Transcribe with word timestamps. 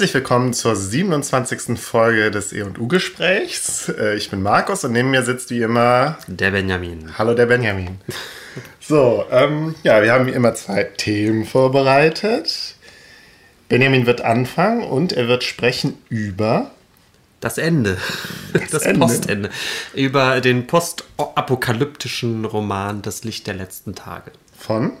Herzlich 0.00 0.14
willkommen 0.14 0.54
zur 0.54 0.76
27. 0.76 1.78
Folge 1.78 2.30
des 2.30 2.54
E&U-Gesprächs. 2.54 3.90
Äh, 3.90 4.16
ich 4.16 4.30
bin 4.30 4.40
Markus 4.40 4.82
und 4.82 4.92
neben 4.92 5.10
mir 5.10 5.22
sitzt 5.22 5.50
wie 5.50 5.60
immer 5.60 6.16
der 6.26 6.52
Benjamin. 6.52 7.18
Hallo 7.18 7.34
der 7.34 7.44
Benjamin. 7.44 7.98
So, 8.80 9.26
ähm, 9.30 9.74
ja, 9.82 10.02
wir 10.02 10.10
haben 10.14 10.24
wie 10.24 10.30
immer 10.30 10.54
zwei 10.54 10.84
Themen 10.84 11.44
vorbereitet. 11.44 12.76
Benjamin 13.68 14.06
wird 14.06 14.22
anfangen 14.22 14.84
und 14.84 15.12
er 15.12 15.28
wird 15.28 15.44
sprechen 15.44 15.98
über 16.08 16.70
das 17.40 17.58
Ende. 17.58 17.98
Das, 18.54 18.70
das 18.70 18.82
Ende. 18.84 19.00
Postende. 19.00 19.50
Über 19.92 20.40
den 20.40 20.66
postapokalyptischen 20.66 22.46
Roman 22.46 23.02
Das 23.02 23.22
Licht 23.24 23.46
der 23.46 23.54
letzten 23.54 23.94
Tage. 23.94 24.32
Von? 24.58 24.92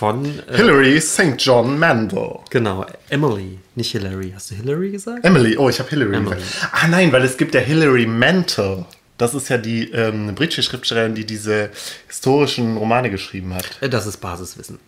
Von 0.00 0.24
äh, 0.24 0.56
Hilary 0.56 0.98
St. 0.98 1.34
John 1.36 1.78
Mandel. 1.78 2.38
Genau, 2.48 2.86
Emily, 3.10 3.58
nicht 3.74 3.92
Hilary. 3.92 4.32
Hast 4.34 4.50
du 4.50 4.54
Hilary 4.54 4.92
gesagt? 4.92 5.26
Emily, 5.26 5.58
oh, 5.58 5.68
ich 5.68 5.78
habe 5.78 5.90
Hilary 5.90 6.16
Emily. 6.16 6.36
gesagt. 6.36 6.72
Ah 6.72 6.88
nein, 6.88 7.12
weil 7.12 7.22
es 7.22 7.36
gibt 7.36 7.54
ja 7.54 7.60
Hilary 7.60 8.06
Mantel. 8.06 8.86
Das 9.18 9.34
ist 9.34 9.50
ja 9.50 9.58
die 9.58 9.90
ähm, 9.90 10.34
britische 10.34 10.62
Schriftstellerin, 10.62 11.14
die 11.14 11.26
diese 11.26 11.68
historischen 12.08 12.78
Romane 12.78 13.10
geschrieben 13.10 13.52
hat. 13.52 13.66
Äh, 13.82 13.90
das 13.90 14.06
ist 14.06 14.16
Basiswissen. 14.22 14.78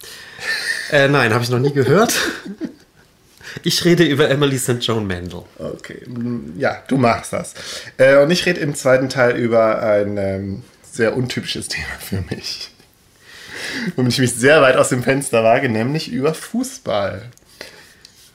äh, 0.91 1.09
nein, 1.09 1.35
habe 1.35 1.45
ich 1.45 1.51
noch 1.51 1.59
nie 1.59 1.75
gehört. 1.75 2.15
Ich 3.65 3.85
rede 3.85 4.05
über 4.05 4.31
Emily 4.31 4.57
St. 4.57 4.79
John 4.81 5.07
Mandel. 5.07 5.43
Okay, 5.59 6.07
ja, 6.57 6.83
du 6.89 6.97
machst 6.97 7.35
das. 7.35 7.53
Äh, 7.99 8.17
und 8.17 8.31
ich 8.31 8.47
rede 8.47 8.61
im 8.61 8.75
zweiten 8.75 9.11
Teil 9.11 9.37
über 9.37 9.83
ein 9.83 10.17
ähm, 10.17 10.63
sehr 10.91 11.15
untypisches 11.15 11.69
Thema 11.69 11.99
für 12.01 12.25
mich. 12.35 12.72
Womit 13.97 14.13
ich 14.13 14.19
mich 14.19 14.35
sehr 14.35 14.63
weit 14.63 14.77
aus 14.77 14.89
dem 14.89 15.03
Fenster 15.03 15.45
wage, 15.45 15.69
nämlich 15.69 16.11
über 16.11 16.35
Fußball. 16.35 17.31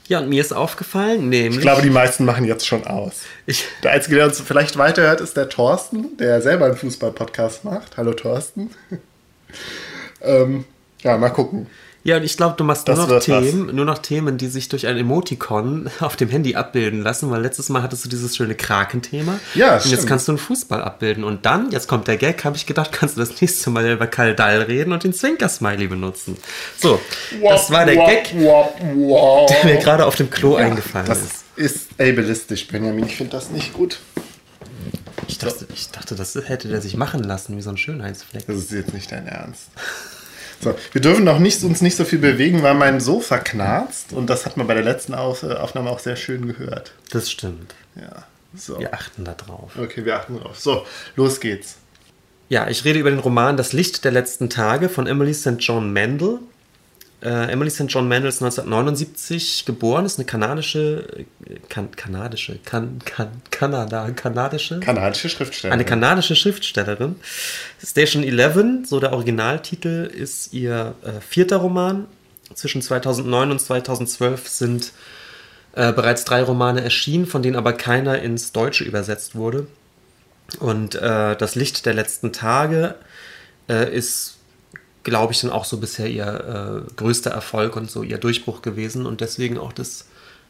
Ja, 0.08 0.20
und 0.20 0.30
mir 0.30 0.39
ist 0.39 0.53
aufgefallen, 0.53 1.28
nämlich. 1.28 1.58
Ich 1.58 1.61
glaube, 1.61 1.81
die 1.81 1.89
meisten 1.89 2.23
machen 2.23 2.45
jetzt 2.45 2.66
schon 2.66 2.88
aus. 2.88 3.23
Ich, 3.45 3.66
der 3.83 3.92
Einzige, 3.92 4.16
der 4.16 4.25
uns 4.25 4.39
vielleicht 4.39 4.78
weiterhört, 4.78 5.20
ist 5.20 5.36
der 5.36 5.50
Thorsten, 5.50 6.16
der 6.17 6.42
selber 6.42 6.66
einen 6.66 6.78
Fußball-Podcast 6.78 7.66
macht. 7.66 7.98
Hallo 7.98 8.14
Thorsten. 8.14 8.70
ähm, 10.22 10.64
ja, 11.02 11.17
mal 11.17 11.30
gucken. 11.30 11.67
Ja, 12.08 12.16
und 12.16 12.23
ich 12.23 12.38
glaube, 12.38 12.55
du 12.55 12.63
machst 12.63 12.88
nur 12.88 12.95
noch 12.95 13.19
Themen, 13.19 13.75
nur 13.75 13.83
noch 13.83 13.97
Themen, 13.97 14.38
die 14.38 14.47
sich 14.47 14.69
durch 14.69 14.88
ein 14.88 14.95
Emoticon 14.95 15.89
auf 16.00 16.16
dem 16.16 16.30
Handy 16.30 16.55
abbilden 16.55 17.02
lassen, 17.02 17.30
weil 17.31 17.41
letztes 17.41 17.67
Mal 17.67 17.83
hattest 17.83 18.05
du 18.05 18.09
dieses 18.09 18.33
schöne 18.33 18.55
Kraken-Thema. 18.55 19.41
Ja, 19.55 19.75
Und 19.75 19.91
jetzt 19.91 20.08
kannst 20.08 20.25
du 20.30 20.31
einen 20.31 20.39
Fußball 20.39 20.81
abbilden. 20.81 21.25
Und 21.25 21.45
dann, 21.45 21.69
jetzt 21.69 21.89
kommt 21.89 22.08
der 22.08 22.16
Gag, 22.16 22.45
habe 22.45 22.55
ich 22.55 22.66
gedacht, 22.66 22.94
kannst 22.94 23.17
du 23.17 23.19
das 23.19 23.41
nächste 23.41 23.72
Mal 23.72 23.91
über 23.91 24.08
Kaldal 24.08 24.61
reden 24.61 24.94
und 24.94 25.03
den 25.03 25.11
Zwinker-Smiley 25.11 25.87
benutzen. 25.87 26.37
So, 26.77 26.98
das 27.43 27.71
war 27.71 27.86
der 27.86 27.98
Gag, 27.98 28.31
der 28.31 29.65
mir 29.65 29.76
gerade 29.76 30.05
auf 30.05 30.15
dem 30.15 30.30
Klo 30.30 30.58
ja, 30.58 30.65
eingefallen 30.65 31.08
das 31.08 31.21
ist. 31.21 31.43
Das 31.58 31.71
ist 31.71 31.87
ableistisch, 31.99 32.67
Benjamin. 32.67 33.05
Ich 33.05 33.17
finde 33.17 33.33
das 33.33 33.49
nicht 33.52 33.73
gut. 33.73 33.99
Ich 35.27 35.39
dachte, 35.39 35.67
ich 35.73 35.89
dachte, 35.92 36.15
das 36.15 36.36
hätte 36.36 36.70
der 36.70 36.80
sich 36.80 36.95
machen 36.95 37.21
lassen, 37.21 37.58
wie 37.58 37.61
so 37.61 37.70
ein 37.70 37.76
Schönheitsfleck. 37.76 38.48
Das 38.48 38.55
ist 38.55 38.71
jetzt 38.71 38.93
nicht 38.93 39.11
dein 39.11 39.27
Ernst. 39.27 39.64
So, 40.61 40.75
wir 40.91 41.01
dürfen 41.01 41.23
noch 41.23 41.39
nicht, 41.39 41.63
uns 41.63 41.81
nicht 41.81 41.95
so 41.95 42.03
viel 42.03 42.19
bewegen, 42.19 42.63
weil 42.63 42.73
mein 42.73 42.99
Sofa 42.99 43.37
knarzt. 43.37 44.13
Und 44.13 44.29
das 44.29 44.45
hat 44.45 44.57
man 44.57 44.67
bei 44.67 44.73
der 44.73 44.83
letzten 44.83 45.13
Aufnahme 45.13 45.89
auch 45.89 45.99
sehr 45.99 46.15
schön 46.15 46.47
gehört. 46.47 46.93
Das 47.11 47.29
stimmt. 47.29 47.75
Ja. 47.95 48.23
So. 48.55 48.79
Wir 48.79 48.93
achten 48.93 49.23
da 49.23 49.33
drauf. 49.33 49.73
Okay, 49.77 50.03
wir 50.05 50.15
achten 50.15 50.39
drauf. 50.39 50.59
So, 50.59 50.85
los 51.15 51.39
geht's. 51.39 51.75
Ja, 52.49 52.67
ich 52.69 52.85
rede 52.85 52.99
über 52.99 53.09
den 53.09 53.19
Roman 53.19 53.57
Das 53.57 53.73
Licht 53.73 54.05
der 54.05 54.11
letzten 54.11 54.49
Tage 54.49 54.89
von 54.89 55.05
Emily 55.05 55.33
St. 55.33 55.57
John 55.59 55.91
Mandel. 55.93 56.39
Äh, 57.22 57.52
Emily 57.52 57.72
St. 57.72 57.86
John 57.88 58.08
Mandel 58.08 58.30
ist 58.30 58.44
1979 58.44 59.66
geboren, 59.66 60.05
ist 60.05 60.20
eine 60.20 60.26
kanadische, 60.26 61.26
kan, 61.67 61.89
kanadische, 61.92 62.60
kan, 62.64 63.00
kan, 63.05 63.42
Kanada, 63.50 64.11
kanadische? 64.11 64.80
Kanadische 64.80 65.28
Schriftstellerin. 65.28 65.73
Eine 65.73 65.86
kanadische 65.86 66.36
Schriftstellerin. 66.36 67.16
Station 67.83 68.23
11, 68.23 68.88
so 68.88 69.00
der 69.00 69.14
Originaltitel, 69.14 70.05
ist 70.14 70.54
ihr 70.54 70.94
äh, 71.04 71.20
vierter 71.22 71.58
Roman. 71.58 72.05
Zwischen 72.54 72.82
2009 72.83 73.52
und 73.52 73.60
2012 73.60 74.48
sind 74.48 74.92
äh, 75.73 75.92
bereits 75.92 76.23
drei 76.23 76.44
Romane 76.44 76.82
erschienen, 76.84 77.26
von 77.26 77.42
denen 77.42 77.55
aber 77.55 77.73
keiner 77.73 78.22
ins 78.22 78.52
Deutsche 78.52 78.84
übersetzt 78.84 79.36
wurde. 79.36 79.67
Und 80.60 80.95
äh, 80.95 81.36
Das 81.36 81.55
Licht 81.55 81.86
der 81.88 81.94
letzten 81.94 82.32
Tage 82.32 82.95
äh, 83.67 83.94
ist 83.94 84.36
glaube 85.07 85.31
ich, 85.31 85.39
dann 85.39 85.51
auch 85.51 85.63
so 85.63 85.77
bisher 85.77 86.07
ihr 86.07 86.83
äh, 86.85 86.93
größter 86.97 87.31
Erfolg 87.31 87.77
und 87.77 87.89
so 87.89 88.03
ihr 88.03 88.17
Durchbruch 88.17 88.61
gewesen 88.61 89.05
und 89.05 89.21
deswegen 89.21 89.57
auch 89.57 89.71
das, 89.71 90.05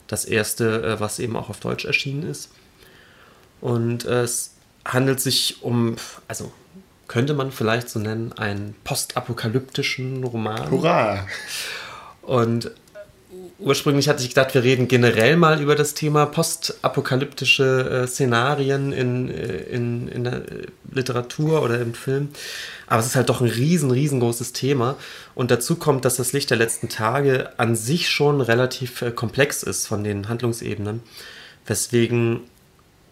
das 0.07 0.25
erste, 0.25 0.83
äh, 0.83 0.99
was 0.99 1.19
eben 1.19 1.35
auch 1.35 1.49
auf 1.49 1.59
Deutsch 1.59 1.85
erschienen 1.85 2.23
ist. 2.23 2.49
Und 3.61 4.05
äh, 4.05 4.23
es 4.23 4.55
handelt 4.83 5.19
sich 5.21 5.61
um, 5.61 5.95
also 6.27 6.51
könnte 7.07 7.35
man 7.35 7.51
vielleicht 7.51 7.87
so 7.87 7.99
nennen, 7.99 8.33
einen 8.33 8.73
postapokalyptischen 8.83 10.23
Roman. 10.23 10.71
Hurra! 10.71 11.27
Und 12.23 12.71
ursprünglich 13.59 14.07
hatte 14.09 14.21
ich 14.21 14.29
gedacht, 14.29 14.53
wir 14.53 14.63
reden 14.63 14.87
generell 14.87 15.37
mal 15.37 15.61
über 15.61 15.75
das 15.75 15.93
Thema 15.93 16.25
postapokalyptische 16.25 18.03
äh, 18.03 18.07
Szenarien 18.07 18.91
in, 18.91 19.29
äh, 19.29 19.57
in, 19.63 20.07
in 20.07 20.23
der 20.23 20.43
Literatur 20.91 21.61
oder 21.63 21.79
im 21.79 21.93
Film. 21.93 22.29
Aber 22.85 22.99
es 22.99 23.07
ist 23.07 23.15
halt 23.15 23.29
doch 23.29 23.41
ein 23.41 23.47
riesen, 23.47 23.91
riesengroßes 23.91 24.53
Thema. 24.53 24.95
Und 25.35 25.51
dazu 25.51 25.75
kommt, 25.75 26.05
dass 26.05 26.17
das 26.17 26.33
Licht 26.33 26.49
der 26.49 26.57
letzten 26.57 26.89
Tage 26.89 27.51
an 27.57 27.75
sich 27.75 28.09
schon 28.09 28.41
relativ 28.41 29.01
äh, 29.01 29.11
komplex 29.11 29.63
ist 29.63 29.87
von 29.87 30.03
den 30.03 30.29
Handlungsebenen. 30.29 31.01
Weswegen 31.65 32.41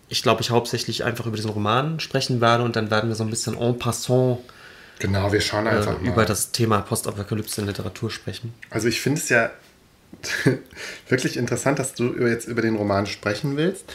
ich 0.08 0.22
glaube, 0.22 0.42
ich 0.42 0.52
hauptsächlich 0.52 1.04
einfach 1.04 1.26
über 1.26 1.36
diesen 1.36 1.50
Roman 1.50 2.00
sprechen 2.00 2.42
werde 2.42 2.64
und 2.64 2.76
dann 2.76 2.92
werden 2.92 3.10
wir 3.10 3.16
so 3.16 3.24
ein 3.24 3.30
bisschen 3.30 3.58
en 3.58 3.78
passant 3.80 4.40
Genau, 5.00 5.32
wir 5.32 5.42
schauen 5.42 5.68
einfach 5.68 6.02
äh, 6.02 6.08
über 6.08 6.24
das 6.24 6.52
Thema 6.52 6.80
Postapokalypse 6.80 7.60
in 7.60 7.68
Literatur 7.68 8.10
sprechen. 8.10 8.54
Also 8.70 8.88
ich 8.88 9.02
finde 9.02 9.20
es 9.20 9.28
ja 9.28 9.52
wirklich 11.10 11.38
interessant, 11.38 11.80
dass 11.80 11.94
du 11.94 12.16
jetzt 12.28 12.48
über 12.48 12.62
den 12.62 12.76
Roman 12.76 13.06
sprechen 13.06 13.58
willst. 13.58 13.86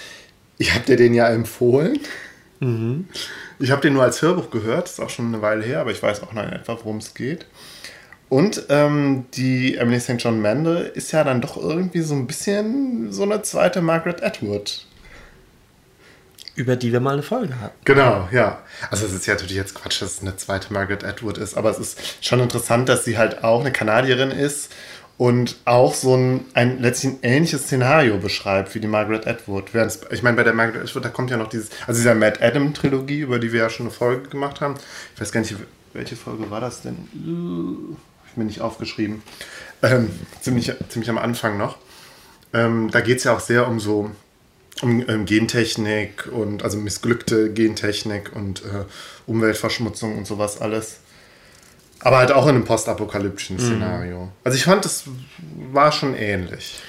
Ich 0.59 0.75
habe 0.75 0.85
dir 0.85 0.97
den 0.97 1.15
ja 1.15 1.29
empfohlen. 1.29 2.01
Mhm. 2.61 3.09
Ich 3.59 3.71
habe 3.71 3.81
den 3.81 3.95
nur 3.95 4.03
als 4.03 4.23
Hörbuch 4.23 4.51
gehört, 4.51 4.89
ist 4.89 5.01
auch 5.01 5.11
schon 5.11 5.27
eine 5.27 5.43
Weile 5.43 5.65
her, 5.65 5.81
aber 5.81 5.91
ich 5.91 6.03
weiß 6.03 6.23
auch 6.23 6.33
noch 6.33 6.45
etwa, 6.45 6.77
worum 6.77 6.99
es 6.99 7.15
geht. 7.15 7.47
Und 8.29 8.67
ähm, 8.69 9.25
die 9.35 9.77
Emily 9.77 9.99
St. 9.99 10.17
John 10.19 10.41
Mandel 10.41 10.93
ist 10.95 11.11
ja 11.13 11.25
dann 11.25 11.41
doch 11.41 11.57
irgendwie 11.57 12.01
so 12.01 12.15
ein 12.15 12.27
bisschen 12.27 13.13
so 13.13 13.25
eine 13.25 13.43
zweite 13.43 13.83
Margaret 13.83 14.23
Atwood. 14.23 14.87
Über 16.55 16.77
die 16.77 16.93
wir 16.93 17.01
mal 17.01 17.15
eine 17.15 17.23
Folge 17.23 17.59
hatten. 17.59 17.77
Genau, 17.85 18.29
ja. 18.31 18.63
Also 18.91 19.07
es 19.07 19.13
ist 19.13 19.27
ja 19.27 19.35
natürlich 19.35 19.57
jetzt 19.57 19.75
Quatsch, 19.75 20.01
dass 20.01 20.13
es 20.13 20.21
eine 20.21 20.37
zweite 20.37 20.73
Margaret 20.73 21.05
Atwood 21.05 21.39
ist, 21.39 21.57
aber 21.57 21.71
es 21.71 21.79
ist 21.79 22.25
schon 22.25 22.41
interessant, 22.41 22.89
dass 22.89 23.05
sie 23.05 23.19
halt 23.19 23.43
auch 23.43 23.61
eine 23.61 23.73
Kanadierin 23.73 24.31
ist 24.31 24.71
und 25.21 25.59
auch 25.67 25.93
so 25.93 26.17
ein, 26.17 26.47
ein 26.55 26.81
letztlich 26.81 27.17
ähnliches 27.21 27.65
Szenario 27.65 28.17
beschreibt 28.17 28.75
wie 28.75 28.81
die 28.81 28.87
Margaret 28.87 29.27
Atwood. 29.27 29.65
Ich 30.11 30.23
meine, 30.23 30.35
bei 30.35 30.45
der 30.45 30.55
Margaret 30.55 30.81
Atwood, 30.81 31.05
da 31.05 31.11
kommt 31.11 31.31
ja 31.31 31.37
noch 31.37 31.51
dieses, 31.51 31.69
also 31.87 32.01
dieser 32.01 32.15
Matt 32.15 32.41
Adam 32.41 32.73
Trilogie, 32.73 33.21
über 33.21 33.39
die 33.39 33.53
wir 33.53 33.61
ja 33.61 33.69
schon 33.69 33.85
eine 33.85 33.95
Folge 33.95 34.31
gemacht 34.31 34.63
haben. 34.63 34.77
Ich 35.15 35.21
weiß 35.21 35.31
gar 35.31 35.43
nicht, 35.43 35.55
welche 35.93 36.17
Folge 36.17 36.51
war 36.51 36.63
das 36.63 36.81
denn? 36.81 36.97
Habe 37.13 38.31
ich 38.31 38.37
mir 38.39 38.45
nicht 38.45 38.63
aufgeschrieben. 38.63 39.23
Ähm, 39.83 40.09
ziemlich, 40.41 40.73
ziemlich 40.89 41.11
am 41.11 41.19
Anfang 41.19 41.59
noch. 41.59 41.77
Ähm, 42.55 42.89
da 42.91 43.03
geht 43.03 43.19
es 43.19 43.25
ja 43.25 43.37
auch 43.37 43.41
sehr 43.41 43.69
um 43.69 43.79
so 43.79 44.11
um 44.81 45.07
ähm, 45.07 45.27
Gentechnik 45.27 46.31
und 46.33 46.63
also 46.63 46.79
missglückte 46.79 47.53
Gentechnik 47.53 48.35
und 48.35 48.63
äh, 48.63 48.87
Umweltverschmutzung 49.27 50.17
und 50.17 50.27
sowas 50.27 50.63
alles. 50.63 51.01
Aber 52.01 52.19
halt 52.19 52.33
auch 52.33 52.45
in 52.45 52.57
einem 52.57 52.65
postapokalyptischen 52.65 53.57
mhm. 53.57 53.61
Szenario. 53.61 54.33
Also 54.45 54.57
ich 54.57 54.65
fand, 54.65 54.85
es 54.87 55.05
war 55.73 55.93
schon 55.93 56.15
ähnlich. 56.15 56.81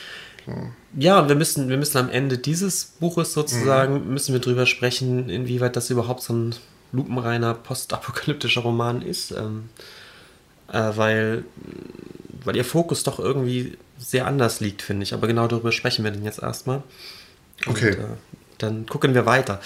So. 0.45 0.53
Ja, 0.97 1.19
und 1.19 1.29
wir 1.29 1.35
müssen, 1.35 1.69
wir 1.69 1.77
müssen 1.77 1.97
am 1.97 2.09
Ende 2.09 2.37
dieses 2.37 2.85
Buches 2.99 3.33
sozusagen, 3.33 4.05
mhm. 4.05 4.13
müssen 4.13 4.33
wir 4.33 4.41
drüber 4.41 4.65
sprechen, 4.65 5.29
inwieweit 5.29 5.75
das 5.75 5.89
überhaupt 5.89 6.21
so 6.21 6.33
ein 6.33 6.55
lupenreiner 6.91 7.53
postapokalyptischer 7.53 8.61
Roman 8.61 9.01
ist. 9.01 9.31
Ähm, 9.31 9.69
äh, 10.71 10.91
weil, 10.95 11.45
weil 12.43 12.55
ihr 12.55 12.65
Fokus 12.65 13.03
doch 13.03 13.19
irgendwie 13.19 13.77
sehr 13.97 14.25
anders 14.27 14.59
liegt, 14.59 14.81
finde 14.81 15.03
ich. 15.03 15.13
Aber 15.13 15.27
genau 15.27 15.47
darüber 15.47 15.71
sprechen 15.71 16.03
wir 16.03 16.11
denn 16.11 16.23
jetzt 16.23 16.41
erstmal. 16.41 16.83
Okay. 17.67 17.95
Und, 17.95 17.99
äh, 17.99 18.17
dann 18.57 18.85
gucken 18.85 19.13
wir 19.13 19.25
weiter. 19.25 19.59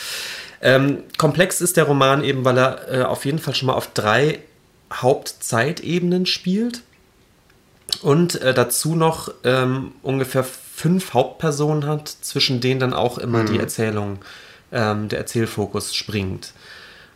Ähm, 0.62 1.04
komplex 1.18 1.62
ist 1.62 1.78
der 1.78 1.84
Roman 1.84 2.24
eben, 2.24 2.46
weil 2.46 2.58
er 2.58 2.92
äh, 2.92 3.04
auf 3.04 3.26
jeden 3.26 3.40
Fall 3.40 3.54
schon 3.54 3.68
mal 3.68 3.74
auf 3.74 3.92
drei 3.94 4.40
Hauptzeitebenen 5.02 6.26
spielt 6.26 6.82
und 8.02 8.42
äh, 8.42 8.54
dazu 8.54 8.96
noch 8.96 9.34
ähm, 9.44 9.94
ungefähr 10.02 10.44
fünf 10.44 11.14
Hauptpersonen 11.14 11.86
hat, 11.86 12.08
zwischen 12.08 12.62
denen 12.62 12.80
dann 12.80 12.94
auch 12.94 13.18
immer 13.18 13.44
mhm. 13.44 13.48
die 13.48 13.60
Erzählung, 13.60 14.20
ähm, 14.72 15.10
der 15.10 15.20
Erzählfokus 15.20 15.96
springt. 15.96 16.54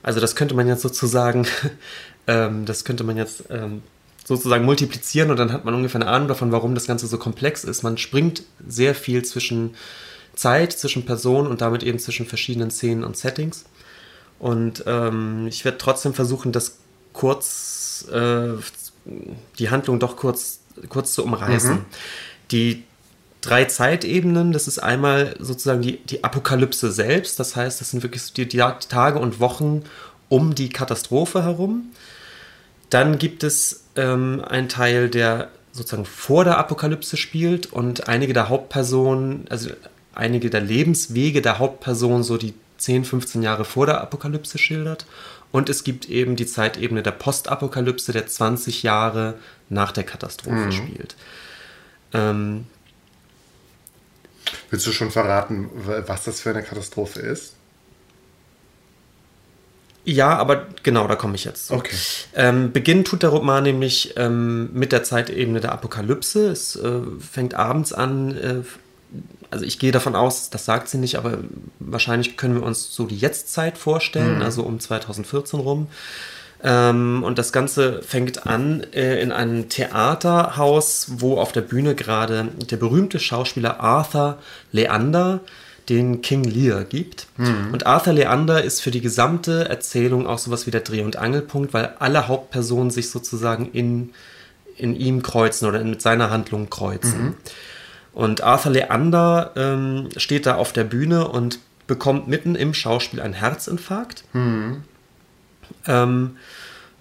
Also 0.02 0.20
das 0.20 0.36
könnte 0.36 0.56
man 0.56 0.68
jetzt 0.68 0.82
sozusagen, 0.82 1.46
ähm, 2.28 2.66
das 2.66 2.86
könnte 2.86 3.04
man 3.04 3.18
jetzt 3.18 3.46
ähm, 3.50 3.82
sozusagen 4.26 4.64
multiplizieren 4.64 5.32
und 5.32 5.38
dann 5.38 5.52
hat 5.52 5.66
man 5.66 5.74
ungefähr 5.74 6.02
eine 6.02 6.10
Ahnung 6.10 6.28
davon, 6.28 6.52
warum 6.52 6.76
das 6.76 6.88
Ganze 6.88 7.08
so 7.08 7.18
komplex 7.18 7.64
ist. 7.64 7.84
Man 7.84 7.98
springt 7.98 8.44
sehr 8.66 8.96
viel 8.96 9.26
zwischen 9.26 9.76
Zeit, 10.36 10.72
zwischen 10.72 11.06
Personen 11.06 11.48
und 11.48 11.62
damit 11.62 11.84
eben 11.84 12.00
zwischen 12.00 12.26
verschiedenen 12.26 12.72
Szenen 12.72 13.04
und 13.04 13.18
Settings. 13.18 13.66
Und 14.38 14.86
ähm, 14.88 15.48
ich 15.48 15.66
werde 15.66 15.80
trotzdem 15.80 16.14
versuchen, 16.14 16.54
das 16.54 16.78
kurz, 17.20 18.06
äh, 18.14 18.54
die 19.60 19.70
Handlung 19.70 20.00
doch 20.00 20.16
kurz, 20.16 20.62
kurz 20.88 21.12
zu 21.12 21.26
umreißen. 21.26 21.74
Mhm. 21.74 21.86
Die 22.52 22.84
drei 23.42 23.66
Zeitebenen. 23.66 24.54
Das 24.54 24.70
ist 24.70 24.80
einmal 24.80 25.36
sozusagen 25.38 25.82
die, 25.82 25.98
die 25.98 26.24
Apokalypse 26.24 26.94
selbst. 26.94 27.38
Das 27.38 27.58
heißt, 27.58 27.82
das 27.82 27.92
sind 27.92 28.04
wirklich 28.04 28.32
die, 28.32 28.48
die 28.48 28.64
Tage 28.88 29.20
und 29.20 29.42
Wochen 29.42 29.84
um 30.30 30.56
die 30.56 30.70
Katastrophe 30.70 31.44
herum. 31.44 31.88
Dann 32.90 33.18
gibt 33.18 33.44
es 33.44 33.84
ähm, 33.98 34.42
einen 34.48 34.70
Teil, 34.70 35.10
der 35.10 35.50
sozusagen 35.74 36.06
vor 36.06 36.46
der 36.46 36.58
Apokalypse 36.58 37.18
spielt 37.18 37.72
und 37.74 38.08
einige 38.08 38.32
der 38.32 38.48
Hauptpersonen, 38.48 39.46
also 39.50 39.72
einige 40.16 40.50
der 40.50 40.62
Lebenswege 40.62 41.42
der 41.42 41.60
Hauptperson 41.60 42.24
so 42.24 42.38
die 42.38 42.54
10, 42.78 43.04
15 43.04 43.44
Jahre 43.44 43.66
vor 43.66 43.86
der 43.86 44.00
Apokalypse 44.00 44.58
schildert. 44.58 45.06
Und 45.52 45.70
es 45.70 45.84
gibt 45.84 46.10
eben 46.10 46.36
die 46.36 46.46
Zeitebene 46.46 47.02
der 47.02 47.12
Postapokalypse, 47.12 48.12
der 48.12 48.28
20 48.28 48.84
Jahre 48.84 49.36
nach 49.70 49.92
der 49.92 50.04
Katastrophe 50.04 50.56
mhm. 50.56 50.72
spielt. 50.72 51.16
Ähm, 52.14 52.68
Willst 54.70 54.86
du 54.86 54.92
schon 54.92 55.12
verraten, 55.12 55.70
was 55.76 56.24
das 56.24 56.42
für 56.42 56.52
eine 56.52 56.64
Katastrophe 56.64 57.20
ist? 57.20 57.54
Ja, 60.06 60.38
aber 60.38 60.68
genau, 60.82 61.08
da 61.08 61.16
komme 61.16 61.36
ich 61.36 61.44
jetzt. 61.44 61.72
Okay. 61.72 61.96
Ähm, 62.34 62.72
Beginn 62.72 63.04
tut 63.04 63.22
der 63.22 63.30
Roman 63.30 63.64
nämlich 63.64 64.16
ähm, 64.18 64.72
mit 64.74 64.92
der 64.92 65.04
Zeitebene 65.04 65.60
der 65.60 65.72
Apokalypse. 65.72 66.50
Es 66.50 66.76
äh, 66.76 67.02
fängt 67.20 67.54
abends 67.54 67.94
an. 67.94 68.36
Äh, 68.38 68.64
also 69.52 69.66
ich 69.66 69.80
gehe 69.80 69.92
davon 69.92 70.16
aus, 70.16 70.50
das 70.50 70.66
sagt 70.66 70.90
sie 70.90 70.98
nicht, 70.98 71.16
aber 71.16 71.40
wahrscheinlich 71.80 72.38
können 72.38 72.56
wir 72.56 72.64
uns 72.64 72.94
so 72.94 73.06
die 73.06 73.18
Jetztzeit 73.18 73.78
vorstellen, 73.78 74.38
mhm. 74.38 74.42
also 74.42 74.64
um 74.64 74.80
2014 74.80 75.60
rum. 75.60 75.88
Ähm, 76.62 77.24
und 77.24 77.40
das 77.40 77.52
Ganze 77.52 78.02
fängt 78.02 78.46
an 78.46 78.84
äh, 78.94 79.22
in 79.22 79.32
einem 79.32 79.70
Theaterhaus, 79.70 81.08
wo 81.18 81.38
auf 81.38 81.52
der 81.52 81.62
Bühne 81.62 81.96
gerade 81.96 82.50
der 82.70 82.78
berühmte 82.78 83.20
Schauspieler 83.20 83.80
Arthur 83.80 84.40
Leander 84.72 85.40
den 85.88 86.22
King 86.22 86.44
Lear 86.44 86.84
gibt. 86.84 87.28
Mhm. 87.38 87.70
Und 87.72 87.88
Arthur 87.88 88.14
Leander 88.14 88.64
ist 88.64 88.82
für 88.82 88.92
die 88.92 89.02
gesamte 89.02 89.68
Erzählung 89.70 90.28
auch 90.28 90.38
sowas 90.38 90.68
wie 90.68 90.72
der 90.72 90.82
Dreh- 90.82 91.02
und 91.02 91.16
Angelpunkt, 91.16 91.74
weil 91.74 91.96
alle 92.00 92.28
Hauptpersonen 92.28 92.92
sich 92.92 93.10
sozusagen 93.10 93.72
in, 93.72 94.12
in 94.78 94.96
ihm 94.96 95.24
kreuzen 95.24 95.68
oder 95.68 95.84
mit 95.84 96.02
seiner 96.02 96.30
Handlung 96.30 96.70
kreuzen. 96.70 97.24
Mhm. 97.24 97.36
Und 98.20 98.44
Arthur 98.44 98.74
Leander 98.74 99.54
ähm, 99.56 100.10
steht 100.18 100.46
da 100.46 100.56
auf 100.56 100.74
der 100.74 100.84
Bühne 100.84 101.30
und 101.30 101.60
bekommt 101.88 102.28
mitten 102.28 102.56
im 102.56 102.74
Schauspiel 102.74 103.22
einen 103.22 103.34
Herzinfarkt. 103.34 104.26
Mhm. 104.34 104.84
Ähm, 105.88 106.36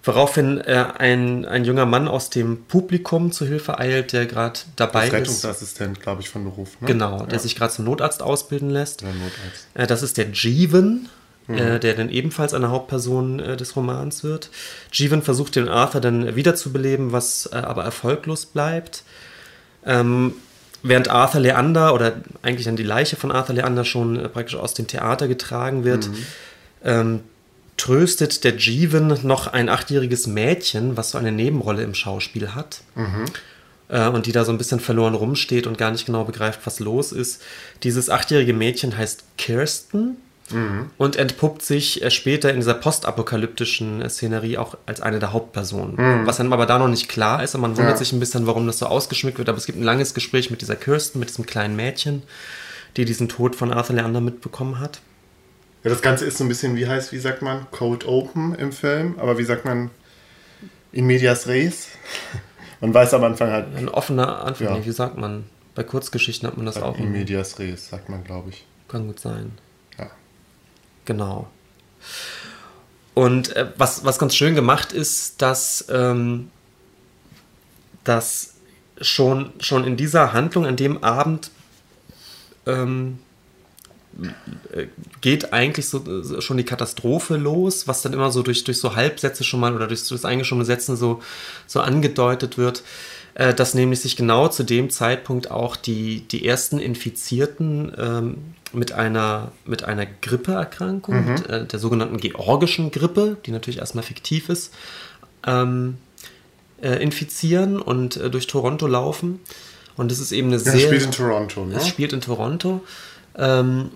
woraufhin 0.05 0.61
äh, 0.61 0.85
ein, 0.97 1.45
ein 1.45 1.65
junger 1.65 1.87
Mann 1.87 2.07
aus 2.07 2.31
dem 2.31 2.63
Publikum 2.67 3.33
zu 3.33 3.45
Hilfe 3.47 3.81
eilt, 3.81 4.13
der 4.13 4.27
gerade 4.27 4.61
dabei 4.77 5.09
ist. 5.09 5.13
Rettungsassistent, 5.13 6.01
glaube 6.01 6.21
ich, 6.21 6.29
von 6.29 6.45
Beruf. 6.45 6.81
Ne? 6.81 6.87
Genau, 6.87 7.25
der 7.25 7.33
ja. 7.33 7.39
sich 7.41 7.57
gerade 7.57 7.73
zum 7.73 7.87
Notarzt 7.87 8.23
ausbilden 8.23 8.71
lässt. 8.71 9.03
Ja, 9.03 9.09
Notarzt. 9.09 9.67
Äh, 9.75 9.89
das 9.89 10.05
ist 10.05 10.19
der 10.19 10.31
Jeevan, 10.31 11.09
mhm. 11.49 11.59
äh, 11.59 11.81
der 11.81 11.95
dann 11.95 12.11
ebenfalls 12.11 12.55
eine 12.55 12.71
Hauptperson 12.71 13.41
äh, 13.41 13.57
des 13.57 13.75
Romans 13.75 14.23
wird. 14.23 14.51
Jeevan 14.93 15.23
versucht 15.23 15.57
den 15.57 15.69
Arthur 15.69 16.01
dann 16.01 16.37
wiederzubeleben, 16.37 17.11
was 17.11 17.51
äh, 17.53 17.57
aber 17.57 17.83
erfolglos 17.83 18.47
bleibt. 18.47 19.03
Ähm, 19.85 20.35
während 20.83 21.09
Arthur 21.09 21.41
Leander 21.41 21.95
oder 21.95 22.15
eigentlich 22.43 22.67
dann 22.67 22.77
die 22.77 22.83
Leiche 22.83 23.17
von 23.17 23.33
Arthur 23.33 23.57
Leander 23.57 23.85
schon 23.85 24.17
äh, 24.19 24.29
praktisch 24.29 24.57
aus 24.57 24.75
dem 24.75 24.87
Theater 24.87 25.29
getragen 25.29 25.85
wird, 25.85 26.09
mhm. 26.09 26.27
ähm, 26.85 27.21
tröstet 27.77 28.45
der 28.45 28.57
Jeevan 28.57 29.19
noch 29.23 29.47
ein 29.47 29.69
achtjähriges 29.69 30.27
Mädchen, 30.27 30.97
was 30.97 31.13
so 31.13 31.19
eine 31.19 31.33
Nebenrolle 31.33 31.83
im 31.83 31.95
Schauspiel 31.95 32.55
hat. 32.55 32.81
Mhm. 32.95 33.25
Äh, 33.89 34.09
und 34.09 34.27
die 34.27 34.33
da 34.33 34.45
so 34.45 34.53
ein 34.53 34.59
bisschen 34.59 34.81
verloren 34.81 35.15
rumsteht 35.15 35.67
und 35.67 35.79
gar 35.79 35.91
nicht 35.91 36.07
genau 36.07 36.25
begreift, 36.25 36.61
was 36.65 36.81
los 36.81 37.13
ist. 37.13 37.43
Dieses 37.83 38.11
achtjährige 38.11 38.53
Mädchen 38.53 38.97
heißt 38.97 39.25
Kirsten. 39.39 40.17
Mhm. 40.51 40.91
Und 40.97 41.17
entpuppt 41.17 41.63
sich 41.63 42.03
äh, 42.03 42.11
später 42.11 42.51
in 42.51 42.57
dieser 42.57 42.75
postapokalyptischen 42.75 44.03
äh, 44.03 44.09
Szenerie 44.09 44.59
auch 44.59 44.77
als 44.87 45.01
eine 45.01 45.19
der 45.19 45.33
Hauptpersonen. 45.33 45.97
Mhm. 45.97 46.27
Was 46.27 46.39
dann 46.39 46.53
aber 46.53 46.67
da 46.67 46.79
noch 46.79 46.89
nicht 46.89 47.09
klar 47.09 47.43
ist 47.43 47.55
und 47.55 47.61
man 47.61 47.77
wundert 47.77 47.93
ja. 47.93 47.97
sich 47.97 48.13
ein 48.13 48.21
bisschen, 48.21 48.47
warum 48.47 48.67
das 48.67 48.79
so 48.79 48.87
ausgeschmückt 48.87 49.39
wird. 49.39 49.49
Aber 49.49 49.59
es 49.59 49.67
gibt 49.67 49.79
ein 49.79 49.85
langes 49.85 50.15
Gespräch 50.15 50.51
mit 50.51 50.61
dieser 50.61 50.77
Kirsten, 50.77 51.19
mit 51.19 51.29
diesem 51.29 51.47
kleinen 51.47 51.77
Mädchen, 51.77 52.23
die 52.97 53.05
diesen 53.05 53.29
Tod 53.29 53.57
von 53.57 53.73
Arthur 53.73 53.97
Leander 53.97 54.21
mitbekommen 54.21 54.81
hat. 54.81 55.01
Ja, 55.85 55.91
das 55.91 56.03
Ganze 56.03 56.25
ist 56.25 56.39
so 56.39 56.45
ein 56.45 56.49
bisschen, 56.49 56.77
wie 56.77 56.89
heißt, 56.89 57.13
wie 57.13 57.19
sagt 57.19 57.43
man, 57.43 57.67
Cold 57.71 58.07
Open 58.07 58.55
im 58.55 58.73
Film, 58.73 59.15
aber 59.19 59.39
wie 59.39 59.45
sagt 59.45 59.65
man, 59.65 59.91
in 60.93 61.07
medias 61.07 61.47
res? 61.47 61.89
man 62.81 62.93
weiß 62.93 63.15
am 63.15 63.25
Anfang 63.25 63.51
halt. 63.51 63.67
Ein 63.77 63.89
offener 63.89 64.45
Anfang, 64.45 64.79
ja. 64.79 64.85
wie 64.85 64.91
sagt 64.91 65.17
man? 65.17 65.45
Bei 65.75 65.85
Kurzgeschichten 65.85 66.49
hat 66.49 66.57
man 66.57 66.67
das 66.67 66.77
in 66.77 66.83
auch. 66.83 66.99
In 66.99 67.13
medias 67.13 67.59
res, 67.59 67.89
sagt 67.89 68.09
man, 68.09 68.25
glaube 68.25 68.51
ich. 68.51 68.67
Kann 68.89 69.07
gut 69.07 69.21
sein. 69.21 69.53
Genau. 71.09 71.49
Und 73.15 73.57
äh, 73.57 73.69
was, 73.79 74.05
was 74.05 74.19
ganz 74.19 74.37
schön 74.37 74.55
gemacht 74.55 74.93
ist, 74.93 75.41
dass, 75.41 75.87
ähm, 75.89 76.51
dass 78.05 78.57
schon, 79.01 79.55
schon 79.59 79.85
in 79.87 79.97
dieser 79.97 80.35
Handlung, 80.35 80.67
an 80.67 80.77
dem 80.77 81.03
Abend, 81.03 81.51
ähm, 82.67 83.21
geht 85.23 85.55
eigentlich 85.55 85.89
so 85.89 86.41
schon 86.43 86.59
die 86.59 86.65
Katastrophe 86.65 87.37
los, 87.37 87.89
was 87.89 88.03
dann 88.03 88.13
immer 88.13 88.31
so 88.31 88.43
durch, 88.43 88.65
durch 88.65 88.79
so 88.79 88.95
Halbsätze 88.95 89.45
schon 89.45 89.61
mal 89.61 89.75
oder 89.75 89.87
durch, 89.87 90.07
durch 90.07 90.21
das 90.21 90.29
eingeschobene 90.29 90.67
Sätzen 90.67 90.95
so, 90.97 91.23
so 91.67 91.81
angedeutet 91.81 92.59
wird, 92.59 92.83
äh, 93.33 93.55
dass 93.55 93.73
nämlich 93.73 94.01
sich 94.01 94.15
genau 94.15 94.49
zu 94.49 94.63
dem 94.63 94.91
Zeitpunkt 94.91 95.51
auch 95.51 95.75
die, 95.75 96.21
die 96.29 96.45
ersten 96.45 96.79
Infizierten 96.79 97.95
ähm, 97.97 98.55
mit 98.73 98.93
einer, 98.93 99.53
mit 99.65 99.85
einer 99.85 100.07
Grippeerkrankung, 100.07 101.25
mhm. 101.25 101.37
äh, 101.49 101.65
der 101.65 101.79
sogenannten 101.79 102.19
georgischen 102.19 102.91
Grippe, 102.91 103.37
die 103.47 103.51
natürlich 103.51 103.79
erstmal 103.79 104.05
fiktiv 104.05 104.49
ist, 104.49 104.75
ähm, 105.47 105.99
äh, 106.83 107.03
infizieren 107.03 107.81
und 107.81 108.17
äh, 108.17 108.31
durch 108.31 108.47
Toronto 108.47 108.87
laufen. 108.87 109.41
Und 109.97 110.13
es 110.13 110.21
ist 110.21 110.33
eben 110.33 110.49
eine 110.49 110.57
ja, 110.57 110.63
sehr. 110.63 110.75
Es 110.75 110.83
spielt 110.83 111.03
in 111.03 111.11
Toronto, 111.11 111.65
ne? 111.65 111.77
Es 111.77 111.89
spielt 111.89 112.13
in 112.13 112.21
Toronto. 112.21 112.85
Ähm, 113.37 113.91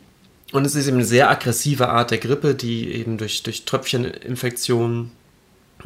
und 0.52 0.67
es 0.67 0.75
ist 0.75 0.87
eben 0.87 0.99
eine 0.99 1.07
sehr 1.07 1.31
aggressive 1.31 1.88
Art 1.88 2.11
der 2.11 2.19
Grippe, 2.19 2.55
die 2.55 2.93
eben 2.93 3.19
durch, 3.19 3.43
durch 3.43 3.64
Tröpfcheninfektionen 3.64 5.12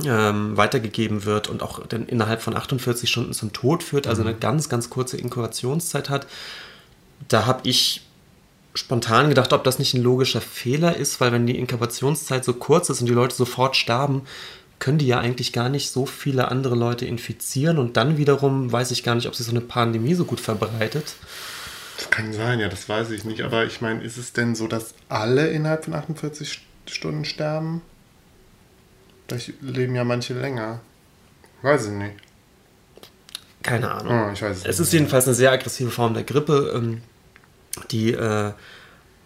ähm, 0.05 0.57
weitergegeben 0.57 1.25
wird 1.25 1.49
und 1.49 1.63
auch 1.63 1.87
dann 1.87 2.07
innerhalb 2.07 2.43
von 2.43 2.57
48 2.57 3.09
Stunden 3.09 3.33
zum 3.33 3.53
Tod 3.53 3.83
führt, 3.83 4.07
also 4.07 4.23
eine 4.23 4.33
mhm. 4.33 4.41
ganz, 4.41 4.69
ganz 4.69 4.91
kurze 4.91 5.17
Inkubationszeit 5.17 6.11
hat. 6.11 6.27
Da 7.29 7.47
habe 7.47 7.61
ich 7.69 8.03
spontan 8.77 9.29
gedacht, 9.29 9.53
ob 9.53 9.65
das 9.65 9.79
nicht 9.79 9.95
ein 9.95 10.03
logischer 10.03 10.41
Fehler 10.41 10.97
ist, 10.97 11.21
weil 11.21 11.33
wenn 11.33 11.47
die 11.47 11.59
Inkubationszeit 11.59 12.45
so 12.45 12.55
kurz 12.55 12.89
ist 12.91 13.01
und 13.01 13.07
die 13.07 13.15
Leute 13.15 13.35
sofort 13.35 13.77
sterben, 13.77 14.23
können 14.79 14.99
die 14.99 15.07
ja 15.07 15.19
eigentlich 15.19 15.53
gar 15.53 15.69
nicht 15.69 15.91
so 15.91 16.07
viele 16.07 16.49
andere 16.49 16.75
Leute 16.75 17.07
infizieren 17.07 17.79
und 17.79 17.97
dann 17.97 18.19
wiederum 18.19 18.71
weiß 18.71 18.91
ich 18.91 19.03
gar 19.03 19.15
nicht, 19.15 19.27
ob 19.27 19.35
sich 19.35 19.47
so 19.47 19.53
eine 19.53 19.63
Pandemie 19.63 20.15
so 20.15 20.25
gut 20.25 20.41
verbreitet. 20.41 21.15
Das 21.97 22.11
kann 22.11 22.33
sein, 22.35 22.61
ja, 22.61 22.69
das 22.69 22.89
weiß 22.89 23.11
ich 23.11 23.25
nicht. 23.25 23.41
Aber 23.41 23.65
ich 23.65 23.81
meine, 23.81 24.03
ist 24.03 24.19
es 24.19 24.35
denn 24.35 24.55
so, 24.55 24.69
dass 24.69 24.95
alle 25.09 25.49
innerhalb 25.49 25.87
von 25.87 25.95
48 25.95 26.61
Stunden 26.87 27.25
sterben? 27.25 27.81
Vielleicht 29.27 29.55
leben 29.63 29.95
ja 29.95 30.05
manche 30.05 30.35
länger. 30.35 30.81
Weiß 31.63 31.87
ich 31.87 31.93
nicht. 31.93 32.15
Keine 33.63 33.91
Ahnung. 33.91 34.29
Oh, 34.29 34.33
ich 34.33 34.43
weiß 34.43 34.59
es, 34.59 34.65
es 34.65 34.79
ist 34.79 34.93
jedenfalls 34.93 35.27
eine 35.27 35.35
sehr 35.35 35.51
aggressive 35.51 35.91
Form 35.91 36.15
der 36.15 36.23
Grippe, 36.23 36.73
ähm, 36.77 37.03
die 37.91 38.13
äh, 38.13 38.53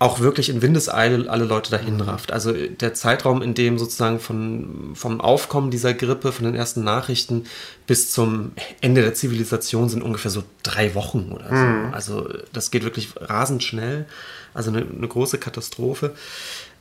auch 0.01 0.21
wirklich 0.21 0.49
in 0.49 0.63
Windeseile 0.63 1.31
alle 1.31 1.45
Leute 1.45 1.71
dahin 1.71 1.97
mhm. 1.97 2.01
rafft. 2.01 2.33
Also 2.33 2.53
der 2.53 2.95
Zeitraum, 2.95 3.43
in 3.43 3.53
dem 3.53 3.79
sozusagen 3.79 4.19
von, 4.19 4.93
vom 4.95 5.21
Aufkommen 5.21 5.71
dieser 5.71 5.93
Grippe, 5.93 6.33
von 6.33 6.47
den 6.47 6.55
ersten 6.55 6.83
Nachrichten 6.83 7.45
bis 7.87 8.11
zum 8.11 8.53
Ende 8.81 9.03
der 9.03 9.13
Zivilisation 9.13 9.91
sind 9.91 10.03
ungefähr 10.03 10.31
so 10.31 10.43
drei 10.63 10.95
Wochen 10.95 11.31
oder 11.33 11.49
so. 11.51 11.55
Mhm. 11.55 11.93
Also 11.93 12.29
das 12.55 12.71
geht 12.71 12.83
wirklich 12.83 13.11
rasend 13.21 13.63
schnell. 13.63 14.07
Also 14.55 14.71
eine, 14.71 14.87
eine 14.87 15.07
große 15.07 15.37
Katastrophe. 15.37 16.15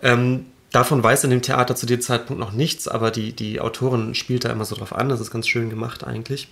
Ähm, 0.01 0.45
davon 0.71 1.03
weiß 1.03 1.25
in 1.25 1.31
dem 1.31 1.41
Theater 1.41 1.75
zu 1.75 1.85
dem 1.85 1.99
Zeitpunkt 1.99 2.39
noch 2.39 2.53
nichts, 2.53 2.87
aber 2.87 3.11
die, 3.11 3.33
die 3.33 3.59
Autorin 3.59 4.15
spielt 4.15 4.45
da 4.45 4.49
immer 4.49 4.63
so 4.63 4.77
drauf 4.77 4.95
an. 4.95 5.09
Das 5.09 5.19
ist 5.19 5.29
ganz 5.29 5.45
schön 5.45 5.69
gemacht 5.69 6.05
eigentlich. 6.05 6.47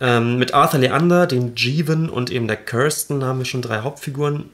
Ähm, 0.00 0.38
mit 0.38 0.54
Arthur 0.54 0.80
Leander, 0.80 1.26
dem 1.26 1.54
Jeevan 1.54 2.08
und 2.08 2.30
eben 2.30 2.48
der 2.48 2.56
Kirsten 2.56 3.24
haben 3.24 3.38
wir 3.38 3.46
schon 3.46 3.62
drei 3.62 3.80
Hauptfiguren. 3.80 4.50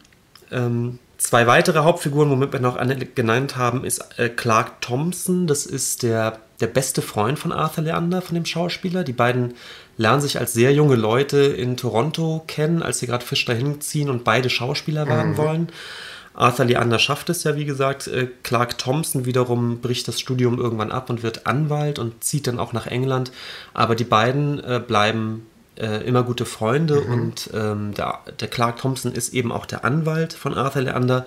Ähm, 0.50 0.98
zwei 1.18 1.46
weitere 1.46 1.80
Hauptfiguren, 1.80 2.30
womit 2.30 2.52
wir 2.52 2.60
noch 2.60 2.76
eine 2.76 2.96
genannt 2.96 3.56
haben, 3.56 3.84
ist 3.84 4.18
äh, 4.18 4.28
Clark 4.28 4.80
Thompson. 4.80 5.46
Das 5.46 5.66
ist 5.66 6.02
der, 6.02 6.38
der 6.60 6.68
beste 6.68 7.02
Freund 7.02 7.38
von 7.38 7.52
Arthur 7.52 7.84
Leander, 7.84 8.22
von 8.22 8.34
dem 8.34 8.44
Schauspieler. 8.44 9.04
Die 9.04 9.12
beiden 9.12 9.54
lernen 9.96 10.20
sich 10.20 10.38
als 10.38 10.52
sehr 10.52 10.72
junge 10.72 10.96
Leute 10.96 11.38
in 11.38 11.76
Toronto 11.76 12.44
kennen, 12.46 12.82
als 12.82 13.00
sie 13.00 13.06
gerade 13.06 13.24
frisch 13.24 13.44
dahin 13.44 13.80
ziehen 13.80 14.10
und 14.10 14.24
beide 14.24 14.48
Schauspieler 14.48 15.06
werden 15.06 15.36
wollen. 15.36 15.68
Arthur 16.38 16.66
Leander 16.66 17.00
schafft 17.00 17.30
es 17.30 17.42
ja, 17.42 17.56
wie 17.56 17.64
gesagt. 17.64 18.06
Äh, 18.06 18.28
Clark 18.44 18.78
Thompson 18.78 19.26
wiederum 19.26 19.80
bricht 19.80 20.06
das 20.06 20.20
Studium 20.20 20.58
irgendwann 20.58 20.92
ab 20.92 21.10
und 21.10 21.22
wird 21.22 21.46
Anwalt 21.46 21.98
und 21.98 22.22
zieht 22.22 22.46
dann 22.46 22.60
auch 22.60 22.72
nach 22.72 22.86
England. 22.86 23.32
Aber 23.74 23.96
die 23.96 24.04
beiden 24.04 24.62
äh, 24.62 24.80
bleiben 24.84 25.46
äh, 25.76 26.06
immer 26.06 26.22
gute 26.22 26.44
Freunde 26.44 27.00
und 27.00 27.50
ähm, 27.54 27.92
der, 27.94 28.20
der 28.38 28.48
Clark 28.48 28.78
Thompson 28.78 29.12
ist 29.12 29.34
eben 29.34 29.50
auch 29.50 29.66
der 29.66 29.84
Anwalt 29.84 30.32
von 30.32 30.54
Arthur 30.54 30.82
Leander, 30.82 31.26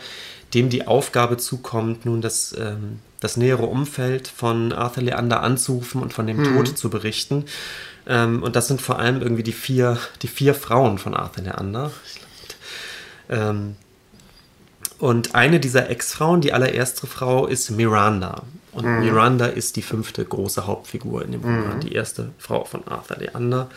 dem 0.53 0.69
die 0.69 0.87
Aufgabe 0.87 1.35
zukommt, 1.37 2.05
nun 2.05 2.21
das, 2.21 2.55
ähm, 2.57 2.99
das 3.19 3.35
nähere 3.35 3.65
Umfeld 3.65 4.29
von 4.29 4.71
Arthur 4.71 5.03
Leander 5.03 5.43
anzurufen 5.43 6.01
und 6.01 6.13
von 6.13 6.25
dem 6.25 6.43
Tod 6.43 6.77
zu 6.77 6.89
berichten. 6.89 7.45
Ähm, 8.07 8.43
und 8.43 8.55
das 8.55 8.69
sind 8.69 8.81
vor 8.81 8.99
allem 8.99 9.21
irgendwie 9.21 9.43
die 9.43 9.51
vier, 9.51 9.97
die 10.21 10.27
vier 10.27 10.55
Frauen 10.55 10.97
von 10.97 11.13
Arthur 11.15 11.43
Leander. 11.43 11.91
Ähm, 13.29 13.75
und 15.01 15.33
eine 15.33 15.59
dieser 15.59 15.89
Ex-Frauen, 15.89 16.41
die 16.41 16.53
allererste 16.53 17.07
Frau, 17.07 17.47
ist 17.47 17.71
Miranda. 17.71 18.43
Und 18.71 18.85
Miranda 18.99 19.47
ist 19.47 19.75
die 19.75 19.81
fünfte 19.81 20.23
große 20.23 20.67
Hauptfigur 20.67 21.25
in 21.25 21.31
dem 21.31 21.41
Roman, 21.41 21.79
die 21.79 21.93
erste 21.93 22.29
Frau 22.37 22.65
von 22.65 22.87
Arthur 22.87 23.17
Leander. 23.17 23.67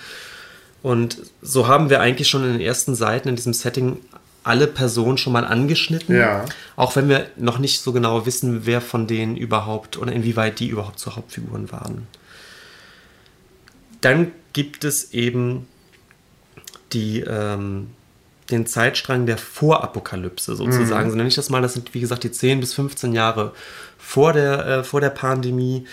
Und 0.83 1.17
so 1.41 1.67
haben 1.67 1.89
wir 1.89 2.03
eigentlich 2.03 2.29
schon 2.29 2.45
in 2.45 2.53
den 2.53 2.61
ersten 2.61 2.95
Seiten 2.95 3.31
in 3.31 3.37
diesem 3.37 3.55
Setting 3.55 4.01
alle 4.43 4.67
Personen 4.67 5.17
schon 5.17 5.33
mal 5.33 5.47
angeschnitten. 5.47 6.15
Ja. 6.15 6.45
Auch 6.77 6.95
wenn 6.95 7.09
wir 7.09 7.29
noch 7.37 7.59
nicht 7.59 7.81
so 7.81 7.95
genau 7.95 8.27
wissen, 8.27 8.67
wer 8.67 8.83
von 8.83 9.07
denen 9.07 9.39
überhaupt 9.39 9.97
oder 9.97 10.13
inwieweit 10.13 10.61
die 10.61 10.69
überhaupt 10.69 10.99
zu 10.99 11.17
Hauptfiguren 11.17 11.73
waren. 11.73 12.07
Dann 14.03 14.31
gibt 14.53 14.85
es 14.85 15.15
eben 15.15 15.67
die, 16.93 17.21
ähm, 17.21 17.93
den 18.51 18.67
Zeitstrang 18.67 19.27
der 19.27 19.39
Vorapokalypse 19.39 20.55
sozusagen, 20.55 21.11
so 21.11 21.17
nenne 21.17 21.29
ich 21.29 21.35
das 21.35 21.51
mal. 21.51 21.63
Das 21.63 21.75
sind, 21.75 21.95
wie 21.95 22.01
gesagt, 22.01 22.25
die 22.25 22.31
10 22.31 22.61
bis 22.61 22.75
15 22.75 23.13
Jahre 23.13 23.53
vor 23.99 24.33
der, 24.33 24.67
äh, 24.67 24.85
vor 24.85 25.01
der 25.01 25.11
Pandemie. 25.11 25.87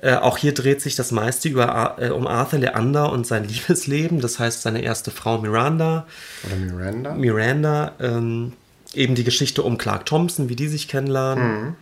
Äh, 0.00 0.14
auch 0.14 0.38
hier 0.38 0.54
dreht 0.54 0.80
sich 0.80 0.94
das 0.94 1.10
meiste 1.10 1.48
über, 1.48 1.96
äh, 1.98 2.10
um 2.10 2.26
Arthur 2.26 2.60
Leander 2.60 3.10
und 3.10 3.26
sein 3.26 3.44
Liebesleben. 3.48 4.20
Das 4.20 4.38
heißt, 4.38 4.62
seine 4.62 4.82
erste 4.82 5.10
Frau 5.10 5.38
Miranda. 5.38 6.06
Oder 6.46 6.56
Miranda? 6.56 7.14
Miranda, 7.14 7.92
ähm, 8.00 8.52
eben 8.94 9.14
die 9.14 9.24
Geschichte 9.24 9.62
um 9.62 9.78
Clark 9.78 10.06
Thompson, 10.06 10.48
wie 10.48 10.56
die 10.56 10.68
sich 10.68 10.88
kennenlernen. 10.88 11.76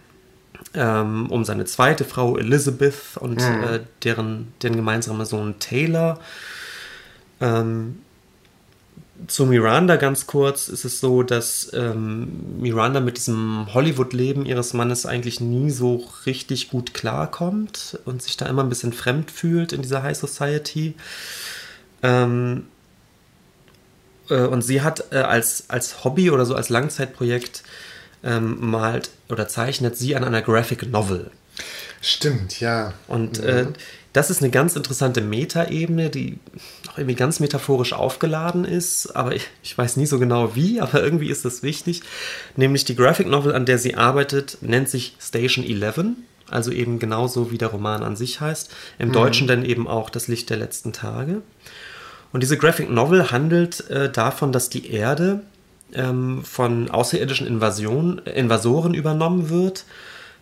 Ähm, 0.75 1.31
um 1.31 1.45
seine 1.45 1.65
zweite 1.65 2.05
Frau 2.05 2.37
Elizabeth 2.37 3.17
und 3.21 3.41
äh, 3.41 3.81
deren, 4.05 4.53
deren 4.63 4.77
gemeinsamer 4.77 5.27
Sohn 5.27 5.59
Taylor. 5.59 6.19
Ähm, 7.41 8.01
zu 9.27 9.47
Miranda 9.47 9.97
ganz 9.97 10.27
kurz 10.27 10.69
ist 10.69 10.85
es 10.85 11.01
so, 11.01 11.23
dass 11.23 11.71
ähm, 11.73 12.61
Miranda 12.61 13.01
mit 13.01 13.17
diesem 13.17 13.73
Hollywood-Leben 13.73 14.47
ihres 14.47 14.73
Mannes 14.73 15.07
eigentlich 15.07 15.41
nie 15.41 15.71
so 15.71 16.09
richtig 16.27 16.71
gut 16.71 16.95
klarkommt 16.95 17.99
und 18.05 18.23
sich 18.23 18.37
da 18.37 18.47
immer 18.47 18.63
ein 18.63 18.69
bisschen 18.69 18.93
fremd 18.93 19.31
fühlt 19.31 19.73
in 19.73 19.83
dieser 19.83 20.03
High 20.03 20.17
Society. 20.17 20.95
Ähm, 22.03 22.67
äh, 24.29 24.43
und 24.43 24.63
sie 24.63 24.83
hat 24.83 25.13
äh, 25.13 25.17
als, 25.17 25.65
als 25.69 26.05
Hobby 26.05 26.31
oder 26.31 26.47
so 26.47 26.55
als 26.55 26.69
Langzeitprojekt 26.69 27.63
ähm, 28.23 28.71
malt 28.71 29.11
oder 29.29 29.49
zeichnet 29.49 29.97
sie 29.97 30.17
an 30.17 30.25
einer 30.25 30.43
Graphic 30.43 30.91
Novel. 30.91 31.31
Stimmt, 32.01 32.61
ja. 32.61 32.93
Und 33.09 33.39
äh, 33.39 33.67
das 34.13 34.31
ist 34.31 34.43
eine 34.43 34.51
ganz 34.51 34.77
interessante 34.77 35.21
Metaebene, 35.21 36.11
die 36.11 36.39
auch 36.97 36.99
irgendwie 36.99 37.15
ganz 37.15 37.41
metaphorisch 37.41 37.93
aufgeladen 37.93 38.65
ist, 38.65 39.15
aber 39.15 39.35
ich, 39.35 39.49
ich 39.63 39.77
weiß 39.77 39.97
nie 39.97 40.07
so 40.07 40.19
genau 40.19 40.57
wie, 40.57 40.81
aber 40.81 41.03
irgendwie 41.03 41.31
ist 41.31 41.45
das 41.45 41.63
wichtig. 41.63 42.03
Nämlich 42.57 42.85
die 42.85 42.97
Graphic 42.97 43.27
Novel, 43.27 43.55
an 43.55 43.67
der 43.67 43.79
sie 43.79 43.95
arbeitet, 43.95 44.59
nennt 44.63 44.89
sich 44.89 45.17
Station 45.21 45.65
11, 45.65 46.17
also 46.49 46.71
eben 46.71 46.99
genauso 46.99 47.51
wie 47.51 47.59
der 47.59 47.69
Roman 47.69 48.03
an 48.03 48.17
sich 48.17 48.41
heißt. 48.41 48.73
Im 48.99 49.13
Deutschen 49.13 49.47
dann 49.47 49.65
eben 49.65 49.89
auch 49.89 50.11
Das 50.11 50.29
Licht 50.29 50.49
der 50.51 50.57
letzten 50.57 50.93
Tage. 50.93 51.43
Und 52.33 52.43
diese 52.43 52.57
Graphic 52.57 52.91
Novel 52.91 53.31
handelt 53.31 53.89
äh, 53.91 54.11
davon, 54.11 54.53
dass 54.53 54.69
die 54.69 54.91
Erde 54.91 55.43
ähm, 55.93 56.45
von 56.45 56.91
außerirdischen 56.91 57.47
Invasion, 57.47 58.19
Invasoren 58.19 58.95
übernommen 58.95 59.49
wird, 59.51 59.85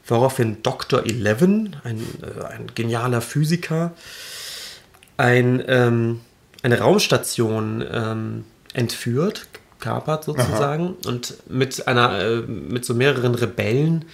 woraufhin 0.06 0.62
Dr. 0.62 1.04
Eleven, 1.04 1.76
ein, 1.84 2.00
äh, 2.23 2.44
ein 2.44 2.66
genialer 2.75 3.20
Physiker, 3.20 3.92
ein, 5.16 5.62
ähm, 5.66 6.20
eine 6.64 6.78
Raumstation 6.80 7.85
ähm, 7.92 8.44
entführt, 8.73 9.47
kapert 9.80 10.25
sozusagen, 10.25 10.97
und 11.06 11.35
mit, 11.49 11.87
einer, 11.87 12.18
äh, 12.18 12.37
mit 12.40 12.87
so 12.87 12.94
mehreren 12.94 13.35
Rebellen 13.35 14.06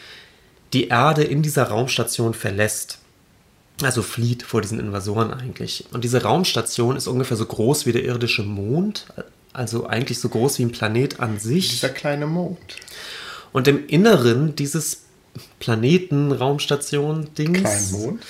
die 0.73 0.88
Erde 0.88 1.23
in 1.23 1.42
dieser 1.42 1.64
Raumstation 1.64 2.35
verlässt. 2.35 2.99
Also 3.83 4.02
flieht 4.02 4.42
vor 4.42 4.61
diesen 4.61 4.80
Invasoren 4.80 5.33
eigentlich. 5.33 5.85
Und 5.92 6.02
diese 6.04 6.23
Raumstation 6.23 6.97
ist 6.97 7.07
ungefähr 7.07 7.37
so 7.37 7.47
groß 7.47 7.87
wie 7.87 7.92
der 7.92 8.04
irdische 8.04 8.42
Mond, 8.42 9.07
also 9.52 9.87
eigentlich 9.87 10.19
so 10.19 10.28
groß 10.28 10.59
wie 10.59 10.64
ein 10.64 10.73
Planet 10.73 11.21
an 11.21 11.38
sich. 11.38 11.71
Dieser 11.71 11.88
kleine 11.88 12.26
Mond. 12.26 12.59
Und 13.52 13.69
im 13.69 13.87
Inneren 13.87 14.57
dieses 14.57 15.02
Planeten, 15.61 16.33
Raumstation, 16.33 17.33
Dings, 17.38 17.61
Kleinen 17.61 17.92
Mond. 17.92 18.23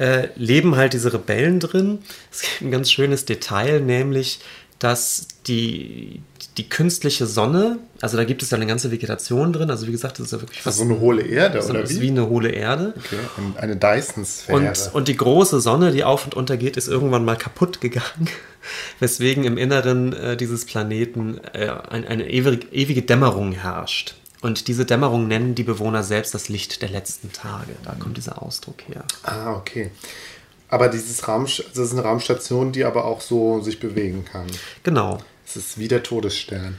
Äh, 0.00 0.28
leben 0.34 0.76
halt 0.76 0.94
diese 0.94 1.12
Rebellen 1.12 1.60
drin. 1.60 1.98
Es 2.32 2.40
gibt 2.40 2.62
ein 2.62 2.70
ganz 2.70 2.90
schönes 2.90 3.26
Detail, 3.26 3.80
nämlich, 3.80 4.40
dass 4.78 5.28
die, 5.46 6.22
die 6.56 6.68
künstliche 6.70 7.26
Sonne, 7.26 7.78
also 8.00 8.16
da 8.16 8.24
gibt 8.24 8.42
es 8.42 8.48
ja 8.48 8.56
eine 8.56 8.66
ganze 8.66 8.90
Vegetation 8.90 9.52
drin, 9.52 9.70
also 9.70 9.86
wie 9.86 9.92
gesagt, 9.92 10.18
das 10.18 10.26
ist 10.26 10.32
ja 10.32 10.40
wirklich 10.40 10.58
Das 10.58 10.64
fast 10.64 10.78
so 10.78 10.84
eine 10.84 11.00
hohle 11.00 11.20
Erde, 11.22 11.60
so 11.60 11.70
oder 11.70 11.82
ist 11.82 12.00
wie? 12.00 12.08
eine 12.08 12.30
hohle 12.30 12.48
Erde. 12.48 12.94
Okay, 12.96 13.16
und 13.36 13.58
eine 13.58 13.76
Dyson-Sphäre. 13.76 14.56
Und, 14.56 14.90
und 14.94 15.08
die 15.08 15.16
große 15.18 15.60
Sonne, 15.60 15.92
die 15.92 16.02
auf 16.02 16.24
und 16.24 16.34
unter 16.34 16.56
geht, 16.56 16.78
ist 16.78 16.88
irgendwann 16.88 17.26
mal 17.26 17.36
kaputt 17.36 17.82
gegangen, 17.82 18.30
weswegen 19.00 19.44
im 19.44 19.58
Inneren 19.58 20.14
äh, 20.14 20.36
dieses 20.38 20.64
Planeten 20.64 21.40
äh, 21.52 21.68
ein, 21.90 22.06
eine 22.06 22.30
ewig, 22.30 22.68
ewige 22.72 23.02
Dämmerung 23.02 23.52
herrscht. 23.52 24.14
Und 24.42 24.68
diese 24.68 24.86
Dämmerung 24.86 25.28
nennen 25.28 25.54
die 25.54 25.62
Bewohner 25.62 26.02
selbst 26.02 26.34
das 26.34 26.48
Licht 26.48 26.80
der 26.82 26.88
letzten 26.88 27.32
Tage. 27.32 27.72
Da 27.84 27.94
kommt 27.94 28.16
dieser 28.16 28.42
Ausdruck 28.42 28.82
her. 28.88 29.04
ah, 29.22 29.52
okay. 29.52 29.90
Aber 30.68 30.88
dieses 30.88 31.26
Raum, 31.26 31.44
das 31.44 31.76
ist 31.76 31.92
eine 31.92 32.02
Raumstation, 32.02 32.72
die 32.72 32.84
aber 32.84 33.04
auch 33.04 33.20
so 33.20 33.60
sich 33.60 33.80
bewegen 33.80 34.24
kann. 34.24 34.46
Genau. 34.84 35.18
Es 35.44 35.56
ist 35.56 35.78
wie 35.78 35.88
der 35.88 36.02
Todesstern. 36.04 36.78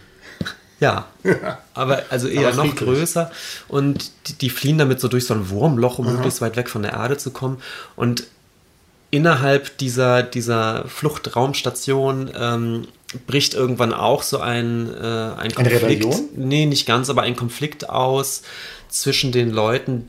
Ja, 0.79 1.07
aber 1.73 2.03
also 2.09 2.27
eher 2.27 2.53
Aber 2.53 2.65
noch 2.65 2.75
größer. 2.75 3.29
Und 3.67 4.11
die, 4.27 4.33
die 4.33 4.49
fliehen 4.49 4.77
damit 4.77 4.99
so 4.99 5.09
durch 5.09 5.25
so 5.27 5.33
ein 5.33 5.49
Wurmloch, 5.49 5.99
um 5.99 6.11
möglichst 6.11 6.41
weit 6.41 6.55
weg 6.55 6.69
von 6.69 6.81
der 6.81 6.93
Erde 6.93 7.17
zu 7.17 7.31
kommen. 7.31 7.61
Und 7.95 8.23
innerhalb 9.11 9.77
dieser, 9.77 10.23
dieser 10.23 10.85
Fluchtraumstation 10.87 12.31
ähm, 12.33 12.87
bricht 13.27 13.53
irgendwann 13.53 13.93
auch 13.93 14.23
so 14.23 14.39
ein, 14.39 14.89
äh, 14.93 15.05
ein 15.37 15.53
Konflikt. 15.53 15.83
Rebellion? 15.83 16.29
Nee, 16.35 16.65
nicht 16.65 16.85
ganz, 16.85 17.09
aber 17.09 17.23
ein 17.23 17.35
Konflikt 17.35 17.89
aus 17.89 18.43
zwischen 18.89 19.31
den 19.31 19.51
Leuten, 19.51 20.07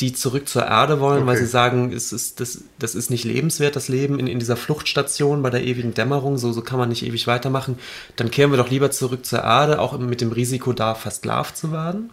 die 0.00 0.12
zurück 0.12 0.48
zur 0.48 0.64
Erde 0.64 1.00
wollen, 1.00 1.26
weil 1.26 1.34
Okay. 1.34 1.44
sie 1.44 1.50
sagen, 1.50 1.92
es 1.92 2.12
ist, 2.12 2.38
das, 2.40 2.62
das 2.78 2.94
ist 2.94 3.10
nicht 3.10 3.24
lebenswert, 3.24 3.74
das 3.74 3.88
Leben 3.88 4.18
in, 4.20 4.28
in 4.28 4.38
dieser 4.38 4.56
Fluchtstation 4.56 5.42
bei 5.42 5.50
der 5.50 5.64
ewigen 5.64 5.92
Dämmerung, 5.92 6.38
so, 6.38 6.52
so 6.52 6.62
kann 6.62 6.78
man 6.78 6.88
nicht 6.88 7.04
ewig 7.04 7.26
weitermachen. 7.26 7.78
Dann 8.16 8.30
kehren 8.30 8.50
wir 8.52 8.58
doch 8.58 8.70
lieber 8.70 8.90
zurück 8.92 9.26
zur 9.26 9.40
Erde, 9.40 9.80
auch 9.80 9.98
mit 9.98 10.20
dem 10.20 10.30
Risiko, 10.30 10.72
da 10.72 10.94
versklavt 10.94 11.56
zu 11.56 11.72
werden. 11.72 12.10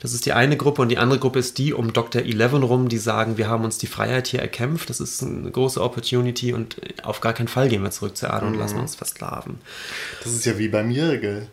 Das 0.00 0.12
ist 0.14 0.26
die 0.26 0.32
eine 0.32 0.56
Gruppe 0.56 0.82
und 0.82 0.90
die 0.90 0.98
andere 0.98 1.18
Gruppe 1.18 1.40
ist 1.40 1.58
die 1.58 1.72
um 1.72 1.92
Dr. 1.92 2.22
Eleven 2.22 2.62
rum, 2.62 2.88
die 2.88 2.98
sagen, 2.98 3.36
wir 3.36 3.48
haben 3.48 3.64
uns 3.64 3.78
die 3.78 3.88
Freiheit 3.88 4.28
hier 4.28 4.40
erkämpft, 4.40 4.90
das 4.90 5.00
ist 5.00 5.22
eine 5.22 5.50
große 5.50 5.82
Opportunity 5.82 6.52
und 6.52 6.76
auf 7.02 7.20
gar 7.20 7.32
keinen 7.32 7.48
Fall 7.48 7.68
gehen 7.68 7.82
wir 7.82 7.90
zurück 7.90 8.16
zur 8.16 8.30
Erde 8.30 8.46
und 8.46 8.54
lassen 8.54 8.78
uns 8.78 8.94
versklaven. 8.94 9.58
Das 10.22 10.32
ist 10.32 10.46
ja 10.46 10.56
wie 10.58 10.68
beim 10.68 10.88
Mirgel. 10.88 11.48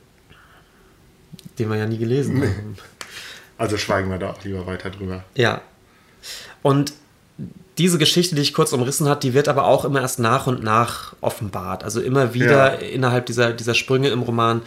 Den 1.57 1.69
wir 1.69 1.77
ja 1.77 1.85
nie 1.87 1.97
gelesen 1.97 2.41
haben. 2.41 2.77
Also 3.57 3.77
schweigen 3.77 4.09
wir 4.09 4.17
da 4.19 4.31
auch 4.31 4.43
lieber 4.43 4.67
weiter 4.67 4.89
drüber. 4.89 5.23
Ja. 5.35 5.61
Und 6.61 6.93
diese 7.77 7.97
Geschichte, 7.97 8.35
die 8.35 8.41
ich 8.41 8.53
kurz 8.53 8.73
umrissen 8.73 9.07
habe, 9.09 9.19
die 9.19 9.33
wird 9.33 9.47
aber 9.47 9.65
auch 9.65 9.85
immer 9.85 10.01
erst 10.01 10.19
nach 10.19 10.47
und 10.47 10.63
nach 10.63 11.15
offenbart. 11.21 11.83
Also 11.83 11.99
immer 12.01 12.33
wieder 12.33 12.81
Ja. 12.81 12.87
innerhalb 12.87 13.25
dieser, 13.25 13.53
dieser 13.53 13.73
Sprünge 13.73 14.09
im 14.09 14.21
Roman 14.21 14.61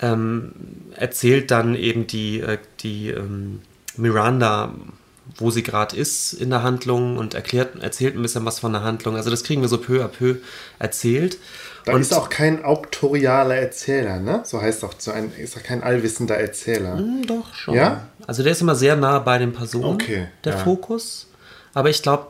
ähm, 0.00 0.52
erzählt 0.94 1.50
dann 1.50 1.74
eben 1.74 2.06
die, 2.06 2.40
äh, 2.40 2.58
die 2.80 3.10
ähm, 3.10 3.60
Miranda, 3.96 4.74
wo 5.36 5.50
sie 5.50 5.62
gerade 5.62 5.96
ist 5.96 6.32
in 6.32 6.50
der 6.50 6.62
Handlung 6.62 7.16
und 7.18 7.34
erklärt, 7.34 7.80
erzählt 7.82 8.16
ein 8.16 8.22
bisschen 8.22 8.44
was 8.44 8.60
von 8.60 8.72
der 8.72 8.82
Handlung. 8.82 9.16
Also 9.16 9.30
das 9.30 9.44
kriegen 9.44 9.60
wir 9.60 9.68
so 9.68 9.78
peu 9.78 10.04
à 10.04 10.08
peu 10.08 10.36
erzählt. 10.78 11.38
Da 11.84 11.94
und 11.94 12.00
ist 12.00 12.14
auch 12.14 12.28
kein 12.28 12.64
auktorialer 12.64 13.56
Erzähler, 13.56 14.20
ne? 14.20 14.42
So 14.44 14.60
heißt 14.60 14.84
auch 14.84 14.94
so 14.98 15.10
ein, 15.10 15.32
ist 15.36 15.56
auch 15.56 15.62
kein 15.62 15.82
allwissender 15.82 16.36
Erzähler. 16.36 16.96
Mm, 16.96 17.26
doch 17.26 17.54
schon. 17.54 17.74
Ja? 17.74 18.08
Also 18.26 18.42
der 18.42 18.52
ist 18.52 18.60
immer 18.60 18.74
sehr 18.74 18.96
nah 18.96 19.18
bei 19.18 19.38
den 19.38 19.52
Personen, 19.52 19.84
okay, 19.84 20.28
der 20.44 20.54
ja. 20.54 20.58
Fokus. 20.58 21.28
Aber 21.74 21.90
ich 21.90 22.02
glaube, 22.02 22.28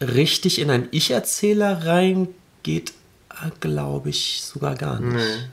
richtig 0.00 0.60
in 0.60 0.70
einen 0.70 0.88
Ich-Erzähler 0.90 1.86
reingeht, 1.86 2.92
glaube 3.60 4.10
ich, 4.10 4.42
sogar 4.42 4.74
gar 4.74 5.00
nicht. 5.00 5.14
Nee. 5.14 5.44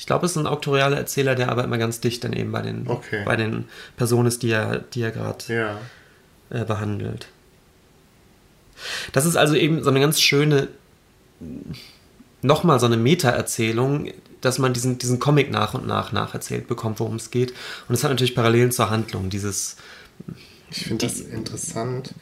Ich 0.00 0.06
glaube, 0.06 0.24
es 0.24 0.32
ist 0.32 0.38
ein 0.38 0.46
auktorialer 0.46 0.96
Erzähler, 0.96 1.34
der 1.34 1.50
aber 1.50 1.62
immer 1.62 1.76
ganz 1.76 2.00
dicht 2.00 2.24
dann 2.24 2.32
eben 2.32 2.50
bei 2.52 2.62
den, 2.62 2.88
okay. 2.88 3.22
bei 3.26 3.36
den 3.36 3.66
Personen 3.98 4.28
ist, 4.28 4.42
die 4.42 4.50
er, 4.50 4.78
die 4.78 5.02
er 5.02 5.10
gerade 5.10 5.44
ja. 5.48 5.78
äh, 6.48 6.64
behandelt. 6.64 7.28
Das 9.12 9.26
ist 9.26 9.36
also 9.36 9.54
eben 9.54 9.84
so 9.84 9.90
eine 9.90 10.00
ganz 10.00 10.18
schöne, 10.18 10.68
nochmal 12.40 12.80
so 12.80 12.86
eine 12.86 12.96
Meta-Erzählung, 12.96 14.10
dass 14.40 14.58
man 14.58 14.72
diesen, 14.72 14.96
diesen 14.96 15.18
Comic 15.18 15.50
nach 15.50 15.74
und 15.74 15.86
nach 15.86 16.12
nacherzählt 16.12 16.66
bekommt, 16.66 16.98
worum 16.98 17.16
es 17.16 17.30
geht. 17.30 17.52
Und 17.86 17.94
es 17.94 18.02
hat 18.02 18.10
natürlich 18.10 18.34
Parallelen 18.34 18.72
zur 18.72 18.88
Handlung, 18.88 19.28
dieses. 19.28 19.76
Ich 20.70 20.84
finde 20.84 21.06
das 21.06 21.20
interessant 21.20 22.14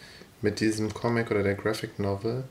mit 0.43 0.59
diesem 0.59 0.93
Comic 0.93 1.31
oder 1.31 1.45
der 1.45 1.55
Graphic 1.55 2.01
Novel, 2.01 2.43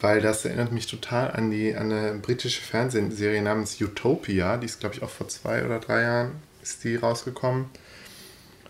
weil 0.00 0.20
das 0.20 0.44
erinnert 0.44 0.72
mich 0.72 0.86
total 0.86 1.32
an 1.32 1.50
die 1.50 1.74
an 1.74 1.92
eine 1.92 2.18
britische 2.18 2.62
Fernsehserie 2.62 3.42
namens 3.42 3.80
Utopia, 3.80 4.56
die 4.56 4.66
ist 4.66 4.80
glaube 4.80 4.94
ich 4.94 5.02
auch 5.02 5.10
vor 5.10 5.28
zwei 5.28 5.64
oder 5.64 5.78
drei 5.78 6.02
Jahren 6.02 6.32
ist 6.62 6.84
die 6.84 6.96
rausgekommen, 6.96 7.66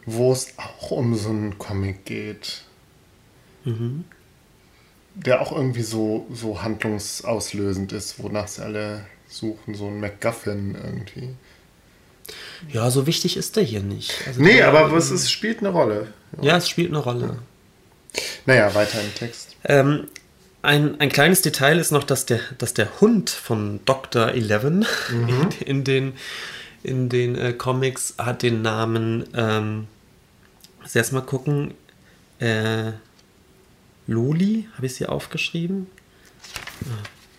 wo 0.06 0.32
es 0.32 0.54
auch 0.56 0.90
um 0.90 1.14
so 1.14 1.30
einen 1.30 1.58
Comic 1.58 2.04
geht. 2.04 2.62
Mhm. 3.64 4.04
Der 5.14 5.40
auch 5.40 5.52
irgendwie 5.52 5.82
so, 5.82 6.26
so 6.32 6.62
handlungsauslösend 6.62 7.92
ist, 7.92 8.22
wonach 8.22 8.46
sie 8.46 8.62
alle 8.62 9.04
suchen, 9.28 9.74
so 9.74 9.88
ein 9.88 10.00
MacGuffin 10.00 10.76
irgendwie. 10.76 11.34
Ja, 12.70 12.90
so 12.90 13.06
wichtig 13.06 13.36
ist 13.36 13.56
der 13.56 13.64
hier 13.64 13.82
nicht. 13.82 14.14
Also 14.26 14.40
nee, 14.42 14.62
aber 14.62 14.92
es 14.96 15.10
ist, 15.10 15.30
spielt 15.30 15.58
eine 15.58 15.70
Rolle. 15.70 16.12
Ja, 16.40 16.58
es 16.58 16.68
spielt 16.68 16.90
eine 16.90 16.98
Rolle. 16.98 17.38
Naja, 18.46 18.74
weiter 18.74 19.00
im 19.00 19.14
Text. 19.14 19.56
Ähm, 19.64 20.08
ein, 20.62 21.00
ein 21.00 21.08
kleines 21.08 21.42
Detail 21.42 21.78
ist 21.78 21.92
noch, 21.92 22.04
dass 22.04 22.26
der, 22.26 22.40
dass 22.58 22.74
der 22.74 23.00
Hund 23.00 23.30
von 23.30 23.80
Dr. 23.84 24.28
Eleven 24.28 24.86
mhm. 25.10 25.48
in 25.64 25.84
den, 25.84 26.14
in 26.82 27.08
den 27.08 27.36
äh, 27.36 27.52
Comics 27.52 28.14
hat 28.18 28.42
den 28.42 28.62
Namen, 28.62 29.24
ähm, 29.34 29.86
muss 30.80 30.94
erst 30.94 31.12
mal 31.12 31.22
gucken, 31.22 31.74
äh, 32.40 32.92
Loli, 34.06 34.68
habe 34.74 34.86
ich 34.86 34.94
sie 34.94 35.06
aufgeschrieben? 35.06 35.86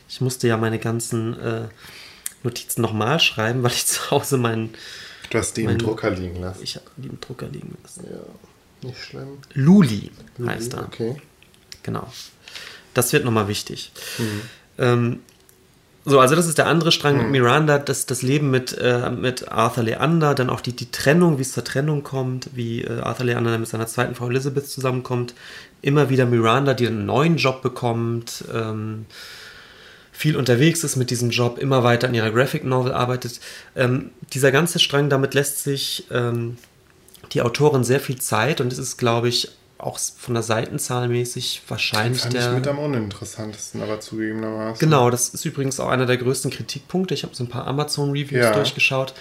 Ich 0.08 0.22
musste 0.22 0.48
ja 0.48 0.58
meine 0.58 0.78
ganzen 0.78 1.40
äh, 1.40 1.68
Notizen 2.44 2.82
nochmal 2.82 3.20
schreiben, 3.20 3.64
weil 3.64 3.72
ich 3.72 3.86
zu 3.86 4.12
Hause 4.12 4.38
meinen. 4.38 4.74
Du 5.30 5.38
hast 5.38 5.58
die 5.58 5.64
mein, 5.64 5.74
im 5.74 5.80
Drucker 5.80 6.12
liegen 6.12 6.42
lassen. 6.42 6.64
Ich 6.64 6.76
habe 6.76 6.86
die 6.98 7.08
im 7.08 7.20
Drucker 7.20 7.48
liegen 7.48 7.76
lassen. 7.84 8.08
Ja, 8.10 8.88
nicht 8.88 9.00
schlimm. 9.00 9.40
Luli, 9.54 10.12
Luli 10.38 10.52
heißt 10.52 10.74
er. 10.74 10.84
Okay. 10.84 11.22
Genau. 11.84 12.12
Das 12.93 13.13
wird 13.13 13.25
nochmal 13.25 13.47
wichtig. 13.47 13.91
Mhm. 14.17 14.41
Ähm, 14.78 15.19
so, 16.06 16.19
also 16.19 16.36
das 16.36 16.47
ist 16.47 16.58
der 16.58 16.67
andere 16.67 16.91
Strang 16.91 17.17
mhm. 17.17 17.21
mit 17.23 17.32
Miranda, 17.32 17.78
das, 17.78 18.06
das 18.06 18.21
Leben 18.21 18.49
mit, 18.49 18.78
äh, 18.78 19.10
mit 19.10 19.52
Arthur 19.52 19.84
Leander, 19.84 20.34
dann 20.34 20.49
auch 20.49 20.62
die, 20.62 20.75
die 20.75 20.91
Trennung, 20.91 21.38
wie 21.38 21.43
es 21.43 21.52
zur 21.52 21.63
Trennung 21.63 22.04
kommt, 22.04 22.49
wie 22.54 22.82
äh, 22.82 23.02
Arthur 23.02 23.25
Leander 23.25 23.58
mit 23.58 23.67
seiner 23.67 23.88
zweiten 23.88 24.15
Frau 24.15 24.30
Elizabeth 24.30 24.67
zusammenkommt. 24.67 25.34
Immer 25.82 26.10
wieder 26.10 26.25
Miranda, 26.25 26.73
die 26.73 26.88
einen 26.88 27.06
neuen 27.06 27.38
Job 27.38 27.62
bekommt, 27.62 28.43
ähm, 28.54 29.06
viel 30.12 30.36
unterwegs 30.36 30.84
ist 30.84 30.97
mit 30.97 31.12
diesem 31.12 31.30
Job, 31.30 31.58
immer 31.58 31.84
weiter 31.84 32.08
an 32.08 32.13
ihrer 32.13 32.32
Graphic 32.32 32.65
Novel 32.65 32.91
arbeitet. 32.91 33.39
Ähm, 33.75 34.10
dieser 34.34 34.52
ganze 34.52 34.80
Strang, 34.80 35.10
damit 35.10 35.34
lässt 35.34 35.63
sich 35.63 36.08
ähm, 36.12 36.58
die 37.32 37.41
Autorin 37.41 37.84
sehr 37.84 38.02
viel 38.02 38.19
Zeit 38.19 38.60
und 38.60 38.73
es 38.73 38.80
ist, 38.80 38.97
glaube 38.97 39.30
ich, 39.30 39.49
auch 39.80 39.98
von 39.98 40.34
der 40.34 40.44
Seitenzahl 40.44 41.08
mäßig 41.08 41.63
wahrscheinlich 41.68 42.22
fand 42.22 42.34
der. 42.34 42.50
Ich 42.50 42.56
mit 42.56 42.68
am 42.68 42.80
uninteressantesten, 42.80 43.82
aber 43.82 44.00
zugegebenermaßen. 44.00 44.80
Genau, 44.80 45.10
das 45.10 45.30
ist 45.30 45.46
übrigens 45.46 45.80
auch 45.80 45.88
einer 45.88 46.06
der 46.06 46.18
größten 46.18 46.52
Kritikpunkte. 46.52 47.13
Ich 47.13 47.24
habe 47.24 47.34
so 47.34 47.46
ein 47.46 47.50
paar 47.50 47.65
Amazon-Reviews 47.65 48.44
ja. 48.44 48.54
durchgeschaut, 48.54 49.13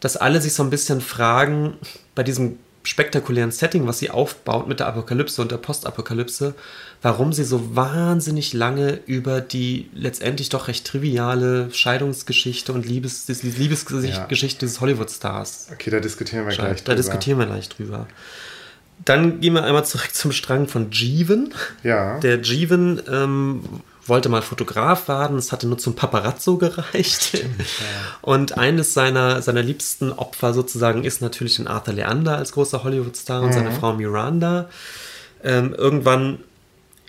dass 0.00 0.16
alle 0.16 0.40
sich 0.40 0.54
so 0.54 0.62
ein 0.62 0.70
bisschen 0.70 1.00
fragen, 1.00 1.74
bei 2.14 2.22
diesem 2.22 2.58
spektakulären 2.84 3.50
Setting, 3.50 3.88
was 3.88 3.98
sie 3.98 4.10
aufbaut 4.10 4.68
mit 4.68 4.78
der 4.78 4.86
Apokalypse 4.86 5.42
und 5.42 5.50
der 5.50 5.56
Postapokalypse, 5.56 6.54
warum 7.02 7.32
sie 7.32 7.42
so 7.42 7.74
wahnsinnig 7.74 8.52
lange 8.52 9.00
über 9.06 9.40
die 9.40 9.90
letztendlich 9.92 10.50
doch 10.50 10.68
recht 10.68 10.86
triviale 10.86 11.68
Scheidungsgeschichte 11.72 12.72
und 12.72 12.86
Liebes, 12.86 13.26
Liebesgeschichte 13.42 14.66
ja. 14.66 14.70
des 14.70 14.80
Hollywood-Stars. 14.80 15.68
Okay, 15.72 15.90
da 15.90 15.98
diskutieren 15.98 16.46
wir 16.46 16.54
gleich 16.54 16.76
drüber. 16.76 16.84
Da 16.84 16.94
diskutieren 16.94 17.38
wir 17.40 17.46
gleich 17.46 17.68
drüber. 17.68 18.06
Dann 19.04 19.40
gehen 19.40 19.54
wir 19.54 19.64
einmal 19.64 19.84
zurück 19.84 20.14
zum 20.14 20.32
Strang 20.32 20.68
von 20.68 20.90
Jeevan. 20.90 21.52
Ja. 21.82 22.18
Der 22.20 22.40
Jeevan 22.40 23.02
ähm, 23.08 23.62
wollte 24.06 24.28
mal 24.28 24.42
Fotograf 24.42 25.08
werden, 25.08 25.36
es 25.36 25.52
hatte 25.52 25.66
nur 25.66 25.78
zum 25.78 25.94
Paparazzo 25.94 26.56
gereicht. 26.58 27.22
Stimmt, 27.22 27.58
ja. 27.58 28.18
Und 28.22 28.56
eines 28.58 28.94
seiner, 28.94 29.42
seiner 29.42 29.62
liebsten 29.62 30.12
Opfer 30.12 30.54
sozusagen 30.54 31.04
ist 31.04 31.20
natürlich 31.20 31.58
ein 31.58 31.66
Arthur 31.66 31.94
Leander 31.94 32.36
als 32.36 32.52
großer 32.52 32.84
Hollywood-Star 32.84 33.42
und 33.42 33.52
seine 33.52 33.70
mhm. 33.70 33.74
Frau 33.74 33.92
Miranda. 33.94 34.68
Ähm, 35.42 35.74
irgendwann 35.76 36.38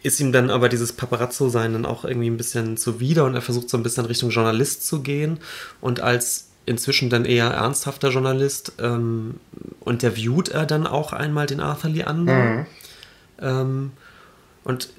ist 0.03 0.19
ihm 0.19 0.31
dann 0.31 0.49
aber 0.49 0.69
dieses 0.69 0.93
Paparazzo-Sein 0.93 1.73
dann 1.73 1.85
auch 1.85 2.05
irgendwie 2.05 2.29
ein 2.29 2.37
bisschen 2.37 2.77
zuwider 2.77 3.25
und 3.25 3.35
er 3.35 3.41
versucht 3.41 3.69
so 3.69 3.77
ein 3.77 3.83
bisschen 3.83 4.05
Richtung 4.05 4.29
Journalist 4.29 4.85
zu 4.87 5.01
gehen. 5.01 5.39
Und 5.81 5.99
als 6.01 6.47
inzwischen 6.67 7.09
dann 7.09 7.25
eher 7.25 7.47
ernsthafter 7.47 8.09
Journalist, 8.09 8.73
ähm, 8.79 9.35
interviewt 9.85 10.49
er 10.49 10.65
dann 10.65 10.85
auch 10.85 11.13
einmal 11.13 11.47
den 11.47 11.61
Arthur 11.61 11.89
Leander. 11.89 12.43
Mhm. 12.43 12.65
Ähm, 13.41 13.91
und 14.63 14.89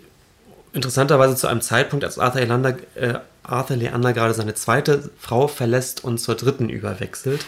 interessanterweise 0.73 1.37
zu 1.37 1.47
einem 1.47 1.61
Zeitpunkt, 1.61 2.05
als 2.05 2.19
Arthur 2.19 2.41
Leander, 2.41 2.77
äh, 2.95 3.15
Arthur 3.43 3.77
Leander 3.77 4.15
gerade 4.15 4.33
seine 4.33 4.55
zweite 4.55 5.11
Frau 5.19 5.47
verlässt 5.47 6.03
und 6.03 6.19
zur 6.19 6.35
dritten 6.37 6.71
überwechselt. 6.71 7.45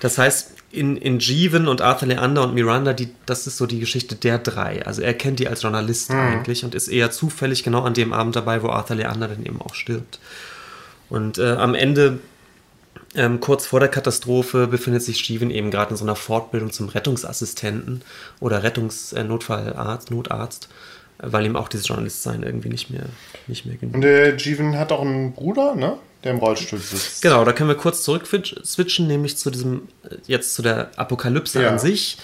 Das 0.00 0.18
heißt, 0.18 0.52
in, 0.70 0.98
in 0.98 1.18
Jeevan 1.18 1.66
und 1.66 1.80
Arthur 1.80 2.08
Leander 2.08 2.42
und 2.42 2.54
Miranda, 2.54 2.92
die, 2.92 3.08
das 3.24 3.46
ist 3.46 3.56
so 3.56 3.66
die 3.66 3.80
Geschichte 3.80 4.16
der 4.16 4.38
drei. 4.38 4.84
Also 4.84 5.00
er 5.00 5.14
kennt 5.14 5.38
die 5.38 5.48
als 5.48 5.62
Journalist 5.62 6.10
mhm. 6.10 6.18
eigentlich 6.18 6.62
und 6.62 6.74
ist 6.74 6.88
eher 6.88 7.10
zufällig 7.10 7.64
genau 7.64 7.82
an 7.82 7.94
dem 7.94 8.12
Abend 8.12 8.36
dabei, 8.36 8.62
wo 8.62 8.68
Arthur 8.68 8.96
Leander 8.96 9.28
dann 9.28 9.46
eben 9.46 9.62
auch 9.62 9.74
stirbt. 9.74 10.18
Und 11.08 11.38
äh, 11.38 11.52
am 11.52 11.74
Ende 11.74 12.18
ähm, 13.16 13.40
kurz 13.40 13.66
vor 13.66 13.80
der 13.80 13.88
Katastrophe 13.88 14.66
befindet 14.66 15.02
sich 15.02 15.18
Steven 15.18 15.50
eben 15.50 15.70
gerade 15.70 15.90
in 15.90 15.96
so 15.96 16.04
einer 16.04 16.16
Fortbildung 16.16 16.72
zum 16.72 16.88
Rettungsassistenten 16.88 18.02
oder 18.40 18.62
Rettungsnotfallarzt, 18.62 20.10
äh, 20.10 20.14
Notarzt, 20.14 20.68
weil 21.18 21.46
ihm 21.46 21.56
auch 21.56 21.68
dieses 21.68 21.88
Journalistsein 21.88 22.42
irgendwie 22.42 22.68
nicht 22.68 22.90
mehr, 22.90 23.06
nicht 23.46 23.66
mehr 23.66 23.76
genügt. 23.76 23.94
Und 23.94 24.02
der 24.02 24.38
Steven 24.38 24.78
hat 24.78 24.92
auch 24.92 25.02
einen 25.02 25.32
Bruder, 25.32 25.74
ne? 25.74 25.96
Der 26.24 26.32
im 26.32 26.38
Rollstuhl 26.38 26.78
sitzt. 26.78 27.22
Genau, 27.22 27.44
da 27.44 27.52
können 27.52 27.68
wir 27.68 27.76
kurz 27.76 28.02
zurück 28.02 28.26
switchen, 28.26 29.06
nämlich 29.06 29.36
zu 29.36 29.50
diesem, 29.50 29.88
äh, 30.04 30.16
jetzt 30.26 30.54
zu 30.54 30.62
der 30.62 30.90
Apokalypse 30.96 31.62
ja. 31.62 31.70
an 31.70 31.78
sich. 31.78 32.18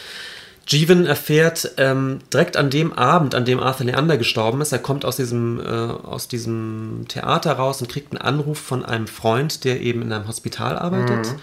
Jeevan 0.66 1.06
erfährt 1.06 1.72
ähm, 1.76 2.20
direkt 2.32 2.56
an 2.56 2.70
dem 2.70 2.92
Abend, 2.92 3.34
an 3.34 3.44
dem 3.44 3.60
Arthur 3.60 3.86
Leander 3.86 4.16
gestorben 4.16 4.60
ist, 4.60 4.72
er 4.72 4.78
kommt 4.78 5.04
aus 5.04 5.16
diesem, 5.16 5.60
äh, 5.60 5.64
aus 5.64 6.28
diesem 6.28 7.04
Theater 7.08 7.52
raus 7.52 7.80
und 7.80 7.90
kriegt 7.90 8.12
einen 8.12 8.20
Anruf 8.20 8.58
von 8.58 8.84
einem 8.84 9.06
Freund, 9.06 9.64
der 9.64 9.80
eben 9.80 10.02
in 10.02 10.12
einem 10.12 10.28
Hospital 10.28 10.78
arbeitet. 10.78 11.32
Mhm. 11.32 11.40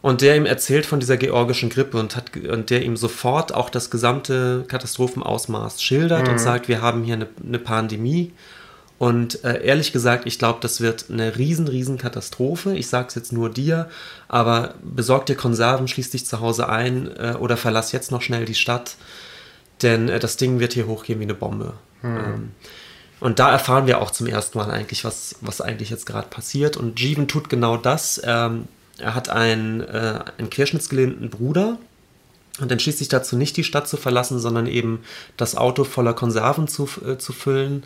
Und 0.00 0.20
der 0.20 0.36
ihm 0.36 0.46
erzählt 0.46 0.86
von 0.86 1.00
dieser 1.00 1.16
georgischen 1.16 1.70
Grippe 1.70 1.98
und, 1.98 2.14
hat, 2.14 2.36
und 2.36 2.70
der 2.70 2.82
ihm 2.82 2.96
sofort 2.96 3.52
auch 3.52 3.68
das 3.68 3.90
gesamte 3.90 4.64
Katastrophenausmaß 4.68 5.82
schildert 5.82 6.26
mhm. 6.26 6.32
und 6.34 6.38
sagt, 6.38 6.68
wir 6.68 6.80
haben 6.80 7.02
hier 7.02 7.14
eine, 7.14 7.26
eine 7.44 7.58
Pandemie 7.58 8.32
und 8.98 9.44
äh, 9.44 9.64
ehrlich 9.64 9.92
gesagt, 9.92 10.26
ich 10.26 10.38
glaube, 10.38 10.58
das 10.60 10.80
wird 10.80 11.06
eine 11.08 11.38
riesen, 11.38 11.68
riesen 11.68 11.98
Katastrophe. 11.98 12.76
Ich 12.76 12.88
sage 12.88 13.08
es 13.08 13.14
jetzt 13.14 13.32
nur 13.32 13.48
dir, 13.48 13.88
aber 14.26 14.74
besorg 14.82 15.26
dir 15.26 15.36
Konserven, 15.36 15.86
schließ 15.86 16.10
dich 16.10 16.26
zu 16.26 16.40
Hause 16.40 16.68
ein 16.68 17.08
äh, 17.16 17.36
oder 17.38 17.56
verlass 17.56 17.92
jetzt 17.92 18.10
noch 18.10 18.22
schnell 18.22 18.44
die 18.44 18.56
Stadt, 18.56 18.96
denn 19.82 20.08
äh, 20.08 20.18
das 20.18 20.36
Ding 20.36 20.58
wird 20.58 20.72
hier 20.72 20.88
hochgehen 20.88 21.20
wie 21.20 21.24
eine 21.24 21.34
Bombe. 21.34 21.74
Hm. 22.00 22.16
Ähm, 22.16 22.50
und 23.20 23.38
da 23.38 23.50
erfahren 23.50 23.86
wir 23.86 24.00
auch 24.00 24.10
zum 24.10 24.26
ersten 24.26 24.58
Mal 24.58 24.70
eigentlich, 24.70 25.04
was, 25.04 25.36
was 25.40 25.60
eigentlich 25.60 25.90
jetzt 25.90 26.06
gerade 26.06 26.28
passiert. 26.28 26.76
Und 26.76 27.00
Jeevan 27.00 27.28
tut 27.28 27.48
genau 27.48 27.76
das. 27.76 28.20
Ähm, 28.24 28.66
er 28.98 29.14
hat 29.14 29.28
einen, 29.28 29.80
äh, 29.80 30.20
einen 30.38 30.50
querschnittsgelähmten 30.50 31.30
Bruder 31.30 31.78
und 32.60 32.70
entschließt 32.70 32.98
sich 32.98 33.08
dazu, 33.08 33.36
nicht 33.36 33.56
die 33.56 33.64
Stadt 33.64 33.88
zu 33.88 33.96
verlassen, 33.96 34.38
sondern 34.38 34.66
eben 34.66 35.00
das 35.36 35.56
Auto 35.56 35.84
voller 35.84 36.14
Konserven 36.14 36.68
zu, 36.68 36.88
äh, 37.06 37.18
zu 37.18 37.32
füllen 37.32 37.84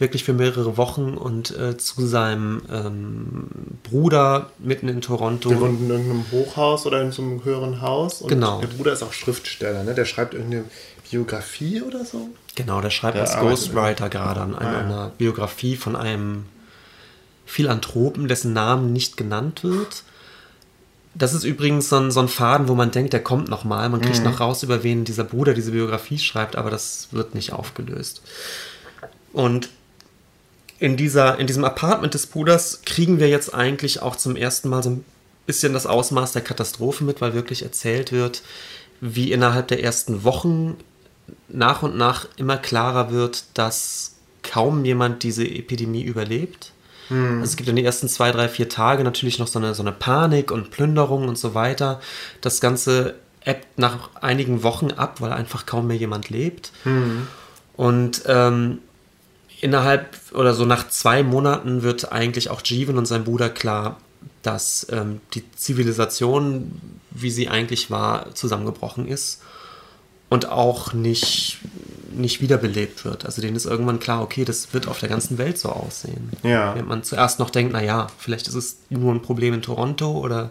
wirklich 0.00 0.24
für 0.24 0.32
mehrere 0.32 0.76
Wochen 0.76 1.14
und 1.14 1.56
äh, 1.56 1.76
zu 1.76 2.06
seinem 2.06 2.62
ähm, 2.72 3.46
Bruder 3.82 4.50
mitten 4.58 4.88
in 4.88 5.02
Toronto. 5.02 5.50
Der 5.50 5.60
wohnt 5.60 5.80
in 5.80 5.90
irgendeinem 5.90 6.24
Hochhaus 6.32 6.86
oder 6.86 7.02
in 7.02 7.12
so 7.12 7.22
einem 7.22 7.44
höheren 7.44 7.82
Haus. 7.82 8.22
Und 8.22 8.30
genau. 8.30 8.60
Der 8.60 8.68
Bruder 8.68 8.94
ist 8.94 9.02
auch 9.02 9.12
Schriftsteller, 9.12 9.84
ne? 9.84 9.94
Der 9.94 10.06
schreibt 10.06 10.32
irgendeine 10.32 10.64
Biografie 11.10 11.82
oder 11.82 12.04
so. 12.04 12.30
Genau, 12.54 12.80
der 12.80 12.90
schreibt 12.90 13.16
der 13.16 13.22
als 13.22 13.38
Ghostwriter 13.38 14.08
gerade 14.08 14.40
an 14.40 14.56
einer, 14.56 14.68
ah, 14.68 14.72
ja. 14.72 14.78
einer 14.80 15.12
Biografie 15.18 15.76
von 15.76 15.96
einem 15.96 16.46
Philanthropen, 17.44 18.26
dessen 18.26 18.54
Namen 18.54 18.92
nicht 18.92 19.18
genannt 19.18 19.62
wird. 19.62 20.04
Das 21.14 21.34
ist 21.34 21.44
übrigens 21.44 21.88
so 21.88 21.96
ein, 21.96 22.10
so 22.10 22.20
ein 22.20 22.28
Faden, 22.28 22.68
wo 22.68 22.74
man 22.74 22.90
denkt, 22.90 23.12
der 23.12 23.22
kommt 23.22 23.48
nochmal. 23.48 23.88
Man 23.90 24.00
kriegt 24.00 24.18
mhm. 24.18 24.24
noch 24.24 24.40
raus, 24.40 24.62
über 24.62 24.82
wen 24.82 25.04
dieser 25.04 25.24
Bruder 25.24 25.52
diese 25.52 25.72
Biografie 25.72 26.18
schreibt, 26.18 26.56
aber 26.56 26.70
das 26.70 27.08
wird 27.10 27.34
nicht 27.34 27.52
aufgelöst. 27.52 28.22
Und 29.32 29.68
in, 30.80 30.96
dieser, 30.96 31.38
in 31.38 31.46
diesem 31.46 31.64
Apartment 31.64 32.14
des 32.14 32.26
Bruders 32.26 32.80
kriegen 32.84 33.20
wir 33.20 33.28
jetzt 33.28 33.54
eigentlich 33.54 34.02
auch 34.02 34.16
zum 34.16 34.34
ersten 34.34 34.70
Mal 34.70 34.82
so 34.82 34.90
ein 34.90 35.04
bisschen 35.46 35.74
das 35.74 35.86
Ausmaß 35.86 36.32
der 36.32 36.42
Katastrophe 36.42 37.04
mit, 37.04 37.20
weil 37.20 37.34
wirklich 37.34 37.62
erzählt 37.62 38.12
wird, 38.12 38.42
wie 39.00 39.30
innerhalb 39.30 39.68
der 39.68 39.84
ersten 39.84 40.24
Wochen 40.24 40.78
nach 41.48 41.82
und 41.82 41.96
nach 41.96 42.26
immer 42.36 42.56
klarer 42.56 43.10
wird, 43.12 43.44
dass 43.54 44.16
kaum 44.42 44.84
jemand 44.84 45.22
diese 45.22 45.46
Epidemie 45.46 46.02
überlebt. 46.02 46.72
Hm. 47.08 47.40
Also 47.40 47.44
es 47.44 47.56
gibt 47.56 47.68
in 47.68 47.76
den 47.76 47.84
ersten 47.84 48.08
zwei, 48.08 48.32
drei, 48.32 48.48
vier 48.48 48.70
Tage 48.70 49.04
natürlich 49.04 49.38
noch 49.38 49.48
so 49.48 49.58
eine, 49.58 49.74
so 49.74 49.82
eine 49.82 49.92
Panik 49.92 50.50
und 50.50 50.70
Plünderung 50.70 51.28
und 51.28 51.36
so 51.36 51.54
weiter. 51.54 52.00
Das 52.40 52.60
Ganze 52.62 53.16
ebbt 53.44 53.78
nach 53.78 54.10
einigen 54.14 54.62
Wochen 54.62 54.92
ab, 54.92 55.20
weil 55.20 55.32
einfach 55.32 55.66
kaum 55.66 55.88
mehr 55.88 55.96
jemand 55.96 56.30
lebt. 56.30 56.72
Hm. 56.84 57.26
Und 57.76 58.22
ähm, 58.26 58.78
innerhalb 59.60 60.16
oder 60.32 60.54
so 60.54 60.64
nach 60.64 60.88
zwei 60.88 61.22
Monaten 61.22 61.82
wird 61.82 62.12
eigentlich 62.12 62.50
auch 62.50 62.62
Jeevan 62.64 62.98
und 62.98 63.06
sein 63.06 63.24
Bruder 63.24 63.50
klar, 63.50 63.98
dass 64.42 64.86
ähm, 64.90 65.20
die 65.34 65.44
Zivilisation, 65.52 66.80
wie 67.10 67.30
sie 67.30 67.48
eigentlich 67.48 67.90
war, 67.90 68.34
zusammengebrochen 68.34 69.06
ist 69.06 69.42
und 70.30 70.48
auch 70.48 70.92
nicht, 70.92 71.58
nicht 72.12 72.40
wiederbelebt 72.40 73.04
wird. 73.04 73.26
Also 73.26 73.42
denen 73.42 73.56
ist 73.56 73.66
irgendwann 73.66 74.00
klar, 74.00 74.22
okay, 74.22 74.44
das 74.44 74.72
wird 74.72 74.88
auf 74.88 74.98
der 74.98 75.08
ganzen 75.08 75.36
Welt 75.38 75.58
so 75.58 75.68
aussehen. 75.70 76.30
Ja. 76.42 76.74
Wenn 76.74 76.86
man 76.86 77.02
zuerst 77.02 77.38
noch 77.38 77.50
denkt, 77.50 77.72
naja, 77.72 78.06
vielleicht 78.18 78.48
ist 78.48 78.54
es 78.54 78.78
nur 78.88 79.12
ein 79.12 79.22
Problem 79.22 79.54
in 79.54 79.62
Toronto 79.62 80.10
oder, 80.12 80.50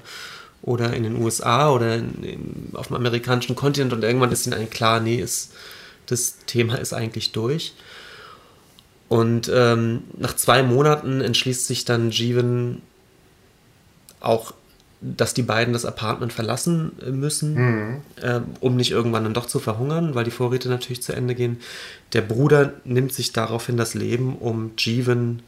oder 0.61 0.93
in 0.93 1.03
den 1.03 1.15
USA 1.21 1.71
oder 1.71 1.95
in, 1.95 2.23
in, 2.23 2.69
auf 2.73 2.87
dem 2.87 2.97
amerikanischen 2.97 3.55
Kontinent 3.55 3.93
und 3.93 4.03
irgendwann 4.03 4.31
ist 4.31 4.45
ihnen 4.45 4.53
eigentlich 4.53 4.71
klar, 4.71 4.99
nee, 4.99 5.15
ist, 5.15 5.53
das 6.05 6.37
Thema 6.45 6.75
ist 6.75 6.93
eigentlich 6.93 7.31
durch. 7.31 7.73
Und 9.09 9.51
ähm, 9.53 10.03
nach 10.17 10.35
zwei 10.35 10.63
Monaten 10.63 11.19
entschließt 11.19 11.65
sich 11.65 11.83
dann 11.83 12.11
Jeevan 12.11 12.81
auch 14.21 14.53
dass 15.01 15.33
die 15.33 15.43
beiden 15.43 15.73
das 15.73 15.85
Apartment 15.85 16.33
verlassen 16.33 16.91
müssen, 17.09 17.53
mhm. 17.53 18.01
äh, 18.21 18.41
um 18.59 18.75
nicht 18.75 18.91
irgendwann 18.91 19.23
dann 19.23 19.33
doch 19.33 19.45
zu 19.45 19.59
verhungern, 19.59 20.13
weil 20.13 20.25
die 20.25 20.31
Vorräte 20.31 20.67
natürlich 20.67 21.01
zu 21.01 21.13
Ende 21.13 21.35
gehen. 21.35 21.61
Der 22.11 22.21
Bruder 22.21 22.73
nimmt 22.83 23.13
sich 23.13 23.31
daraufhin 23.31 23.77
das 23.77 23.93
Leben, 23.93 24.35
um 24.35 24.71
Jeevan 24.77 25.41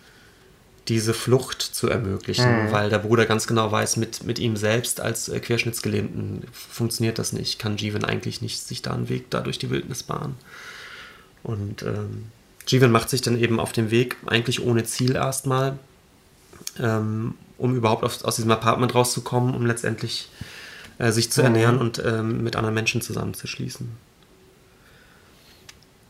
diese 0.88 1.14
Flucht 1.14 1.62
zu 1.62 1.90
ermöglichen, 1.90 2.68
mhm. 2.68 2.72
weil 2.72 2.90
der 2.90 3.00
Bruder 3.00 3.26
ganz 3.26 3.46
genau 3.46 3.72
weiß, 3.72 3.98
mit, 3.98 4.24
mit 4.24 4.40
ihm 4.40 4.56
selbst 4.56 5.02
als 5.02 5.28
äh, 5.28 5.40
Querschnittsgelähmten 5.40 6.44
funktioniert 6.52 7.20
das 7.20 7.34
nicht, 7.34 7.60
kann 7.60 7.78
Jeevan 7.78 8.06
eigentlich 8.06 8.42
nicht 8.42 8.66
sich 8.66 8.82
da 8.82 8.94
einen 8.94 9.10
Weg 9.10 9.30
da 9.32 9.42
durch 9.42 9.60
die 9.60 9.70
Wildnis 9.70 10.04
bahnen. 10.04 10.36
Und 11.44 11.84
ähm, 11.84 12.26
Jeevan 12.68 12.92
macht 12.92 13.10
sich 13.10 13.22
dann 13.22 13.38
eben 13.38 13.60
auf 13.60 13.72
den 13.72 13.92
Weg, 13.92 14.18
eigentlich 14.26 14.64
ohne 14.64 14.84
Ziel 14.84 15.16
erstmal, 15.16 15.78
ähm, 16.80 17.36
um 17.58 17.76
überhaupt 17.76 18.04
aus, 18.04 18.24
aus 18.24 18.36
diesem 18.36 18.52
Apartment 18.52 18.96
rauszukommen, 18.96 19.56
um 19.56 19.66
letztendlich 19.66 20.30
äh, 20.98 21.12
sich 21.12 21.32
zu 21.32 21.42
ernähren 21.42 21.76
mhm. 21.76 21.82
und 21.82 22.04
ähm, 22.06 22.44
mit 22.44 22.56
anderen 22.56 22.76
Menschen 22.76 23.02
zusammenzuschließen. 23.02 23.90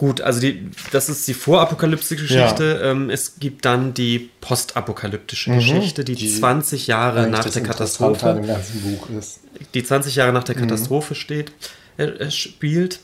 Gut, 0.01 0.19
also 0.19 0.39
die, 0.39 0.67
das 0.91 1.09
ist 1.09 1.27
die 1.27 1.35
vorapokalyptische 1.35 2.15
Geschichte. 2.15 2.79
Ja. 2.81 2.89
Ähm, 2.89 3.11
es 3.11 3.35
gibt 3.39 3.65
dann 3.65 3.93
die 3.93 4.31
postapokalyptische 4.41 5.51
mhm. 5.51 5.59
Geschichte, 5.59 6.03
die, 6.03 6.15
die 6.15 6.27
20 6.27 6.87
Jahre 6.87 7.29
nach 7.29 7.47
der 7.47 7.61
Katastrophe. 7.61 8.41
Die 9.75 9.83
20 9.83 10.15
Jahre 10.15 10.33
nach 10.33 10.43
der 10.43 10.55
mhm. 10.55 10.61
Katastrophe 10.61 11.13
steht, 11.13 11.51
äh, 11.97 12.31
spielt 12.31 12.99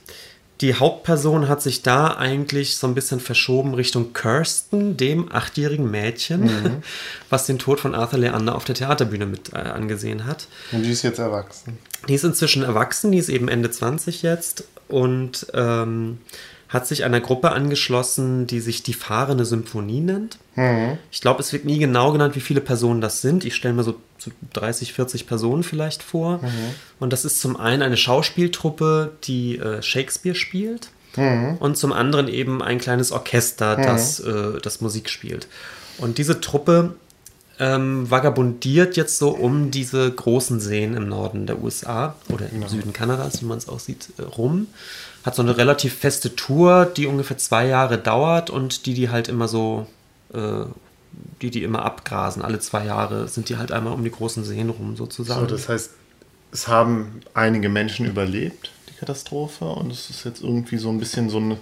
die 0.62 0.76
Hauptperson 0.76 1.48
hat 1.48 1.62
sich 1.62 1.84
da 1.84 2.16
eigentlich 2.16 2.78
so 2.78 2.88
ein 2.88 2.96
bisschen 2.96 3.20
verschoben 3.20 3.74
Richtung 3.74 4.14
Kirsten, 4.14 4.98
dem 4.98 5.32
achtjährigen 5.32 5.90
Mädchen, 5.90 6.42
mhm. 6.42 6.84
was 7.30 7.46
den 7.46 7.60
Tod 7.60 7.80
von 7.80 7.94
Arthur 7.94 8.20
Leander 8.20 8.56
auf 8.56 8.66
der 8.66 8.76
Theaterbühne 8.76 9.26
mit 9.26 9.54
äh, 9.54 9.58
angesehen 9.58 10.26
hat. 10.26 10.48
Und 10.72 10.84
die 10.84 10.92
ist 10.92 11.04
jetzt 11.04 11.20
erwachsen. 11.20 11.78
Die 12.08 12.14
ist 12.14 12.24
inzwischen 12.24 12.64
erwachsen, 12.64 13.12
die 13.12 13.18
ist 13.18 13.30
eben 13.30 13.48
Ende 13.50 13.70
20 13.70 14.24
jetzt 14.24 14.64
und 14.88 15.48
ähm, 15.54 16.20
hat 16.70 16.86
sich 16.86 17.04
einer 17.06 17.22
Gruppe 17.22 17.52
angeschlossen, 17.52 18.46
die 18.46 18.60
sich 18.60 18.84
die 18.84 18.94
fahrende 18.94 19.46
Symphonie 19.46 20.02
nennt. 20.02 20.38
Mhm. 20.56 20.98
Ich 21.12 21.22
glaube, 21.22 21.40
es 21.40 21.54
wird 21.54 21.66
nie 21.66 21.80
genau 21.80 22.12
genannt, 22.12 22.36
wie 22.36 22.42
viele 22.42 22.60
Personen 22.60 23.00
das 23.00 23.22
sind. 23.22 23.46
Ich 23.46 23.56
stelle 23.56 23.74
mir 23.74 23.84
so, 23.84 23.96
so 24.18 24.32
30, 24.54 24.94
40 24.94 25.28
Personen 25.28 25.64
vielleicht 25.64 26.04
vor. 26.04 26.40
Mhm. 26.40 26.76
Und 27.00 27.14
das 27.14 27.24
ist 27.24 27.40
zum 27.40 27.56
einen 27.58 27.82
eine 27.82 27.96
Schauspieltruppe, 27.96 29.14
die 29.24 29.58
äh, 29.58 29.82
Shakespeare 29.82 30.36
spielt. 30.36 30.90
Mhm. 31.16 31.58
Und 31.60 31.78
zum 31.78 31.94
anderen 31.94 32.28
eben 32.28 32.62
ein 32.62 32.80
kleines 32.80 33.12
Orchester, 33.12 33.78
das, 33.78 34.20
äh, 34.20 34.60
das 34.62 34.82
Musik 34.82 35.10
spielt. 35.10 35.48
Und 35.98 36.18
diese 36.18 36.42
Truppe 36.42 36.96
ähm, 37.60 38.10
vagabundiert 38.10 38.98
jetzt 38.98 39.18
so 39.18 39.30
um 39.30 39.72
diese 39.72 40.12
großen 40.12 40.60
Seen 40.60 40.96
im 40.96 41.08
Norden 41.08 41.48
der 41.48 41.62
USA 41.64 42.16
oder 42.30 42.50
im 42.52 42.62
ja. 42.62 42.68
Süden 42.68 42.94
Kanadas, 42.94 43.42
wie 43.42 43.46
man 43.46 43.58
es 43.58 43.68
aussieht, 43.68 44.10
äh, 44.18 44.24
rum 44.24 44.68
hat 45.28 45.36
so 45.36 45.42
eine 45.42 45.58
relativ 45.58 45.94
feste 45.94 46.38
Tour, 46.38 46.86
die 46.86 47.06
ungefähr 47.06 47.38
zwei 47.38 47.68
Jahre 47.68 47.98
dauert 47.98 48.50
und 48.50 48.86
die 48.86 48.94
die 48.94 49.10
halt 49.10 49.28
immer 49.28 49.50
so, 49.50 49.86
äh, 50.34 50.64
die 51.42 51.52
die 51.52 51.64
immer 51.64 51.84
abgrasen. 51.84 52.42
Alle 52.42 52.60
zwei 52.60 52.86
Jahre 52.86 53.28
sind 53.28 53.50
die 53.50 53.58
halt 53.58 53.74
einmal 53.74 53.92
um 53.92 54.06
die 54.06 54.10
großen 54.10 54.46
Seen 54.46 54.70
rum 54.70 54.96
sozusagen. 54.96 55.42
So, 55.42 55.46
das 55.48 55.68
heißt, 55.68 55.92
es 56.54 56.70
haben 56.70 57.20
einige 57.34 57.68
Menschen 57.68 58.06
überlebt, 58.06 58.72
die 58.90 58.98
Katastrophe, 58.98 59.66
und 59.66 59.92
es 59.92 60.10
ist 60.10 60.24
jetzt 60.24 60.42
irgendwie 60.42 60.78
so 60.78 60.90
ein 60.90 60.98
bisschen 60.98 61.30
so 61.30 61.40
eine, 61.40 61.58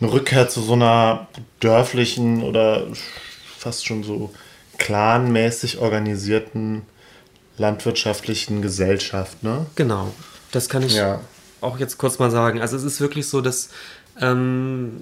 eine 0.00 0.10
Rückkehr 0.10 0.48
zu 0.48 0.62
so 0.62 0.72
einer 0.72 1.28
dörflichen 1.60 2.42
oder 2.42 2.86
fast 3.58 3.84
schon 3.84 4.02
so 4.02 4.30
clanmäßig 4.78 5.76
organisierten 5.76 6.82
landwirtschaftlichen 7.58 8.62
Gesellschaft, 8.62 9.42
ne? 9.42 9.66
Genau. 9.74 10.14
Das 10.52 10.70
kann 10.70 10.82
ich 10.82 10.94
ja 10.94 11.20
auch 11.60 11.78
jetzt 11.78 11.98
kurz 11.98 12.18
mal 12.18 12.30
sagen. 12.30 12.60
Also 12.60 12.76
es 12.76 12.84
ist 12.84 13.00
wirklich 13.00 13.28
so, 13.28 13.40
dass 13.40 13.70
ähm, 14.20 15.00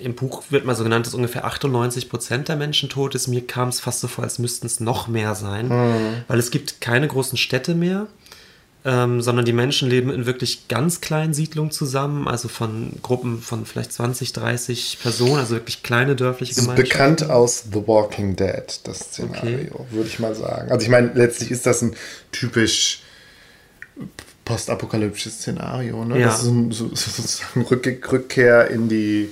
im 0.00 0.14
Buch 0.14 0.44
wird 0.50 0.64
mal 0.64 0.74
so 0.74 0.84
genannt, 0.84 1.06
dass 1.06 1.14
ungefähr 1.14 1.44
98 1.44 2.08
Prozent 2.08 2.48
der 2.48 2.56
Menschen 2.56 2.88
tot 2.88 3.14
ist. 3.14 3.28
Mir 3.28 3.46
kam 3.46 3.68
es 3.68 3.80
fast 3.80 4.00
so 4.00 4.08
vor, 4.08 4.24
als 4.24 4.38
müssten 4.38 4.66
es 4.66 4.80
noch 4.80 5.08
mehr 5.08 5.34
sein, 5.34 5.68
mhm. 5.68 6.24
weil 6.28 6.38
es 6.38 6.50
gibt 6.50 6.80
keine 6.80 7.06
großen 7.06 7.38
Städte 7.38 7.74
mehr. 7.74 8.06
Ähm, 8.82 9.20
sondern 9.20 9.44
die 9.44 9.52
Menschen 9.52 9.90
leben 9.90 10.10
in 10.10 10.24
wirklich 10.24 10.66
ganz 10.68 11.02
kleinen 11.02 11.34
Siedlungen 11.34 11.70
zusammen, 11.70 12.26
also 12.26 12.48
von 12.48 12.92
Gruppen 13.02 13.42
von 13.42 13.66
vielleicht 13.66 13.92
20, 13.92 14.32
30 14.32 15.00
Personen, 15.02 15.36
also 15.36 15.54
wirklich 15.54 15.82
kleine 15.82 16.16
dörfliche 16.16 16.54
Gemeinschaften. 16.54 16.88
Bekannt 16.88 17.30
aus 17.30 17.64
The 17.70 17.86
Walking 17.86 18.36
Dead, 18.36 18.80
das 18.84 19.00
Szenario, 19.00 19.74
okay. 19.74 19.84
würde 19.90 20.08
ich 20.08 20.18
mal 20.18 20.34
sagen. 20.34 20.72
Also 20.72 20.82
ich 20.82 20.88
meine, 20.88 21.12
letztlich 21.12 21.50
ist 21.50 21.66
das 21.66 21.82
ein 21.82 21.94
typisch 22.32 23.02
postapokalyptisches 24.44 25.38
Szenario. 25.38 26.04
Ne? 26.04 26.20
Ja. 26.20 26.26
Das 26.26 26.42
ist 26.42 26.48
ein, 26.48 26.72
so, 26.72 26.88
sozusagen 26.94 27.62
Rückkehr 27.62 28.68
in 28.68 28.88
die, 28.88 29.30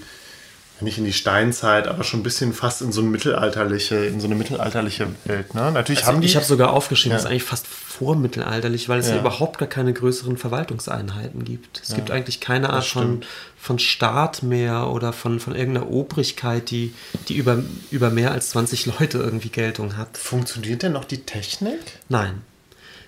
nicht 0.80 0.98
in 0.98 1.04
die 1.04 1.12
Steinzeit, 1.12 1.88
aber 1.88 2.04
schon 2.04 2.20
ein 2.20 2.22
bisschen 2.22 2.52
fast 2.52 2.82
in 2.82 2.92
so 2.92 3.00
eine 3.00 3.10
mittelalterliche, 3.10 3.96
in 3.96 4.20
so 4.20 4.26
eine 4.26 4.36
mittelalterliche 4.36 5.08
Welt. 5.24 5.54
Ne? 5.54 5.72
Natürlich 5.72 6.00
also 6.00 6.12
haben 6.12 6.20
die. 6.20 6.26
Ich 6.26 6.36
habe 6.36 6.46
sogar 6.46 6.72
aufgeschrieben, 6.72 7.12
ja. 7.12 7.16
das 7.16 7.24
ist 7.24 7.30
eigentlich 7.30 7.42
fast 7.42 7.66
vormittelalterlich, 7.66 8.88
weil 8.88 9.00
es 9.00 9.08
ja. 9.08 9.14
ja 9.14 9.20
überhaupt 9.20 9.58
gar 9.58 9.68
keine 9.68 9.92
größeren 9.92 10.36
Verwaltungseinheiten 10.36 11.44
gibt. 11.44 11.80
Es 11.82 11.90
ja. 11.90 11.96
gibt 11.96 12.12
eigentlich 12.12 12.40
keine 12.40 12.70
Art 12.70 12.84
von, 12.84 13.22
von 13.58 13.80
Staat 13.80 14.44
mehr 14.44 14.88
oder 14.88 15.12
von, 15.12 15.40
von 15.40 15.56
irgendeiner 15.56 15.90
Obrigkeit, 15.90 16.70
die, 16.70 16.94
die 17.28 17.34
über, 17.34 17.62
über 17.90 18.10
mehr 18.10 18.30
als 18.30 18.50
20 18.50 18.86
Leute 18.86 19.18
irgendwie 19.18 19.48
Geltung 19.48 19.96
hat. 19.96 20.16
Funktioniert 20.16 20.84
denn 20.84 20.92
noch 20.92 21.04
die 21.04 21.24
Technik? 21.24 21.80
Nein. 22.08 22.42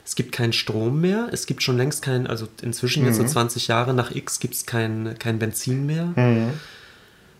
Es 0.05 0.15
gibt 0.15 0.33
keinen 0.33 0.53
Strom 0.53 1.01
mehr. 1.01 1.29
Es 1.33 1.47
gibt 1.47 1.63
schon 1.63 1.77
längst 1.77 2.03
keinen, 2.03 2.27
also 2.27 2.49
inzwischen 2.63 3.03
mhm. 3.03 3.09
jetzt 3.09 3.19
so 3.19 3.25
20 3.25 3.69
Jahre 3.69 3.95
nach 3.95 4.11
X 4.15 4.41
gibt 4.41 4.55
es 4.55 4.67
kein, 4.67 5.17
kein 5.19 5.39
Benzin 5.39 5.87
mehr. 5.87 6.07
Mhm. 6.17 6.53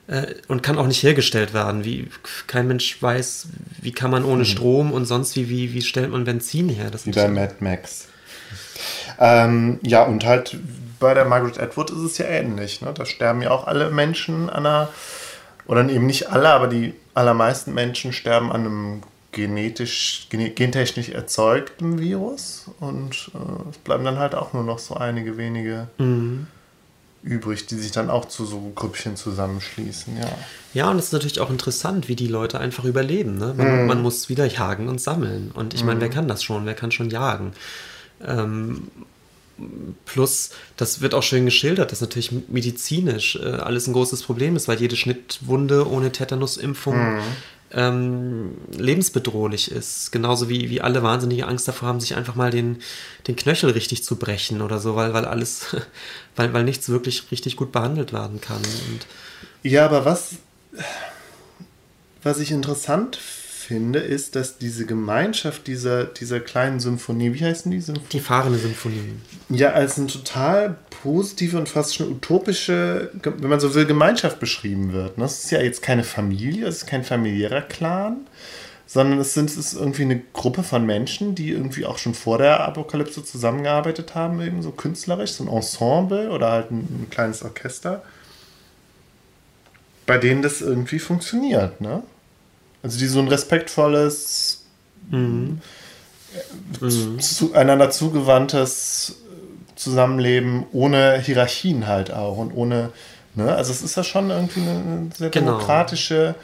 Äh, 0.07 0.35
und 0.49 0.63
kann 0.63 0.79
auch 0.79 0.87
nicht 0.87 1.03
hergestellt 1.03 1.55
werden. 1.55 1.85
Wie, 1.85 2.09
kein 2.47 2.67
Mensch 2.67 3.01
weiß, 3.01 3.49
wie 3.81 3.93
kann 3.93 4.11
man 4.11 4.25
ohne 4.25 4.41
mhm. 4.41 4.47
Strom 4.47 4.93
und 4.93 5.05
sonst 5.05 5.37
wie, 5.37 5.49
wie, 5.49 5.73
wie 5.73 5.83
stellt 5.83 6.11
man 6.11 6.25
Benzin 6.25 6.69
her? 6.69 6.91
Das 6.91 7.07
wie 7.07 7.13
bei 7.13 7.29
Mad 7.29 7.55
Max. 7.61 8.09
Ähm, 9.19 9.79
ja, 9.83 10.03
und 10.03 10.25
halt 10.25 10.59
bei 10.99 11.15
der 11.15 11.25
Margaret 11.25 11.59
Atwood 11.59 11.91
ist 11.91 11.99
es 11.99 12.19
ja 12.19 12.27
ähnlich. 12.27 12.81
Ne? 12.81 12.93
Da 12.95 13.07
sterben 13.07 13.43
ja 13.43 13.51
auch 13.51 13.67
alle 13.67 13.91
Menschen 13.91 14.51
an 14.51 14.67
einer, 14.67 14.89
oder 15.67 15.89
eben 15.89 16.07
nicht 16.07 16.31
alle, 16.31 16.49
aber 16.49 16.69
die 16.69 16.95
allermeisten 17.15 17.75
Menschen 17.75 18.13
sterben 18.13 18.51
an 18.51 18.61
einem 18.61 19.03
genetisch, 19.33 20.27
gentechnisch 20.31 21.09
erzeugtem 21.11 21.99
Virus 22.01 22.67
und 22.81 23.31
äh, 23.35 23.71
es 23.71 23.79
bleiben 23.79 24.05
dann 24.05 24.19
halt 24.19 24.35
auch 24.35 24.53
nur 24.53 24.65
noch 24.65 24.79
so 24.79 24.95
einige 24.95 25.37
wenige 25.37 25.89
mhm. 25.99 26.47
übrig, 27.23 27.67
die 27.67 27.77
sich 27.77 27.93
dann 27.93 28.11
auch 28.11 28.27
zu 28.27 28.45
so 28.45 28.73
Grüppchen 28.75 29.17
zusammenschließen, 29.17 30.19
ja. 30.19 30.29
Ja, 30.75 30.91
und 30.91 30.99
es 30.99 31.07
ist 31.07 31.13
natürlich 31.13 31.41
auch 31.41 31.51
interessant, 31.51 32.09
wie 32.09 32.17
die 32.17 32.29
Leute 32.29 32.61
einfach 32.61 32.85
überleben. 32.85 33.39
Ne? 33.39 33.55
Man, 33.57 33.83
Mhm. 33.83 33.87
man 33.87 34.03
muss 34.03 34.29
wieder 34.29 34.47
jagen 34.47 34.89
und 34.89 35.01
sammeln. 35.01 35.51
Und 35.53 35.75
ich 35.75 35.83
meine, 35.85 35.97
Mhm. 35.97 36.01
wer 36.03 36.11
kann 36.11 36.29
das 36.29 36.43
schon? 36.45 36.65
Wer 36.67 36.75
kann 36.75 36.93
schon 36.93 37.11
jagen? 37.11 37.53
Ähm, 38.25 38.89
plus, 40.07 40.51
das 40.77 41.01
wird 41.01 41.13
auch 41.15 41.23
schön 41.23 41.45
geschildert, 41.45 41.93
dass 41.93 42.01
natürlich 42.01 42.33
medizinisch 42.49 43.37
äh, 43.37 43.45
alles 43.47 43.87
ein 43.87 43.93
großes 43.93 44.23
Problem 44.23 44.57
ist, 44.57 44.69
weil 44.69 44.81
jede 44.81 44.97
Schnittwunde 44.97 45.89
ohne 45.89 46.13
Tetanusimpfung 46.13 47.15
Mhm. 47.17 47.21
Ähm, 47.73 48.57
lebensbedrohlich 48.77 49.71
ist. 49.71 50.13
Genauso 50.13 50.49
wie, 50.49 50.71
wie 50.71 50.81
alle 50.81 51.03
wahnsinnige 51.03 51.47
Angst 51.47 51.69
davor 51.69 51.89
haben, 51.89 52.01
sich 52.01 52.17
einfach 52.17 52.35
mal 52.35 52.51
den, 52.51 52.79
den 53.29 53.37
Knöchel 53.37 53.71
richtig 53.71 54.05
zu 54.05 54.17
brechen 54.17 54.63
oder 54.63 54.79
so, 54.79 54.97
weil, 54.97 55.13
weil 55.13 55.25
alles, 55.25 55.77
weil, 56.37 56.53
weil 56.53 56.65
nichts 56.65 56.89
wirklich 56.89 57.31
richtig 57.31 57.57
gut 57.57 57.73
behandelt 57.73 58.13
werden 58.13 58.41
kann. 58.41 58.59
Und 58.59 59.07
Ja, 59.63 59.85
aber 59.85 60.05
was, 60.05 60.37
was 62.23 62.39
ich 62.41 62.51
interessant 62.51 63.17
finde, 63.17 63.50
ist, 63.71 64.37
dass 64.37 64.59
diese 64.59 64.87
Gemeinschaft 64.87 65.67
dieser, 65.67 66.05
dieser 66.05 66.41
kleinen 66.41 66.81
Symphonie, 66.81 67.35
wie 67.35 67.45
heißen 67.45 67.71
die 67.71 67.81
Symphonie? 67.81 68.09
die 68.13 68.21
fahrende 68.21 68.59
Symphonie. 68.59 69.15
Ja, 69.49 69.71
als 69.71 69.99
eine 69.99 70.09
total 70.09 70.77
positive 71.03 71.57
und 71.59 71.69
fast 71.69 71.95
schon 71.95 72.11
utopische, 72.11 73.11
wenn 73.23 73.49
man 73.49 73.61
so 73.61 73.75
will, 73.75 73.87
Gemeinschaft 73.87 74.41
beschrieben 74.41 74.93
wird. 74.93 75.19
ne? 75.19 75.25
Es 75.25 75.45
ist 75.45 75.51
ja 75.51 75.61
jetzt 75.61 75.83
keine 75.83 76.05
Familie, 76.05 76.67
es 76.67 76.79
ist 76.79 76.87
kein 76.87 77.05
familiärer 77.05 77.63
Clan, 77.63 78.27
sondern 78.87 79.21
es, 79.21 79.35
sind, 79.35 79.51
es 79.51 79.57
ist 79.57 79.75
irgendwie 79.75 80.03
eine 80.03 80.21
Gruppe 80.33 80.63
von 80.63 80.85
Menschen, 80.85 81.35
die 81.35 81.51
irgendwie 81.51 81.87
auch 81.87 81.99
schon 81.99 82.15
vor 82.15 82.39
der 82.39 82.61
Apokalypse 82.61 83.25
zusammengearbeitet 83.25 84.17
haben, 84.17 84.41
eben 84.41 84.63
so 84.63 84.73
künstlerisch, 84.73 85.33
so 85.33 85.45
ein 85.45 85.49
Ensemble 85.49 86.31
oder 86.31 86.51
halt 86.51 86.71
ein, 86.73 86.81
ein 86.81 87.07
kleines 87.09 87.45
Orchester, 87.45 88.03
bei 90.07 90.19
denen 90.19 90.43
das 90.43 90.61
irgendwie 90.61 90.99
funktioniert. 90.99 91.81
Ne? 91.81 92.03
Also 92.83 92.99
die 92.99 93.07
so 93.07 93.19
ein 93.21 93.29
respektvolles, 93.29 94.63
zueinander 97.19 97.91
zugewandtes 97.91 99.17
Zusammenleben 99.77 100.67
ohne 100.73 101.19
Hierarchien 101.21 101.87
halt 101.87 102.13
auch 102.13 102.37
und 102.39 102.53
ohne, 102.53 102.91
ne, 103.35 103.55
also 103.55 103.73
es 103.73 103.83
ist 103.83 103.97
ja 103.97 104.05
schon 104.05 104.31
irgendwie 104.31 104.61
eine, 104.61 105.11
sehr 105.17 105.31
Genau. 105.31 105.53
demokratische, 105.53 106.35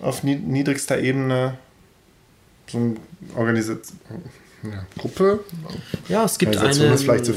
auf 0.00 0.22
ni 0.22 0.36
niedrigster 0.36 0.98
Ebene 0.98 1.58
so 2.70 2.78
eine 2.78 2.96
Organisation, 3.36 3.92
ja, 4.62 4.86
Gruppe. 4.98 5.40
Ja, 6.08 6.24
es 6.24 6.38
gibt 6.38 6.56
eine. 6.56 6.96
zu. 7.26 7.32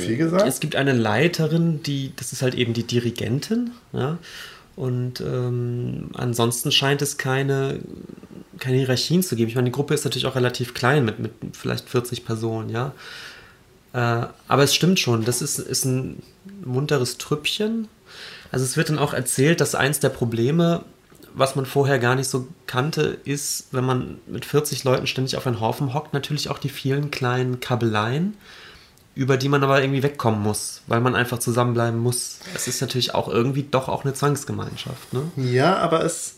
Es 0.45 0.59
gibt 0.59 0.75
eine 0.75 0.93
Leiterin, 0.93 1.83
die, 1.83 2.13
das 2.15 2.31
ist 2.33 2.41
halt 2.41 2.55
eben 2.55 2.73
die 2.73 2.83
Dirigentin, 2.83 3.71
ja. 3.93 4.17
Und 4.75 5.21
ähm, 5.21 6.09
ansonsten 6.15 6.71
scheint 6.71 7.01
es 7.01 7.17
keine, 7.17 7.79
keine 8.59 8.77
Hierarchien 8.77 9.23
zu 9.23 9.35
geben. 9.35 9.49
Ich 9.49 9.55
meine, 9.55 9.69
die 9.69 9.71
Gruppe 9.71 9.93
ist 9.93 10.03
natürlich 10.03 10.25
auch 10.25 10.35
relativ 10.35 10.73
klein 10.73 11.05
mit, 11.05 11.19
mit 11.19 11.31
vielleicht 11.53 11.89
40 11.89 12.25
Personen, 12.25 12.69
ja. 12.69 12.93
Äh, 13.93 14.27
aber 14.47 14.63
es 14.63 14.75
stimmt 14.75 14.99
schon, 14.99 15.23
das 15.23 15.41
ist, 15.41 15.59
ist 15.59 15.85
ein 15.85 16.21
munteres 16.65 17.17
Trüppchen. 17.17 17.87
Also 18.51 18.65
es 18.65 18.75
wird 18.75 18.89
dann 18.89 18.99
auch 18.99 19.13
erzählt, 19.13 19.61
dass 19.61 19.75
eins 19.75 19.99
der 20.01 20.09
Probleme, 20.09 20.83
was 21.33 21.55
man 21.55 21.65
vorher 21.65 21.97
gar 21.99 22.15
nicht 22.15 22.27
so 22.27 22.47
kannte, 22.67 23.17
ist, 23.23 23.67
wenn 23.71 23.85
man 23.85 24.19
mit 24.27 24.43
40 24.43 24.83
Leuten 24.83 25.07
ständig 25.07 25.37
auf 25.37 25.47
einen 25.47 25.61
Haufen 25.61 25.93
hockt, 25.93 26.13
natürlich 26.13 26.49
auch 26.49 26.59
die 26.59 26.69
vielen 26.69 27.11
kleinen 27.11 27.61
Kabeleien, 27.61 28.35
über 29.15 29.37
die 29.37 29.49
man 29.49 29.63
aber 29.63 29.81
irgendwie 29.81 30.03
wegkommen 30.03 30.41
muss, 30.41 30.81
weil 30.87 30.99
man 30.99 31.15
einfach 31.15 31.39
zusammenbleiben 31.39 31.99
muss. 31.99 32.39
Es 32.53 32.67
ist 32.67 32.81
natürlich 32.81 33.15
auch 33.15 33.29
irgendwie 33.29 33.63
doch 33.63 33.87
auch 33.87 34.03
eine 34.03 34.13
Zwangsgemeinschaft. 34.13 35.13
Ne? 35.13 35.31
Ja, 35.37 35.77
aber 35.77 36.03
es, 36.03 36.35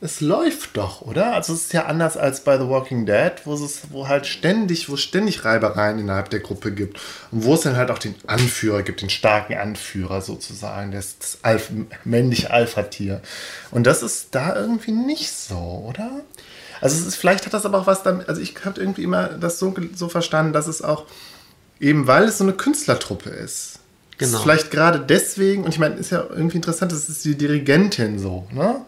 es 0.00 0.20
läuft 0.20 0.76
doch, 0.76 1.02
oder? 1.02 1.34
Also 1.34 1.52
es 1.52 1.62
ist 1.62 1.72
ja 1.72 1.86
anders 1.86 2.16
als 2.16 2.44
bei 2.44 2.56
The 2.56 2.68
Walking 2.68 3.04
Dead, 3.04 3.32
wo 3.44 3.54
es 3.54 3.82
wo 3.90 4.06
halt 4.06 4.26
ständig, 4.26 4.88
wo 4.88 4.96
ständig 4.96 5.44
Reibereien 5.44 5.98
innerhalb 5.98 6.30
der 6.30 6.38
Gruppe 6.38 6.70
gibt. 6.70 7.00
Und 7.32 7.44
wo 7.44 7.54
es 7.54 7.62
dann 7.62 7.76
halt 7.76 7.90
auch 7.90 7.98
den 7.98 8.14
Anführer 8.28 8.82
gibt, 8.82 9.02
den 9.02 9.10
starken 9.10 9.58
Anführer 9.58 10.20
sozusagen, 10.20 10.92
das, 10.92 11.18
das 11.18 11.38
Alpha, 11.42 11.74
männliche 12.04 12.52
Alpha-Tier. 12.52 13.22
Und 13.72 13.88
das 13.88 14.04
ist 14.04 14.28
da 14.36 14.54
irgendwie 14.54 14.92
nicht 14.92 15.32
so, 15.32 15.84
oder? 15.88 16.22
Also 16.80 17.08
ist, 17.08 17.16
vielleicht 17.16 17.44
hat 17.44 17.54
das 17.54 17.66
aber 17.66 17.78
auch 17.78 17.86
was 17.86 18.02
damit, 18.04 18.28
also 18.28 18.40
ich 18.40 18.54
habe 18.64 18.80
irgendwie 18.80 19.02
immer 19.02 19.28
das 19.28 19.58
so, 19.58 19.74
so 19.94 20.08
verstanden, 20.08 20.52
dass 20.52 20.66
es 20.66 20.80
auch 20.80 21.06
eben, 21.80 22.06
weil 22.06 22.24
es 22.24 22.38
so 22.38 22.44
eine 22.44 22.52
Künstlertruppe 22.52 23.30
ist. 23.30 23.78
Genau. 24.18 24.36
Ist 24.36 24.42
vielleicht 24.42 24.70
gerade 24.70 25.00
deswegen, 25.00 25.64
und 25.64 25.70
ich 25.70 25.78
meine, 25.78 25.94
ist 25.96 26.10
ja 26.10 26.24
irgendwie 26.28 26.56
interessant, 26.56 26.92
das 26.92 27.08
ist 27.08 27.24
die 27.24 27.36
Dirigentin 27.36 28.18
so, 28.18 28.46
ne? 28.52 28.82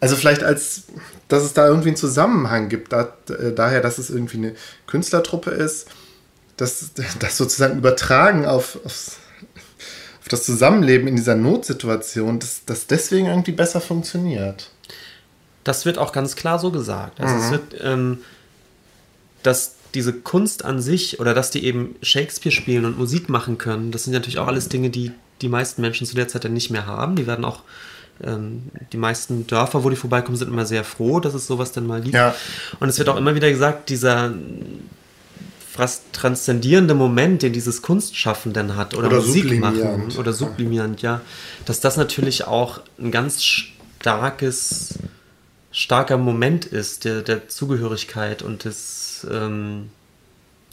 Also 0.00 0.16
vielleicht 0.16 0.42
als, 0.42 0.84
dass 1.28 1.44
es 1.44 1.54
da 1.54 1.66
irgendwie 1.66 1.88
einen 1.88 1.96
Zusammenhang 1.96 2.68
gibt, 2.68 2.92
da, 2.92 3.14
äh, 3.28 3.52
daher, 3.54 3.80
dass 3.80 3.98
es 3.98 4.10
irgendwie 4.10 4.38
eine 4.38 4.54
Künstlertruppe 4.86 5.50
ist, 5.50 5.88
dass 6.56 6.90
das 7.20 7.36
sozusagen 7.36 7.78
übertragen 7.78 8.46
auf, 8.46 8.78
aufs, 8.84 9.16
auf 10.20 10.28
das 10.28 10.44
Zusammenleben 10.44 11.08
in 11.08 11.16
dieser 11.16 11.34
Notsituation, 11.34 12.38
dass 12.38 12.64
das 12.64 12.86
deswegen 12.86 13.26
irgendwie 13.26 13.52
besser 13.52 13.80
funktioniert. 13.80 14.70
Das 15.62 15.86
wird 15.86 15.96
auch 15.96 16.12
ganz 16.12 16.36
klar 16.36 16.58
so 16.58 16.70
gesagt. 16.70 17.20
Also 17.20 17.36
es 17.36 17.50
wird, 17.50 17.80
ähm, 17.82 18.18
dass 19.42 19.73
diese 19.94 20.12
Kunst 20.12 20.64
an 20.64 20.80
sich 20.80 21.20
oder 21.20 21.34
dass 21.34 21.50
die 21.50 21.64
eben 21.64 21.96
Shakespeare 22.02 22.54
spielen 22.54 22.84
und 22.84 22.98
Musik 22.98 23.28
machen 23.28 23.58
können, 23.58 23.90
das 23.90 24.04
sind 24.04 24.12
natürlich 24.12 24.38
auch 24.38 24.48
alles 24.48 24.68
Dinge, 24.68 24.90
die 24.90 25.12
die 25.40 25.48
meisten 25.48 25.82
Menschen 25.82 26.06
zu 26.06 26.14
der 26.14 26.28
Zeit 26.28 26.44
dann 26.44 26.52
nicht 26.52 26.70
mehr 26.70 26.86
haben. 26.86 27.16
Die 27.16 27.26
werden 27.26 27.44
auch, 27.44 27.62
ähm, 28.22 28.62
die 28.92 28.96
meisten 28.96 29.46
Dörfer, 29.46 29.84
wo 29.84 29.90
die 29.90 29.96
vorbeikommen, 29.96 30.36
sind 30.36 30.48
immer 30.48 30.66
sehr 30.66 30.84
froh, 30.84 31.20
dass 31.20 31.34
es 31.34 31.46
sowas 31.46 31.72
dann 31.72 31.86
mal 31.86 32.00
gibt. 32.00 32.14
Ja. 32.14 32.34
Und 32.80 32.88
es 32.88 32.98
wird 32.98 33.08
auch 33.08 33.16
immer 33.16 33.34
wieder 33.34 33.50
gesagt, 33.50 33.88
dieser 33.88 34.32
fast 35.74 36.12
transzendierende 36.12 36.94
Moment, 36.94 37.42
den 37.42 37.52
dieses 37.52 37.82
Kunstschaffen 37.82 38.52
dann 38.52 38.76
hat 38.76 38.94
oder, 38.94 39.08
Oder 39.08 39.16
Musik 39.16 39.58
machen 39.58 40.12
oder 40.16 40.32
sublimierend, 40.32 41.02
ja, 41.02 41.20
dass 41.64 41.80
das 41.80 41.96
natürlich 41.96 42.46
auch 42.46 42.80
ein 42.96 43.10
ganz 43.10 43.42
starkes, 43.42 44.94
starker 45.72 46.16
Moment 46.16 46.64
ist 46.64 47.04
der, 47.04 47.22
der 47.22 47.48
Zugehörigkeit 47.48 48.42
und 48.42 48.64
des, 48.64 49.03
ähm, 49.30 49.90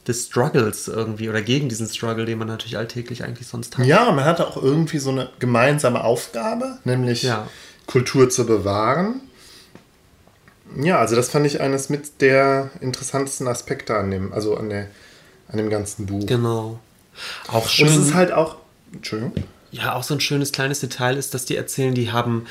des 0.08 0.26
Struggles 0.28 0.88
irgendwie 0.88 1.30
oder 1.30 1.42
gegen 1.42 1.70
diesen 1.70 1.88
Struggle, 1.88 2.26
den 2.26 2.38
man 2.40 2.48
natürlich 2.48 2.78
alltäglich 2.78 3.24
eigentlich 3.24 3.48
sonst 3.48 3.78
hat. 3.78 3.86
Ja, 3.86 4.12
man 4.12 4.26
hatte 4.26 4.48
auch 4.48 4.58
irgendwie 4.62 4.98
so 4.98 5.12
eine 5.12 5.30
gemeinsame 5.40 6.04
Aufgabe, 6.04 6.78
nämlich 6.84 7.24
Ja. 7.24 7.48
Kultur 7.86 8.30
zu 8.30 8.46
bewahren. 8.46 9.22
Ja, 10.82 11.00
also 11.00 11.16
das 11.16 11.30
fand 11.30 11.46
ich 11.46 11.60
eines 11.62 11.90
mit 11.90 12.22
der 12.22 12.70
interessantesten 12.80 13.48
Aspekte 13.48 13.96
an 13.96 14.10
dem, 14.10 14.32
also 14.34 14.56
an 14.56 14.70
der, 14.70 14.88
an 15.50 15.58
dem 15.58 15.70
ganzen 15.70 16.06
Buch. 16.06 16.26
Genau. 16.26 16.80
Auch 17.50 17.64
Und 17.64 17.70
schön. 17.70 17.88
es 17.88 17.98
ist 17.98 18.14
halt 18.14 18.32
auch, 18.32 18.56
Entschuldigung. 18.94 19.34
Ja, 19.72 19.96
auch 19.96 20.04
so 20.04 20.14
ein 20.14 20.22
schönes 20.22 20.52
kleines 20.52 20.80
Detail 20.80 21.18
ist, 21.18 21.34
dass 21.34 21.46
die 21.46 21.58
erzählen, 21.58 21.94
die 21.94 22.12
haben 22.12 22.46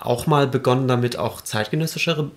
auch 0.00 0.26
mal 0.26 0.46
begonnen 0.46 0.88
damit 0.88 1.16
auch 1.16 1.42
zeitgenössischere 1.42 2.30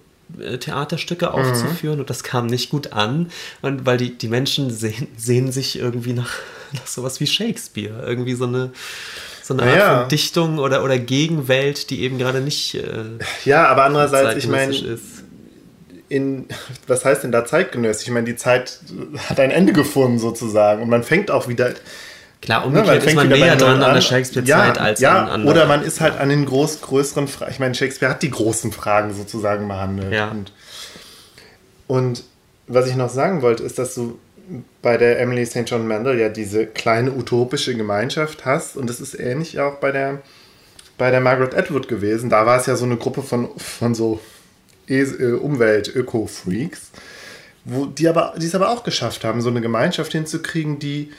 Theaterstücke 0.59 1.33
aufzuführen 1.33 1.99
und 1.99 2.09
das 2.09 2.23
kam 2.23 2.47
nicht 2.47 2.69
gut 2.69 2.93
an, 2.93 3.31
und 3.61 3.85
weil 3.85 3.97
die, 3.97 4.17
die 4.17 4.27
Menschen 4.27 4.69
sehen, 4.71 5.07
sehen 5.17 5.51
sich 5.51 5.77
irgendwie 5.79 6.13
nach, 6.13 6.31
nach 6.73 6.87
sowas 6.87 7.19
wie 7.19 7.27
Shakespeare. 7.27 8.03
Irgendwie 8.05 8.33
so 8.33 8.45
eine, 8.45 8.71
so 9.43 9.53
eine 9.53 9.63
Art 9.63 9.71
Naja. 9.71 9.99
von 10.01 10.09
Dichtung 10.09 10.59
oder, 10.59 10.83
oder 10.83 10.97
Gegenwelt, 10.97 11.89
die 11.89 12.01
eben 12.01 12.17
gerade 12.17 12.41
nicht 12.41 12.75
äh, 12.75 13.03
Ja, 13.45 13.67
aber 13.67 13.85
andererseits, 13.85 14.43
ich 14.43 14.49
meine, 14.49 14.75
in, 16.09 16.47
was 16.87 17.03
heißt 17.03 17.23
denn 17.23 17.31
da 17.31 17.45
zeitgenössisch? 17.45 18.07
Ich 18.07 18.13
meine, 18.13 18.25
die 18.25 18.35
Zeit 18.35 18.79
hat 19.29 19.39
ein 19.39 19.51
Ende 19.51 19.73
gefunden 19.73 20.19
sozusagen 20.19 20.83
und 20.83 20.89
man 20.89 21.03
fängt 21.03 21.31
auch 21.31 21.47
wieder 21.47 21.73
Klar, 22.45 22.61
Ne, 22.61 22.65
man 22.67 22.79
umgekehrt 22.79 22.97
ist 22.97 23.03
fängt 23.05 23.15
man 23.15 23.27
näher 23.29 23.55
dran 23.55 23.77
Null 23.77 23.83
an 23.83 23.89
der 23.89 23.95
an. 23.95 24.01
Shakespeare-Zeit 24.01 24.77
ja, 24.77 24.83
als 24.83 24.99
ja, 24.99 25.23
an 25.23 25.29
anderen. 25.29 25.47
Oder 25.47 25.65
man 25.65 25.83
ist 25.83 25.99
halt 25.99 26.17
an 26.17 26.29
den 26.29 26.45
groß, 26.45 26.81
größeren 26.81 27.27
Fragen. 27.27 27.51
Ich 27.51 27.59
meine, 27.59 27.73
Shakespeare 27.75 28.11
hat 28.11 28.21
die 28.21 28.29
großen 28.29 28.71
Fragen 28.71 29.13
sozusagen 29.13 29.67
behandelt. 29.67 30.13
Ja. 30.13 30.29
Und, 30.29 30.51
und 31.87 32.23
was 32.67 32.87
ich 32.87 32.95
noch 32.95 33.09
sagen 33.09 33.41
wollte, 33.41 33.63
ist, 33.63 33.79
dass 33.79 33.95
du 33.95 34.19
bei 34.81 34.97
der 34.97 35.19
Emily 35.19 35.45
St. 35.45 35.63
John 35.65 35.87
Mandel 35.87 36.19
ja 36.19 36.29
diese 36.29 36.67
kleine 36.67 37.11
utopische 37.11 37.75
Gemeinschaft 37.75 38.45
hast. 38.45 38.77
Und 38.77 38.89
das 38.89 39.01
ist 39.01 39.19
ähnlich 39.19 39.59
auch 39.59 39.75
bei 39.75 39.91
der, 39.91 40.21
bei 40.97 41.09
der 41.11 41.21
Margaret 41.21 41.55
Atwood 41.55 41.87
gewesen. 41.87 42.29
Da 42.29 42.45
war 42.45 42.59
es 42.59 42.67
ja 42.67 42.75
so 42.75 42.85
eine 42.85 42.97
Gruppe 42.97 43.23
von, 43.23 43.49
von 43.57 43.95
so 43.95 44.19
äh, 44.87 45.03
Umwelt-Öko-Freaks, 45.31 46.91
wo 47.63 47.87
die 47.87 48.07
aber, 48.07 48.35
die 48.37 48.45
es 48.45 48.53
aber 48.53 48.69
auch 48.69 48.83
geschafft 48.83 49.23
haben, 49.23 49.41
so 49.41 49.49
eine 49.49 49.61
Gemeinschaft 49.61 50.11
hinzukriegen, 50.11 50.77
die 50.77 51.11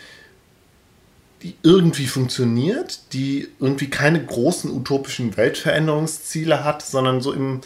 die 1.42 1.54
irgendwie 1.62 2.06
funktioniert, 2.06 3.00
die 3.12 3.48
irgendwie 3.60 3.90
keine 3.90 4.24
großen 4.24 4.70
utopischen 4.70 5.36
Weltveränderungsziele 5.36 6.64
hat, 6.64 6.82
sondern 6.82 7.20
so 7.20 7.32
im 7.32 7.60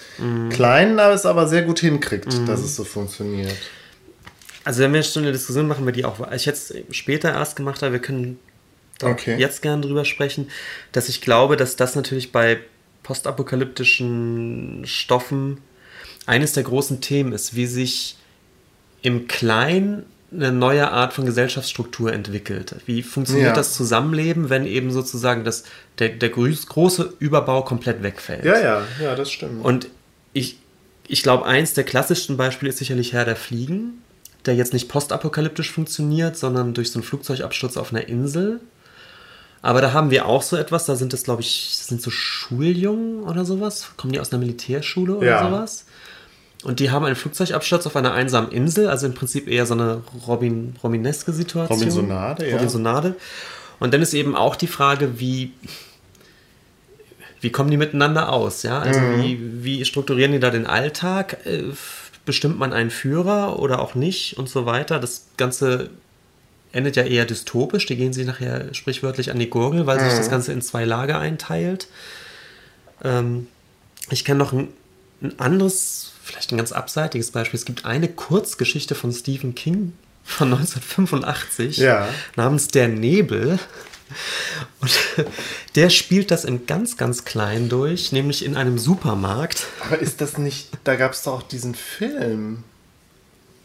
Kleinen 0.50 0.98
aber 0.98 1.14
es 1.14 1.24
aber 1.24 1.46
sehr 1.46 1.62
gut 1.62 1.80
hinkriegt, 1.80 2.48
dass 2.48 2.60
es 2.60 2.76
so 2.76 2.84
funktioniert. 2.84 3.56
Also 4.64 4.82
wenn 4.82 4.92
wir 4.92 5.00
jetzt 5.00 5.14
schon 5.14 5.22
eine 5.22 5.32
Diskussion 5.32 5.68
machen, 5.68 5.86
wir 5.86 5.92
die 5.92 6.04
auch, 6.04 6.30
ich 6.32 6.46
hätte 6.46 6.58
es 6.58 6.74
später 6.96 7.30
erst 7.32 7.56
gemacht, 7.56 7.82
aber 7.82 7.92
wir 7.92 8.00
können 8.00 8.38
Okay. 9.02 9.36
jetzt 9.38 9.62
gern 9.62 9.80
drüber 9.80 10.04
sprechen, 10.04 10.50
dass 10.92 11.08
ich 11.08 11.22
glaube, 11.22 11.56
dass 11.56 11.76
das 11.76 11.94
natürlich 11.94 12.32
bei 12.32 12.58
postapokalyptischen 13.02 14.82
Stoffen 14.84 15.58
eines 16.26 16.52
der 16.52 16.64
großen 16.64 17.00
Themen 17.00 17.32
ist, 17.32 17.54
wie 17.56 17.66
sich 17.66 18.16
im 19.02 19.26
Kleinen 19.26 20.04
eine 20.32 20.52
neue 20.52 20.90
Art 20.90 21.12
von 21.12 21.26
Gesellschaftsstruktur 21.26 22.12
entwickelt. 22.12 22.76
Wie 22.86 23.02
funktioniert 23.02 23.48
Ja. 23.48 23.54
das 23.54 23.74
Zusammenleben, 23.74 24.48
wenn 24.48 24.64
eben 24.66 24.92
sozusagen 24.92 25.44
das, 25.44 25.64
der, 25.98 26.10
der 26.10 26.28
große 26.28 27.14
Überbau 27.18 27.62
komplett 27.62 28.02
wegfällt? 28.02 28.44
ja, 28.44 28.82
ja, 29.02 29.14
das 29.16 29.30
stimmt. 29.30 29.64
Und 29.64 29.88
ich, 30.32 30.58
ich 31.08 31.22
glaube, 31.24 31.46
eins 31.46 31.74
der 31.74 31.82
klassischsten 31.84 32.36
Beispiele 32.36 32.70
ist 32.70 32.78
sicherlich 32.78 33.12
Herr 33.12 33.24
der 33.24 33.34
Fliegen, 33.36 34.02
der 34.46 34.54
jetzt 34.54 34.72
nicht 34.72 34.88
postapokalyptisch 34.88 35.72
funktioniert, 35.72 36.36
sondern 36.36 36.74
durch 36.74 36.92
so 36.92 36.98
einen 37.00 37.04
Flugzeugabsturz 37.04 37.76
auf 37.76 37.92
einer 37.92 38.08
Insel. 38.08 38.60
Aber 39.62 39.82
da 39.82 39.92
haben 39.92 40.10
wir 40.10 40.24
auch 40.26 40.42
so 40.42 40.56
etwas, 40.56 40.86
da 40.86 40.96
sind 40.96 41.12
das, 41.12 41.24
glaube 41.24 41.42
ich, 41.42 41.76
sind 41.76 42.00
so 42.00 42.10
Schuljungen 42.10 43.24
oder 43.24 43.44
sowas. 43.44 43.90
Kommen 43.96 44.12
die 44.12 44.20
aus 44.20 44.32
einer 44.32 44.38
Militärschule 44.38 45.16
oder 45.16 45.26
Ja. 45.26 45.44
sowas? 45.44 45.84
Und 46.62 46.78
die 46.80 46.90
haben 46.90 47.04
einen 47.06 47.16
Flugzeugabsturz 47.16 47.86
auf 47.86 47.96
einer 47.96 48.12
einsamen 48.12 48.52
Insel, 48.52 48.88
also 48.88 49.06
im 49.06 49.14
Prinzip 49.14 49.48
eher 49.48 49.64
so 49.64 49.74
eine 49.74 50.02
Robin, 50.26 50.74
Robineske 50.82 51.32
Situation. 51.32 51.78
Robinsonade, 51.78 52.48
ja. 52.48 52.56
Robinsonade. 52.56 53.14
Und 53.78 53.94
dann 53.94 54.02
ist 54.02 54.12
eben 54.12 54.36
auch 54.36 54.56
die 54.56 54.66
Frage, 54.66 55.18
wie, 55.18 55.52
wie 57.40 57.50
kommen 57.50 57.70
die 57.70 57.78
miteinander 57.78 58.30
aus? 58.30 58.62
Ja? 58.62 58.80
Also 58.80 59.00
Mhm. 59.00 59.22
wie, 59.22 59.64
wie 59.64 59.84
strukturieren 59.86 60.32
die 60.32 60.40
da 60.40 60.50
den 60.50 60.66
Alltag? 60.66 61.38
Äh, 61.46 61.62
Bestimmt 62.26 62.58
man 62.58 62.74
einen 62.74 62.90
Führer 62.90 63.58
oder 63.58 63.80
auch 63.80 63.94
nicht 63.94 64.36
und 64.36 64.48
so 64.48 64.66
weiter? 64.66 65.00
Das 65.00 65.24
Ganze 65.38 65.88
endet 66.70 66.94
ja 66.94 67.02
eher 67.02 67.24
dystopisch. 67.24 67.86
Die 67.86 67.96
gehen 67.96 68.12
sie 68.12 68.26
nachher 68.26 68.72
sprichwörtlich 68.74 69.30
an 69.30 69.38
die 69.38 69.48
Gurgel, 69.48 69.86
weil 69.86 69.98
sich 69.98 70.10
das 70.10 70.26
Mhm. 70.26 70.30
Ganze 70.30 70.52
in 70.52 70.60
zwei 70.60 70.84
Lager 70.84 71.18
einteilt. 71.18 71.88
Ähm, 73.02 73.46
ich 74.10 74.24
kenne 74.26 74.38
noch 74.38 74.52
ein, 74.52 74.68
ein 75.22 75.38
anderes, 75.40 76.09
vielleicht 76.30 76.52
ein 76.52 76.56
ganz 76.56 76.72
abseitiges 76.72 77.30
Beispiel. 77.30 77.58
Es 77.58 77.64
gibt 77.64 77.84
eine 77.84 78.08
Kurzgeschichte 78.08 78.94
von 78.94 79.12
Stephen 79.12 79.54
King 79.54 79.92
von 80.24 80.52
1985 80.52 81.78
Ja. 81.78 82.08
namens 82.36 82.68
Der 82.68 82.88
Nebel. 82.88 83.58
Und 84.80 84.98
der 85.76 85.88
spielt 85.90 86.30
das 86.30 86.44
in 86.44 86.66
ganz, 86.66 86.96
ganz 86.96 87.24
klein 87.24 87.68
durch, 87.68 88.10
nämlich 88.12 88.44
in 88.44 88.56
einem 88.56 88.78
Supermarkt. 88.78 89.66
Aber 89.86 89.98
ist 89.98 90.20
das 90.20 90.36
nicht, 90.38 90.68
da 90.84 90.96
gab 90.96 91.12
es 91.12 91.22
doch 91.22 91.34
auch 91.34 91.42
diesen 91.42 91.74
Film. 91.74 92.64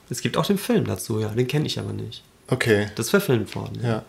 Es 0.09 0.21
gibt 0.21 0.37
auch 0.37 0.45
den 0.45 0.59
Film 0.59 0.85
dazu, 0.85 1.19
ja, 1.19 1.29
den 1.29 1.47
kenne 1.47 1.65
ich 1.65 1.79
aber 1.79 1.93
nicht. 1.93 2.23
Okay, 2.47 2.87
Das 2.95 3.07
ist 3.07 3.09
verfilmt 3.09 3.55
worden. 3.55 3.79
Ja, 3.81 3.89
ja. 3.89 4.03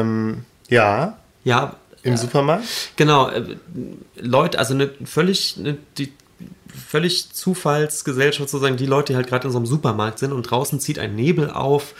Ähm, 0.00 0.44
ja, 0.68 1.18
ja 1.44 1.76
im 2.02 2.16
Supermarkt? 2.16 2.64
Genau, 2.96 3.28
äh, 3.28 3.56
Leute, 4.16 4.58
also 4.58 4.74
eine 4.74 4.90
völlig, 5.04 5.56
eine, 5.58 5.76
die 5.98 6.12
völlig 6.68 7.32
Zufallsgesellschaft 7.32 8.48
sozusagen, 8.48 8.76
die 8.76 8.86
Leute, 8.86 9.12
die 9.12 9.16
halt 9.16 9.26
gerade 9.26 9.46
in 9.46 9.52
so 9.52 9.58
einem 9.58 9.66
Supermarkt 9.66 10.18
sind 10.18 10.32
und 10.32 10.42
draußen 10.42 10.80
zieht 10.80 10.98
ein 10.98 11.14
Nebel 11.14 11.50
auf 11.50 11.94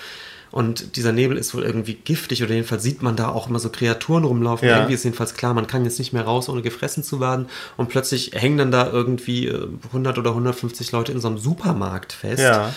und 0.50 0.96
dieser 0.96 1.12
Nebel 1.12 1.36
ist 1.36 1.54
wohl 1.54 1.62
irgendwie 1.62 1.94
giftig 1.94 2.42
oder 2.42 2.54
jedenfalls 2.54 2.82
sieht 2.82 3.02
man 3.02 3.14
da 3.14 3.28
auch 3.28 3.48
immer 3.48 3.60
so 3.60 3.70
Kreaturen 3.70 4.24
rumlaufen. 4.24 4.68
Ja. 4.68 4.78
Irgendwie 4.78 4.94
ist 4.94 5.04
jedenfalls 5.04 5.34
klar, 5.34 5.54
man 5.54 5.68
kann 5.68 5.84
jetzt 5.84 5.98
nicht 5.98 6.12
mehr 6.12 6.24
raus, 6.24 6.48
ohne 6.48 6.62
gefressen 6.62 7.04
zu 7.04 7.20
werden 7.20 7.46
und 7.76 7.88
plötzlich 7.88 8.32
hängen 8.34 8.58
dann 8.58 8.72
da 8.72 8.90
irgendwie 8.90 9.46
äh, 9.46 9.68
100 9.86 10.18
oder 10.18 10.30
150 10.30 10.90
Leute 10.90 11.12
in 11.12 11.20
so 11.20 11.28
einem 11.28 11.38
Supermarkt 11.38 12.12
fest. 12.12 12.42
Ja. 12.42 12.74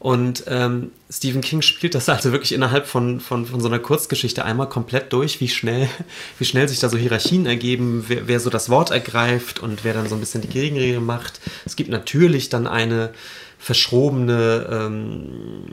Und 0.00 0.44
ähm, 0.46 0.92
Stephen 1.10 1.42
King 1.42 1.60
spielt 1.60 1.94
das 1.94 2.08
also 2.08 2.32
wirklich 2.32 2.52
innerhalb 2.52 2.86
von, 2.86 3.20
von, 3.20 3.44
von 3.44 3.60
so 3.60 3.68
einer 3.68 3.78
Kurzgeschichte 3.78 4.46
einmal 4.46 4.66
komplett 4.66 5.12
durch, 5.12 5.42
wie 5.42 5.48
schnell, 5.48 5.88
wie 6.38 6.46
schnell 6.46 6.66
sich 6.68 6.80
da 6.80 6.88
so 6.88 6.96
Hierarchien 6.96 7.44
ergeben, 7.44 8.06
wer, 8.08 8.26
wer 8.26 8.40
so 8.40 8.48
das 8.48 8.70
Wort 8.70 8.90
ergreift 8.90 9.60
und 9.60 9.84
wer 9.84 9.92
dann 9.92 10.08
so 10.08 10.14
ein 10.14 10.20
bisschen 10.20 10.40
die 10.40 10.48
Gegenrede 10.48 11.00
macht. 11.00 11.40
Es 11.66 11.76
gibt 11.76 11.90
natürlich 11.90 12.48
dann 12.48 12.66
eine 12.66 13.10
verschrobene 13.58 14.68
ähm, 14.72 15.64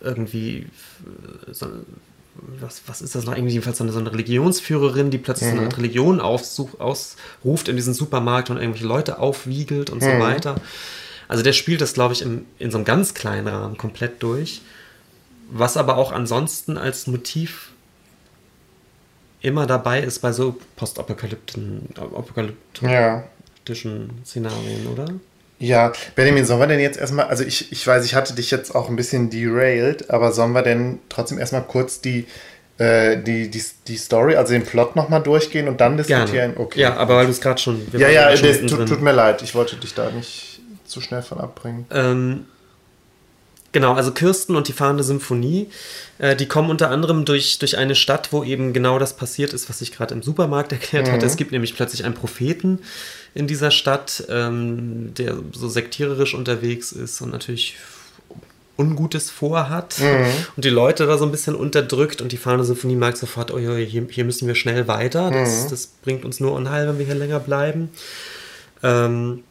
irgendwie 0.00 0.66
so, 1.52 1.66
was, 2.58 2.82
was 2.86 3.02
ist 3.02 3.14
das 3.14 3.26
noch? 3.26 3.34
Irgendwie 3.34 3.52
jedenfalls 3.52 3.76
so 3.76 3.84
eine, 3.84 3.92
so 3.92 3.98
eine 3.98 4.12
Religionsführerin, 4.12 5.10
die 5.10 5.18
plötzlich 5.18 5.50
so 5.50 5.60
eine 5.60 5.76
Religion 5.76 6.20
aufsuch, 6.20 6.80
ausruft 6.80 7.68
in 7.68 7.76
diesen 7.76 7.92
Supermarkt 7.92 8.48
und 8.48 8.56
irgendwelche 8.56 8.86
Leute 8.86 9.18
aufwiegelt 9.18 9.90
und 9.90 10.02
so 10.02 10.08
weiter. 10.08 10.56
Also 11.30 11.44
der 11.44 11.52
spielt 11.52 11.80
das, 11.80 11.92
glaube 11.94 12.12
ich, 12.12 12.22
im, 12.22 12.44
in 12.58 12.72
so 12.72 12.78
einem 12.78 12.84
ganz 12.84 13.14
kleinen 13.14 13.46
Rahmen 13.46 13.76
komplett 13.76 14.20
durch. 14.20 14.62
Was 15.48 15.76
aber 15.76 15.96
auch 15.96 16.10
ansonsten 16.10 16.76
als 16.76 17.06
Motiv 17.06 17.70
immer 19.40 19.68
dabei 19.68 20.00
ist 20.00 20.18
bei 20.18 20.32
so 20.32 20.56
postapokalyptischen 20.74 21.88
Ja. 22.82 23.22
Szenarien, 24.24 24.88
oder? 24.92 25.06
Ja, 25.60 25.92
Benjamin, 26.16 26.44
sollen 26.44 26.58
wir 26.58 26.66
denn 26.66 26.80
jetzt 26.80 26.98
erstmal, 26.98 27.26
also 27.26 27.44
ich, 27.44 27.70
ich 27.70 27.86
weiß, 27.86 28.04
ich 28.04 28.16
hatte 28.16 28.34
dich 28.34 28.50
jetzt 28.50 28.74
auch 28.74 28.88
ein 28.88 28.96
bisschen 28.96 29.30
derailed, 29.30 30.10
aber 30.10 30.32
sollen 30.32 30.50
wir 30.50 30.62
denn 30.62 30.98
trotzdem 31.08 31.38
erstmal 31.38 31.62
kurz 31.62 32.00
die, 32.00 32.26
äh, 32.78 33.16
die, 33.18 33.48
die, 33.48 33.62
die 33.86 33.96
Story, 33.96 34.34
also 34.34 34.52
den 34.52 34.64
Plot 34.64 34.96
nochmal 34.96 35.22
durchgehen 35.22 35.68
und 35.68 35.80
dann 35.80 35.96
diskutieren? 35.96 36.54
Gerne. 36.54 36.54
Okay. 36.56 36.80
Ja, 36.80 36.96
aber 36.96 37.18
weil 37.18 37.26
du 37.26 37.30
es 37.30 37.40
gerade 37.40 37.60
schon. 37.60 37.86
ja, 37.92 38.08
ja, 38.08 38.36
schon 38.36 38.48
das 38.48 38.60
tut, 38.62 38.88
tut 38.88 39.00
mir 39.00 39.12
leid, 39.12 39.42
ich 39.42 39.54
wollte 39.54 39.76
dich 39.76 39.94
da 39.94 40.10
nicht 40.10 40.49
zu 40.90 41.00
schnell 41.00 41.22
von 41.22 41.38
abbringen. 41.38 41.86
Ähm, 41.90 42.46
genau, 43.72 43.94
also 43.94 44.12
Kirsten 44.12 44.56
und 44.56 44.68
die 44.68 44.72
fahrende 44.72 45.04
Symphonie, 45.04 45.68
äh, 46.18 46.36
die 46.36 46.46
kommen 46.46 46.70
unter 46.70 46.90
anderem 46.90 47.24
durch, 47.24 47.58
durch 47.58 47.78
eine 47.78 47.94
Stadt, 47.94 48.32
wo 48.32 48.44
eben 48.44 48.72
genau 48.72 48.98
das 48.98 49.16
passiert 49.16 49.52
ist, 49.52 49.68
was 49.68 49.80
ich 49.80 49.92
gerade 49.92 50.14
im 50.14 50.22
Supermarkt 50.22 50.72
erklärt 50.72 51.10
hatte. 51.10 51.26
Es 51.26 51.36
gibt 51.36 51.52
nämlich 51.52 51.74
plötzlich 51.74 52.04
einen 52.04 52.14
Propheten 52.14 52.80
in 53.34 53.46
dieser 53.46 53.70
Stadt, 53.70 54.24
ähm, 54.28 55.14
der 55.14 55.36
so 55.52 55.68
sektiererisch 55.68 56.34
unterwegs 56.34 56.92
ist 56.92 57.20
und 57.20 57.30
natürlich 57.30 57.76
Ungutes 58.80 59.30
vorhat 59.30 59.96
und 60.56 60.64
die 60.64 60.70
Leute 60.70 61.06
da 61.06 61.18
so 61.18 61.26
ein 61.26 61.30
bisschen 61.30 61.54
unterdrückt 61.54 62.22
und 62.22 62.32
die 62.32 62.38
fahrende 62.38 62.64
Symphonie 62.64 62.96
merkt 62.96 63.18
sofort, 63.18 63.52
oh, 63.52 63.58
hier, 63.58 64.06
hier 64.08 64.24
müssen 64.24 64.48
wir 64.48 64.54
schnell 64.54 64.88
weiter, 64.88 65.30
das, 65.30 65.68
das 65.68 65.86
bringt 65.86 66.24
uns 66.24 66.40
nur 66.40 66.52
Unheil, 66.52 66.88
wenn 66.88 66.98
wir 66.98 67.04
hier 67.04 67.14
länger 67.14 67.40
bleiben. 67.40 67.90
Ähm, 68.82 69.44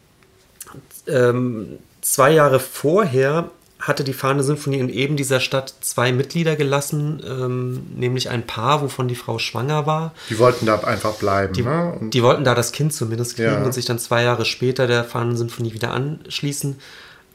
ähm, 1.09 1.79
zwei 2.01 2.31
Jahre 2.31 2.59
vorher 2.59 3.49
hatte 3.79 4.03
die 4.03 4.11
Fahrende 4.13 4.43
Symphonie 4.43 4.79
in 4.79 4.89
eben 4.89 5.15
dieser 5.15 5.39
Stadt 5.39 5.73
zwei 5.79 6.11
Mitglieder 6.11 6.57
gelassen, 6.57 7.23
ähm, 7.25 7.83
nämlich 7.95 8.29
ein 8.29 8.45
Paar, 8.45 8.81
wovon 8.81 9.07
die 9.07 9.15
Frau 9.15 9.39
schwanger 9.39 9.85
war. 9.85 10.13
Die 10.29 10.37
wollten 10.37 10.65
da 10.65 10.79
einfach 10.81 11.13
bleiben, 11.15 11.53
Die, 11.53 11.61
ne? 11.61 11.97
Die 12.01 12.21
wollten 12.21 12.43
da 12.43 12.55
das 12.55 12.73
Kind 12.73 12.93
zumindest 12.93 13.35
kriegen 13.37 13.51
Ja. 13.53 13.63
und 13.63 13.73
sich 13.73 13.85
dann 13.85 13.97
zwei 13.97 14.23
Jahre 14.23 14.43
später 14.43 14.85
der 14.85 15.05
Fahrenden 15.05 15.37
Symphonie 15.37 15.73
wieder 15.73 15.91
anschließen. 15.91 16.75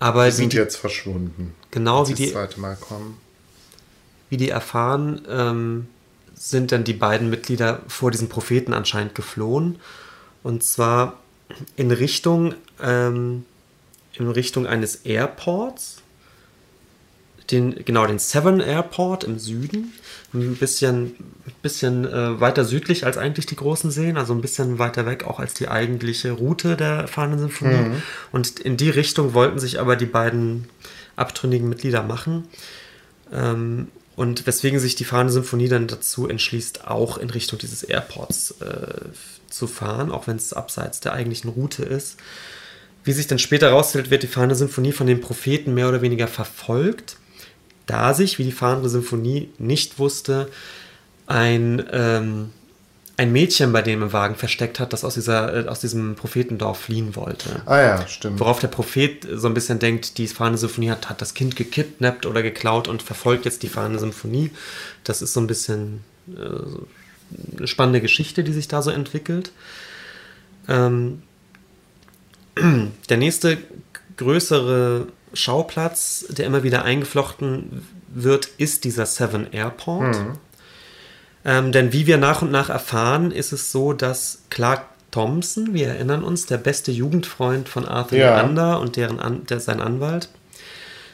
Aber 0.01 0.27
die 0.27 0.33
sind 0.33 0.53
die, 0.53 0.59
jetzt 0.59 0.77
verschwunden. 0.77 1.55
genau 1.71 2.03
wie 2.03 2.09
sie 2.09 2.13
das 2.13 2.21
die, 2.27 2.33
zweite 2.33 2.61
Mal 2.61 2.77
kommen. 2.77 3.17
wie 4.29 4.37
die 4.37 4.51
erfahren, 4.51 5.23
ähm, 5.31 5.87
sind 6.35 6.73
dann 6.73 6.85
die 6.85 6.93
beiden 6.93 7.31
Mitglieder 7.31 7.81
vor 7.89 8.11
diesem 8.11 8.29
Propheten 8.29 8.75
anscheinend 8.75 9.15
geflohen. 9.15 9.79
Und 10.43 10.63
zwar 10.63 11.15
in 11.77 11.91
Richtung, 11.91 12.55
ähm, 12.83 13.47
in 14.19 14.29
Richtung 14.29 14.67
eines 14.67 14.97
Airports. 14.97 15.99
Den, 17.51 17.85
genau, 17.85 18.07
den 18.07 18.19
Severn 18.19 18.61
Airport 18.61 19.25
im 19.25 19.39
Süden. 19.39 19.93
Ein 20.33 20.57
bisschen, 20.57 21.15
bisschen 21.63 22.07
äh, 22.07 22.41
weiter 22.41 22.65
südlich 22.65 23.05
als 23.05 23.19
eigentlich 23.19 23.47
die 23.47 23.57
großen 23.57 23.91
Seen, 23.91 24.17
also 24.17 24.33
ein 24.33 24.41
bisschen 24.41 24.79
weiter 24.79 25.05
weg 25.05 25.25
auch 25.25 25.39
als 25.39 25.53
die 25.55 25.69
eigentliche 25.69 26.33
Route 26.33 26.77
der 26.77 27.07
fahrenden 27.07 27.41
Symphonie. 27.41 28.01
Und 28.33 28.59
in 28.61 28.77
die 28.77 28.91
Richtung 28.91 29.35
wollten 29.35 29.59
sich 29.59 29.79
aber 29.79 29.97
die 29.97 30.07
beiden 30.07 30.69
abtrünnigen 31.17 31.69
Mitglieder 31.69 32.03
machen. 32.03 32.49
Ähm, 33.33 33.89
und 34.17 34.47
weswegen 34.47 34.79
sich 34.79 34.95
die 34.95 35.05
fahrende 35.05 35.33
Symphonie 35.33 35.69
dann 35.69 35.89
dazu 35.89 36.29
entschließt, 36.29 36.87
auch 36.87 37.19
in 37.19 37.31
Richtung 37.31 37.59
dieses 37.59 37.83
Airports 37.83 38.53
äh, 38.61 39.09
zu 39.51 39.67
fahren, 39.67 40.13
auch 40.13 40.27
wenn 40.27 40.37
es 40.37 40.53
abseits 40.53 41.01
der 41.01 41.13
eigentlichen 41.13 41.51
Route 41.51 41.85
ist. 41.85 42.17
Wie 43.05 43.13
sich 43.13 43.27
dann 43.27 43.39
später 43.39 43.69
herausstellt, 43.69 44.11
wird 44.11 44.23
die 44.23 44.29
fahrende 44.29 44.55
Symphonie 44.55 44.93
von 44.93 45.07
den 45.07 45.21
Propheten 45.21 45.75
mehr 45.75 45.89
oder 45.89 46.03
weniger 46.03 46.27
verfolgt, 46.27 47.19
da 47.87 48.15
sich, 48.15 48.39
wie 48.39 48.45
die 48.45 48.53
fahrende 48.53 48.89
Symphonie 48.89 49.51
nicht 49.59 49.99
wusste, 49.99 50.49
ein, 51.27 51.85
ähm, 51.93 52.51
ein 53.19 53.31
Mädchen 53.31 53.73
bei 53.73 53.83
dem 53.83 54.03
im 54.03 54.13
Wagen 54.13 54.37
versteckt 54.37 54.81
hat, 54.81 54.93
das 54.95 55.05
aus, 55.05 55.15
dieser, 55.15 55.67
äh, 55.67 55.69
aus 55.69 55.81
diesem 55.81 56.15
Prophetendorf 56.15 56.79
fliehen 56.81 57.15
wollte. 57.15 57.63
Ah 57.67 57.79
ja, 57.79 58.07
stimmt. 58.09 58.41
Worauf 58.41 58.59
der 58.59 58.69
Prophet 58.69 59.27
so 59.33 59.49
ein 59.49 59.55
bisschen 59.55 59.79
denkt, 59.79 60.17
die 60.17 60.27
fahrende 60.27 60.59
Symphonie 60.59 60.91
hat, 60.91 61.11
hat 61.11 61.21
das 61.21 61.35
Kind 61.35 61.57
gekidnappt 61.57 62.25
oder 62.25 62.43
geklaut 62.43 62.89
und 62.89 63.03
verfolgt 63.03 63.45
jetzt 63.45 63.63
die 63.63 63.69
fahrende 63.69 63.99
Symphonie. 63.99 64.51
Das 65.05 65.21
ist 65.21 65.35
so 65.35 65.41
ein 65.41 65.47
bisschen 65.47 66.03
äh, 66.35 67.59
eine 67.59 67.67
spannende 67.67 68.01
Geschichte, 68.01 68.45
die 68.45 68.53
sich 68.53 68.69
da 68.69 68.81
so 68.81 68.91
entwickelt. 68.91 69.53
Ähm, 70.69 71.23
der 73.09 73.17
nächste 73.17 73.59
größere 74.17 75.09
Schauplatz, 75.33 76.27
der 76.29 76.47
immer 76.47 76.63
wieder 76.63 76.85
eingeflochten 76.85 77.87
wird, 78.09 78.47
ist 78.59 78.85
dieser 78.85 79.07
Seven 79.07 79.53
Airport. 79.53 80.17
Mhm. 80.17 80.33
Ähm, 81.45 81.73
denn 81.73 81.93
wie 81.93 82.07
wir 82.07 82.17
nach 82.17 82.43
und 82.43 82.51
nach 82.51 82.71
erfahren, 82.71 83.31
ist 83.31 83.53
es 83.53 83.71
so, 83.71 83.93
dass 83.93 84.43
Clark 84.51 84.87
Thompson, 85.11 85.75
wir 85.75 85.89
erinnern 85.89 86.25
uns, 86.25 86.47
der 86.47 86.57
beste 86.57 86.91
Jugendfreund 86.91 87.69
von 87.69 87.87
Arthur 87.87 88.19
Ja. 88.19 88.37
Leander 88.37 88.81
und 88.81 88.97
deren 88.97 89.21
An 89.21 89.47
der, 89.47 89.61
sein 89.61 89.81
Anwalt, 89.81 90.29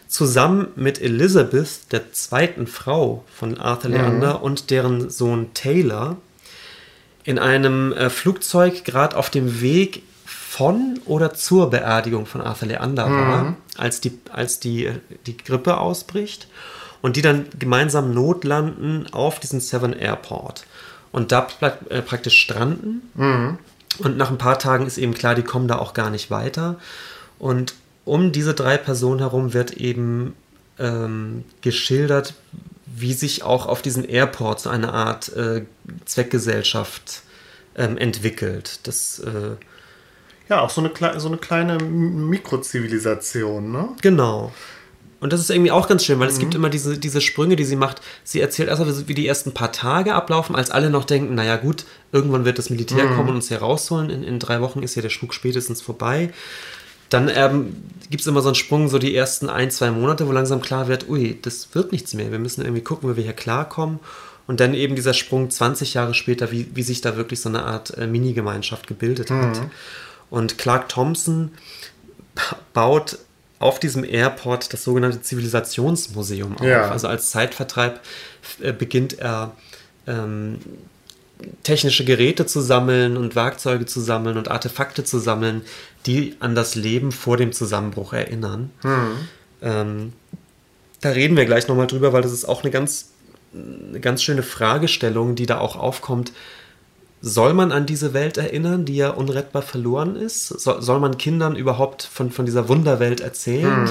zusammen 0.09 0.69
mit 0.77 1.01
Elizabeth, 1.01 1.93
der 1.93 2.13
zweiten 2.13 2.67
Frau 2.67 3.25
von 3.35 3.59
Arthur 3.59 3.91
Leander 3.91 4.43
und 4.43 4.71
deren 4.71 5.11
Sohn 5.11 5.53
Taylor, 5.55 6.17
in 7.25 7.39
einem 7.39 7.93
äh, 7.93 8.11
Flugzeug 8.11 8.85
gerade 8.85 9.17
auf 9.17 9.31
dem 9.31 9.61
Weg 9.61 10.03
von 10.51 10.99
oder 11.05 11.33
zur 11.33 11.71
Beerdigung 11.71 12.27
von 12.27 12.41
Arthur 12.41 12.67
Leander 12.67 13.09
war, 13.09 13.57
als, 13.77 14.01
die, 14.01 14.19
als 14.33 14.59
die, 14.59 14.91
die 15.27 15.37
Grippe 15.37 15.79
ausbricht 15.79 16.49
und 17.03 17.15
die 17.15 17.23
dann 17.23 17.47
gemeinsam 17.57 18.13
notlanden 18.13 19.07
auf 19.13 19.39
diesen 19.39 19.61
Seven 19.61 19.93
Airport 19.93 20.67
und 21.13 21.31
da 21.31 21.47
äh, 21.61 22.03
praktisch 22.03 22.37
stranden. 22.37 23.01
Und 23.99 24.17
nach 24.17 24.29
ein 24.29 24.39
paar 24.39 24.59
Tagen 24.59 24.89
ist 24.89 24.99
eben 24.99 25.15
klar, 25.15 25.37
die 25.37 25.45
kommen 25.45 25.69
da 25.69 25.79
auch 25.79 25.95
gar 25.95 26.11
nicht 26.11 26.33
weiter. 26.33 26.81
Und 27.39 27.75
um 28.05 28.33
diese 28.33 28.53
drei 28.53 28.77
Personen 28.77 29.21
herum 29.21 29.55
wird 29.55 29.75
eben 29.75 30.35
ähm, 30.81 31.45
geschildert, 31.61 32.35
wie 32.87 33.13
sich 33.13 33.45
auch 33.45 33.67
auf 33.67 33.83
diesen 33.83 34.05
Airport 34.05 34.59
so 34.59 34.69
eine 34.69 34.93
Art 34.93 35.29
äh, 35.37 35.65
Zweckgesellschaft 36.07 37.23
ähm, 37.77 37.97
entwickelt. 37.97 38.81
Das, 38.89 39.21
äh, 39.21 39.55
Ja, 40.51 40.61
auch 40.63 40.71
so 40.71 40.83
eine, 40.83 40.91
so 41.21 41.29
eine 41.29 41.37
kleine 41.37 41.79
Mikrozivilisation, 41.79 43.71
ne? 43.71 43.91
Genau. 44.03 44.53
Und 45.21 45.33
das 45.33 45.41
ist 45.41 45.51
irgendwie 45.51 45.71
auch 45.71 45.87
ganz 45.87 46.05
schön, 46.05 46.19
weil 46.19 46.29
es 46.29 46.39
gibt 46.39 46.55
immer 46.55 46.71
diese, 46.71 46.99
diese 46.99 47.21
Sprünge, 47.21 47.55
die 47.55 47.65
sie 47.65 47.77
macht. 47.77 48.01
Sie 48.25 48.41
erzählt 48.41 48.69
erstmal, 48.69 49.07
wie 49.07 49.15
die 49.15 49.29
ersten 49.29 49.53
paar 49.53 49.71
Tage 49.71 50.15
ablaufen, 50.15 50.57
als 50.57 50.71
alle 50.71 50.91
noch 50.91 51.05
denken, 51.05 51.35
naja 51.35 51.57
gut, 51.57 51.85
irgendwann 52.11 52.47
wird 52.47 52.59
das 52.59 52.71
Militär 52.71 53.07
kommen 53.07 53.29
und 53.29 53.37
uns 53.37 53.49
hier 53.49 53.59
rausholen. 53.59 54.11
In, 54.11 54.25
in 54.25 54.39
drei 54.39 54.61
Wochen 54.63 54.83
ist 54.83 54.95
ja 54.95 55.03
der 55.03 55.11
Spuk 55.11 55.35
spätestens 55.35 55.83
vorbei. 55.83 56.33
Dann 57.11 57.31
ähm, 57.33 57.77
gibt 58.09 58.23
es 58.23 58.27
immer 58.27 58.41
so 58.41 58.49
einen 58.49 58.55
Sprung, 58.55 58.89
so 58.89 58.99
die 58.99 59.15
ersten 59.15 59.51
ein, 59.51 59.71
zwei 59.71 59.91
Monate, 59.91 60.27
wo 60.27 60.33
langsam 60.33 60.63
klar 60.63 60.89
wird, 60.89 61.09
ui, 61.09 61.39
das 61.43 61.75
wird 61.75 61.93
nichts 61.93 62.15
mehr. 62.15 62.33
Wir 62.33 62.39
müssen 62.39 62.63
irgendwie 62.63 62.83
gucken, 62.83 63.11
wie 63.11 63.17
wir 63.17 63.25
hier 63.25 63.35
klarkommen. 63.35 64.01
Und 64.47 64.59
dann 64.59 64.75
eben 64.75 64.97
dieser 64.97 65.13
Sprung 65.15 65.51
20 65.51 65.95
Jahre 65.95 66.15
später, 66.15 66.51
wie, 66.51 66.67
wie 66.75 66.83
sich 66.83 67.03
da 67.03 67.17
wirklich 67.17 67.41
so 67.41 67.49
eine 67.49 67.63
Art 67.65 67.97
äh, 67.99 68.07
Mini-Gemeinschaft 68.07 68.87
gebildet 68.87 69.31
hat. 69.31 69.61
Und 70.31 70.59
Clark 70.59 70.89
Thompson 70.89 71.51
baut 72.73 73.19
auf 73.59 73.79
diesem 73.79 74.05
Airport 74.05 74.73
das 74.73 74.85
sogenannte 74.85 75.21
Zivilisationsmuseum 75.21 76.57
auf. 76.57 76.67
Ja. 76.67 76.91
Also 76.91 77.09
als 77.09 77.31
Zeitvertreib 77.31 78.01
äh, 78.63 78.73
beginnt 78.73 79.19
er 79.19 79.55
ähm, 80.07 80.59
technische 81.63 82.05
Geräte 82.05 82.47
zu 82.47 82.61
sammeln 82.61 83.17
und 83.17 83.35
Werkzeuge 83.35 83.87
zu 83.87 84.01
sammeln 84.01 84.37
und 84.37 84.51
Artefakte 84.51 85.05
zu 85.05 85.19
sammeln, 85.19 85.63
die 86.07 86.37
an 86.41 86.55
das 86.55 86.75
Leben 86.75 87.13
vor 87.13 87.37
dem 87.37 87.53
Zusammenbruch 87.53 88.13
erinnern. 88.13 88.71
Ähm, 89.63 90.13
da 91.01 91.11
reden 91.11 91.37
wir 91.37 91.47
gleich 91.47 91.69
nochmal 91.69 91.87
drüber, 91.87 92.13
weil 92.13 92.23
das 92.23 92.33
ist 92.33 92.47
auch 92.47 92.63
eine 92.63 92.71
ganz, 92.71 93.11
eine 93.55 94.01
ganz 94.01 94.23
schöne 94.23 94.43
Fragestellung, 94.43 95.35
die 95.35 95.47
da 95.47 95.59
auch 95.59 95.77
aufkommt. 95.77 96.33
Soll 97.23 97.53
man 97.53 97.71
an 97.71 97.85
diese 97.85 98.15
Welt 98.15 98.39
erinnern, 98.39 98.85
die 98.87 98.97
ja 98.97 99.11
unrettbar 99.11 99.63
verloren 99.63 100.17
ist? 100.17 100.49
So, 100.49 100.81
soll 100.81 101.01
man 101.01 101.19
Kindern 101.19 101.55
überhaupt 101.55 102.03
von, 102.03 102.31
von 102.31 102.47
dieser 102.47 102.69
Wunderwelt 102.69 103.21
erzählen? 103.21 103.89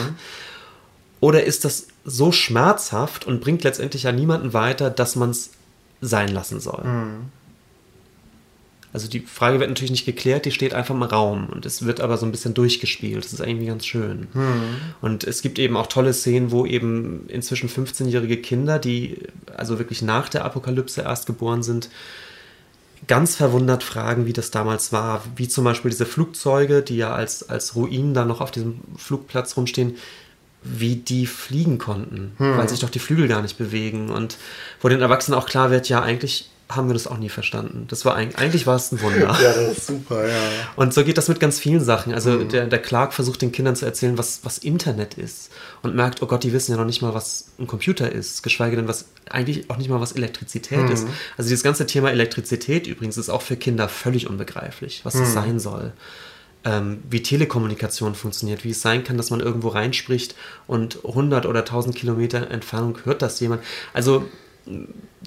Oder 1.20 1.44
ist 1.44 1.66
das 1.66 1.88
so 2.06 2.32
schmerzhaft 2.32 3.28
und 3.28 3.42
bringt 3.42 3.64
letztendlich 3.64 4.04
ja 4.04 4.12
niemanden 4.12 4.54
weiter, 4.54 4.90
dass 4.90 5.16
man 5.16 5.30
es 5.30 5.52
sein 6.02 6.30
lassen 6.30 6.60
soll? 6.60 6.82
Also 8.92 9.08
die 9.08 9.20
Frage 9.20 9.60
wird 9.60 9.70
natürlich 9.70 9.92
nicht 9.92 10.06
geklärt, 10.06 10.46
die 10.46 10.52
steht 10.52 10.74
einfach 10.74 10.96
im 10.96 11.04
Raum 11.04 11.48
und 11.50 11.68
es 11.68 11.86
wird 11.86 12.02
aber 12.02 12.18
so 12.18 12.26
ein 12.26 12.32
bisschen 12.32 12.56
durchgespielt. 12.56 13.24
Das 13.24 13.34
ist 13.34 13.40
irgendwie 13.40 13.68
ganz 13.68 13.86
schön. 13.86 14.28
Und 15.02 15.24
es 15.26 15.44
gibt 15.44 15.60
eben 15.60 15.78
auch 15.78 15.86
tolle 15.86 16.14
Szenen, 16.14 16.50
wo 16.50 16.66
eben 16.66 17.26
inzwischen 17.28 17.70
15-jährige 17.70 18.38
Kinder, 18.38 18.80
die 18.80 19.20
also 19.56 19.78
wirklich 19.78 20.02
nach 20.02 20.30
der 20.30 20.44
Apokalypse 20.46 21.02
erst 21.02 21.28
geboren 21.28 21.62
sind, 21.62 21.90
ganz 23.10 23.36
verwundert 23.36 23.84
fragen, 23.84 24.28
wie 24.28 24.34
das 24.34 24.52
damals 24.52 24.94
war. 24.94 25.24
Wie 25.36 25.48
zum 25.50 25.66
Beispiel 25.66 25.90
diese 25.90 26.06
Flugzeuge, 26.06 26.84
die 26.84 26.96
ja 26.96 27.12
als, 27.12 27.50
als 27.50 27.76
Ruinen 27.76 28.14
da 28.14 28.24
noch 28.24 28.40
auf 28.40 28.52
diesem 28.52 28.80
Flugplatz 28.96 29.58
rumstehen, 29.58 29.98
wie 30.64 30.96
die 30.96 31.26
fliegen 31.26 31.80
konnten, 31.80 32.34
weil 32.38 32.70
sich 32.70 32.80
doch 32.80 32.90
die 32.90 33.00
Flügel 33.00 33.28
gar 33.28 33.42
nicht 33.42 33.58
bewegen. 33.58 34.10
Und 34.10 34.38
wo 34.80 34.90
den 34.90 35.02
Erwachsenen 35.02 35.38
auch 35.38 35.48
klar 35.48 35.72
wird, 35.72 35.90
ja, 35.90 36.02
eigentlich 36.02 36.50
haben 36.70 36.88
wir 36.88 36.94
das 36.94 37.08
auch 37.08 37.18
nie 37.18 37.30
verstanden. 37.30 37.86
Das 37.88 38.06
war 38.06 38.16
eigentlich, 38.16 38.38
eigentlich 38.38 38.68
war 38.68 38.76
es 38.76 38.92
ein 38.92 39.02
Wunder. 39.02 39.36
Ja, 39.42 39.54
das 39.54 39.78
ist 39.80 39.88
super, 39.88 40.28
ja. 40.28 40.36
Und 40.76 40.94
so 40.94 41.04
geht 41.04 41.18
das 41.18 41.28
mit 41.28 41.40
ganz 41.40 41.58
vielen 41.58 41.84
Sachen. 41.84 42.14
Also 42.14 42.44
der, 42.44 42.68
der 42.68 42.80
Clark 42.80 43.14
versucht 43.14 43.42
den 43.42 43.52
Kindern 43.52 43.76
zu 43.76 43.86
erzählen, 43.86 44.20
was, 44.20 44.42
was 44.44 44.60
Internet 44.60 45.16
ist. 45.16 45.52
Und 45.82 45.96
merkt, 45.96 46.22
oh 46.22 46.28
Gott, 46.28 46.44
die 46.44 46.54
wissen 46.54 46.72
ja 46.72 46.78
noch 46.78 46.86
nicht 46.86 47.02
mal, 47.02 47.16
was 47.16 47.48
ein 47.58 47.66
Computer 47.66 48.12
ist. 48.12 48.44
Geschweige 48.44 48.76
denn, 48.76 48.88
was 48.88 49.06
eigentlich 49.30 49.68
auch 49.72 49.78
nicht 49.78 49.90
mal, 49.90 50.00
was 50.00 50.12
Elektrizität 50.12 50.90
ist. 50.92 51.08
Also 51.38 51.50
dieses 51.50 51.64
ganze 51.64 51.88
Thema 51.88 52.12
Elektrizität 52.12 52.86
übrigens 52.86 53.18
ist 53.18 53.30
auch 53.30 53.42
für 53.42 53.56
Kinder 53.56 53.90
völlig 53.90 54.30
unbegreiflich, 54.30 55.02
was 55.04 55.16
das 55.16 55.34
sein 55.34 55.60
soll. 55.60 55.92
Ähm, 56.66 57.02
wie 57.10 57.24
Telekommunikation 57.24 58.16
funktioniert, 58.16 58.64
wie 58.64 58.72
es 58.72 58.82
sein 58.82 59.04
kann, 59.06 59.18
dass 59.18 59.32
man 59.32 59.40
irgendwo 59.40 59.70
reinspricht 59.70 60.36
und 60.68 61.06
100 61.06 61.46
oder 61.46 61.60
1000 61.62 61.96
Kilometer 61.96 62.52
Entfernung 62.52 62.98
hört 63.06 63.22
das 63.22 63.40
jemand. 63.40 63.64
Also 63.94 64.26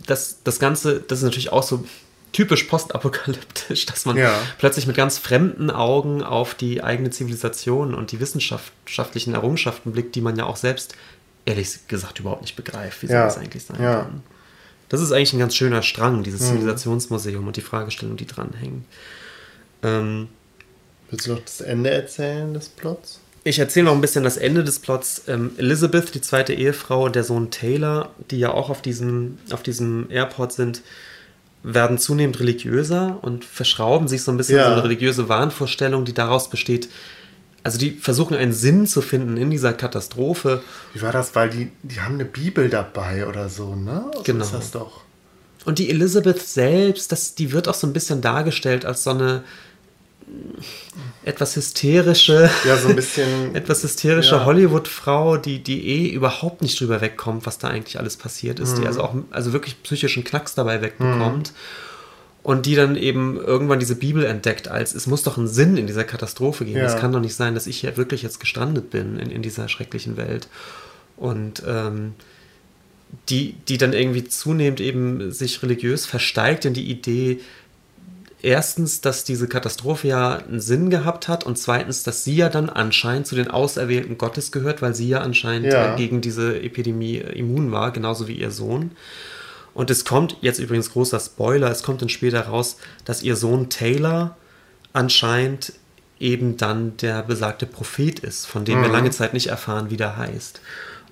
das, 0.07 0.39
das 0.45 0.59
Ganze, 0.59 1.01
das 1.01 1.19
ist 1.21 1.25
natürlich 1.25 1.53
auch 1.53 1.63
so 1.63 1.85
typisch 2.33 2.65
postapokalyptisch, 2.65 3.87
dass 3.87 4.05
man 4.07 4.17
Ja. 4.17 4.39
plötzlich 4.59 4.87
mit 4.87 4.97
ganz 4.97 5.19
fremden 5.19 5.71
Augen 5.71 6.23
auf 6.23 6.55
die 6.55 6.83
eigene 6.83 7.11
Zivilisation 7.11 7.95
und 7.95 8.13
die 8.13 8.21
wissenschaftlichen 8.21 9.35
Errungenschaften 9.35 9.93
blickt, 9.93 10.15
die 10.15 10.21
man 10.23 10.37
ja 10.37 10.47
auch 10.47 10.57
selbst 10.57 10.95
ehrlich 11.45 11.87
gesagt 11.89 12.21
überhaupt 12.21 12.43
nicht 12.43 12.57
begreift, 12.57 13.03
wie 13.03 13.07
soll 13.09 13.17
Ja. 13.17 13.25
das 13.25 13.37
eigentlich 13.39 13.65
sein 13.65 13.83
Ja. 13.83 14.03
kann. 14.03 14.23
Das 14.89 15.01
ist 15.01 15.11
eigentlich 15.11 15.33
ein 15.33 15.39
ganz 15.39 15.57
schöner 15.57 15.83
Strang, 15.83 16.23
dieses 16.23 16.47
Zivilisationsmuseum 16.49 17.47
und 17.47 17.57
die 17.57 17.63
Fragestellungen, 17.63 18.19
die 18.19 18.27
dranhängen. 18.27 18.85
Ähm, 19.83 20.29
Willst 21.11 21.27
du 21.27 21.33
noch 21.33 21.41
das 21.41 21.61
Ende 21.63 21.91
erzählen 21.91 22.53
des 22.55 22.69
Plots? 22.69 23.21
Ich 23.45 23.59
erzähle 23.59 23.87
noch 23.87 23.95
ein 23.95 24.01
bisschen 24.01 24.25
das 24.25 24.37
Ende 24.37 24.63
des 24.65 24.79
Plots. 24.79 25.23
Ähm, 25.29 25.53
Elizabeth, 25.57 26.15
die 26.15 26.21
zweite 26.21 26.53
Ehefrau 26.53 27.05
und 27.07 27.17
der 27.17 27.25
Sohn 27.25 27.51
Taylor, 27.51 28.11
die 28.31 28.39
ja 28.39 28.53
auch 28.53 28.71
auf 28.71 28.83
diesem, 28.83 29.39
auf 29.51 29.63
diesem 29.63 30.07
Airport 30.11 30.53
sind, 30.53 30.83
werden 31.65 31.99
zunehmend 31.99 32.41
religiöser 32.41 33.19
und 33.23 33.45
verschrauben 33.45 34.09
sich 34.09 34.23
so 34.23 34.31
ein 34.33 34.37
bisschen 34.37 34.57
Ja. 34.57 34.67
so 34.67 34.73
eine 34.73 34.85
religiöse 34.85 35.29
Wahnvorstellung, 35.29 36.05
die 36.05 36.13
daraus 36.15 36.51
besteht. 36.51 36.89
Also 37.65 37.79
die 37.79 37.93
versuchen 37.93 38.37
einen 38.37 38.53
Sinn 38.53 38.89
zu 38.89 39.01
finden 39.01 39.37
in 39.37 39.51
dieser 39.51 39.73
Katastrophe. 39.73 40.63
Wie 40.95 41.03
war 41.03 41.13
das? 41.13 41.35
Weil 41.37 41.51
die, 41.51 41.71
die 41.85 42.01
haben 42.01 42.15
eine 42.15 42.25
Bibel 42.25 42.69
dabei 42.69 43.27
oder 43.29 43.49
so, 43.49 43.77
ne? 43.77 44.11
So 44.15 44.23
Genau. 44.25 44.45
ist 44.45 44.53
das 44.55 44.71
doch. 44.73 45.03
Und 45.65 45.79
die 45.79 45.89
Elizabeth 45.91 46.41
selbst, 46.43 47.13
das, 47.13 47.37
die 47.37 47.53
wird 47.53 47.69
auch 47.69 47.75
so 47.75 47.87
ein 47.87 47.93
bisschen 47.93 48.21
dargestellt 48.21 48.85
als 48.85 49.05
so 49.05 49.11
eine 49.11 49.45
etwas 51.25 51.55
hysterische, 51.57 52.51
Ja, 52.67 52.77
so 52.77 52.89
ein 52.89 52.97
bisschen. 52.97 53.55
etwas 53.55 53.83
hysterische 53.83 54.37
Ja. 54.37 54.45
Hollywood-Frau, 54.45 55.37
die, 55.37 55.61
die 55.61 55.87
eh 55.89 56.09
überhaupt 56.09 56.63
nicht 56.63 56.81
drüber 56.81 57.01
wegkommt, 57.01 57.47
was 57.47 57.59
da 57.59 57.69
eigentlich 57.69 57.99
alles 57.99 58.17
passiert 58.17 58.59
ist, 58.61 58.77
Mhm. 58.77 58.81
die 58.83 58.87
also 58.89 59.03
auch 59.03 59.15
also 59.31 59.53
wirklich 59.53 59.83
psychischen 59.83 60.25
Knacks 60.25 60.55
dabei 60.55 60.83
wegbekommt. 60.83 61.53
Und 62.45 62.67
die 62.67 62.75
dann 62.75 62.97
eben 62.97 63.37
irgendwann 63.41 63.79
diese 63.79 63.95
Bibel 63.95 64.25
entdeckt, 64.25 64.67
als 64.67 64.97
es 64.97 65.07
muss 65.07 65.23
doch 65.23 65.39
einen 65.39 65.47
Sinn 65.47 65.77
in 65.77 65.87
dieser 65.87 66.03
Katastrophe 66.03 66.65
geben. 66.65 66.79
Ja. 66.79 66.87
Es 66.87 66.97
kann 66.97 67.13
doch 67.13 67.21
nicht 67.21 67.37
sein, 67.37 67.55
dass 67.55 67.69
ich 67.69 67.79
hier 67.79 67.97
wirklich 67.97 68.23
jetzt 68.23 68.41
gestrandet 68.41 68.91
bin 68.91 69.17
in, 69.21 69.31
in 69.31 69.43
dieser 69.43 69.69
schrecklichen 69.69 70.17
Welt. 70.17 70.49
Und 71.17 71.63
ähm, 71.69 72.15
die, 73.29 73.55
die 73.69 73.79
dann 73.79 73.93
irgendwie 73.93 74.25
zunehmend 74.25 74.81
eben 74.81 75.31
sich 75.31 75.63
religiös 75.63 76.05
versteigt 76.05 76.65
in 76.65 76.75
die 76.75 76.91
Idee, 76.91 77.39
erstens, 78.43 79.01
dass 79.01 79.25
diese 79.25 79.49
Katastrophe 79.49 80.09
ja 80.09 80.37
einen 80.37 80.61
Sinn 80.61 80.91
gehabt 80.91 81.29
hat 81.29 81.45
und 81.45 81.57
zweitens, 81.59 82.03
dass 82.03 82.25
sie 82.25 82.37
ja 82.37 82.49
dann 82.49 82.69
anscheinend 82.69 83.27
zu 83.27 83.35
den 83.35 83.51
Auserwählten 83.51 84.19
Gottes 84.19 84.53
gehört, 84.53 84.83
weil 84.83 84.95
sie 84.95 85.09
ja 85.09 85.21
anscheinend 85.21 85.73
Ja. 85.73 85.95
äh, 85.95 85.97
gegen 85.97 86.21
diese 86.21 86.61
Epidemie 86.61 87.19
äh, 87.19 87.39
immun 87.39 87.73
war, 87.73 87.93
genauso 87.93 88.29
wie 88.29 88.35
ihr 88.35 88.51
Sohn. 88.51 88.93
Und 89.75 89.91
es 89.91 90.05
kommt, 90.05 90.37
jetzt 90.43 90.59
übrigens 90.59 90.91
großer 90.93 91.19
Spoiler, 91.19 91.71
es 91.71 91.83
kommt 91.83 92.03
dann 92.03 92.11
später 92.11 92.43
raus, 92.43 92.77
dass 93.07 93.23
ihr 93.23 93.37
Sohn 93.37 93.71
Taylor 93.71 94.37
anscheinend 94.93 95.73
eben 96.21 96.57
dann 96.57 96.97
der 96.99 97.23
besagte 97.23 97.67
Prophet 97.67 98.19
ist, 98.21 98.47
von 98.47 98.65
dem 98.65 98.83
wir 98.83 98.89
lange 98.89 99.11
Zeit 99.11 99.33
nicht 99.35 99.47
erfahren, 99.49 99.91
wie 99.91 99.97
der 99.97 100.17
heißt. 100.17 100.61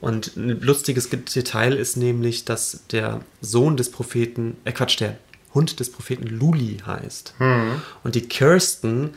Und 0.01 0.37
ein 0.37 0.61
lustiges 0.61 1.09
Detail 1.11 1.73
ist 1.75 1.97
nämlich, 1.97 2.45
dass 2.45 2.83
der 2.93 3.21
Sohn 3.41 3.77
des 3.77 3.91
Propheten, 3.91 4.57
äh 4.65 4.73
Quatsch, 4.73 5.01
der 5.01 5.17
Hund 5.55 5.81
des 5.81 5.91
Propheten 5.91 6.27
Luli 6.27 6.79
heißt. 6.87 7.35
Und 8.05 8.15
die 8.15 8.23
Kirsten 8.23 9.11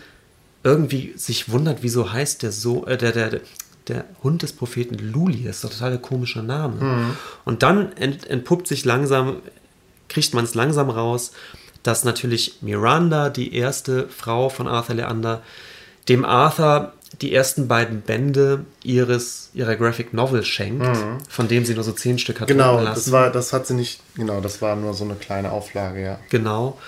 irgendwie 0.64 1.14
sich 1.16 1.52
wundert, 1.52 1.80
wieso 1.82 2.12
heißt 2.12 2.44
der 2.44 2.52
so, 2.52 2.86
äh, 2.86 2.98
der, 2.98 3.12
der, 3.12 3.30
der, 3.30 3.42
der 3.88 4.06
Hund 4.24 4.42
des 4.42 4.54
Propheten 4.54 4.98
Luli. 4.98 5.44
Das 5.44 5.58
ist 5.58 5.64
doch 5.66 5.72
total 5.72 5.92
der 5.92 6.00
komische 6.00 6.42
Name. 6.42 6.84
Mhm. 6.84 7.18
Und 7.46 7.64
dann 7.64 7.92
ent, 7.94 8.26
entpuppt 8.28 8.68
sich 8.68 8.86
langsam, 8.86 9.38
kriegt 10.08 10.34
man 10.34 10.46
es 10.46 10.56
langsam 10.56 10.90
raus, 10.90 11.34
dass 11.84 12.06
natürlich 12.06 12.60
Miranda, 12.62 13.30
die 13.30 13.54
erste 13.54 14.08
Frau 14.08 14.48
von 14.48 14.68
Arthur 14.68 14.96
Leander, 14.96 15.42
dem 16.08 16.24
Arthur 16.24 16.94
die 17.22 17.34
ersten 17.34 17.68
beiden 17.68 18.02
Bände 18.02 18.66
ihres 18.84 19.50
ihrer 19.54 19.76
Graphic 19.76 20.14
Novel 20.14 20.44
schenkt, 20.44 20.86
mhm. 20.86 21.20
von 21.30 21.48
dem 21.48 21.66
sie 21.66 21.76
nur 21.76 21.84
so 21.84 21.92
zehn 21.92 22.18
Stück 22.18 22.42
hat 22.42 22.48
Genau, 22.48 22.84
das 22.84 23.12
war, 23.12 23.32
das 23.32 23.54
hat 23.54 23.68
sie 23.68 23.76
nicht, 23.76 24.02
genau, 24.16 24.42
das 24.42 24.62
war 24.62 24.76
nur 24.76 24.94
so 24.94 25.04
eine 25.04 25.16
kleine 25.16 25.52
Auflage, 25.52 26.04
ja. 26.04 26.20
Genau. 26.30 26.80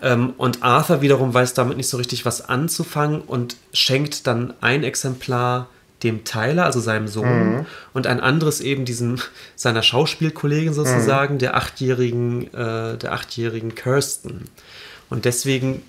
Ähm, 0.00 0.34
und 0.36 0.62
Arthur 0.62 1.00
wiederum 1.00 1.32
weiß 1.32 1.54
damit 1.54 1.76
nicht 1.76 1.88
so 1.88 1.96
richtig 1.96 2.24
was 2.24 2.48
anzufangen 2.48 3.20
und 3.20 3.56
schenkt 3.72 4.26
dann 4.26 4.54
ein 4.60 4.84
Exemplar 4.84 5.68
dem 6.02 6.24
Tyler, 6.24 6.64
also 6.64 6.80
seinem 6.80 7.06
Sohn, 7.06 7.56
mhm. 7.56 7.66
und 7.92 8.06
ein 8.06 8.20
anderes 8.20 8.60
eben 8.60 8.84
diesem 8.84 9.18
seiner 9.56 9.82
Schauspielkollegin 9.82 10.74
sozusagen, 10.74 11.34
mhm. 11.34 11.38
der 11.38 11.56
achtjährigen, 11.56 12.52
äh, 12.54 12.98
der 12.98 13.12
achtjährigen 13.12 13.74
Kirsten. 13.74 14.44
Und 15.10 15.24
deswegen 15.24 15.82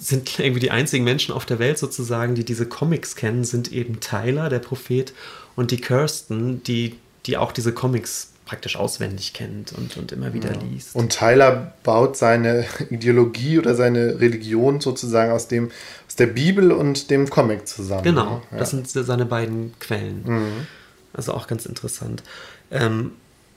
sind 0.00 0.38
irgendwie 0.38 0.60
die 0.60 0.70
einzigen 0.70 1.04
Menschen 1.04 1.34
auf 1.34 1.46
der 1.46 1.58
Welt 1.58 1.78
sozusagen, 1.78 2.34
die 2.34 2.44
diese 2.44 2.66
Comics 2.66 3.16
kennen, 3.16 3.44
sind 3.44 3.72
eben 3.72 4.00
Tyler, 4.00 4.48
der 4.48 4.60
Prophet, 4.60 5.12
und 5.56 5.70
die 5.72 5.80
Kirsten, 5.80 6.62
die, 6.62 6.96
die 7.26 7.36
auch 7.36 7.52
diese 7.52 7.72
Comics 7.72 8.32
praktisch 8.44 8.76
auswendig 8.76 9.34
kennt 9.34 9.72
und, 9.72 9.96
und 9.98 10.10
immer 10.10 10.32
wieder 10.32 10.54
ja. 10.54 10.60
liest. 10.60 10.94
Und 10.94 11.10
Tyler 11.10 11.74
baut 11.82 12.16
seine 12.16 12.64
Ideologie 12.90 13.58
oder 13.58 13.74
seine 13.74 14.20
Religion 14.20 14.80
sozusagen 14.80 15.32
aus 15.32 15.48
dem 15.48 15.70
aus 16.06 16.16
der 16.16 16.28
Bibel 16.28 16.72
und 16.72 17.10
dem 17.10 17.28
Comic 17.28 17.68
zusammen. 17.68 18.04
Genau, 18.04 18.36
ne? 18.36 18.42
ja. 18.52 18.58
das 18.58 18.70
sind 18.70 18.88
seine 18.88 19.26
beiden 19.26 19.74
Quellen. 19.80 20.22
Mhm. 20.24 20.66
Also 21.12 21.34
auch 21.34 21.46
ganz 21.46 21.66
interessant. 21.66 22.22
Ähm, 22.70 23.12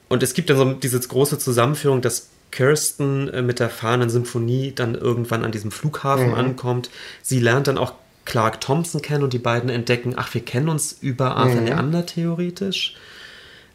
und 0.10 0.24
es 0.24 0.34
gibt 0.34 0.50
dann 0.50 0.58
so 0.58 0.74
diese 0.74 1.00
große 1.00 1.40
Zusammenführung, 1.40 2.02
dass 2.02 2.28
Kirsten 2.52 3.30
äh, 3.30 3.42
mit 3.42 3.60
der 3.60 3.70
fahrenden 3.70 4.10
Symphonie 4.10 4.74
dann 4.74 4.96
irgendwann 4.96 5.44
an 5.44 5.52
diesem 5.52 5.72
Flughafen 5.72 6.30
mhm. 6.30 6.36
ankommt. 6.36 6.90
Sie 7.22 7.40
lernt 7.40 7.68
dann 7.68 7.78
auch 7.78 7.94
Clark 8.26 8.62
Thompson 8.62 9.02
kennen 9.02 9.24
und 9.24 9.34
die 9.34 9.40
beiden 9.40 9.70
entdecken, 9.70 10.14
ach, 10.16 10.34
wir 10.34 10.46
kennen 10.46 10.70
uns 10.70 10.98
über 11.02 11.36
Arthur 11.38 11.62
mhm. 11.62 11.68
Leander 11.68 12.06
theoretisch. 12.06 12.96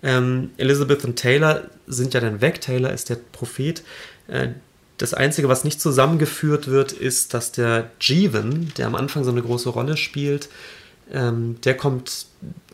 Ähm, 0.02 0.50
Elizabeth 0.56 1.04
und 1.04 1.16
Taylor 1.16 1.62
sind 1.86 2.14
ja 2.14 2.20
dann 2.20 2.40
weg. 2.40 2.60
Taylor 2.60 2.92
ist 2.92 3.10
der 3.10 3.16
Prophet. 3.32 3.82
Äh, 4.28 4.48
das 4.98 5.14
Einzige, 5.14 5.48
was 5.48 5.64
nicht 5.64 5.80
zusammengeführt 5.80 6.68
wird, 6.68 6.92
ist, 6.92 7.34
dass 7.34 7.52
der 7.52 7.90
Jeevan, 8.00 8.72
der 8.78 8.86
am 8.86 8.94
Anfang 8.94 9.24
so 9.24 9.30
eine 9.30 9.42
große 9.42 9.68
Rolle 9.68 9.96
spielt, 9.96 10.48
ähm, 11.12 11.56
der 11.64 11.76
kommt, 11.76 12.26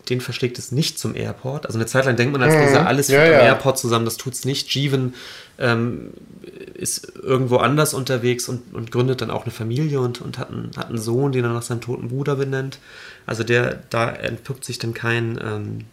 den 0.09 0.21
verschlägt 0.21 0.59
es 0.59 0.73
nicht 0.73 0.99
zum 0.99 1.17
Airport. 1.17 1.67
Also 1.67 1.79
eine 1.79 1.87
Zeit 1.87 2.05
lang 2.05 2.17
denkt 2.17 2.33
man 2.33 2.43
als 2.43 2.55
Leser, 2.55 2.83
mhm. 2.83 2.87
alles 2.87 3.09
ja, 3.09 3.25
ja. 3.25 3.41
am 3.41 3.47
Airport 3.47 3.79
zusammen, 3.79 4.05
das 4.05 4.17
tut 4.17 4.35
es 4.35 4.45
nicht. 4.45 4.73
Jeevan 4.73 5.15
ähm, 5.63 6.11
ist 6.75 7.13
irgendwo 7.23 7.57
anders 7.57 7.95
unterwegs 7.95 8.49
und, 8.49 8.75
und, 8.75 8.91
gründet 8.91 9.23
dann 9.23 9.31
auch 9.31 9.45
eine 9.45 9.53
Familie 9.53 10.01
und, 10.01 10.21
und 10.21 10.39
hat, 10.39 10.51
einen, 10.51 10.73
hat 10.77 10.89
einen 10.89 10.99
Sohn, 10.99 11.31
den 11.33 11.45
er 11.45 11.53
nach 11.53 11.63
seinem 11.63 11.81
toten 11.81 12.09
Bruder 12.09 12.35
benennt. 12.35 12.79
Also 13.27 13.45
der, 13.45 13.79
da 13.89 14.11
entpuppt 14.11 14.65
sich 14.65 14.81
dann 14.81 14.93
kein, 14.93 15.39
ähm, 15.43 15.85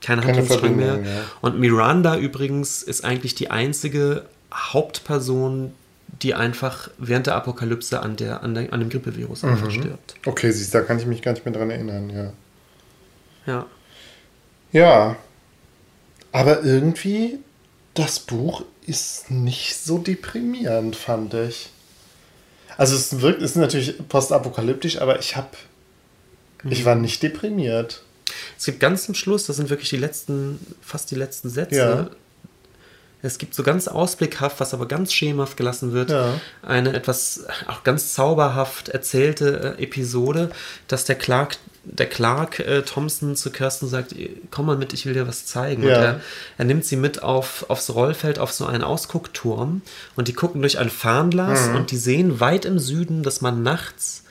keine, 0.00 0.22
keine 0.22 0.24
Handlungsstrang 0.24 0.76
mehr. 0.76 1.00
Ja. 1.00 1.24
Und 1.40 1.58
Miranda 1.58 2.16
übrigens 2.16 2.82
ist 2.84 3.04
eigentlich 3.04 3.34
die 3.34 3.50
einzige 3.50 4.24
Hauptperson, 4.54 5.72
die 6.22 6.34
einfach 6.34 6.88
während 6.98 7.26
der 7.26 7.34
Apokalypse 7.34 8.00
an, 8.00 8.16
der, 8.16 8.42
an, 8.42 8.54
der, 8.54 8.72
an 8.72 8.80
dem 8.80 8.88
Grippevirus 8.88 9.42
mhm. 9.42 9.50
einfach 9.50 9.70
stirbt. 9.70 10.14
Okay, 10.24 10.52
siehst 10.52 10.74
da 10.74 10.82
kann 10.82 10.98
ich 10.98 11.06
mich 11.06 11.22
gar 11.22 11.32
nicht 11.32 11.44
mehr 11.44 11.54
dran 11.54 11.70
erinnern, 11.70 12.10
ja. 12.10 12.32
Ja. 13.46 13.66
Ja. 14.70 15.16
Aber 16.30 16.62
irgendwie, 16.62 17.38
das 17.94 18.20
Buch 18.20 18.62
ist 18.88 19.30
nicht 19.30 19.76
so 19.76 19.98
deprimierend, 19.98 20.96
fand 20.96 21.34
ich. 21.34 21.70
Also 22.76 22.94
es 22.96 23.20
wirkt, 23.20 23.42
ist 23.42 23.56
natürlich 23.56 23.96
postapokalyptisch, 24.08 25.00
aber 25.00 25.18
ich 25.18 25.36
habe, 25.36 25.50
mhm. 26.62 26.72
ich 26.72 26.84
war 26.84 26.94
nicht 26.94 27.22
deprimiert. 27.22 28.02
Es 28.56 28.64
gibt 28.64 28.80
ganz 28.80 29.04
zum 29.04 29.14
Schluss, 29.14 29.46
das 29.46 29.56
sind 29.56 29.70
wirklich 29.70 29.90
die 29.90 29.96
letzten, 29.96 30.58
fast 30.80 31.10
die 31.10 31.16
letzten 31.16 31.50
Sätze. 31.50 31.76
Ja. 31.76 32.10
Es 33.20 33.38
gibt 33.38 33.54
so 33.54 33.64
ganz 33.64 33.88
ausblickhaft, 33.88 34.60
was 34.60 34.74
aber 34.74 34.86
ganz 34.86 35.12
schemenhaft 35.12 35.56
gelassen 35.56 35.92
wird, 35.92 36.10
ja. 36.10 36.40
eine 36.62 36.94
etwas 36.94 37.46
auch 37.66 37.82
ganz 37.82 38.14
zauberhaft 38.14 38.90
erzählte 38.90 39.76
äh, 39.76 39.82
Episode, 39.82 40.50
dass 40.86 41.04
der 41.04 41.16
Clark, 41.16 41.56
der 41.90 42.06
Clark 42.06 42.60
äh, 42.60 42.82
Thompson 42.82 43.36
zu 43.36 43.50
Kirsten 43.50 43.88
sagt, 43.88 44.14
komm 44.50 44.66
mal 44.66 44.76
mit, 44.76 44.92
ich 44.92 45.06
will 45.06 45.14
dir 45.14 45.26
was 45.26 45.46
zeigen. 45.46 45.82
Ja. 45.82 45.88
Und 45.88 46.02
er, 46.02 46.20
er, 46.58 46.64
nimmt 46.64 46.84
sie 46.84 46.96
mit 46.96 47.22
auf, 47.22 47.66
aufs 47.68 47.90
Rollfeld, 47.94 48.38
auf 48.38 48.52
so 48.52 48.66
einen 48.66 48.82
Ausguckturm 48.82 49.82
und 50.16 50.28
die 50.28 50.32
gucken 50.32 50.60
durch 50.60 50.78
ein 50.78 50.90
Fernglas 50.90 51.68
mhm. 51.68 51.76
und 51.76 51.90
die 51.90 51.96
sehen 51.96 52.40
weit 52.40 52.64
im 52.64 52.78
Süden, 52.78 53.22
dass 53.22 53.40
man 53.40 53.62
nachts 53.62 54.24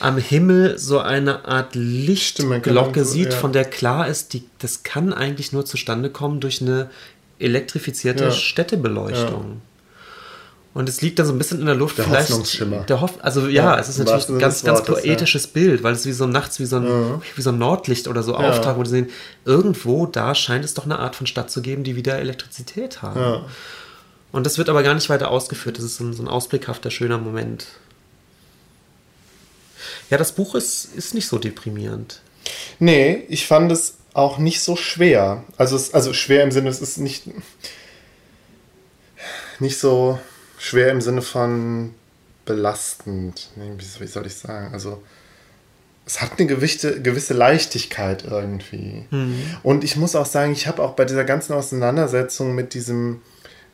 am 0.00 0.16
Himmel 0.16 0.78
so 0.78 1.00
eine 1.00 1.44
Art 1.44 1.74
Lichtglocke 1.74 3.04
sieht, 3.04 3.32
ja. 3.32 3.38
von 3.38 3.52
der 3.52 3.64
klar 3.64 4.08
ist, 4.08 4.32
die, 4.32 4.44
das 4.58 4.82
kann 4.82 5.12
eigentlich 5.12 5.52
nur 5.52 5.64
zustande 5.64 6.10
kommen 6.10 6.40
durch 6.40 6.62
eine 6.62 6.90
elektrifizierte 7.38 8.24
ja. 8.24 8.30
Städtebeleuchtung. 8.30 9.60
Ja. 10.74 10.80
Und 10.80 10.88
es 10.88 11.02
liegt 11.02 11.18
da 11.18 11.24
so 11.24 11.32
ein 11.32 11.38
bisschen 11.38 11.60
in 11.60 11.66
der 11.66 11.74
Luft. 11.74 11.98
Der 11.98 12.04
vielleicht, 12.06 12.30
Hoffnungsschimmer. 12.30 12.84
Der 12.84 13.00
Hoff 13.00 13.18
also 13.20 13.46
ja, 13.46 13.78
es 13.78 13.88
ist 13.88 13.98
natürlich 13.98 14.28
ein 14.28 14.38
ganz, 14.38 14.64
ganz 14.64 14.80
Wortes, 14.80 15.02
poetisches 15.02 15.46
Bild, 15.46 15.82
weil 15.82 15.92
es 15.92 16.06
wie 16.06 16.12
so 16.12 16.26
nachts 16.26 16.60
wie 16.60 16.64
so 16.64 16.76
ein, 16.76 17.22
wie 17.34 17.42
so 17.42 17.50
ein 17.50 17.58
Nordlicht 17.58 18.08
oder 18.08 18.22
so 18.22 18.34
auftaucht, 18.34 18.76
wo 18.78 18.84
sie 18.84 18.90
sehen, 18.90 19.10
irgendwo 19.44 20.06
da 20.06 20.34
scheint 20.34 20.64
es 20.64 20.74
doch 20.74 20.84
eine 20.84 20.98
Art 20.98 21.14
von 21.14 21.26
Stadt 21.26 21.50
zu 21.50 21.60
geben, 21.60 21.84
die 21.84 21.96
wieder 21.96 22.18
Elektrizität 22.18 23.02
haben. 23.02 23.44
Und 24.32 24.46
das 24.46 24.56
wird 24.56 24.70
aber 24.70 24.82
gar 24.82 24.94
nicht 24.94 25.10
weiter 25.10 25.30
ausgeführt. 25.30 25.76
Das 25.76 25.84
ist 25.84 25.96
so 25.96 26.04
ein, 26.04 26.14
so 26.14 26.22
ein 26.22 26.28
ausblickhafter, 26.28 26.90
schöner 26.90 27.18
Moment. 27.18 27.66
Ja, 30.08 30.16
das 30.16 30.32
Buch 30.32 30.54
ist, 30.54 30.86
ist 30.96 31.14
nicht 31.14 31.28
so 31.28 31.38
deprimierend. 31.38 32.20
Nee, 32.78 33.24
ich 33.28 33.46
fand 33.46 33.70
es 33.70 33.98
auch 34.14 34.38
nicht 34.38 34.62
so 34.62 34.76
schwer. 34.76 35.44
Also, 35.56 35.76
es, 35.76 35.94
also 35.94 36.12
schwer 36.12 36.42
im 36.44 36.50
Sinne, 36.50 36.70
es 36.70 36.80
ist 36.80 36.98
nicht, 36.98 37.24
nicht 39.58 39.78
so 39.78 40.18
schwer 40.62 40.90
im 40.90 41.00
Sinne 41.00 41.22
von 41.22 41.92
belastend. 42.44 43.50
Wie 43.98 44.06
soll 44.06 44.26
ich 44.26 44.36
sagen? 44.36 44.72
Also, 44.72 45.02
es 46.06 46.22
hat 46.22 46.38
eine 46.38 46.46
gewisse, 46.46 47.02
gewisse 47.02 47.34
Leichtigkeit 47.34 48.24
irgendwie. 48.24 49.04
Mhm. 49.10 49.42
Und 49.62 49.84
ich 49.84 49.96
muss 49.96 50.14
auch 50.14 50.26
sagen, 50.26 50.52
ich 50.52 50.66
habe 50.66 50.82
auch 50.82 50.92
bei 50.92 51.04
dieser 51.04 51.24
ganzen 51.24 51.52
Auseinandersetzung 51.52 52.54
mit 52.54 52.74
diesem 52.74 53.20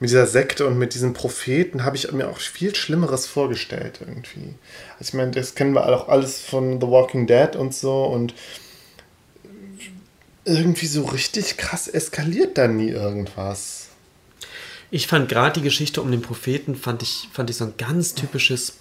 mit 0.00 0.10
dieser 0.10 0.28
Sekte 0.28 0.64
und 0.64 0.78
mit 0.78 0.94
diesen 0.94 1.12
Propheten 1.12 1.84
habe 1.84 1.96
ich 1.96 2.12
mir 2.12 2.28
auch 2.28 2.38
viel 2.38 2.72
Schlimmeres 2.72 3.26
vorgestellt 3.26 3.98
irgendwie. 4.00 4.54
Also 4.92 5.08
ich 5.08 5.14
meine, 5.14 5.32
das 5.32 5.56
kennen 5.56 5.74
wir 5.74 5.88
auch 5.88 6.08
alles 6.08 6.40
von 6.40 6.80
The 6.80 6.86
Walking 6.86 7.26
Dead 7.26 7.56
und 7.56 7.74
so 7.74 8.04
und 8.04 8.32
irgendwie 10.44 10.86
so 10.86 11.04
richtig 11.04 11.56
krass 11.56 11.88
eskaliert 11.88 12.56
da 12.56 12.68
nie 12.68 12.90
irgendwas. 12.90 13.88
Ich 14.90 15.06
fand 15.06 15.28
gerade 15.28 15.60
die 15.60 15.62
Geschichte 15.62 16.00
um 16.00 16.10
den 16.10 16.22
Propheten, 16.22 16.74
fand 16.74 17.02
ich, 17.02 17.28
fand 17.32 17.50
ich 17.50 17.56
so 17.56 17.64
ein 17.64 17.74
ganz 17.76 18.14
typisches 18.14 18.74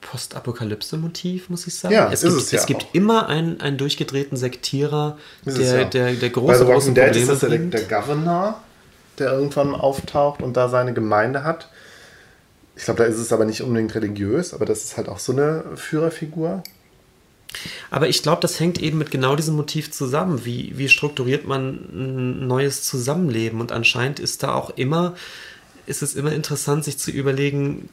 Postapokalypse-Motiv, 0.00 1.48
muss 1.48 1.66
ich 1.66 1.74
sagen. 1.74 1.94
Ja, 1.94 2.12
es 2.12 2.22
gibt, 2.22 2.34
es, 2.34 2.50
ja 2.52 2.60
es 2.60 2.66
gibt 2.66 2.86
immer 2.92 3.28
einen, 3.28 3.60
einen 3.60 3.78
durchgedrehten 3.78 4.36
Sektierer, 4.36 5.18
der, 5.44 5.80
ja. 5.80 5.84
der, 5.84 6.12
der 6.12 6.30
große, 6.30 6.46
Bei 6.46 6.58
The 6.58 6.66
Walking 6.66 6.94
Dead 6.94 7.16
ist 7.16 7.28
das 7.28 7.40
der, 7.40 7.58
der 7.58 7.82
Governor 7.82 8.60
der 9.18 9.32
irgendwann 9.32 9.74
auftaucht 9.74 10.42
und 10.42 10.56
da 10.56 10.68
seine 10.68 10.92
Gemeinde 10.92 11.44
hat. 11.44 11.68
Ich 12.76 12.84
glaube, 12.84 12.98
da 12.98 13.04
ist 13.04 13.18
es 13.18 13.32
aber 13.32 13.44
nicht 13.44 13.62
unbedingt 13.62 13.94
religiös, 13.94 14.52
aber 14.52 14.66
das 14.66 14.84
ist 14.84 14.96
halt 14.96 15.08
auch 15.08 15.18
so 15.18 15.32
eine 15.32 15.64
Führerfigur. 15.76 16.62
Aber 17.90 18.08
ich 18.08 18.22
glaube, 18.22 18.40
das 18.40 18.58
hängt 18.60 18.80
eben 18.80 18.98
mit 18.98 19.10
genau 19.10 19.36
diesem 19.36 19.56
Motiv 19.56 19.90
zusammen. 19.90 20.44
Wie, 20.44 20.72
wie 20.76 20.88
strukturiert 20.88 21.46
man 21.46 21.74
ein 21.92 22.46
neues 22.46 22.82
Zusammenleben? 22.82 23.60
Und 23.60 23.72
anscheinend 23.72 24.20
ist 24.20 24.42
da 24.42 24.54
auch 24.54 24.70
immer, 24.70 25.14
ist 25.86 26.02
es 26.02 26.14
immer 26.14 26.32
interessant, 26.32 26.84
sich 26.84 26.98
zu 26.98 27.10
überlegen, 27.10 27.88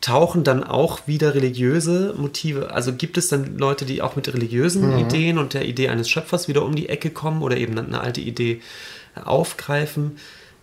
tauchen 0.00 0.44
dann 0.44 0.62
auch 0.62 1.06
wieder 1.06 1.34
religiöse 1.34 2.14
Motive? 2.16 2.70
Also 2.72 2.92
gibt 2.92 3.18
es 3.18 3.28
dann 3.28 3.58
Leute, 3.58 3.84
die 3.84 4.02
auch 4.02 4.16
mit 4.16 4.32
religiösen 4.32 4.92
mhm. 4.92 4.98
Ideen 4.98 5.38
und 5.38 5.54
der 5.54 5.64
Idee 5.64 5.88
eines 5.88 6.08
Schöpfers 6.08 6.48
wieder 6.48 6.64
um 6.64 6.74
die 6.74 6.88
Ecke 6.88 7.10
kommen 7.10 7.42
oder 7.42 7.56
eben 7.56 7.78
eine 7.78 8.00
alte 8.00 8.20
Idee 8.20 8.60
aufgreifen, 9.24 10.18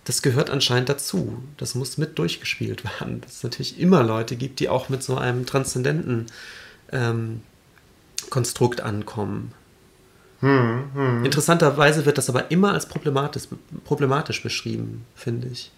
das 0.05 0.21
gehört 0.21 0.49
anscheinend 0.49 0.89
dazu. 0.89 1.41
Das 1.57 1.75
muss 1.75 1.97
mit 1.97 2.19
durchgespielt 2.19 2.83
werden. 2.99 3.21
Dass 3.21 3.37
es 3.37 3.43
natürlich 3.43 3.79
immer 3.79 4.03
Leute 4.03 4.35
gibt, 4.35 4.59
die 4.59 4.69
auch 4.69 4.89
mit 4.89 5.03
so 5.03 5.17
einem 5.17 5.45
transzendenten 5.45 6.27
ähm, 6.91 7.41
Konstrukt 8.29 8.81
ankommen. 8.81 9.53
Hm, 10.41 10.89
hm. 10.93 11.25
Interessanterweise 11.25 12.05
wird 12.05 12.17
das 12.17 12.29
aber 12.29 12.51
immer 12.51 12.73
als 12.73 12.85
problematisch, 12.87 13.47
problematisch 13.85 14.43
beschrieben, 14.43 15.05
finde 15.15 15.47
ich. 15.47 15.71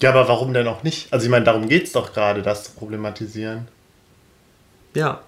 Ja, 0.00 0.10
aber 0.10 0.28
warum 0.28 0.54
denn 0.54 0.66
auch 0.66 0.82
nicht? 0.82 1.12
Also 1.12 1.26
ich 1.26 1.30
meine, 1.30 1.44
darum 1.44 1.68
geht 1.68 1.84
es 1.84 1.92
doch 1.92 2.14
gerade, 2.14 2.40
das 2.40 2.64
zu 2.64 2.72
problematisieren. 2.72 3.68
Ja. 4.94 5.20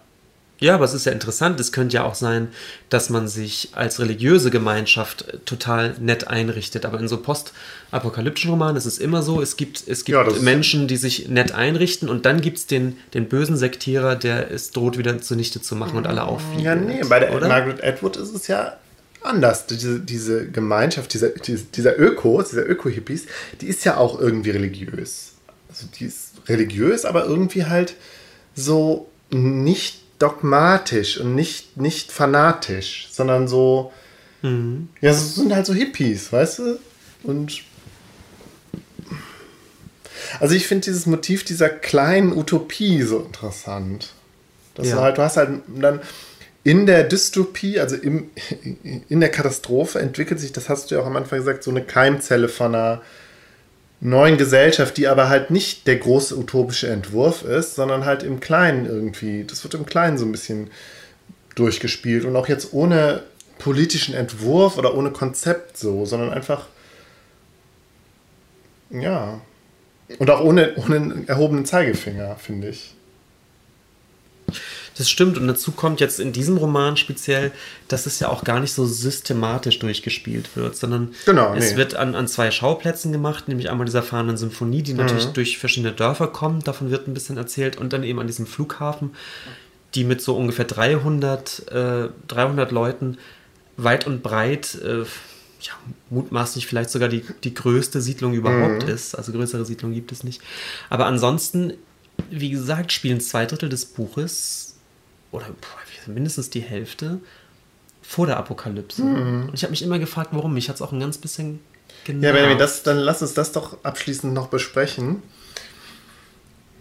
Ja, 0.62 0.74
aber 0.76 0.84
es 0.84 0.94
ist 0.94 1.04
ja 1.06 1.12
interessant. 1.12 1.58
Es 1.60 1.72
könnte 1.72 1.94
ja 1.96 2.04
auch 2.04 2.14
sein, 2.14 2.48
dass 2.88 3.10
man 3.10 3.28
sich 3.28 3.70
als 3.72 3.98
religiöse 4.00 4.50
Gemeinschaft 4.50 5.28
äh, 5.28 5.38
total 5.44 5.94
nett 6.00 6.28
einrichtet. 6.28 6.84
Aber 6.86 6.98
in 7.00 7.08
so 7.08 7.18
postapokalyptischen 7.18 8.50
Romanen 8.50 8.76
ist 8.76 8.86
es 8.86 8.98
immer 8.98 9.22
so, 9.22 9.42
es 9.42 9.56
gibt, 9.56 9.82
es 9.86 10.04
gibt 10.04 10.16
Ja, 10.16 10.26
Menschen, 10.40 10.88
die 10.88 10.96
sich 10.96 11.28
nett 11.28 11.52
einrichten 11.52 12.08
und 12.08 12.26
dann 12.26 12.40
gibt 12.40 12.58
es 12.58 12.66
den, 12.66 12.96
den 13.14 13.28
bösen 13.28 13.56
Sektierer, 13.56 14.16
der 14.16 14.50
es 14.50 14.70
droht, 14.70 14.98
wieder 14.98 15.20
zunichte 15.20 15.60
zu 15.60 15.74
machen 15.76 15.96
und 15.96 16.06
alle 16.06 16.22
aufwiegen. 16.24 16.62
Ja, 16.64 16.74
nee, 16.74 17.02
bei 17.08 17.18
der 17.20 17.34
oder? 17.34 17.48
Margaret 17.48 17.82
Atwood 17.82 18.16
ist 18.16 18.34
es 18.34 18.46
ja 18.46 18.76
anders. 19.22 19.66
Diese, 19.66 20.00
diese 20.00 20.46
Gemeinschaft, 20.48 21.12
dieser, 21.14 21.30
diese- 21.30 21.64
dieser 21.64 21.98
Ökos, 21.98 22.50
dieser 22.50 22.68
Öko-Hippies, 22.68 23.26
die 23.60 23.66
ist 23.66 23.84
ja 23.84 23.96
auch 23.96 24.18
irgendwie 24.20 24.50
religiös. 24.50 25.32
Also 25.68 25.86
die 25.98 26.04
ist 26.06 26.32
religiös, 26.48 27.04
aber 27.04 27.24
irgendwie 27.24 27.64
halt 27.66 27.94
so 28.54 29.08
nicht 29.30 30.01
dogmatisch 30.22 31.18
und 31.18 31.34
nicht, 31.34 31.76
nicht 31.76 32.12
fanatisch, 32.12 33.08
sondern 33.10 33.48
so. 33.48 33.92
Ja, 35.00 35.10
es 35.10 35.36
sind 35.36 35.54
halt 35.54 35.66
so 35.66 35.72
Hippies, 35.74 36.32
weißt 36.32 36.58
du? 36.60 36.78
Und. 37.22 37.62
Also 40.40 40.54
ich 40.54 40.66
finde 40.66 40.84
dieses 40.86 41.06
Motiv 41.06 41.44
dieser 41.44 41.68
kleinen 41.68 42.36
Utopie 42.36 43.02
so 43.02 43.20
interessant. 43.20 44.12
Dass 44.74 44.88
Ja. 44.88 44.96
du 44.96 45.00
halt, 45.02 45.18
du 45.18 45.22
hast 45.22 45.36
halt 45.36 45.60
dann 45.68 46.00
in 46.64 46.86
der 46.86 47.04
Dystopie, 47.04 47.78
also 47.78 47.96
im, 47.96 48.30
in 49.08 49.20
der 49.20 49.30
Katastrophe 49.30 49.98
entwickelt 50.00 50.40
sich, 50.40 50.52
das 50.52 50.68
hast 50.68 50.90
du 50.90 50.94
ja 50.96 51.02
auch 51.02 51.06
am 51.06 51.16
Anfang 51.16 51.38
gesagt, 51.38 51.62
so 51.62 51.70
eine 51.70 51.82
Keimzelle 51.82 52.48
von 52.48 52.74
einer 52.74 53.02
neuen 54.02 54.36
Gesellschaft, 54.36 54.96
die 54.96 55.06
aber 55.06 55.28
halt 55.28 55.50
nicht 55.50 55.86
der 55.86 55.96
große 55.96 56.36
utopische 56.36 56.88
Entwurf 56.88 57.44
ist, 57.44 57.76
sondern 57.76 58.04
halt 58.04 58.24
im 58.24 58.40
Kleinen 58.40 58.86
irgendwie. 58.86 59.44
Das 59.44 59.62
wird 59.62 59.74
im 59.74 59.86
Kleinen 59.86 60.18
so 60.18 60.24
ein 60.24 60.32
bisschen 60.32 60.70
durchgespielt 61.54 62.24
und 62.24 62.34
auch 62.34 62.48
jetzt 62.48 62.72
ohne 62.72 63.22
politischen 63.58 64.14
Entwurf 64.14 64.76
oder 64.76 64.96
ohne 64.96 65.12
Konzept 65.12 65.76
so, 65.76 66.04
sondern 66.04 66.32
einfach 66.32 66.66
ja. 68.90 69.40
Und 70.18 70.30
auch 70.30 70.40
ohne, 70.42 70.74
ohne 70.76 70.96
einen 70.96 71.28
erhobenen 71.28 71.64
Zeigefinger, 71.64 72.36
finde 72.36 72.68
ich. 72.68 72.94
Das 75.02 75.10
stimmt. 75.10 75.36
Und 75.36 75.48
dazu 75.48 75.72
kommt 75.72 75.98
jetzt 75.98 76.20
in 76.20 76.30
diesem 76.32 76.56
Roman 76.58 76.96
speziell, 76.96 77.50
dass 77.88 78.06
es 78.06 78.20
ja 78.20 78.28
auch 78.28 78.44
gar 78.44 78.60
nicht 78.60 78.72
so 78.72 78.86
systematisch 78.86 79.80
durchgespielt 79.80 80.54
wird, 80.54 80.76
sondern 80.76 81.12
Genau, 81.26 81.52
es 81.54 81.72
nee. 81.72 81.76
wird 81.76 81.96
an, 81.96 82.14
an 82.14 82.28
zwei 82.28 82.52
Schauplätzen 82.52 83.10
gemacht, 83.10 83.48
nämlich 83.48 83.68
einmal 83.68 83.84
dieser 83.84 84.04
fahrenden 84.04 84.36
Symphonie, 84.36 84.82
die 84.82 84.94
natürlich 84.94 85.26
Mhm. 85.26 85.32
durch 85.32 85.58
verschiedene 85.58 85.92
Dörfer 85.92 86.28
kommt, 86.28 86.68
davon 86.68 86.92
wird 86.92 87.08
ein 87.08 87.14
bisschen 87.14 87.36
erzählt, 87.36 87.78
und 87.78 87.92
dann 87.92 88.04
eben 88.04 88.20
an 88.20 88.28
diesem 88.28 88.46
Flughafen, 88.46 89.10
die 89.96 90.04
mit 90.04 90.20
so 90.22 90.36
ungefähr 90.36 90.66
300, 90.66 91.68
äh, 91.72 92.08
300 92.28 92.70
Leuten 92.70 93.18
weit 93.76 94.06
und 94.06 94.22
breit, 94.22 94.76
äh, 94.84 94.98
ja, 95.00 95.72
mutmaßlich 96.10 96.68
vielleicht 96.68 96.90
sogar 96.90 97.08
die, 97.08 97.24
die 97.42 97.54
größte 97.54 98.00
Siedlung 98.00 98.34
überhaupt 98.34 98.84
ist. 98.84 99.16
Also 99.16 99.32
größere 99.32 99.64
Siedlung 99.64 99.92
gibt 99.94 100.12
es 100.12 100.22
nicht. 100.22 100.40
Aber 100.90 101.06
ansonsten, 101.06 101.72
wie 102.30 102.50
gesagt, 102.50 102.92
spielen 102.92 103.20
zwei 103.20 103.46
Drittel 103.46 103.68
des 103.68 103.84
Buches 103.86 104.61
oder 105.32 105.46
mindestens 106.06 106.50
die 106.50 106.60
Hälfte 106.60 107.20
vor 108.02 108.26
der 108.26 108.36
Apokalypse. 108.36 109.02
Und 109.02 109.54
ich 109.54 109.62
habe 109.62 109.70
mich 109.70 109.82
immer 109.82 109.98
gefragt, 109.98 110.30
warum. 110.32 110.54
Mich 110.54 110.68
hat 110.68 110.76
es 110.76 110.82
auch 110.82 110.92
ein 110.92 111.00
ganz 111.00 111.18
bisschen 111.18 111.60
genau. 112.04 112.26
Ja, 112.26 112.32
Benjamin, 112.32 112.58
das, 112.58 112.82
dann 112.82 112.98
lass 112.98 113.22
uns 113.22 113.34
das 113.34 113.52
doch 113.52 113.82
abschließend 113.82 114.32
noch 114.32 114.48
besprechen. 114.48 115.22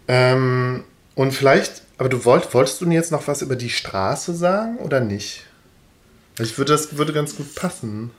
Ähm, 0.08 0.84
und 1.14 1.32
vielleicht, 1.32 1.82
aber 1.98 2.08
du 2.08 2.24
wollt, 2.24 2.52
wolltest 2.54 2.80
du 2.80 2.90
jetzt 2.90 3.12
noch 3.12 3.26
was 3.28 3.42
über 3.42 3.56
die 3.56 3.70
Straße 3.70 4.34
sagen 4.34 4.78
oder 4.78 5.00
nicht? 5.00 5.44
Ich 6.38 6.56
würde, 6.58 6.72
das 6.72 6.96
würde 6.96 7.12
ganz 7.12 7.36
gut 7.36 7.54
passen. 7.54 8.10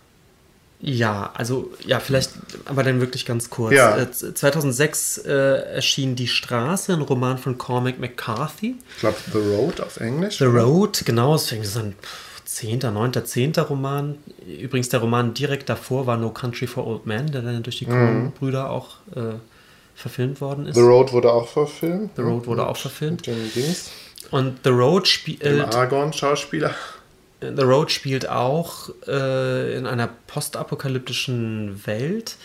Ja, 0.85 1.31
also 1.33 1.71
ja, 1.85 2.01
vielleicht, 2.01 2.31
aber 2.65 2.83
dann 2.83 2.99
wirklich 2.99 3.25
ganz 3.25 3.49
kurz. 3.49 3.73
Ja. 3.73 3.97
Äh, 3.97 4.11
2006 4.11 5.19
äh, 5.19 5.31
erschien 5.75 6.17
Die 6.17 6.27
Straße, 6.27 6.91
ein 6.91 7.01
Roman 7.01 7.37
von 7.37 7.57
Cormac 7.57 7.99
McCarthy. 7.99 8.75
Ich 8.95 8.99
glaube, 8.99 9.15
The 9.31 9.37
Road 9.37 9.79
auf 9.79 10.01
Englisch. 10.01 10.39
The 10.39 10.43
Road, 10.43 11.03
genau, 11.05 11.31
das 11.33 11.49
ist 11.53 11.73
so 11.73 11.79
ein 11.79 11.95
zehnter, 12.43 12.91
neunter, 12.91 13.23
zehnter 13.23 13.63
Roman. 13.63 14.17
Übrigens, 14.45 14.89
der 14.89 14.99
Roman 14.99 15.33
direkt 15.33 15.69
davor 15.69 16.05
war 16.05 16.17
No 16.17 16.31
Country 16.31 16.67
for 16.67 16.85
Old 16.85 17.05
Men, 17.05 17.31
der 17.31 17.43
dann 17.43 17.63
durch 17.63 17.77
die 17.79 17.85
Coen-Brüder 17.85 18.69
auch 18.69 18.97
äh, 19.15 19.35
verfilmt 19.95 20.41
worden 20.41 20.67
ist. 20.67 20.75
The 20.75 20.81
Road 20.81 21.13
wurde 21.13 21.31
auch 21.31 21.47
verfilmt. 21.47 22.11
The 22.17 22.23
Road 22.23 22.45
wurde 22.45 22.67
auch 22.67 22.75
verfilmt. 22.75 23.25
Und 24.31 24.59
The 24.65 24.69
Road 24.69 25.07
spielt, 25.07 25.45
Aragorn-Schauspieler. 25.45 26.75
The 27.55 27.63
Road 27.63 27.91
spielt 27.91 28.29
auch 28.29 28.89
äh, 29.07 29.77
in 29.77 29.85
einer 29.85 30.09
postapokalyptischen 30.27 31.85
Welt. 31.85 32.37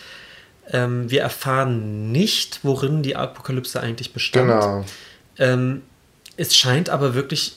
Ähm, 0.71 1.11
wir 1.11 1.23
erfahren 1.23 2.13
nicht, 2.13 2.61
worin 2.63 3.03
die 3.03 3.17
Apokalypse 3.17 3.81
eigentlich 3.81 4.13
bestand. 4.13 4.49
Genau. 4.49 4.85
Ähm, 5.39 5.83
es 6.37 6.57
scheint 6.57 6.91
aber 6.91 7.15
wirklich 7.15 7.57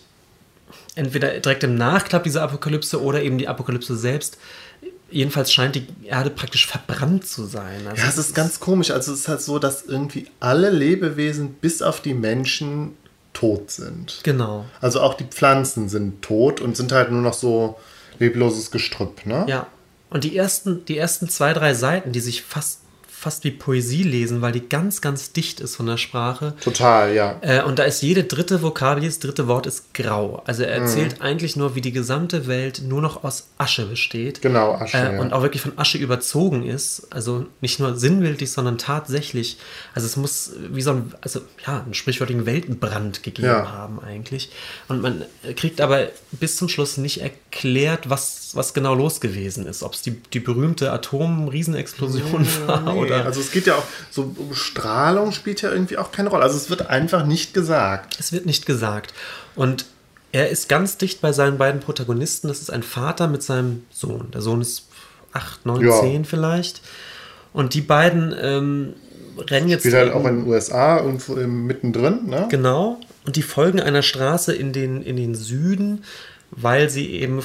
entweder 0.96 1.40
direkt 1.40 1.64
im 1.64 1.76
Nachklapp 1.76 2.24
dieser 2.24 2.44
Apokalypse 2.44 3.02
oder 3.02 3.22
eben 3.22 3.38
die 3.38 3.48
Apokalypse 3.48 3.96
selbst. 3.96 4.38
Jedenfalls 5.10 5.52
scheint 5.52 5.76
die 5.76 5.88
Erde 6.06 6.30
praktisch 6.30 6.68
verbrannt 6.68 7.28
zu 7.28 7.46
sein. 7.46 7.86
Also 7.86 8.02
Ja, 8.02 8.08
es 8.08 8.18
ist 8.18 8.34
ganz 8.34 8.60
komisch. 8.60 8.92
Also 8.92 9.12
es 9.14 9.22
ist 9.22 9.28
halt 9.28 9.42
so, 9.42 9.60
dass 9.60 9.84
irgendwie 9.84 10.28
alle 10.40 10.70
Lebewesen 10.70 11.54
bis 11.56 11.82
auf 11.82 12.02
die 12.02 12.14
Menschen 12.14 12.96
tot 13.34 13.72
sind. 13.72 14.20
Genau. 14.24 14.66
Also 14.82 15.02
auch 15.02 15.14
die 15.14 15.24
Pflanzen 15.24 15.90
sind 15.90 16.22
tot 16.22 16.60
und 16.62 16.76
sind 16.78 16.92
halt 16.92 17.12
nur 17.12 17.22
noch 17.22 17.34
so 17.34 17.78
lebloses 18.20 18.72
Gestrüpp, 18.72 19.26
ne? 19.26 19.46
Ja. 19.48 19.68
Und 20.10 20.26
die 20.26 20.36
ersten, 20.36 20.84
die 20.86 20.98
ersten 20.98 21.30
zwei, 21.30 21.54
drei 21.54 21.74
Seiten, 21.74 22.12
die 22.12 22.20
sich 22.20 22.42
fast, 22.42 22.81
fast 23.22 23.44
wie 23.44 23.52
Poesie 23.52 24.02
lesen, 24.02 24.42
weil 24.42 24.52
die 24.52 24.68
ganz, 24.68 25.00
ganz 25.00 25.32
dicht 25.32 25.60
ist 25.60 25.76
von 25.76 25.86
der 25.86 25.98
Sprache. 25.98 26.56
Total, 26.60 27.14
ja. 27.14 27.38
Äh, 27.42 27.62
und 27.62 27.78
da 27.78 27.84
ist 27.84 28.02
jede 28.02 28.24
dritte 28.24 28.64
Vokabel, 28.64 29.04
jedes 29.04 29.20
dritte 29.20 29.48
Wort 29.48 29.68
ist 29.68 29.94
grau. 29.94 30.42
Also 30.48 30.64
er 30.64 30.72
erzählt 30.74 31.20
Mhm. 31.20 31.22
eigentlich 31.22 31.56
nur, 31.56 31.76
wie 31.76 31.82
die 31.82 31.92
gesamte 31.92 32.48
Welt 32.48 32.82
nur 32.84 33.00
noch 33.00 33.24
aus 33.24 33.50
Asche 33.60 33.86
besteht. 33.86 34.42
Genau, 34.42 34.74
Asche, 34.74 34.98
Äh, 34.98 35.14
ja. 35.16 35.22
Und 35.22 35.34
auch 35.34 35.44
wirklich 35.44 35.62
von 35.62 35.78
Asche 35.78 36.00
überzogen 36.00 36.66
ist. 36.66 37.08
Also 37.12 37.46
nicht 37.62 37.80
nur 37.80 37.96
sinnbildlich, 37.96 38.52
sondern 38.52 38.80
tatsächlich. 38.80 39.58
Also 39.94 40.08
es 40.08 40.16
muss 40.18 40.54
wie 40.72 40.82
so 40.82 40.90
ein, 40.92 41.14
also 41.22 41.42
ja, 41.68 41.82
einen 41.84 41.94
sprichwörtlichen 41.94 42.48
Weltenbrand 42.48 43.22
gegeben 43.22 43.48
Ja. 43.50 43.72
haben 43.72 44.00
eigentlich. 44.04 44.50
Und 44.88 45.04
man 45.04 45.26
kriegt 45.56 45.80
aber 45.80 46.08
bis 46.32 46.56
zum 46.56 46.70
Schluss 46.70 46.98
nicht 46.98 47.22
erklärt, 47.22 48.10
was, 48.10 48.41
was 48.56 48.74
genau 48.74 48.94
los 48.96 49.22
gewesen 49.22 49.66
ist. 49.66 49.84
Ob 49.84 49.94
es 49.94 50.02
die, 50.02 50.12
die 50.34 50.40
berühmte 50.40 50.92
Atom-Riesenexplosion 50.92 52.48
war 52.68 52.94
Nee, 52.94 53.00
oder. 53.00 53.26
Also 53.26 53.40
es 53.42 53.52
geht 53.52 53.66
ja 53.68 53.76
auch, 53.76 53.84
so 54.10 54.36
Strahlung 54.54 55.32
spielt 55.32 55.62
ja 55.62 55.72
irgendwie 55.72 55.98
auch 55.98 56.12
keine 56.12 56.30
Rolle. 56.30 56.44
Also 56.44 56.58
es 56.58 56.70
wird 56.70 56.90
einfach 56.90 57.26
nicht 57.26 57.54
gesagt. 57.54 58.18
Es 58.20 58.32
wird 58.32 58.46
nicht 58.46 58.66
gesagt. 58.66 59.14
Und 59.56 59.86
er 60.32 60.50
ist 60.50 60.70
ganz 60.70 60.98
dicht 60.98 61.22
bei 61.22 61.34
seinen 61.34 61.58
beiden 61.58 61.82
Protagonisten. 61.82 62.48
Das 62.48 62.62
ist 62.62 62.72
ein 62.72 62.84
Vater 62.84 63.28
mit 63.28 63.44
seinem 63.44 63.84
Sohn. 63.92 64.32
Der 64.32 64.42
Sohn 64.42 64.62
ist 64.62 64.88
8, 65.34 65.66
9, 65.66 65.86
Ja. 65.86 66.00
10 66.00 66.26
vielleicht. 66.26 66.82
Und 67.54 67.74
die 67.74 67.82
beiden 67.82 68.34
ähm, 68.40 68.94
rennen 69.38 69.68
jetzt. 69.68 69.82
Spielt 69.82 69.96
halt 69.96 70.14
auch 70.14 70.26
in 70.26 70.42
den 70.42 70.48
USA 70.48 71.00
im- 71.00 71.66
mittendrin, 71.68 72.28
ne? 72.28 72.48
Genau. 72.50 72.98
Und 73.26 73.36
die 73.36 73.42
folgen 73.44 73.80
einer 73.82 74.02
Straße 74.02 74.54
in 74.54 74.72
den, 74.74 75.02
in 75.04 75.16
den 75.18 75.36
Süden, 75.36 76.04
weil 76.50 76.90
sie 76.90 77.12
eben 77.12 77.42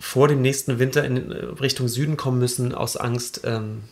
vor 0.00 0.28
dem 0.28 0.42
nächsten 0.42 0.78
Winter 0.78 1.04
in 1.04 1.30
äh, 1.30 1.44
Richtung 1.60 1.88
Süden 1.88 2.16
kommen 2.16 2.38
müssen, 2.38 2.74
aus 2.74 2.96
Angst, 2.96 3.42
ähm, 3.44 3.82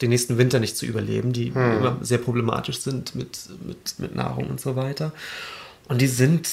den 0.00 0.10
nächsten 0.10 0.38
Winter 0.38 0.60
nicht 0.60 0.76
zu 0.76 0.86
überleben, 0.86 1.32
die 1.32 1.48
immer 1.48 1.98
sehr 2.00 2.18
problematisch 2.18 2.80
sind 2.80 3.14
mit, 3.14 3.48
mit, 3.64 3.98
mit 3.98 4.14
Nahrung 4.14 4.48
und 4.48 4.60
so 4.60 4.76
weiter. 4.76 5.12
Und 5.88 6.00
die 6.00 6.06
sind 6.06 6.48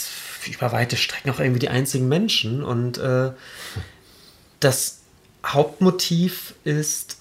über 0.47 0.71
weite 0.71 0.95
Strecken 0.95 1.31
auch 1.31 1.39
irgendwie 1.39 1.59
die 1.59 1.69
einzigen 1.69 2.07
Menschen. 2.07 2.63
Und 2.63 2.97
äh, 2.97 3.31
das 4.59 4.99
Hauptmotiv 5.45 6.53
ist 6.63 7.17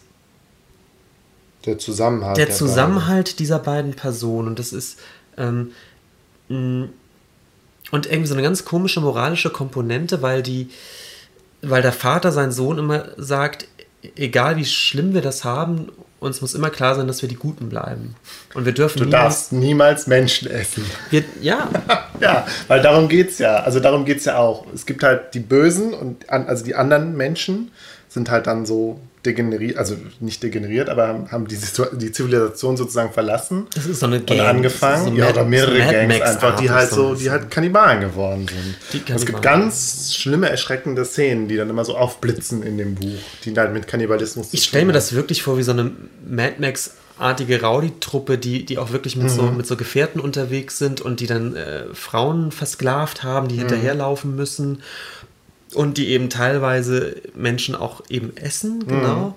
Der 1.64 1.78
Zusammenhalt. 1.78 2.36
der 2.36 2.44
beiden. 2.44 2.56
Zusammenhalt 2.58 3.38
dieser 3.38 3.58
beiden 3.58 3.94
Personen 3.94 4.48
und 4.48 4.58
das 4.58 4.72
ist 4.72 4.98
ähm, 5.36 5.72
und 6.48 8.06
irgendwie 8.06 8.26
so 8.26 8.34
eine 8.34 8.42
ganz 8.42 8.64
komische 8.64 9.00
moralische 9.00 9.50
Komponente, 9.50 10.22
weil 10.22 10.42
die, 10.42 10.70
weil 11.62 11.82
der 11.82 11.92
Vater 11.92 12.32
seinen 12.32 12.52
Sohn 12.52 12.78
immer 12.78 13.06
sagt, 13.16 13.66
egal 14.16 14.56
wie 14.56 14.64
schlimm 14.64 15.14
wir 15.14 15.22
das 15.22 15.44
haben, 15.44 15.88
uns 16.20 16.40
muss 16.40 16.54
immer 16.54 16.70
klar 16.70 16.94
sein, 16.94 17.08
dass 17.08 17.22
wir 17.22 17.28
die 17.28 17.36
Guten 17.36 17.68
bleiben 17.68 18.14
und 18.54 18.64
wir 18.64 18.72
dürfen 18.72 18.98
Du 18.98 19.04
niemals, 19.06 19.22
darfst 19.22 19.52
niemals 19.52 20.06
Menschen 20.06 20.48
essen. 20.50 20.84
wir, 21.10 21.24
ja, 21.40 21.68
Ja, 22.20 22.46
weil 22.68 22.80
darum 22.80 23.08
geht's 23.08 23.38
ja. 23.38 23.56
Also 23.56 23.80
darum 23.80 24.04
geht's 24.04 24.24
ja 24.26 24.38
auch. 24.38 24.64
Es 24.72 24.86
gibt 24.86 25.02
halt 25.02 25.34
die 25.34 25.40
Bösen 25.40 25.92
und 25.92 26.30
also 26.30 26.64
die 26.64 26.76
anderen 26.76 27.16
Menschen 27.16 27.72
sind 28.08 28.30
halt 28.30 28.46
dann 28.46 28.64
so 28.64 29.00
degeneriert, 29.24 29.76
also 29.76 29.96
nicht 30.20 30.42
degeneriert, 30.42 30.88
aber 30.88 31.26
haben, 31.30 31.46
die, 31.46 31.56
die 31.92 32.12
Zivilisation 32.12 32.76
sozusagen 32.76 33.12
verlassen 33.12 33.66
Das 33.74 33.86
ist 33.86 34.00
so 34.00 34.06
eine 34.06 34.18
und 34.18 34.26
Gang. 34.26 34.40
angefangen. 34.40 34.92
Das 34.94 35.12
ist 35.12 35.16
so 35.16 35.20
ja, 35.20 35.30
oder 35.30 35.44
mehrere 35.44 35.82
so 35.82 35.92
Gangs 35.92 36.18
Max 36.18 36.30
einfach, 36.30 36.56
die 36.60 36.70
halt 36.70 36.90
so 36.90 37.14
die 37.14 37.30
halt 37.30 37.50
Kannibalen 37.50 38.00
geworden 38.00 38.46
sind. 38.48 39.08
Und 39.08 39.16
es 39.16 39.26
gibt 39.26 39.42
ganz 39.42 40.14
schlimme, 40.14 40.48
erschreckende 40.48 41.04
Szenen, 41.04 41.46
die 41.48 41.56
dann 41.56 41.70
immer 41.70 41.84
so 41.84 41.96
aufblitzen 41.96 42.62
in 42.62 42.78
dem 42.78 42.96
Buch, 42.96 43.18
die 43.44 43.54
halt 43.54 43.72
mit 43.72 43.86
Kannibalismus 43.86 44.50
zu 44.50 44.56
Ich 44.56 44.64
stelle 44.64 44.86
mir 44.86 44.92
das 44.92 45.12
wirklich 45.14 45.42
vor 45.42 45.56
wie 45.56 45.62
so 45.62 45.72
eine 45.72 45.92
Mad 46.28 46.54
Max-artige 46.58 47.62
Rowdy-Truppe, 47.62 48.38
die, 48.38 48.64
die 48.64 48.78
auch 48.78 48.90
wirklich 48.90 49.16
mit, 49.16 49.30
so, 49.30 49.42
mit 49.42 49.66
so 49.66 49.76
Gefährten 49.76 50.20
unterwegs 50.20 50.78
sind 50.78 51.00
und 51.00 51.20
die 51.20 51.26
dann 51.26 51.54
äh, 51.54 51.84
Frauen 51.94 52.50
versklavt 52.50 53.22
haben, 53.22 53.46
die 53.46 53.56
hinterherlaufen 53.56 54.34
müssen 54.34 54.82
und 55.74 55.98
die 55.98 56.08
eben 56.08 56.30
teilweise 56.30 57.16
Menschen 57.34 57.74
auch 57.74 58.02
eben 58.08 58.36
essen, 58.36 58.86
genau. 58.86 59.36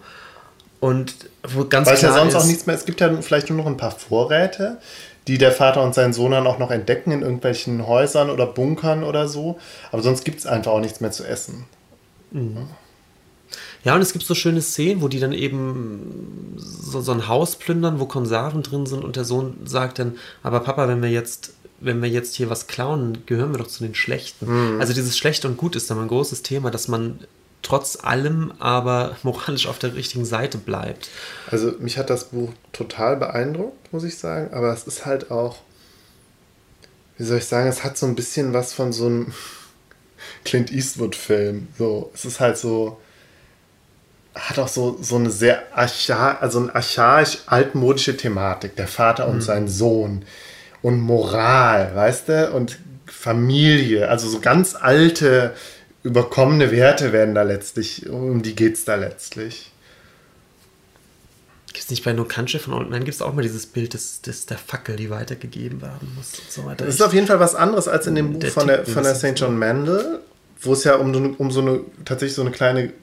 Und 0.80 1.16
wo 1.48 1.66
ganz 1.66 1.88
Weil 1.88 1.96
es 1.96 2.02
ja 2.02 2.14
sonst 2.14 2.34
ist, 2.34 2.42
auch 2.42 2.46
nichts 2.46 2.66
mehr, 2.66 2.76
es 2.76 2.86
gibt 2.86 3.02
ja 3.02 3.22
vielleicht 3.22 3.50
nur 3.50 3.58
noch 3.58 3.66
ein 3.66 3.78
paar 3.78 3.92
Vorräte, 3.92 4.78
die 5.28 5.38
der 5.38 5.52
Vater 5.52 5.82
und 5.82 5.96
sein 5.96 6.14
Sohn 6.14 6.32
dann 6.32 6.46
auch 6.46 6.60
noch 6.60 6.70
entdecken 6.70 7.12
in 7.12 7.22
irgendwelchen 7.22 7.88
Häusern 7.88 8.30
oder 8.30 8.46
Bunkern 8.46 9.04
oder 9.04 9.28
so. 9.28 9.58
Aber 9.92 10.04
sonst 10.04 10.24
gibt 10.26 10.40
es 10.40 10.46
einfach 10.46 10.72
auch 10.72 10.82
nichts 10.82 11.02
mehr 11.02 11.12
zu 11.12 11.24
essen. 11.24 11.66
Ja, 13.84 13.96
und 13.96 14.02
es 14.02 14.14
gibt 14.14 14.26
so 14.26 14.36
schöne 14.36 14.62
Szenen, 14.62 15.02
wo 15.02 15.08
die 15.08 15.20
dann 15.20 15.32
eben 15.32 16.56
so, 16.58 17.02
so 17.02 17.12
ein 17.12 17.28
Haus 17.28 17.56
plündern, 17.56 18.00
wo 18.00 18.06
Konserven 18.06 18.62
drin 18.62 18.86
sind 18.86 19.04
und 19.04 19.16
der 19.16 19.26
Sohn 19.26 19.58
sagt 19.66 20.00
dann, 20.00 20.18
aber 20.44 20.60
Papa, 20.60 20.88
wenn 20.88 21.02
wir 21.02 21.10
jetzt, 21.10 21.54
wenn 21.80 22.02
wir 22.02 22.10
jetzt 22.10 22.36
hier 22.36 22.50
was 22.50 22.68
klauen, 22.68 23.26
gehören 23.26 23.52
wir 23.52 23.60
doch 23.60 23.68
zu 23.68 23.84
den 23.84 23.96
Schlechten. 23.96 24.80
Also 24.80 24.94
dieses 24.94 25.18
Schlecht 25.18 25.46
und 25.46 25.58
Gut 25.58 25.76
ist 25.76 25.90
dann 25.90 26.00
ein 26.00 26.08
großes 26.08 26.42
Thema, 26.42 26.72
dass 26.72 26.88
man 26.88 27.20
trotz 27.66 27.98
allem 28.02 28.54
aber 28.60 29.18
moralisch 29.24 29.68
auf 29.68 29.80
der 29.80 29.96
richtigen 29.96 30.26
Seite 30.26 30.58
bleibt. 30.58 31.10
Also 31.50 31.74
mich 31.80 31.98
hat 31.98 32.10
das 32.10 32.26
Buch 32.26 32.52
total 32.72 33.18
beeindruckt, 33.18 33.92
muss 33.92 34.04
ich 34.04 34.18
sagen. 34.18 34.54
Aber 34.54 34.72
es 34.72 34.84
ist 34.84 35.06
halt 35.06 35.32
auch, 35.32 35.58
wie 37.18 37.24
soll 37.24 37.40
ich 37.40 37.46
sagen, 37.46 37.68
es 37.68 37.84
hat 37.84 37.98
so 37.98 38.06
ein 38.06 38.16
bisschen 38.16 38.54
was 38.54 38.74
von 38.74 38.94
so 38.94 39.08
einem 39.08 39.34
Clint 40.46 40.72
Eastwood-Film. 40.72 41.68
So, 41.78 42.12
es 42.14 42.26
ist 42.26 42.40
halt 42.40 42.58
so, 42.58 43.00
hat 44.36 44.60
auch 44.60 44.68
so, 44.68 44.98
so 45.02 45.16
eine 45.16 45.32
sehr 45.32 45.64
archa 45.76 46.38
also 46.40 46.60
eine 46.60 46.76
archaisch 46.76 47.40
altmodische 47.48 48.16
Thematik. 48.16 48.76
Der 48.76 48.88
Vater 48.88 49.28
und 49.28 49.42
sein 49.42 49.68
Sohn 49.68 50.24
und 50.86 51.00
Moral, 51.00 51.96
weißt 51.96 52.30
du? 52.30 52.52
Und 52.52 52.78
Familie, 53.08 54.08
also 54.10 54.30
so 54.30 54.40
ganz 54.40 54.76
alte, 54.76 55.54
überkommene 56.04 56.70
Werte 56.72 57.12
werden 57.12 57.34
da 57.34 57.42
letztlich, 57.42 58.08
um 58.08 58.44
die 58.44 58.56
geht 58.56 58.76
es 58.76 58.86
da 58.86 58.94
letztlich. 58.96 59.72
Gibt 61.68 61.80
es 61.86 61.90
nicht 61.90 62.04
bei 62.04 62.14
No 62.14 62.24
Country 62.24 62.60
von 62.60 62.74
Old 62.74 62.90
Man, 62.90 63.04
gibt 63.04 63.16
es 63.16 63.22
auch 63.24 63.34
mal 63.34 63.42
dieses 63.42 63.66
Bild 63.66 63.94
des, 63.96 64.22
des, 64.22 64.46
der 64.46 64.58
Fackel, 64.60 64.96
die 64.96 65.10
weitergegeben 65.10 65.82
werden 65.82 66.14
muss 66.16 66.38
und 66.40 66.52
so 66.52 66.66
weiter. 66.66 66.86
Das 66.86 66.96
ist 66.96 67.02
auf 67.02 67.14
jeden 67.14 67.28
Fall 67.28 67.40
was 67.40 67.56
anderes 67.56 67.88
als 67.88 68.06
in 68.08 68.16
dem 68.16 68.34
Buch 68.34 68.40
Der 68.42 68.52
von 68.52 68.68
der, 68.68 68.86
von 68.86 69.04
der 69.04 69.16
St. 69.16 69.34
John 69.36 69.58
Mandel, 69.58 70.20
wo 70.62 70.74
es 70.74 70.84
ja 70.84 70.96
um, 70.96 71.14
so 71.14 71.20
eine- 71.20 71.30
um 71.38 71.50
so 71.52 71.62
eine, 71.62 71.80
tatsächlich 72.06 72.36
so 72.36 72.44
eine 72.44 72.52
kleine, 72.52 72.94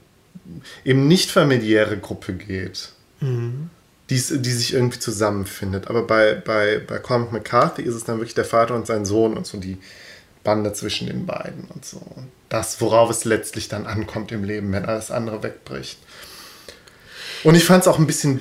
eben 0.84 1.06
nicht 1.08 1.30
familiäre 1.32 1.98
Gruppe 1.98 2.32
geht, 2.34 2.90
die, 3.20 3.68
es- 4.16 4.32
die 4.34 4.50
sich 4.52 4.74
irgendwie 4.74 4.98
zusammenfindet. 4.98 5.88
Aber 5.88 6.02
bei, 6.06 6.34
bei, 6.34 6.78
bei 6.86 6.98
Cormac 6.98 7.32
McCarthy 7.32 7.82
ist 7.82 7.94
es 7.94 8.04
dann 8.04 8.16
wirklich 8.18 8.34
der 8.34 8.44
Vater 8.44 8.74
und 8.74 8.86
sein 8.86 9.04
Sohn 9.04 9.36
und 9.36 9.46
so 9.46 9.58
die 9.58 9.78
Bande 10.44 10.72
zwischen 10.72 11.06
den 11.06 11.26
beiden 11.26 11.64
und 11.72 11.84
so. 11.84 11.98
Und 11.98 12.28
das, 12.48 12.80
worauf 12.80 13.10
es 13.10 13.24
letztlich 13.24 13.68
dann 13.68 13.86
ankommt 13.86 14.32
im 14.32 14.44
Leben, 14.44 14.72
wenn 14.72 14.84
alles 14.84 15.10
andere 15.10 15.42
wegbricht. 15.42 15.98
Und 17.44 17.54
ich 17.54 17.64
fand 17.64 17.82
es 17.82 17.88
auch 17.88 17.98
ein 17.98 18.06
bisschen. 18.06 18.40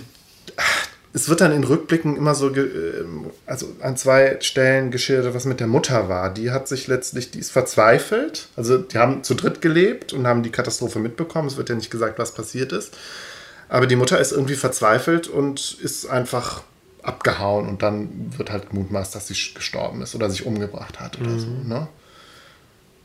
Es 1.13 1.27
wird 1.27 1.41
dann 1.41 1.51
in 1.51 1.65
Rückblicken 1.65 2.15
immer 2.15 2.35
so, 2.35 2.55
ähm, 2.55 3.31
also 3.45 3.67
an 3.81 3.97
zwei 3.97 4.37
Stellen 4.39 4.91
geschildert, 4.91 5.33
was 5.33 5.43
mit 5.43 5.59
der 5.59 5.67
Mutter 5.67 6.07
war. 6.07 6.33
Die 6.33 6.51
hat 6.51 6.69
sich 6.69 6.87
letztlich, 6.87 7.31
die 7.31 7.39
ist 7.39 7.51
verzweifelt. 7.51 8.47
Also 8.55 8.77
die 8.77 8.97
haben 8.97 9.21
zu 9.23 9.33
dritt 9.33 9.61
gelebt 9.61 10.13
und 10.13 10.25
haben 10.25 10.41
die 10.41 10.51
Katastrophe 10.51 10.99
mitbekommen. 10.99 11.49
Es 11.49 11.57
wird 11.57 11.67
ja 11.67 11.75
nicht 11.75 11.91
gesagt, 11.91 12.17
was 12.17 12.33
passiert 12.33 12.71
ist. 12.71 12.93
Aber 13.71 13.87
die 13.87 13.95
Mutter 13.95 14.19
ist 14.19 14.33
irgendwie 14.33 14.55
verzweifelt 14.55 15.29
und 15.29 15.77
ist 15.81 16.05
einfach 16.05 16.61
abgehauen 17.03 17.69
und 17.69 17.81
dann 17.81 18.09
wird 18.37 18.51
halt 18.51 18.69
gemutmaßt, 18.69 19.15
dass 19.15 19.27
sie 19.29 19.53
gestorben 19.53 20.01
ist 20.01 20.13
oder 20.13 20.29
sich 20.29 20.45
umgebracht 20.45 20.99
hat 20.99 21.17
oder 21.21 21.39
so. 21.39 21.47
Ne? 21.47 21.87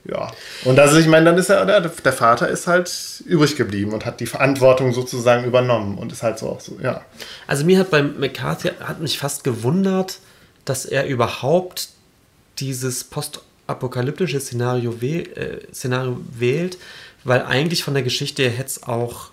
Ja. 0.05 0.33
Und 0.65 0.81
also 0.81 0.97
ich 0.97 1.07
meine, 1.07 1.27
dann 1.27 1.39
ist 1.39 1.51
er, 1.51 1.65
der, 1.67 1.81
der 1.81 2.13
Vater 2.13 2.49
ist 2.49 2.67
halt 2.67 2.91
übrig 3.27 3.55
geblieben 3.55 3.93
und 3.93 4.05
hat 4.05 4.19
die 4.19 4.27
Verantwortung 4.27 4.93
sozusagen 4.93 5.45
übernommen 5.45 5.99
und 5.99 6.11
ist 6.11 6.25
halt 6.25 6.41
so 6.41 6.49
auch 6.49 6.61
so, 6.61 6.79
ja. 6.83 7.01
Also 7.47 7.65
mir 7.65 7.79
hat 7.79 7.91
bei 7.91 8.03
McCarthy 8.03 8.71
hat 8.81 9.01
mich 9.01 9.21
fast 9.21 9.45
gewundert, 9.45 10.19
dass 10.65 10.85
er 10.85 11.07
überhaupt 11.07 11.91
dieses 12.59 13.05
postapokalyptische 13.05 14.41
Szenario, 14.41 15.01
wäh 15.01 15.21
äh, 15.21 15.73
Szenario 15.73 16.21
wählt, 16.29 16.77
weil 17.23 17.43
eigentlich 17.43 17.85
von 17.85 17.95
der 17.95 18.03
Geschichte 18.03 18.43
her 18.43 18.51
hätte 18.51 18.71
es 18.71 18.83
auch 18.83 19.31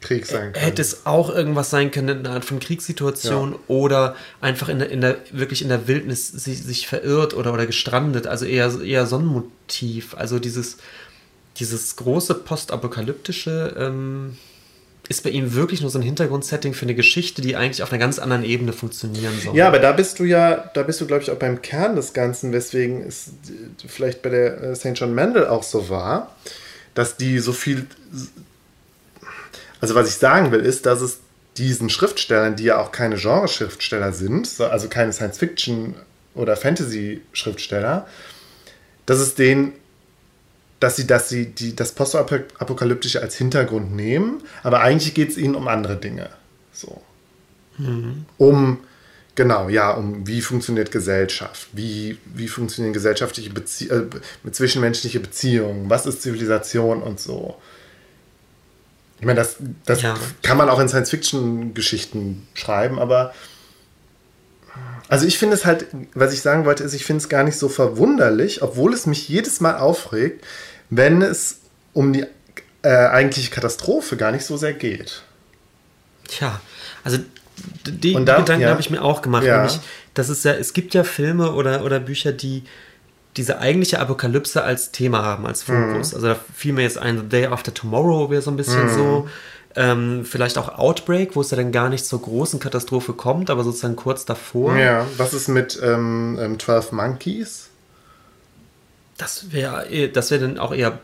Krieg 0.00 0.24
sein 0.26 0.52
kann. 0.52 0.62
hätte 0.62 0.80
es 0.82 1.04
auch 1.04 1.34
irgendwas 1.34 1.70
sein 1.70 1.90
können, 1.90 2.20
eine 2.20 2.30
Art 2.30 2.44
von 2.44 2.58
Kriegssituation 2.58 3.52
Ja. 3.52 3.58
oder 3.68 4.16
einfach 4.40 4.68
in 4.68 4.78
der, 4.78 4.90
in 4.90 5.00
der 5.00 5.18
wirklich 5.30 5.62
in 5.62 5.68
der 5.68 5.86
Wildnis 5.88 6.28
sich, 6.28 6.62
sich 6.62 6.86
verirrt 6.86 7.34
oder, 7.34 7.52
oder 7.52 7.66
gestrandet. 7.66 8.26
Also 8.26 8.46
eher, 8.46 8.72
eher 8.82 9.06
so 9.06 9.18
ein 9.18 9.26
Motiv. 9.26 10.14
Also 10.16 10.38
dieses, 10.38 10.78
dieses 11.58 11.96
große 11.96 12.34
postapokalyptische 12.34 13.74
ähm, 13.78 14.36
ist 15.08 15.24
bei 15.24 15.30
ihm 15.30 15.54
wirklich 15.54 15.80
nur 15.80 15.90
so 15.90 15.98
ein 15.98 16.02
Hintergrundsetting 16.02 16.72
für 16.72 16.84
eine 16.86 16.94
Geschichte, 16.94 17.42
die 17.42 17.56
eigentlich 17.56 17.82
auf 17.82 17.90
einer 17.92 17.98
ganz 17.98 18.18
anderen 18.18 18.44
Ebene 18.44 18.72
funktionieren 18.72 19.32
soll. 19.42 19.56
Ja, 19.56 19.66
aber 19.66 19.80
da 19.80 19.92
bist 19.92 20.18
du 20.20 20.24
ja, 20.24 20.70
da 20.72 20.82
bist 20.84 21.00
du, 21.00 21.06
glaube 21.06 21.22
ich, 21.24 21.30
auch 21.30 21.36
beim 21.36 21.62
Kern 21.62 21.96
des 21.96 22.12
Ganzen, 22.12 22.52
weswegen 22.52 23.02
es 23.02 23.28
äh, 23.48 23.86
vielleicht 23.88 24.22
bei 24.22 24.30
der 24.30 24.62
äh, 24.62 24.76
St. 24.76 24.92
John 24.94 25.14
Mandel 25.14 25.46
auch 25.46 25.64
so 25.64 25.88
war, 25.88 26.36
dass 26.94 27.16
die 27.16 27.38
so 27.38 27.52
viel. 27.52 27.86
Also, 29.80 29.94
was 29.94 30.08
ich 30.08 30.14
sagen 30.14 30.52
will, 30.52 30.60
ist, 30.60 30.86
dass 30.86 31.00
es 31.00 31.20
diesen 31.56 31.90
Schriftstellern, 31.90 32.56
die 32.56 32.64
ja 32.64 32.78
auch 32.78 32.92
keine 32.92 33.16
Genreschriftsteller 33.16 34.12
sind, 34.12 34.46
so- 34.46 34.66
also 34.66 34.88
keine 34.88 35.12
Science-Fiction- 35.12 35.94
oder 36.34 36.56
Fantasy-Schriftsteller, 36.56 38.06
dass 39.06 39.18
es 39.18 39.34
denen 39.34 39.72
dass 40.78 40.96
sie, 40.96 41.06
dass 41.06 41.28
sie 41.28 41.44
die, 41.44 41.76
das 41.76 41.92
Postapokalyptische 41.92 43.20
als 43.20 43.36
Hintergrund 43.36 43.94
nehmen, 43.94 44.42
aber 44.62 44.80
eigentlich 44.80 45.12
geht 45.12 45.28
es 45.28 45.36
ihnen 45.36 45.54
um 45.54 45.68
andere 45.68 45.96
Dinge. 45.96 46.30
So. 46.72 47.02
Um, 48.38 48.78
genau, 49.34 49.68
ja, 49.68 49.90
um 49.90 50.26
wie 50.26 50.40
funktioniert 50.40 50.90
Gesellschaft, 50.90 51.68
wie, 51.72 52.16
wie 52.24 52.48
funktionieren 52.48 52.94
gesellschaftliche 52.94 53.50
Beziehungen, 53.50 54.10
äh, 54.46 54.50
zwischenmenschliche 54.52 55.20
Beziehungen, 55.20 55.90
was 55.90 56.06
ist 56.06 56.22
Zivilisation 56.22 57.02
und 57.02 57.20
so. 57.20 57.56
Ich 59.20 59.26
meine, 59.26 59.38
das, 59.38 59.56
das 59.84 60.02
Ja. 60.02 60.14
kann 60.42 60.56
man 60.56 60.68
auch 60.68 60.78
in 60.80 60.88
Science-Fiction-Geschichten 60.88 62.46
schreiben, 62.54 62.98
aber 62.98 63.34
also 65.08 65.26
ich 65.26 65.38
finde 65.38 65.56
es 65.56 65.64
halt, 65.66 65.86
was 66.14 66.32
ich 66.32 66.40
sagen 66.40 66.64
wollte, 66.64 66.84
ist, 66.84 66.94
ich 66.94 67.04
finde 67.04 67.20
es 67.22 67.28
gar 67.28 67.42
nicht 67.42 67.58
so 67.58 67.68
verwunderlich, 67.68 68.62
obwohl 68.62 68.94
es 68.94 69.06
mich 69.06 69.28
jedes 69.28 69.60
Mal 69.60 69.76
aufregt, 69.76 70.44
wenn 70.88 71.20
es 71.22 71.58
um 71.92 72.12
die 72.12 72.24
äh, 72.82 72.88
eigentliche 72.88 73.50
Katastrophe 73.50 74.16
gar 74.16 74.30
nicht 74.32 74.44
so 74.46 74.56
sehr 74.56 74.72
geht. 74.72 75.22
Tja, 76.28 76.60
also 77.04 77.18
die 77.84 78.14
da- 78.24 78.38
Gedanken 78.38 78.62
ja. 78.62 78.70
habe 78.70 78.80
ich 78.80 78.88
mir 78.90 79.02
auch 79.02 79.20
gemacht. 79.20 79.44
Ja. 79.44 79.56
Nämlich, 79.58 79.80
dass 80.14 80.28
es 80.28 80.44
ja, 80.44 80.52
es 80.52 80.72
gibt 80.72 80.94
ja 80.94 81.04
Filme 81.04 81.52
oder, 81.52 81.84
oder 81.84 81.98
Bücher, 82.00 82.32
die 82.32 82.62
diese 83.36 83.58
eigentliche 83.58 84.00
Apokalypse 84.00 84.62
als 84.62 84.90
Thema 84.90 85.22
haben, 85.22 85.46
als 85.46 85.66
Mhm. 85.68 85.92
Fokus. 85.92 86.14
Also 86.14 86.26
da 86.28 86.36
fiel 86.54 86.72
mir 86.72 86.82
jetzt 86.82 86.98
ein, 86.98 87.18
The 87.18 87.28
Day 87.28 87.46
After 87.46 87.72
Tomorrow 87.72 88.30
wäre 88.30 88.42
so 88.42 88.50
ein 88.50 88.56
bisschen 88.56 88.86
Mhm. 88.86 88.94
so. 88.94 89.28
Ähm, 89.76 90.24
vielleicht 90.24 90.58
auch 90.58 90.78
Outbreak, 90.78 91.36
wo 91.36 91.40
es 91.42 91.52
ja 91.52 91.56
dann 91.56 91.70
gar 91.70 91.88
nicht 91.88 92.04
zur 92.04 92.20
großen 92.20 92.58
Katastrophe 92.58 93.12
kommt, 93.12 93.50
aber 93.50 93.62
sozusagen 93.62 93.94
kurz 93.94 94.24
davor. 94.24 94.76
Ja, 94.76 95.06
was 95.16 95.32
ist 95.32 95.46
mit 95.48 95.78
ähm, 95.80 96.36
ähm, 96.40 96.58
12 96.58 96.90
Monkeys? 96.90 97.68
Das 99.16 99.52
wäre 99.52 100.08
das 100.08 100.30
wäre 100.32 100.40
dann 100.40 100.58
auch 100.58 100.72
eher 100.74 100.98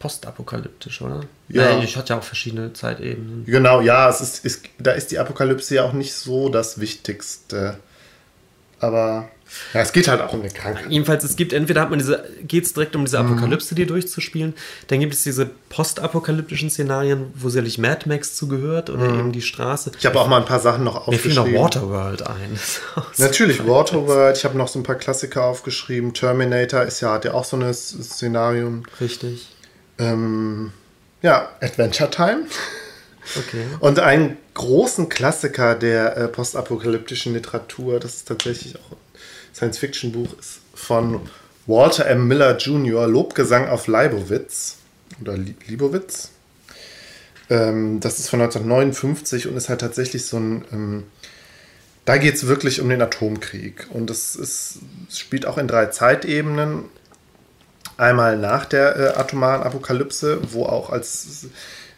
postapokalyptisch, 0.00 1.00
oder? 1.02 1.20
Ja. 1.48 1.62
Naja, 1.74 1.82
ich 1.84 1.96
hatte 1.96 2.12
ja 2.14 2.18
auch 2.18 2.24
verschiedene 2.24 2.72
Zeitebenen. 2.72 3.44
Genau, 3.46 3.80
ja, 3.80 4.08
es 4.08 4.20
ist, 4.20 4.44
ist, 4.44 4.64
da 4.78 4.92
ist 4.92 5.10
die 5.10 5.18
Apokalypse 5.18 5.74
ja 5.76 5.84
auch 5.84 5.92
nicht 5.92 6.14
so 6.14 6.48
das 6.48 6.80
Wichtigste. 6.80 7.78
Aber 8.80 9.28
ja, 9.74 9.80
es 9.80 9.92
geht 9.92 10.08
halt 10.08 10.20
auch 10.20 10.32
um 10.32 10.40
eine 10.40 10.50
Krankheit. 10.50 10.90
Jedenfalls, 10.90 11.24
es 11.24 11.36
gibt 11.36 11.52
entweder 11.52 11.80
hat 11.80 11.90
man 11.90 11.98
diese, 11.98 12.24
geht 12.42 12.64
es 12.64 12.74
direkt 12.74 12.94
um 12.96 13.04
diese 13.04 13.22
Mhm. 13.22 13.32
Apokalypse, 13.32 13.74
die 13.74 13.86
durchzuspielen, 13.86 14.54
dann 14.88 15.00
gibt 15.00 15.14
es 15.14 15.22
diese 15.22 15.50
postapokalyptischen 15.68 16.70
Szenarien, 16.70 17.32
wo 17.34 17.48
sicherlich 17.48 17.78
Mad 17.78 18.08
Max 18.08 18.34
zugehört 18.34 18.90
oder 18.90 19.04
eben 19.06 19.32
die 19.32 19.42
Straße. 19.42 19.90
Mhm. 19.90 19.96
Ich 19.98 20.06
habe 20.06 20.20
auch 20.20 20.28
mal 20.28 20.38
ein 20.38 20.46
paar 20.46 20.60
Sachen 20.60 20.84
noch 20.84 21.06
Mir 21.08 21.18
fiel 21.18 21.34
noch 21.34 21.42
aufgeschrieben. 21.42 21.64
Waterworld 21.64 22.26
ein. 22.26 22.58
Natürlich 23.18 23.66
Waterworld, 23.66 24.36
ich 24.36 24.44
habe 24.44 24.56
noch 24.56 24.68
so 24.68 24.78
ein 24.78 24.82
paar 24.82 24.96
Klassiker 24.96 25.44
aufgeschrieben. 25.44 26.12
Terminator 26.14 26.82
ist 26.82 27.00
ja, 27.00 27.12
hat 27.12 27.24
ja 27.24 27.34
auch 27.34 27.44
so 27.44 27.56
ein 27.56 27.72
Szenario. 27.74 28.82
Richtig. 29.00 29.48
Ähm, 29.98 30.72
ja, 31.22 31.48
Adventure 31.60 32.10
Time. 32.10 32.42
Okay. 33.36 33.64
Und 33.80 33.98
einen 33.98 34.36
großen 34.54 35.08
Klassiker 35.08 35.74
der 35.74 36.16
äh, 36.16 36.28
postapokalyptischen 36.28 37.34
Literatur, 37.34 38.00
das 38.00 38.16
ist 38.16 38.28
tatsächlich 38.28 38.76
auch 38.76 38.96
Science-Fiction-Buch, 39.54 40.38
ist 40.38 40.60
von 40.74 41.20
Walter 41.66 42.06
M. 42.06 42.26
Miller 42.26 42.56
Jr., 42.56 43.06
Lobgesang 43.06 43.68
auf 43.68 43.86
Leibowitz 43.86 44.76
oder 45.20 45.36
Libowitz. 45.36 46.30
Ähm, 47.50 48.00
das 48.00 48.18
ist 48.18 48.28
von 48.28 48.40
1959 48.40 49.48
und 49.48 49.56
ist 49.56 49.68
halt 49.68 49.80
tatsächlich 49.80 50.26
so 50.26 50.38
ein. 50.38 50.64
Ähm, 50.72 51.04
da 52.04 52.16
geht 52.16 52.36
es 52.36 52.46
wirklich 52.46 52.80
um 52.80 52.88
den 52.88 53.02
Atomkrieg. 53.02 53.86
Und 53.92 54.08
es, 54.08 54.34
es 54.34 54.78
spielt 55.10 55.44
auch 55.44 55.58
in 55.58 55.68
drei 55.68 55.86
Zeitebenen. 55.86 56.84
Einmal 57.98 58.38
nach 58.38 58.64
der 58.64 58.96
äh, 58.96 59.18
atomaren 59.18 59.62
Apokalypse, 59.62 60.38
wo 60.52 60.64
auch 60.64 60.90
als. 60.90 61.48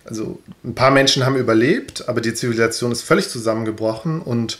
Also 0.04 0.40
ein 0.64 0.74
paar 0.74 0.90
Menschen 0.90 1.26
haben 1.26 1.36
überlebt, 1.36 2.08
aber 2.08 2.22
die 2.22 2.32
Zivilisation 2.32 2.90
ist 2.90 3.02
völlig 3.02 3.28
zusammengebrochen 3.28 4.22
und 4.22 4.58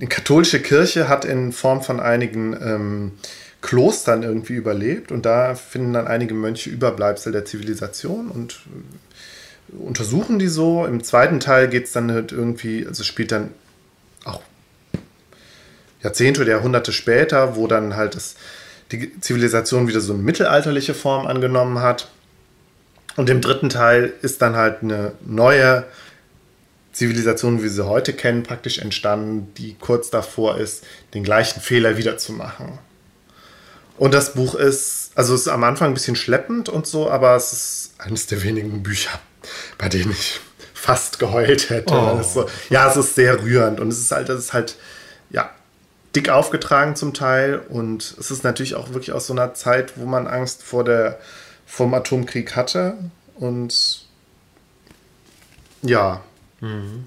die 0.00 0.06
katholische 0.06 0.60
Kirche 0.60 1.08
hat 1.08 1.24
in 1.24 1.52
Form 1.52 1.82
von 1.82 2.00
einigen 2.00 2.54
ähm, 2.54 3.12
Klostern 3.60 4.22
irgendwie 4.22 4.54
überlebt 4.54 5.12
und 5.12 5.26
da 5.26 5.54
finden 5.54 5.92
dann 5.92 6.06
einige 6.06 6.32
Mönche 6.32 6.70
Überbleibsel 6.70 7.32
der 7.32 7.44
Zivilisation 7.44 8.28
und 8.28 8.60
äh, 9.72 9.76
untersuchen 9.76 10.38
die 10.38 10.48
so. 10.48 10.86
Im 10.86 11.04
zweiten 11.04 11.38
Teil 11.38 11.68
geht 11.68 11.84
es 11.84 11.92
dann 11.92 12.10
halt 12.10 12.32
irgendwie, 12.32 12.86
also 12.86 13.04
spielt 13.04 13.30
dann 13.30 13.50
auch 14.24 14.42
Jahrzehnte 16.02 16.40
oder 16.40 16.52
Jahrhunderte 16.52 16.92
später, 16.92 17.54
wo 17.56 17.66
dann 17.66 17.94
halt 17.94 18.14
das, 18.14 18.36
die 18.92 19.20
Zivilisation 19.20 19.86
wieder 19.86 20.00
so 20.00 20.14
eine 20.14 20.22
mittelalterliche 20.22 20.94
Form 20.94 21.26
angenommen 21.26 21.80
hat. 21.80 22.08
Und 23.16 23.28
im 23.28 23.42
dritten 23.42 23.68
Teil 23.68 24.14
ist 24.22 24.40
dann 24.40 24.56
halt 24.56 24.82
eine 24.82 25.12
neue 25.26 25.84
Zivilisation, 26.92 27.62
wie 27.62 27.68
sie 27.68 27.86
heute 27.86 28.12
kennen, 28.12 28.42
praktisch 28.42 28.78
entstanden, 28.78 29.52
die 29.56 29.76
kurz 29.78 30.10
davor 30.10 30.58
ist, 30.58 30.84
den 31.14 31.22
gleichen 31.22 31.60
Fehler 31.60 31.96
wiederzumachen. 31.96 32.78
Und 33.96 34.14
das 34.14 34.34
Buch 34.34 34.54
ist, 34.54 35.10
also 35.14 35.34
es 35.34 35.42
ist 35.42 35.48
am 35.48 35.62
Anfang 35.62 35.88
ein 35.88 35.94
bisschen 35.94 36.16
schleppend 36.16 36.68
und 36.68 36.86
so, 36.86 37.10
aber 37.10 37.36
es 37.36 37.52
ist 37.52 37.90
eines 37.98 38.26
der 38.26 38.42
wenigen 38.42 38.82
Bücher, 38.82 39.20
bei 39.78 39.88
denen 39.88 40.10
ich 40.10 40.40
fast 40.72 41.18
geheult 41.18 41.68
hätte. 41.68 41.94
Oh. 41.94 42.22
So, 42.22 42.48
ja, 42.70 42.90
es 42.90 42.96
ist 42.96 43.14
sehr 43.14 43.42
rührend 43.42 43.78
und 43.78 43.88
es 43.88 43.98
ist 43.98 44.10
halt, 44.10 44.28
es 44.30 44.44
ist 44.44 44.52
halt, 44.52 44.76
ja, 45.28 45.50
dick 46.16 46.30
aufgetragen 46.30 46.96
zum 46.96 47.14
Teil 47.14 47.60
und 47.68 48.16
es 48.18 48.30
ist 48.30 48.42
natürlich 48.42 48.74
auch 48.74 48.94
wirklich 48.94 49.12
aus 49.12 49.26
so 49.26 49.34
einer 49.34 49.54
Zeit, 49.54 49.92
wo 49.96 50.06
man 50.06 50.26
Angst 50.26 50.62
vor 50.62 50.82
der, 50.82 51.20
vom 51.66 51.92
Atomkrieg 51.94 52.56
hatte 52.56 52.94
und 53.36 54.06
ja. 55.82 56.22
Mhm. 56.60 57.04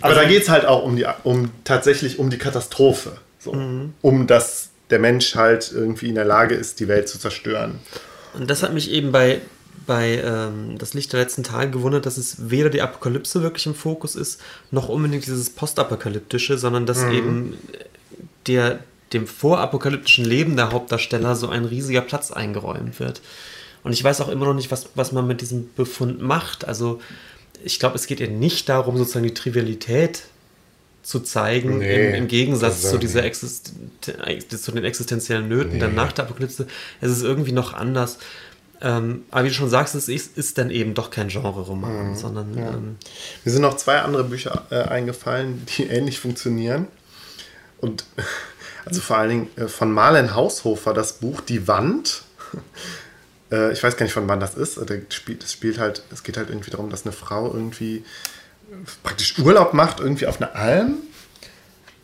Aber 0.00 0.14
also, 0.14 0.20
da 0.22 0.28
geht 0.28 0.42
es 0.42 0.48
halt 0.48 0.64
auch 0.64 0.84
um 0.84 0.96
die, 0.96 1.06
um 1.22 1.50
tatsächlich 1.64 2.18
um 2.18 2.30
die 2.30 2.38
Katastrophe. 2.38 3.18
So. 3.38 3.52
Mhm. 3.52 3.94
Um 4.02 4.26
das 4.26 4.70
der 4.90 4.98
Mensch 4.98 5.34
halt 5.34 5.72
irgendwie 5.72 6.08
in 6.08 6.14
der 6.14 6.24
Lage 6.24 6.54
ist, 6.54 6.78
die 6.78 6.86
Welt 6.86 7.08
zu 7.08 7.18
zerstören. 7.18 7.80
Und 8.34 8.48
das 8.48 8.62
hat 8.62 8.74
mich 8.74 8.90
eben 8.90 9.10
bei, 9.10 9.40
bei 9.86 10.22
ähm, 10.22 10.76
Das 10.78 10.94
Licht 10.94 11.12
der 11.12 11.20
letzten 11.20 11.42
Tage 11.42 11.70
gewundert, 11.70 12.04
dass 12.04 12.18
es 12.18 12.50
weder 12.50 12.68
die 12.68 12.82
Apokalypse 12.82 13.42
wirklich 13.42 13.66
im 13.66 13.74
Fokus 13.74 14.14
ist, 14.16 14.40
noch 14.70 14.88
unbedingt 14.88 15.26
dieses 15.26 15.50
Postapokalyptische, 15.50 16.58
sondern 16.58 16.84
dass 16.84 16.98
mhm. 17.04 17.12
eben 17.12 17.58
der, 18.46 18.80
dem 19.12 19.26
vorapokalyptischen 19.26 20.24
Leben 20.26 20.56
der 20.56 20.72
Hauptdarsteller 20.72 21.36
so 21.36 21.48
ein 21.48 21.64
riesiger 21.64 22.02
Platz 22.02 22.30
eingeräumt 22.30 23.00
wird. 23.00 23.22
Und 23.84 23.92
ich 23.92 24.04
weiß 24.04 24.20
auch 24.20 24.28
immer 24.28 24.44
noch 24.44 24.54
nicht, 24.54 24.70
was, 24.70 24.90
was 24.94 25.12
man 25.12 25.26
mit 25.26 25.40
diesem 25.40 25.72
Befund 25.74 26.20
macht. 26.20 26.66
Also 26.66 27.00
ich 27.64 27.78
glaube, 27.78 27.96
es 27.96 28.06
geht 28.06 28.20
ihr 28.20 28.28
nicht 28.28 28.68
darum, 28.68 28.96
sozusagen 28.96 29.26
die 29.26 29.34
Trivialität 29.34 30.22
zu 31.02 31.20
zeigen, 31.20 31.78
nee, 31.78 32.10
im, 32.10 32.14
im, 32.14 32.28
Gegensatz 32.28 32.88
zu, 32.88 32.96
dieser 32.96 33.24
Existen 33.24 33.90
zu 34.00 34.72
den 34.72 34.84
existenziellen 34.84 35.48
Nöten 35.48 35.72
nee. 35.72 35.78
der 35.80 35.88
Nach 35.88 36.12
der 36.12 36.24
Apokalypse. 36.24 36.66
Es 37.00 37.10
ist 37.10 37.22
irgendwie 37.22 37.52
noch 37.52 37.72
anders. 37.72 38.18
Ähm, 38.80 39.24
aber 39.30 39.44
wie 39.44 39.48
du 39.48 39.54
schon 39.54 39.70
sagst, 39.70 39.94
es 39.94 40.08
ist, 40.08 40.36
ist 40.36 40.58
dann 40.58 40.70
eben 40.70 40.94
doch 40.94 41.10
kein 41.10 41.28
Genre-Roman, 41.28 42.10
mhm, 42.10 42.16
sondern. 42.16 42.58
Ja. 42.58 42.70
Ähm, 42.70 42.96
Mir 43.44 43.52
sind 43.52 43.62
noch 43.62 43.76
zwei 43.76 44.00
andere 44.00 44.24
Bücher 44.24 44.66
äh, 44.70 44.82
eingefallen, 44.82 45.64
die 45.66 45.84
ähnlich 45.88 46.18
funktionieren. 46.18 46.88
Und 47.78 48.04
also 48.84 49.00
vor 49.00 49.18
allen 49.18 49.30
Dingen 49.30 49.50
äh, 49.56 49.68
von 49.68 49.92
Marlen 49.92 50.34
Haushofer 50.34 50.94
das 50.94 51.14
Buch 51.14 51.40
Die 51.40 51.68
Wand. 51.68 52.22
Äh, 53.52 53.72
ich 53.72 53.82
weiß 53.82 53.96
gar 53.96 54.04
nicht, 54.04 54.14
von 54.14 54.26
wann 54.26 54.40
das 54.40 54.54
ist. 54.54 54.78
Das 54.78 54.98
spielt, 55.10 55.42
das 55.42 55.52
spielt 55.52 55.78
halt, 55.78 56.02
es 56.10 56.22
geht 56.22 56.36
halt 56.36 56.48
irgendwie 56.48 56.70
darum, 56.70 56.90
dass 56.90 57.04
eine 57.04 57.12
Frau 57.12 57.52
irgendwie 57.52 58.04
praktisch 59.02 59.38
Urlaub 59.38 59.74
macht, 59.74 60.00
irgendwie 60.00 60.26
auf 60.26 60.40
einer 60.40 60.56
Alm. 60.56 60.94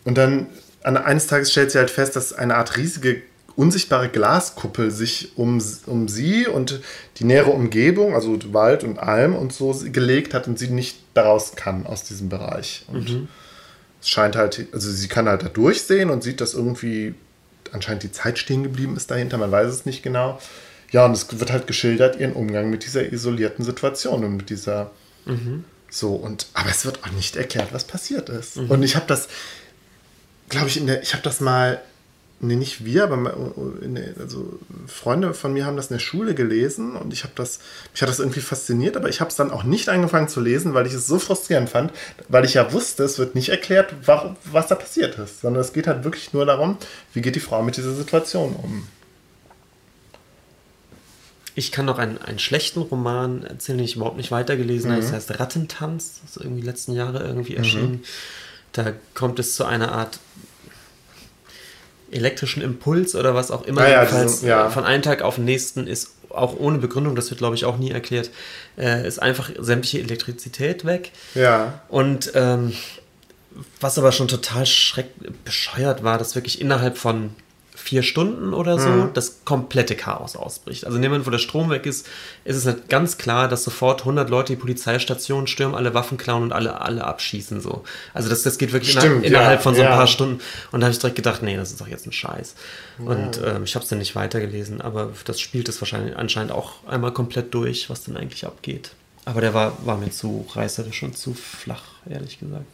Und 0.04 0.18
dann 0.18 0.46
an 0.82 0.96
eines 0.96 1.26
Tages 1.26 1.50
stellt 1.50 1.70
sie 1.70 1.78
halt 1.78 1.90
fest, 1.90 2.14
dass 2.14 2.32
eine 2.32 2.56
Art 2.56 2.76
riesige 2.76 3.22
unsichtbare 3.56 4.08
Glaskuppel 4.08 4.92
sich 4.92 5.32
um, 5.36 5.60
um 5.86 6.06
sie 6.06 6.46
und 6.46 6.80
die 7.16 7.24
nähere 7.24 7.50
Umgebung, 7.50 8.14
also 8.14 8.38
Wald 8.52 8.84
und 8.84 9.00
Alm 9.00 9.34
und 9.34 9.52
so 9.52 9.76
gelegt 9.86 10.32
hat 10.32 10.46
und 10.46 10.60
sie 10.60 10.68
nicht 10.68 10.98
daraus 11.14 11.56
kann 11.56 11.84
aus 11.84 12.04
diesem 12.04 12.28
Bereich. 12.28 12.84
Und 12.86 13.10
mhm. 13.10 13.28
es 14.00 14.08
scheint 14.08 14.36
halt, 14.36 14.68
also 14.72 14.88
sie 14.88 15.08
kann 15.08 15.28
halt 15.28 15.42
da 15.42 15.48
durchsehen 15.48 16.08
und 16.10 16.22
sieht, 16.22 16.40
dass 16.40 16.54
irgendwie 16.54 17.14
anscheinend 17.72 18.04
die 18.04 18.12
Zeit 18.12 18.38
stehen 18.38 18.62
geblieben 18.62 18.96
ist 18.96 19.10
dahinter, 19.10 19.38
man 19.38 19.50
weiß 19.50 19.68
es 19.68 19.84
nicht 19.84 20.04
genau. 20.04 20.38
Ja, 20.90 21.04
und 21.04 21.12
es 21.12 21.38
wird 21.38 21.52
halt 21.52 21.66
geschildert, 21.66 22.18
ihren 22.18 22.32
Umgang 22.32 22.70
mit 22.70 22.84
dieser 22.84 23.12
isolierten 23.12 23.64
Situation 23.64 24.24
und 24.24 24.36
mit 24.36 24.50
dieser 24.50 24.90
mhm. 25.26 25.64
So, 25.90 26.14
und, 26.14 26.46
aber 26.54 26.70
es 26.70 26.84
wird 26.84 27.04
auch 27.04 27.10
nicht 27.12 27.36
erklärt, 27.36 27.72
was 27.72 27.84
passiert 27.84 28.28
ist. 28.28 28.56
Mhm. 28.56 28.70
Und 28.70 28.82
ich 28.82 28.94
habe 28.96 29.06
das, 29.06 29.28
glaube 30.48 30.68
ich, 30.68 30.76
in 30.76 30.86
der, 30.86 31.02
ich 31.02 31.14
habe 31.14 31.22
das 31.22 31.40
mal, 31.40 31.80
nee, 32.40 32.56
nicht 32.56 32.84
wir, 32.84 33.04
aber 33.04 33.54
der, 33.82 34.20
also 34.20 34.58
Freunde 34.86 35.32
von 35.32 35.54
mir 35.54 35.64
haben 35.64 35.76
das 35.76 35.86
in 35.86 35.94
der 35.94 36.00
Schule 36.00 36.34
gelesen 36.34 36.94
und 36.94 37.12
ich 37.12 37.24
habe 37.24 37.32
das, 37.36 37.60
mich 37.92 38.02
hat 38.02 38.08
das 38.08 38.18
irgendwie 38.18 38.40
fasziniert, 38.40 38.96
aber 38.96 39.08
ich 39.08 39.20
habe 39.20 39.30
es 39.30 39.36
dann 39.36 39.50
auch 39.50 39.64
nicht 39.64 39.88
angefangen 39.88 40.28
zu 40.28 40.40
lesen, 40.40 40.74
weil 40.74 40.86
ich 40.86 40.92
es 40.92 41.06
so 41.06 41.18
frustrierend 41.18 41.70
fand, 41.70 41.92
weil 42.28 42.44
ich 42.44 42.54
ja 42.54 42.72
wusste, 42.72 43.04
es 43.04 43.18
wird 43.18 43.34
nicht 43.34 43.48
erklärt, 43.48 43.94
warum, 44.04 44.36
was 44.44 44.66
da 44.66 44.74
passiert 44.74 45.18
ist, 45.18 45.40
sondern 45.40 45.62
es 45.62 45.72
geht 45.72 45.86
halt 45.86 46.04
wirklich 46.04 46.34
nur 46.34 46.44
darum, 46.44 46.76
wie 47.14 47.22
geht 47.22 47.34
die 47.34 47.40
Frau 47.40 47.62
mit 47.62 47.78
dieser 47.78 47.94
Situation 47.94 48.54
um. 48.54 48.86
Ich 51.58 51.72
kann 51.72 51.86
noch 51.86 51.98
einen, 51.98 52.18
einen 52.18 52.38
schlechten 52.38 52.80
Roman 52.80 53.42
erzählen, 53.42 53.78
den 53.78 53.84
ich 53.84 53.96
überhaupt 53.96 54.16
nicht 54.16 54.30
weitergelesen 54.30 54.92
habe. 54.92 55.02
Mhm. 55.02 55.06
Das 55.06 55.12
heißt 55.12 55.40
Rattentanz. 55.40 56.20
Das 56.22 56.36
ist 56.36 56.44
irgendwie 56.44 56.62
letzten 56.62 56.92
Jahre 56.92 57.24
irgendwie 57.24 57.52
mhm. 57.52 57.58
erschienen. 57.58 57.90
Mhm. 57.90 58.04
Da 58.72 58.92
kommt 59.14 59.40
es 59.40 59.56
zu 59.56 59.64
einer 59.64 59.90
Art 59.90 60.20
elektrischen 62.12 62.62
Impuls 62.62 63.16
oder 63.16 63.34
was 63.34 63.50
auch 63.50 63.62
immer. 63.64 63.80
Ah, 63.80 63.88
ja, 63.88 64.02
Jedenfalls 64.02 64.42
ja. 64.42 64.70
von 64.70 64.84
einem 64.84 65.02
Tag 65.02 65.22
auf 65.22 65.34
den 65.34 65.46
nächsten 65.46 65.88
ist 65.88 66.12
auch 66.28 66.56
ohne 66.56 66.78
Begründung, 66.78 67.16
das 67.16 67.30
wird 67.30 67.38
glaube 67.38 67.56
ich 67.56 67.64
auch 67.64 67.76
nie 67.76 67.90
erklärt, 67.90 68.30
äh, 68.78 69.06
ist 69.06 69.20
einfach 69.20 69.50
sämtliche 69.58 69.98
Elektrizität 69.98 70.84
weg. 70.84 71.10
Ja. 71.34 71.82
Und 71.88 72.30
ähm, 72.34 72.72
was 73.80 73.98
aber 73.98 74.12
schon 74.12 74.28
total 74.28 74.64
schreck 74.64 75.08
bescheuert 75.44 76.04
war, 76.04 76.18
dass 76.18 76.36
wirklich 76.36 76.60
innerhalb 76.60 76.98
von 76.98 77.30
vier 77.88 78.02
Stunden 78.02 78.52
oder 78.52 78.78
so 78.78 78.90
mhm. 78.90 79.10
das 79.14 79.46
komplette 79.46 79.96
Chaos 79.96 80.36
ausbricht. 80.36 80.84
Also 80.84 80.96
in 80.96 81.02
dem 81.02 81.10
Moment, 81.10 81.26
wo 81.26 81.30
der 81.30 81.38
Strom 81.38 81.70
weg 81.70 81.86
ist, 81.86 82.06
ist 82.44 82.56
es 82.56 82.66
halt 82.66 82.90
ganz 82.90 83.16
klar, 83.16 83.48
dass 83.48 83.64
sofort 83.64 84.00
100 84.00 84.28
Leute 84.28 84.52
die 84.52 84.60
Polizeistation 84.60 85.46
stürmen, 85.46 85.74
alle 85.74 85.94
Waffen 85.94 86.18
klauen 86.18 86.42
und 86.42 86.52
alle, 86.52 86.82
alle 86.82 87.04
abschießen. 87.04 87.62
So. 87.62 87.84
Also 88.12 88.28
das, 88.28 88.42
das 88.42 88.58
geht 88.58 88.74
wirklich 88.74 88.90
Stimmt, 88.90 89.24
innerhalb, 89.24 89.26
innerhalb 89.26 89.62
von 89.62 89.74
so 89.74 89.80
ein 89.80 89.88
ja. 89.88 89.96
paar 89.96 90.06
Stunden. 90.06 90.40
Und 90.70 90.80
da 90.80 90.86
habe 90.86 90.92
ich 90.92 90.98
direkt 90.98 91.16
gedacht, 91.16 91.42
nee, 91.42 91.56
das 91.56 91.70
ist 91.70 91.80
doch 91.80 91.88
jetzt 91.88 92.06
ein 92.06 92.12
Scheiß. 92.12 92.54
Ja. 92.98 93.04
Und 93.06 93.40
ähm, 93.42 93.64
ich 93.64 93.74
habe 93.74 93.84
es 93.84 93.88
dann 93.88 94.00
nicht 94.00 94.14
weitergelesen, 94.14 94.82
aber 94.82 95.10
das 95.24 95.40
spielt 95.40 95.70
es 95.70 95.80
wahrscheinlich 95.80 96.14
anscheinend 96.14 96.52
auch 96.52 96.86
einmal 96.86 97.12
komplett 97.12 97.54
durch, 97.54 97.88
was 97.88 98.04
denn 98.04 98.18
eigentlich 98.18 98.44
abgeht. 98.44 98.90
Aber 99.24 99.40
der 99.40 99.54
war, 99.54 99.78
war 99.86 99.96
mir 99.96 100.10
zu 100.10 100.46
reißerisch 100.52 101.04
und 101.04 101.16
zu 101.16 101.32
flach, 101.32 101.84
ehrlich 102.08 102.38
gesagt. 102.38 102.66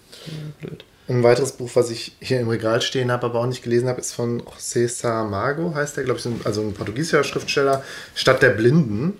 Blöd. 0.61 0.85
Ein 1.07 1.23
weiteres 1.23 1.53
Buch, 1.53 1.71
was 1.75 1.91
ich 1.91 2.13
hier 2.21 2.41
im 2.41 2.49
Regal 2.49 2.81
stehen 2.81 3.13
habe, 3.13 3.27
aber 3.27 3.41
auch 3.41 3.47
nicht 3.47 3.63
gelesen 3.63 3.89
habe, 3.89 4.01
ist 4.01 4.15
von 4.15 4.43
José 4.43 4.89
Saramago, 4.89 5.75
heißt 5.75 5.99
der, 5.99 6.05
glaube 6.05 6.19
ich, 6.19 6.47
also 6.47 6.63
ein 6.63 6.73
portugiesischer 6.73 7.25
Schriftsteller, 7.25 7.85
Stadt 8.15 8.41
der 8.41 8.51
Blinden, 8.51 9.13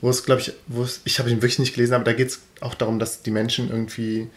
wo 0.00 0.08
es, 0.08 0.24
glaube 0.24 0.40
ich, 0.40 0.52
wo 0.68 0.84
es, 0.84 1.00
ich 1.04 1.18
habe 1.18 1.30
ihn 1.30 1.38
wirklich 1.38 1.58
nicht 1.58 1.74
gelesen, 1.74 1.94
aber 1.94 2.04
da 2.04 2.12
geht 2.12 2.28
es 2.28 2.40
auch 2.60 2.74
darum, 2.74 3.00
dass 3.00 3.22
die 3.22 3.32
Menschen 3.32 3.70
irgendwie 3.70 4.28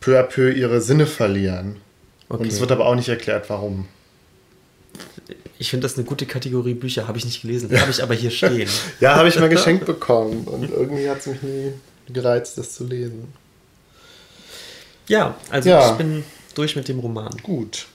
peu 0.00 0.18
à 0.18 0.24
peu 0.24 0.50
ihre 0.50 0.80
Sinne 0.80 1.06
verlieren. 1.06 1.76
Okay. 2.28 2.42
Und 2.42 2.52
es 2.52 2.58
wird 2.58 2.72
aber 2.72 2.86
auch 2.86 2.96
nicht 2.96 3.08
erklärt, 3.08 3.48
warum. 3.48 3.86
Ich 5.58 5.70
finde 5.70 5.84
das 5.84 5.96
eine 5.96 6.04
gute 6.04 6.26
Kategorie 6.26 6.74
Bücher, 6.74 7.06
habe 7.06 7.18
ich 7.18 7.24
nicht 7.24 7.42
gelesen, 7.42 7.70
habe 7.80 7.90
ich 7.90 8.02
aber 8.02 8.14
hier 8.14 8.30
stehen. 8.32 8.68
ja, 9.00 9.14
habe 9.14 9.28
ich 9.28 9.38
mal 9.38 9.48
geschenkt 9.48 9.86
bekommen 9.86 10.44
und 10.44 10.70
irgendwie 10.70 11.08
hat 11.08 11.18
es 11.18 11.26
mich 11.26 11.42
nie 11.42 11.72
gereizt, 12.12 12.58
das 12.58 12.74
zu 12.74 12.84
lesen. 12.84 13.28
Ja, 15.10 15.34
also 15.50 15.68
ja. 15.68 15.90
ich 15.90 15.98
bin 15.98 16.22
durch 16.54 16.76
mit 16.76 16.86
dem 16.86 17.00
Roman. 17.00 17.36
Gut. 17.42 17.86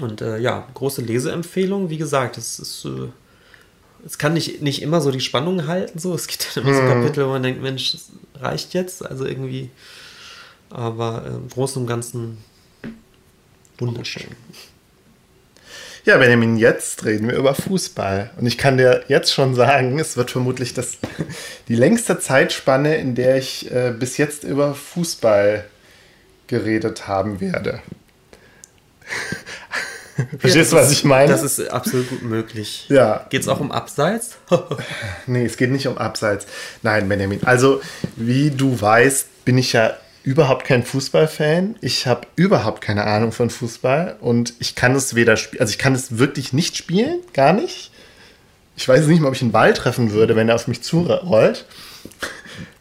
Und 0.00 0.20
äh, 0.20 0.38
ja, 0.38 0.68
große 0.74 1.02
Leseempfehlung. 1.02 1.90
Wie 1.90 1.98
gesagt, 1.98 2.38
es 2.38 2.60
ist 2.60 2.84
äh, 2.84 3.08
es 4.06 4.16
kann 4.16 4.34
nicht, 4.34 4.62
nicht 4.62 4.80
immer 4.80 5.00
so 5.00 5.10
die 5.10 5.20
Spannung 5.20 5.66
halten. 5.66 5.98
So. 5.98 6.14
Es 6.14 6.28
gibt 6.28 6.56
dann 6.56 6.62
immer 6.62 6.74
so 6.74 6.82
Kapitel, 6.82 7.26
wo 7.26 7.30
man 7.30 7.42
denkt, 7.42 7.60
Mensch, 7.60 7.90
das 7.90 8.10
reicht 8.40 8.74
jetzt. 8.74 9.04
Also 9.04 9.26
irgendwie. 9.26 9.70
Aber 10.70 11.24
äh, 11.26 11.34
im 11.34 11.48
Großen 11.48 11.82
und 11.82 11.88
Ganzen 11.88 12.38
wunderschön. 13.78 14.28
Ja, 16.04 16.18
Benjamin, 16.18 16.56
jetzt 16.58 17.04
reden 17.04 17.28
wir 17.28 17.36
über 17.36 17.56
Fußball. 17.56 18.30
Und 18.38 18.46
ich 18.46 18.56
kann 18.56 18.76
dir 18.76 19.02
jetzt 19.08 19.32
schon 19.32 19.56
sagen, 19.56 19.98
es 19.98 20.16
wird 20.16 20.30
vermutlich 20.30 20.74
das, 20.74 20.98
die 21.68 21.74
längste 21.74 22.20
Zeitspanne, 22.20 22.94
in 22.98 23.16
der 23.16 23.36
ich 23.36 23.68
äh, 23.72 23.92
bis 23.98 24.16
jetzt 24.16 24.44
über 24.44 24.76
Fußball 24.76 25.64
geredet 26.52 27.08
haben 27.08 27.40
werde. 27.40 27.80
Verstehst 30.38 30.72
du, 30.72 30.76
was 30.76 30.92
ich 30.92 31.02
meine? 31.02 31.32
Das 31.32 31.42
ist 31.42 31.70
absolut 31.70 32.10
gut 32.10 32.22
möglich. 32.22 32.84
Ja. 32.90 33.26
Geht 33.30 33.40
es 33.40 33.48
auch 33.48 33.58
um 33.58 33.72
Abseits? 33.72 34.36
Nee, 35.26 35.46
es 35.46 35.56
geht 35.56 35.70
nicht 35.70 35.86
um 35.86 35.96
Abseits. 35.96 36.46
Nein, 36.82 37.08
Benjamin. 37.08 37.40
Also, 37.44 37.80
wie 38.16 38.50
du 38.50 38.78
weißt, 38.78 39.46
bin 39.46 39.56
ich 39.56 39.72
ja 39.72 39.96
überhaupt 40.24 40.66
kein 40.66 40.84
Fußballfan. 40.84 41.76
Ich 41.80 42.06
habe 42.06 42.26
überhaupt 42.36 42.82
keine 42.82 43.04
Ahnung 43.04 43.32
von 43.32 43.48
Fußball 43.48 44.16
und 44.20 44.52
ich 44.58 44.74
kann 44.74 44.94
es 44.94 45.14
weder 45.14 45.38
spielen, 45.38 45.62
also 45.62 45.70
ich 45.70 45.78
kann 45.78 45.94
es 45.94 46.18
wirklich 46.18 46.52
nicht 46.52 46.76
spielen, 46.76 47.20
gar 47.32 47.54
nicht. 47.54 47.92
Ich 48.76 48.86
weiß 48.86 49.06
nicht 49.06 49.20
mal, 49.20 49.28
ob 49.28 49.34
ich 49.34 49.42
einen 49.42 49.52
Ball 49.52 49.72
treffen 49.72 50.12
würde, 50.12 50.36
wenn 50.36 50.50
er 50.50 50.56
auf 50.56 50.68
mich 50.68 50.82
zurollt. 50.82 51.64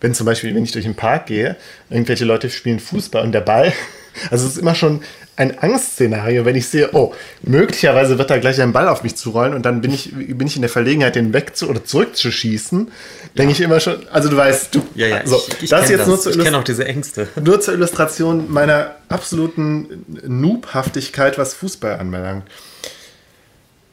Wenn 0.02 0.14
zum 0.14 0.26
Beispiel, 0.26 0.54
wenn 0.56 0.64
ich 0.64 0.72
durch 0.72 0.86
den 0.86 0.96
Park 0.96 1.28
gehe, 1.28 1.56
irgendwelche 1.90 2.26
Leute 2.26 2.50
spielen 2.50 2.80
Fußball 2.80 3.24
und 3.24 3.32
der 3.32 3.42
Ball, 3.42 3.72
also 4.32 4.46
es 4.46 4.54
ist 4.54 4.58
immer 4.58 4.76
schon 4.76 5.02
ein 5.38 5.58
Angstszenario, 5.58 6.46
wenn 6.46 6.56
ich 6.56 6.68
sehe, 6.68 6.90
oh, 6.94 7.14
möglicherweise 7.42 8.18
wird 8.18 8.30
da 8.30 8.38
gleich 8.38 8.62
ein 8.62 8.74
Ball 8.74 8.88
auf 8.88 9.02
mich 9.02 9.16
zurollen 9.16 9.54
und 9.54 9.66
dann 9.66 9.82
bin 9.82 9.94
ich, 9.94 10.12
bin 10.14 10.46
ich 10.46 10.56
in 10.56 10.62
der 10.62 10.70
Verlegenheit, 10.70 11.16
den 11.16 11.34
weg 11.34 11.56
zu 11.56 11.70
oder 11.70 11.84
zurückzuschießen, 11.84 12.92
denke 13.38 13.52
ich 13.54 13.62
immer 13.62 13.80
schon, 13.80 14.08
also 14.12 14.30
du 14.30 14.38
weißt, 14.38 14.76
du, 14.76 14.84
Ja, 14.94 15.08
ja, 15.08 15.26
so, 15.26 15.42
ich, 15.48 15.64
ich 15.64 15.70
das 15.70 15.90
jetzt 15.90 16.06
nur 16.06 16.20
zur 16.20 16.34
ich 16.34 16.40
kenne 16.40 16.58
auch 16.58 16.64
diese 16.64 16.86
Ängste. 16.86 17.28
nur 17.42 17.62
zur 17.62 17.74
Illustration 17.76 18.52
meiner 18.52 18.96
absoluten 19.10 20.06
Noobhaftigkeit, 20.28 21.38
was 21.38 21.54
Fußball 21.54 21.98
anbelangt. 21.98 22.44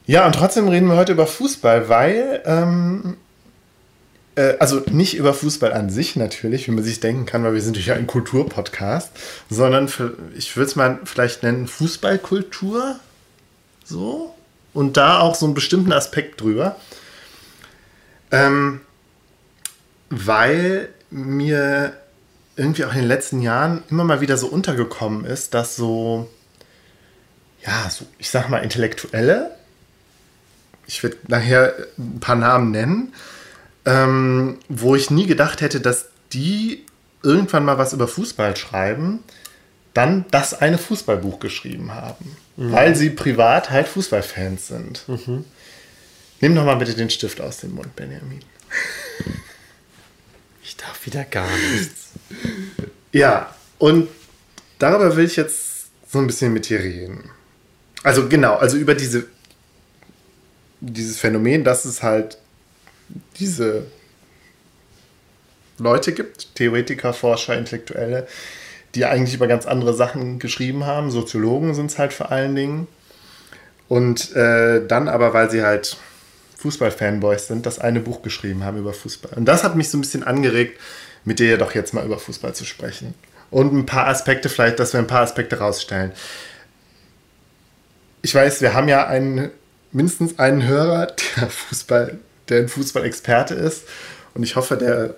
Ja, 0.07 0.27
und 0.27 0.35
trotzdem 0.35 0.69
reden 0.69 0.89
wir 0.89 0.97
heute 0.97 1.13
über 1.13 1.27
Fußball, 1.27 1.89
weil, 1.89 2.43
ähm, 2.47 3.17
äh, 3.17 3.28
also 4.59 4.83
nicht 4.91 5.17
über 5.17 5.35
Fußball 5.35 5.73
an 5.73 5.91
sich 5.91 6.17
natürlich, 6.17 6.67
wie 6.67 6.73
man 6.73 6.85
sich 6.85 7.01
denken 7.01 7.27
kann, 7.27 7.45
weil 7.45 7.55
wir 7.55 7.63
sind 7.63 7.85
ja 7.85 7.95
ein 7.95 8.07
Kulturpodcast, 8.07 9.11
sondern 9.51 9.89
für, 9.89 10.17
ich 10.37 10.57
würde 10.57 10.69
es 10.69 10.77
mal 10.77 11.01
vielleicht 11.05 11.43
nennen 11.43 11.67
Fußballkultur, 11.67 13.01
so, 13.85 14.35
und 14.75 14.97
da 14.97 15.21
auch 15.21 15.35
so 15.35 15.47
einen 15.47 15.55
bestimmten 15.55 15.93
Aspekt 15.93 16.41
drüber. 16.41 16.77
Ähm, 18.31 18.81
weil 20.11 20.91
mir 21.11 21.95
irgendwie 22.57 22.85
auch 22.85 22.93
in 22.93 22.99
den 22.99 23.09
letzten 23.09 23.41
Jahren 23.41 23.83
immer 23.91 24.05
mal 24.05 24.21
wieder 24.21 24.37
so 24.37 24.49
untergekommen 24.49 25.25
ist, 25.25 25.55
dass 25.55 25.77
so, 25.77 26.29
ja, 27.65 27.89
so, 27.89 28.07
ich 28.19 28.31
sag 28.31 28.49
mal, 28.49 28.59
Intellektuelle, 28.59 29.57
ich 30.87 31.03
werde 31.03 31.17
nachher 31.29 31.75
ein 31.99 32.21
paar 32.21 32.37
Namen 32.37 32.71
nennen, 32.71 33.15
ähm, 33.89 34.59
wo 34.69 34.95
ich 34.95 35.11
nie 35.11 35.27
gedacht 35.27 35.63
hätte, 35.63 35.81
dass 35.81 36.09
die 36.35 36.85
irgendwann 37.23 37.65
mal 37.65 37.79
was 37.79 37.95
über 37.95 38.07
Fußball 38.07 38.55
schreiben, 38.55 39.21
dann 39.95 40.27
das 40.31 40.53
eine 40.53 40.77
Fußballbuch 40.77 41.41
geschrieben 41.41 41.95
haben, 41.95 42.37
weil 42.57 42.95
sie 42.95 43.09
privat 43.09 43.71
halt 43.71 43.89
Fußballfans 43.89 44.69
sind. 44.69 45.05
Nimm 46.41 46.55
doch 46.55 46.65
mal 46.67 46.77
bitte 46.77 46.95
den 46.95 47.09
Stift 47.09 47.41
aus 47.41 47.57
dem 47.59 47.75
Mund, 47.75 47.97
Benjamin. 47.97 48.41
Ich 50.63 50.77
darf 50.77 51.07
wieder 51.07 51.25
gar 51.25 51.49
nichts. 51.73 52.11
Ja, 53.11 53.55
und 53.79 54.07
darüber 54.79 55.17
will 55.17 55.25
ich 55.25 55.37
jetzt 55.37 55.87
so 56.07 56.19
ein 56.19 56.27
bisschen 56.27 56.53
mit 56.53 56.69
dir 56.69 56.81
reden. 56.81 57.31
Also 58.03 58.29
genau, 58.29 58.57
also 58.57 58.77
über 58.77 58.95
diese 58.95 59.29
dieses 60.81 61.19
Phänomen, 61.19 61.65
dass 61.65 61.87
es 61.87 62.03
halt 62.03 62.37
diese 63.39 63.87
Leute 65.79 66.13
gibt, 66.13 66.55
Theoretiker, 66.55 67.13
Forscher, 67.13 67.57
Intellektuelle, 67.57 68.27
die 68.95 69.05
eigentlich 69.05 69.35
über 69.35 69.47
ganz 69.47 69.67
andere 69.67 69.95
Sachen 69.95 70.39
geschrieben 70.39 70.87
haben. 70.87 71.11
Soziologen 71.11 71.75
sind 71.75 71.91
es 71.91 71.99
halt 71.99 72.13
vor 72.13 72.31
allen 72.33 72.55
Dingen. 72.55 72.89
Und 73.89 74.35
äh, 74.35 74.87
dann 74.87 75.09
aber, 75.09 75.33
weil 75.33 75.51
sie 75.51 75.63
halt 75.63 75.97
Fußball-Fanboys 76.59 77.47
sind, 77.47 77.65
das 77.65 77.79
eine 77.79 78.01
Buch 78.01 78.23
geschrieben 78.23 78.65
haben 78.65 78.79
über 78.79 78.93
Fußball. 78.93 79.33
Und 79.37 79.47
das 79.47 79.65
hat 79.65 79.77
mich 79.77 79.89
so 79.91 79.97
ein 79.97 80.01
bisschen 80.01 80.25
angeregt, 80.25 80.81
mit 81.25 81.39
dir 81.39 81.57
doch 81.59 81.75
jetzt 81.75 81.95
mal 81.95 82.05
über 82.05 82.19
Fußball 82.19 82.55
zu 82.55 82.65
sprechen. 82.65 83.15
Und 83.51 83.73
ein 83.73 83.87
paar 83.87 84.09
Aspekte, 84.09 84.49
vielleicht, 84.49 84.79
dass 84.79 84.93
wir 84.93 85.01
ein 85.01 85.07
paar 85.07 85.23
Aspekte 85.23 85.59
rausstellen. 85.59 86.13
Ich 88.21 88.35
weiß, 88.35 88.61
wir 88.61 88.75
haben 88.75 88.89
ja 88.89 89.07
einen, 89.07 89.51
mindestens 89.93 90.39
einen 90.39 90.67
Hörer, 90.67 91.15
der 91.37 91.49
Fußball, 91.49 92.19
der 92.51 92.61
ein 92.61 92.69
Fußballexperte 92.69 93.55
ist. 93.55 93.83
Und 94.35 94.43
ich 94.43 94.57
hoffe, 94.57 94.77
der 94.77 95.15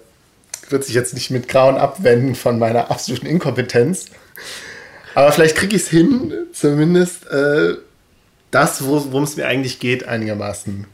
wird 0.69 0.85
sich 0.85 0.95
jetzt 0.95 1.15
nicht 1.15 1.31
mit 1.31 1.49
Grauen 1.49 1.77
abwenden 1.77 2.35
von 2.35 2.59
meiner 2.59 2.91
absoluten 2.91 3.27
Inkompetenz. 3.27 4.07
Aber 5.15 5.33
vielleicht 5.33 5.57
kriege 5.57 5.75
ich 5.77 5.83
es 5.83 5.89
hin, 5.89 6.33
zumindest 6.53 7.27
äh, 7.29 7.75
das, 8.51 8.85
worum 8.85 9.25
es 9.25 9.37
mir 9.37 9.47
eigentlich 9.47 9.81
geht, 9.81 10.07
einigermaßen 10.07 10.87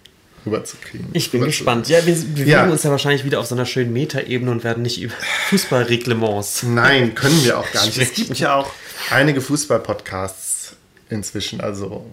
rüberzukriegen. 0.47 1.09
Ich 1.13 1.31
bin 1.31 1.43
gespannt. 1.45 1.89
Ja, 1.89 2.05
wir 2.07 2.15
bewegen 2.15 2.49
Ja. 2.51 2.65
uns 2.67 2.83
ja 2.85 2.91
wahrscheinlich 2.91 3.25
wieder 3.25 3.41
auf 3.41 3.47
so 3.47 3.55
einer 3.55 3.67
schönen 3.67 3.93
Metaebene 3.93 4.51
und 4.51 4.65
werden 4.65 4.83
nicht 4.83 5.01
über 5.01 5.15
Fußballreglements. 5.51 6.63
Nein, 6.63 7.15
können 7.15 7.45
wir 7.45 7.59
auch 7.59 7.71
gar 7.73 7.85
nicht. 7.85 7.99
Es 7.99 8.15
gibt 8.15 8.39
ja 8.39 8.55
auch 8.55 8.71
einige 9.11 9.41
Fußball-Podcasts 9.41 10.77
inzwischen, 11.11 11.61
also 11.61 12.07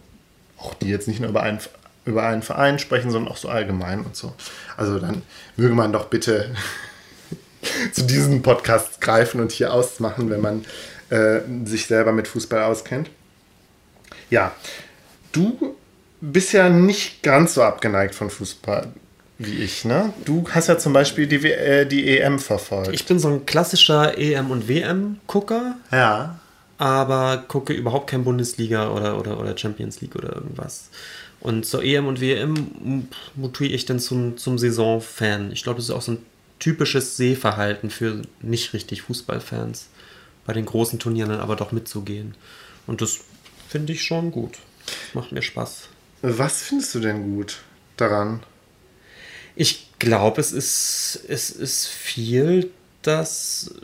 auch 0.57 0.73
die 0.75 0.89
jetzt 0.89 1.07
nicht 1.07 1.19
nur 1.19 1.29
über 1.29 1.43
einen, 1.43 1.59
über 2.05 2.23
einen 2.23 2.41
Verein 2.41 2.79
sprechen, 2.79 3.11
sondern 3.11 3.31
auch 3.31 3.37
so 3.37 3.49
allgemein 3.49 4.01
und 4.01 4.15
so. 4.15 4.33
Also 4.77 4.99
dann 4.99 5.21
möge 5.55 5.73
man 5.73 5.93
doch 5.93 6.05
bitte 6.05 6.53
zu 7.93 8.03
diesen 8.03 8.41
Podcasts 8.41 8.99
greifen 8.99 9.39
und 9.39 9.51
hier 9.51 9.73
ausmachen, 9.73 10.29
wenn 10.29 10.41
man 10.41 10.65
äh, 11.09 11.39
sich 11.65 11.85
selber 11.87 12.11
mit 12.11 12.27
Fußball 12.27 12.63
auskennt. 12.63 13.09
Ja, 14.29 14.51
du 15.31 15.75
bist 16.21 16.53
ja 16.53 16.69
nicht 16.69 17.23
ganz 17.23 17.53
so 17.53 17.63
abgeneigt 17.63 18.15
von 18.15 18.29
Fußball 18.29 18.87
wie 19.39 19.63
ich, 19.63 19.83
ne? 19.83 20.13
Du 20.23 20.45
hast 20.51 20.67
ja 20.67 20.77
zum 20.77 20.93
Beispiel 20.93 21.27
die, 21.27 21.41
W- 21.43 21.51
äh, 21.51 21.85
die 21.85 22.17
EM 22.17 22.39
verfolgt. 22.39 22.93
Ich 22.93 23.05
bin 23.05 23.19
so 23.19 23.27
ein 23.29 23.45
klassischer 23.45 24.17
EM- 24.17 24.51
und 24.51 24.67
WM-Gucker, 24.69 25.75
ja. 25.91 26.39
aber 26.77 27.43
gucke 27.47 27.73
überhaupt 27.73 28.09
kein 28.09 28.23
Bundesliga 28.23 28.89
oder, 28.91 29.19
oder, 29.19 29.39
oder 29.39 29.57
Champions 29.57 29.99
League 30.01 30.15
oder 30.15 30.33
irgendwas. 30.35 30.89
Und 31.43 31.65
zur 31.65 31.83
EM 31.83 32.07
und 32.07 32.21
WM 32.21 33.09
mutiere 33.35 33.73
ich 33.73 33.83
dann 33.83 33.99
zum, 33.99 34.37
zum 34.37 34.57
Saisonfan. 34.57 35.51
Ich 35.51 35.63
glaube, 35.63 35.75
das 35.75 35.89
ist 35.89 35.91
auch 35.91 36.01
so 36.01 36.13
ein 36.13 36.25
typisches 36.57 37.17
Sehverhalten 37.17 37.89
für 37.89 38.21
nicht 38.41 38.71
richtig 38.71 39.01
Fußballfans, 39.01 39.89
bei 40.45 40.53
den 40.53 40.65
großen 40.65 40.99
Turnieren 40.99 41.31
dann 41.31 41.41
aber 41.41 41.57
doch 41.57 41.73
mitzugehen. 41.73 42.35
Und 42.87 43.01
das 43.01 43.19
finde 43.67 43.91
ich 43.91 44.03
schon 44.03 44.31
gut. 44.31 44.53
Macht 45.13 45.33
mir 45.33 45.41
Spaß. 45.41 45.89
Was 46.21 46.61
findest 46.61 46.95
du 46.95 47.01
denn 47.01 47.35
gut 47.35 47.57
daran? 47.97 48.41
Ich 49.57 49.89
glaube, 49.99 50.39
es 50.39 50.53
ist, 50.53 51.25
es 51.27 51.49
ist 51.49 51.87
viel, 51.87 52.71
dass 53.01 53.75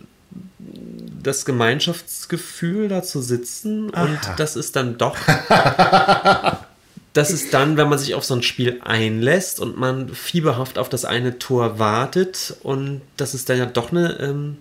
das 1.22 1.43
Gemeinschaftsgefühl 1.43 2.88
da 2.88 3.03
zu 3.03 3.22
sitzen 3.22 3.89
und 3.89 4.18
Aha. 4.18 4.36
das 4.38 4.55
ist 4.55 4.78
dann 4.78 4.97
doch. 4.97 5.18
das 7.14 7.32
ist 7.32 7.53
dann, 7.53 7.78
wenn 7.78 7.89
man 7.89 7.97
sich 7.97 8.14
auf 8.14 8.24
so 8.24 8.36
ein 8.36 8.43
Spiel 8.43 8.80
einlässt 8.84 9.60
und 9.60 9.78
man 9.78 10.10
fieberhaft 10.10 10.78
auf 10.78 10.89
das 10.89 11.05
eine 11.05 11.39
Tor 11.39 11.80
wartet 11.80 12.55
und 12.62 13.01
das 13.18 13.34
ist 13.34 13.49
dann 13.49 13.57
ja 13.57 13.66
doch 13.66 13.91
eine, 13.91 14.20
ähm, 14.20 14.57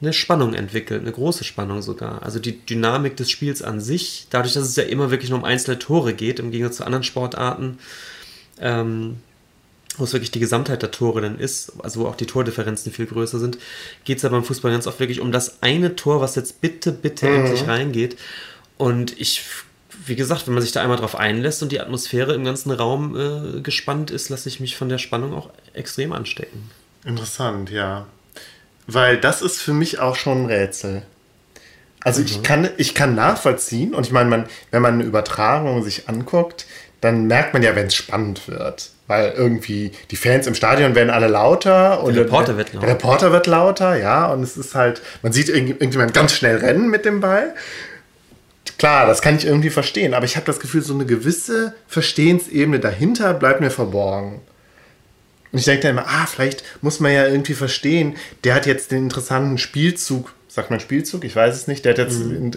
eine 0.00 0.12
Spannung 0.12 0.54
entwickelt, 0.54 1.00
eine 1.00 1.10
große 1.10 1.42
Spannung 1.42 1.82
sogar. 1.82 2.22
Also 2.22 2.38
die 2.38 2.64
Dynamik 2.64 3.16
des 3.16 3.30
Spiels 3.30 3.62
an 3.62 3.80
sich, 3.80 4.28
dadurch, 4.30 4.54
dass 4.54 4.64
es 4.64 4.76
ja 4.76 4.84
immer 4.84 5.10
wirklich 5.10 5.30
nur 5.30 5.40
um 5.40 5.44
einzelne 5.44 5.78
Tore 5.78 6.14
geht, 6.14 6.38
im 6.38 6.52
Gegensatz 6.52 6.76
zu 6.76 6.84
anderen 6.84 7.02
Sportarten, 7.02 7.78
ähm, 8.60 9.16
wo 9.96 10.04
es 10.04 10.12
wirklich 10.12 10.30
die 10.30 10.38
Gesamtheit 10.38 10.82
der 10.82 10.92
Tore 10.92 11.20
dann 11.20 11.40
ist, 11.40 11.72
also 11.82 12.00
wo 12.00 12.06
auch 12.06 12.14
die 12.14 12.26
Tordifferenzen 12.26 12.92
viel 12.92 13.06
größer 13.06 13.40
sind, 13.40 13.58
geht 14.04 14.18
es 14.18 14.22
ja 14.22 14.28
beim 14.28 14.44
Fußball 14.44 14.70
ganz 14.70 14.86
oft 14.86 15.00
wirklich 15.00 15.20
um 15.20 15.32
das 15.32 15.60
eine 15.60 15.96
Tor, 15.96 16.20
was 16.20 16.36
jetzt 16.36 16.60
bitte, 16.60 16.92
bitte 16.92 17.28
endlich 17.28 17.66
reingeht. 17.66 18.16
Und 18.76 19.20
ich, 19.20 19.42
wie 20.06 20.16
gesagt, 20.16 20.46
wenn 20.46 20.54
man 20.54 20.62
sich 20.62 20.72
da 20.72 20.82
einmal 20.82 20.96
drauf 20.96 21.16
einlässt 21.16 21.62
und 21.62 21.72
die 21.72 21.80
Atmosphäre 21.80 22.34
im 22.34 22.44
ganzen 22.44 22.70
Raum 22.70 23.16
äh, 23.16 23.60
gespannt 23.60 24.10
ist, 24.10 24.28
lasse 24.28 24.48
ich 24.48 24.60
mich 24.60 24.76
von 24.76 24.88
der 24.88 24.98
Spannung 24.98 25.34
auch 25.34 25.50
extrem 25.74 26.12
anstecken. 26.12 26.70
Interessant, 27.04 27.70
ja. 27.70 28.06
Weil 28.86 29.18
das 29.18 29.42
ist 29.42 29.60
für 29.60 29.72
mich 29.72 29.98
auch 29.98 30.16
schon 30.16 30.44
ein 30.44 30.46
Rätsel. 30.46 31.02
Also 32.04 32.22
ich, 32.22 32.42
kann, 32.42 32.68
ich 32.76 32.94
kann 32.94 33.14
nachvollziehen, 33.14 33.92
und 33.92 34.06
ich 34.06 34.12
meine, 34.12 34.30
man, 34.30 34.46
wenn 34.70 34.82
man 34.82 34.94
eine 34.94 35.04
Übertragung 35.04 35.82
sich 35.82 36.08
anguckt, 36.08 36.64
dann 37.00 37.26
merkt 37.26 37.52
man 37.52 37.62
ja, 37.62 37.76
wenn 37.76 37.86
es 37.86 37.94
spannend 37.94 38.48
wird. 38.48 38.90
weil 39.08 39.32
irgendwie 39.32 39.92
die 40.10 40.16
Fans 40.16 40.46
im 40.46 40.54
Stadion 40.54 40.94
werden 40.94 41.10
alle 41.10 41.28
lauter 41.28 42.02
und 42.04 42.14
der 42.14 42.24
Reporter 42.24 42.56
wird 42.56 42.72
lauter. 42.72 42.86
Der 42.86 42.94
Reporter 42.94 43.32
wird 43.32 43.46
lauter, 43.46 43.96
ja, 43.96 44.26
und 44.26 44.42
es 44.42 44.56
ist 44.56 44.74
halt, 44.74 45.00
man 45.22 45.32
sieht 45.32 45.48
irgendjemand 45.48 46.14
ganz 46.14 46.34
schnell 46.34 46.58
rennen 46.58 46.88
mit 46.88 47.04
dem 47.04 47.20
Ball. 47.20 47.54
Klar, 48.78 49.06
das 49.06 49.20
kann 49.22 49.36
ich 49.36 49.44
irgendwie 49.44 49.70
verstehen, 49.70 50.14
aber 50.14 50.24
ich 50.24 50.36
habe 50.36 50.46
das 50.46 50.60
Gefühl, 50.60 50.82
so 50.82 50.94
eine 50.94 51.04
gewisse 51.04 51.74
Verstehensebene 51.88 52.78
dahinter 52.78 53.34
bleibt 53.34 53.60
mir 53.60 53.70
verborgen. 53.70 54.40
Und 55.50 55.58
ich 55.58 55.64
denke 55.64 55.82
dann 55.82 55.92
immer, 55.92 56.06
ah, 56.06 56.26
vielleicht 56.26 56.62
muss 56.80 57.00
man 57.00 57.12
ja 57.12 57.26
irgendwie 57.26 57.54
verstehen, 57.54 58.16
der 58.44 58.54
hat 58.54 58.66
jetzt 58.66 58.92
den 58.92 59.04
interessanten 59.04 59.58
Spielzug, 59.58 60.32
sagt 60.46 60.70
man 60.70 60.78
Spielzug? 60.78 61.24
Ich 61.24 61.34
weiß 61.34 61.56
es 61.56 61.66
nicht, 61.66 61.84
der 61.84 61.92
hat 61.92 61.98
jetzt 61.98 62.20
mhm. 62.20 62.52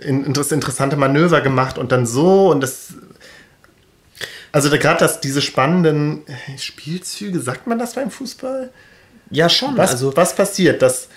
in, 0.00 0.24
in, 0.24 0.34
interessante 0.34 0.96
Manöver 0.96 1.40
gemacht 1.40 1.76
und 1.76 1.90
dann 1.90 2.06
so 2.06 2.50
und 2.50 2.60
das. 2.60 2.94
Also 4.52 4.70
gerade 4.70 5.00
dass 5.00 5.20
diese 5.20 5.42
spannenden 5.42 6.22
Spielzüge, 6.56 7.40
sagt 7.40 7.66
man 7.66 7.78
das 7.78 7.94
beim 7.94 8.10
Fußball? 8.10 8.70
Ja, 9.30 9.48
schon. 9.48 9.76
Was, 9.76 9.90
also, 9.90 10.16
was 10.16 10.34
passiert? 10.34 10.82
Dass 10.82 11.08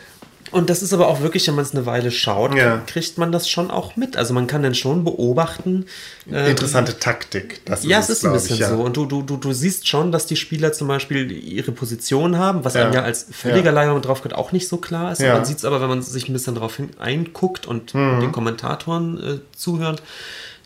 und 0.52 0.70
das 0.70 0.82
ist 0.82 0.94
aber 0.94 1.08
auch 1.08 1.22
wirklich, 1.22 1.48
wenn 1.48 1.56
man 1.56 1.66
es 1.66 1.74
eine 1.74 1.86
Weile 1.86 2.12
schaut, 2.12 2.56
ja. 2.56 2.82
kriegt 2.86 3.18
man 3.18 3.32
das 3.32 3.50
schon 3.50 3.72
auch 3.72 3.96
mit. 3.96 4.18
Also 4.18 4.34
man 4.34 4.48
kann 4.48 4.64
dann 4.64 4.76
schon 4.76 5.04
beobachten. 5.04 5.86
Ähm, 6.32 6.52
Interessante 6.52 7.00
Taktik. 7.00 7.64
Das 7.66 7.84
ja, 7.84 8.00
es 8.00 8.10
ist 8.10 8.26
ein 8.26 8.34
bisschen 8.34 8.56
ich, 8.56 8.60
ja. 8.60 8.70
so. 8.70 8.82
Und 8.82 8.98
du, 8.98 9.06
du, 9.06 9.22
du, 9.22 9.38
du 9.38 9.54
siehst 9.54 9.88
schon, 9.88 10.12
dass 10.12 10.26
die 10.26 10.36
Spieler 10.36 10.74
zum 10.74 10.88
Beispiel 10.88 11.32
ihre 11.32 11.72
Position 11.72 12.38
haben, 12.38 12.66
was 12.66 12.74
ja. 12.74 12.84
einem 12.84 12.94
ja 12.94 13.04
als 13.04 13.28
völliger 13.32 13.72
ja. 13.72 13.72
Leihung 13.72 14.02
drauf 14.02 14.22
geht, 14.24 14.34
auch 14.34 14.52
nicht 14.52 14.68
so 14.68 14.78
klar 14.78 15.12
ist. 15.12 15.22
Man 15.22 15.46
sieht 15.46 15.58
es 15.58 15.66
aber, 15.66 15.82
wenn 15.82 15.90
man 15.90 16.02
sich 16.02 16.28
ein 16.28 16.34
bisschen 16.34 16.56
darauf 16.56 16.82
einguckt 17.00 17.66
und 17.66 17.94
mhm. 17.94 18.20
den 18.20 18.32
Kommentatoren 18.32 19.18
äh, 19.24 19.40
zuhört 19.56 20.02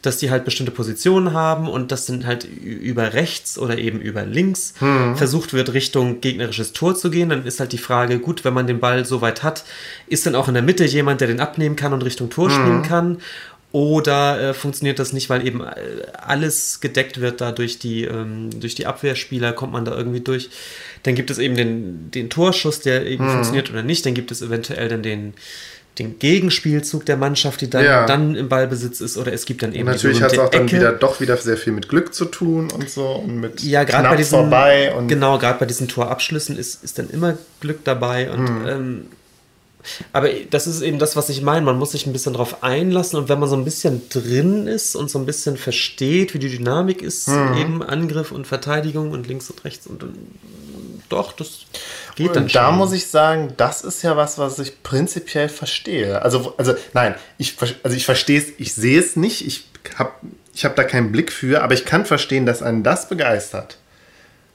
dass 0.06 0.18
die 0.18 0.32
halt 0.32 0.46
bestimmte 0.46 0.72
Positionen 0.72 1.34
haben 1.34 1.68
und 1.68 1.92
das 1.92 2.06
sind 2.06 2.26
halt 2.26 2.46
über 2.46 3.14
rechts 3.14 3.58
oder 3.58 3.78
eben 3.78 4.00
über 4.00 4.26
links 4.26 4.74
mhm. 4.80 5.16
versucht 5.16 5.54
wird, 5.54 5.74
Richtung 5.74 6.22
gegnerisches 6.22 6.74
Tor 6.74 6.96
zu 6.96 7.10
gehen. 7.10 7.30
Dann 7.30 7.46
ist 7.46 7.60
halt 7.60 7.72
die 7.72 7.78
Frage, 7.78 8.20
gut, 8.20 8.46
wenn 8.46 8.54
man 8.54 8.68
den 8.68 8.80
Ball 8.80 9.06
so 9.06 9.22
weit 9.22 9.44
hat, 9.44 9.66
ist 10.08 10.26
dann 10.26 10.36
auch 10.36 10.48
in 10.48 10.54
der 10.54 10.64
Mitte 10.64 10.86
jemand, 10.86 11.22
der 11.22 11.28
den 11.28 11.40
abnehmen 11.40 11.76
kann 11.76 11.94
und 11.94 12.04
Richtung 12.04 12.30
Tor 12.30 12.50
mhm. 12.50 12.54
spielen 12.54 12.84
kann? 12.84 13.18
Oder 13.76 14.40
äh, 14.40 14.54
funktioniert 14.54 15.00
das 15.00 15.12
nicht, 15.12 15.30
weil 15.30 15.46
eben 15.46 15.60
äh, 15.60 15.74
alles 16.14 16.80
gedeckt 16.80 17.20
wird 17.20 17.42
da 17.42 17.52
durch 17.52 17.78
die, 17.78 18.06
ähm, 18.06 18.50
durch 18.58 18.74
die 18.74 18.86
Abwehrspieler, 18.86 19.52
kommt 19.52 19.74
man 19.74 19.84
da 19.84 19.98
irgendwie 19.98 20.22
durch. 20.22 20.50
Dann 21.04 21.14
gibt 21.14 21.30
es 21.30 21.40
eben 21.40 21.56
den, 21.56 22.10
den 22.10 22.30
Torschuss, 22.30 22.80
der 22.80 23.06
eben 23.06 23.26
mhm. 23.26 23.32
funktioniert 23.32 23.70
oder 23.70 23.84
nicht. 23.84 24.06
Dann 24.06 24.14
gibt 24.14 24.32
es 24.32 24.42
eventuell 24.42 24.88
dann 24.88 25.04
den, 25.04 25.34
den 26.00 26.20
Gegenspielzug 26.20 27.06
der 27.06 27.18
Mannschaft, 27.18 27.62
die 27.62 27.70
dann, 27.70 27.86
ja. 27.86 28.06
dann 28.06 28.36
im 28.36 28.50
Ballbesitz 28.50 29.02
ist, 29.02 29.18
oder 29.18 29.32
es 29.32 29.46
gibt 29.46 29.64
dann 29.64 29.74
eben. 29.74 29.88
Und 29.88 29.94
natürlich 29.94 30.22
hat 30.22 30.34
es 30.34 30.40
auch 30.40 30.50
dann 30.50 30.72
wieder 30.72 30.92
doch 30.92 31.22
wieder 31.22 31.38
sehr 31.38 31.58
viel 31.58 31.74
mit 31.74 31.88
Glück 31.88 32.14
zu 32.14 32.26
tun 32.26 32.70
und 32.72 32.90
so 32.90 33.08
und 33.08 33.40
mit 33.40 33.62
ja, 33.64 33.84
gerade 33.84 34.10
bei 34.10 34.16
diesen, 34.18 34.40
vorbei. 34.40 34.94
Und 34.94 35.08
genau, 35.08 35.38
gerade 35.38 35.60
bei 35.60 35.66
diesen 35.66 35.88
Torabschlüssen 35.88 36.58
ist, 36.58 36.84
ist 36.84 37.00
dann 37.00 37.10
immer 37.10 37.38
Glück 37.62 37.84
dabei 37.84 38.30
und 38.30 38.44
mhm. 38.44 38.68
ähm, 38.68 39.06
aber 40.14 40.30
das 40.50 40.66
ist 40.66 40.82
eben 40.82 41.00
das, 41.00 41.16
was 41.16 41.30
ich 41.30 41.42
meine. 41.44 41.66
Man 41.66 41.78
muss 41.78 41.92
sich 41.92 42.08
ein 42.08 42.14
bisschen 42.14 42.34
darauf 42.34 42.64
einlassen 42.64 43.20
und 43.20 43.30
wenn 43.30 43.40
man 43.40 43.48
so 43.48 43.56
ein 43.56 43.66
bisschen 43.66 44.02
drin 44.10 44.68
ist 44.68 44.96
und 44.96 45.10
so 45.10 45.20
ein 45.20 45.26
bisschen 45.26 45.58
versteht, 45.58 46.34
wie 46.34 46.40
die 46.40 46.50
Dynamik 46.50 47.02
ist, 47.02 47.28
mhm. 47.28 47.58
eben 47.58 47.84
Angriff 47.84 48.32
und 48.32 48.48
Verteidigung 48.48 49.12
und 49.12 49.28
links 49.28 49.50
und 49.50 49.64
rechts 49.64 49.86
und 49.88 50.02
dann 50.02 50.16
doch, 51.10 51.34
das 51.34 51.66
geht 52.16 52.30
und 52.30 52.36
dann 52.36 52.50
schon. 52.50 52.62
Da 52.62 52.72
muss 52.72 52.92
ich 52.94 53.08
sagen, 53.08 53.54
das 53.58 53.84
ist 53.84 54.02
ja 54.04 54.18
was, 54.18 54.38
was 54.38 54.60
ich 54.60 54.84
prinzipiell 54.84 55.50
verstehe. 55.50 56.22
Also, 56.22 56.54
also 56.58 56.76
nein, 56.94 57.16
ich, 57.38 57.56
also 57.84 57.96
ich 57.96 58.06
verstehe 58.06 58.40
es, 58.40 58.48
ich 58.58 58.74
sehe 58.74 59.00
es 59.00 59.16
nicht, 59.16 59.46
ich 59.46 59.68
habe 59.98 60.12
ich 60.54 60.64
hab 60.66 60.76
da 60.76 60.84
keinen 60.84 61.12
Blick 61.12 61.32
für, 61.32 61.62
aber 61.64 61.74
ich 61.74 61.86
kann 61.86 62.06
verstehen, 62.06 62.46
dass 62.46 62.62
einen 62.62 62.84
das 62.84 63.10
begeistert. 63.10 63.78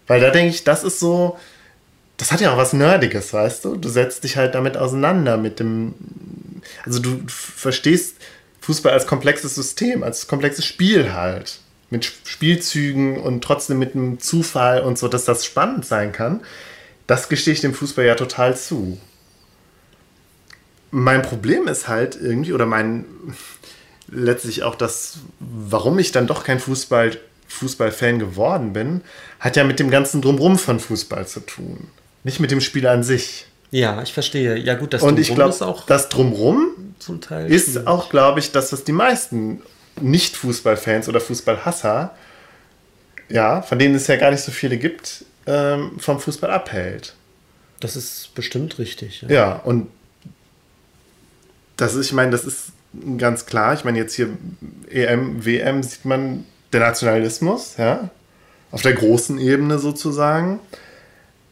Weil 0.07 0.21
da 0.21 0.31
denke 0.31 0.55
ich, 0.55 0.65
das 0.65 0.83
ist 0.83 0.99
so, 0.99 1.39
das 2.17 2.33
hat 2.33 2.41
ja 2.41 2.53
auch 2.53 2.57
was 2.57 2.73
Nerdiges, 2.73 3.33
weißt 3.33 3.65
du? 3.65 3.77
Du 3.77 3.89
setzt 3.89 4.25
dich 4.25 4.37
halt 4.37 4.55
damit 4.55 4.77
auseinander, 4.77 5.37
mit 5.37 5.61
dem, 5.61 5.95
also 6.85 7.01
du 7.01 7.23
verstehst 7.29 8.17
Fußball 8.61 8.93
als 8.93 9.07
komplexes 9.07 9.55
System, 9.55 10.03
als 10.03 10.27
komplexes 10.27 10.65
Spiel 10.65 11.13
halt 11.13 11.60
mit 11.91 12.05
Spielzügen 12.05 13.19
und 13.21 13.43
trotzdem 13.43 13.79
mit 13.79 13.95
einem 13.95 14.21
Zufall 14.21 14.81
und 14.81 14.99
so, 14.99 15.09
dass 15.09 15.25
das 15.25 15.45
spannend 15.45 15.85
sein 15.85 16.13
kann, 16.13 16.41
das 17.07 17.29
gestehe 17.29 17.55
ich 17.55 17.61
dem 17.61 17.75
Fußball 17.75 18.05
ja 18.05 18.15
total 18.15 18.57
zu. 18.57 18.99
Mein 20.93 21.23
Problem 21.23 21.67
ist 21.67 21.89
halt 21.89 22.17
irgendwie, 22.21 22.53
oder 22.53 22.67
mein 22.67 23.05
letztlich 24.09 24.63
auch 24.63 24.75
das, 24.75 25.19
warum 25.39 25.99
ich 25.99 26.13
dann 26.13 26.27
doch 26.27 26.45
kein 26.45 26.61
Fußball, 26.61 27.19
Fußballfan 27.49 28.21
geworden 28.21 28.73
bin, 28.73 29.01
hat 29.41 29.57
ja 29.57 29.65
mit 29.65 29.81
dem 29.81 29.91
ganzen 29.91 30.23
Drumrum 30.23 30.59
von 30.59 30.79
Fußball 30.79 31.27
zu 31.27 31.41
tun. 31.41 31.89
Nicht 32.23 32.39
mit 32.39 32.51
dem 32.51 32.61
Spiel 32.61 32.87
an 32.87 33.03
sich. 33.03 33.47
Ja, 33.73 34.03
ich 34.03 34.13
verstehe. 34.13 34.57
Ja, 34.57 34.75
gut, 34.75 34.95
das 34.95 35.03
Und 35.03 35.17
Drumrum 35.17 35.23
ich 35.23 35.35
glaub, 35.35 35.51
ist 35.51 35.63
auch. 35.63 35.87
Das 35.87 36.09
Drumrum 36.09 36.95
zum 36.99 37.21
Teil 37.21 37.51
ist 37.51 37.87
auch, 37.87 38.11
glaube 38.11 38.41
ich, 38.41 38.53
das, 38.53 38.73
was 38.73 38.85
die 38.85 38.93
meisten 38.93 39.63
nicht-Fußballfans 40.01 41.09
oder 41.09 41.21
Fußballhasser, 41.21 42.15
ja, 43.29 43.63
von 43.63 43.79
denen 43.79 43.95
es 43.95 44.07
ja 44.07 44.17
gar 44.17 44.31
nicht 44.31 44.43
so 44.43 44.53
viele 44.53 44.77
gibt, 44.77 45.25
ähm, 45.47 45.99
vom 45.99 46.21
Fußball 46.21 46.51
abhält. 46.51 47.15
Das 47.81 47.97
ist 47.97 48.35
bestimmt 48.35 48.79
richtig. 48.79 49.23
Ja, 49.23 49.29
ja 49.29 49.53
und 49.57 49.89
das 51.77 51.95
ist, 51.95 52.07
ich 52.07 52.13
meine, 52.13 52.31
das 52.31 52.45
ist 52.45 52.73
ganz 53.17 53.47
klar. 53.47 53.75
Ich 53.75 53.85
meine, 53.85 53.99
jetzt 53.99 54.15
hier 54.15 54.29
EM, 54.91 55.45
WM 55.45 55.83
sieht 55.83 56.05
man 56.05 56.45
der 56.73 56.81
Nationalismus, 56.81 57.77
ja, 57.79 58.11
auf 58.71 58.83
der 58.83 58.93
großen 58.93 59.39
Ebene 59.39 59.79
sozusagen. 59.79 60.61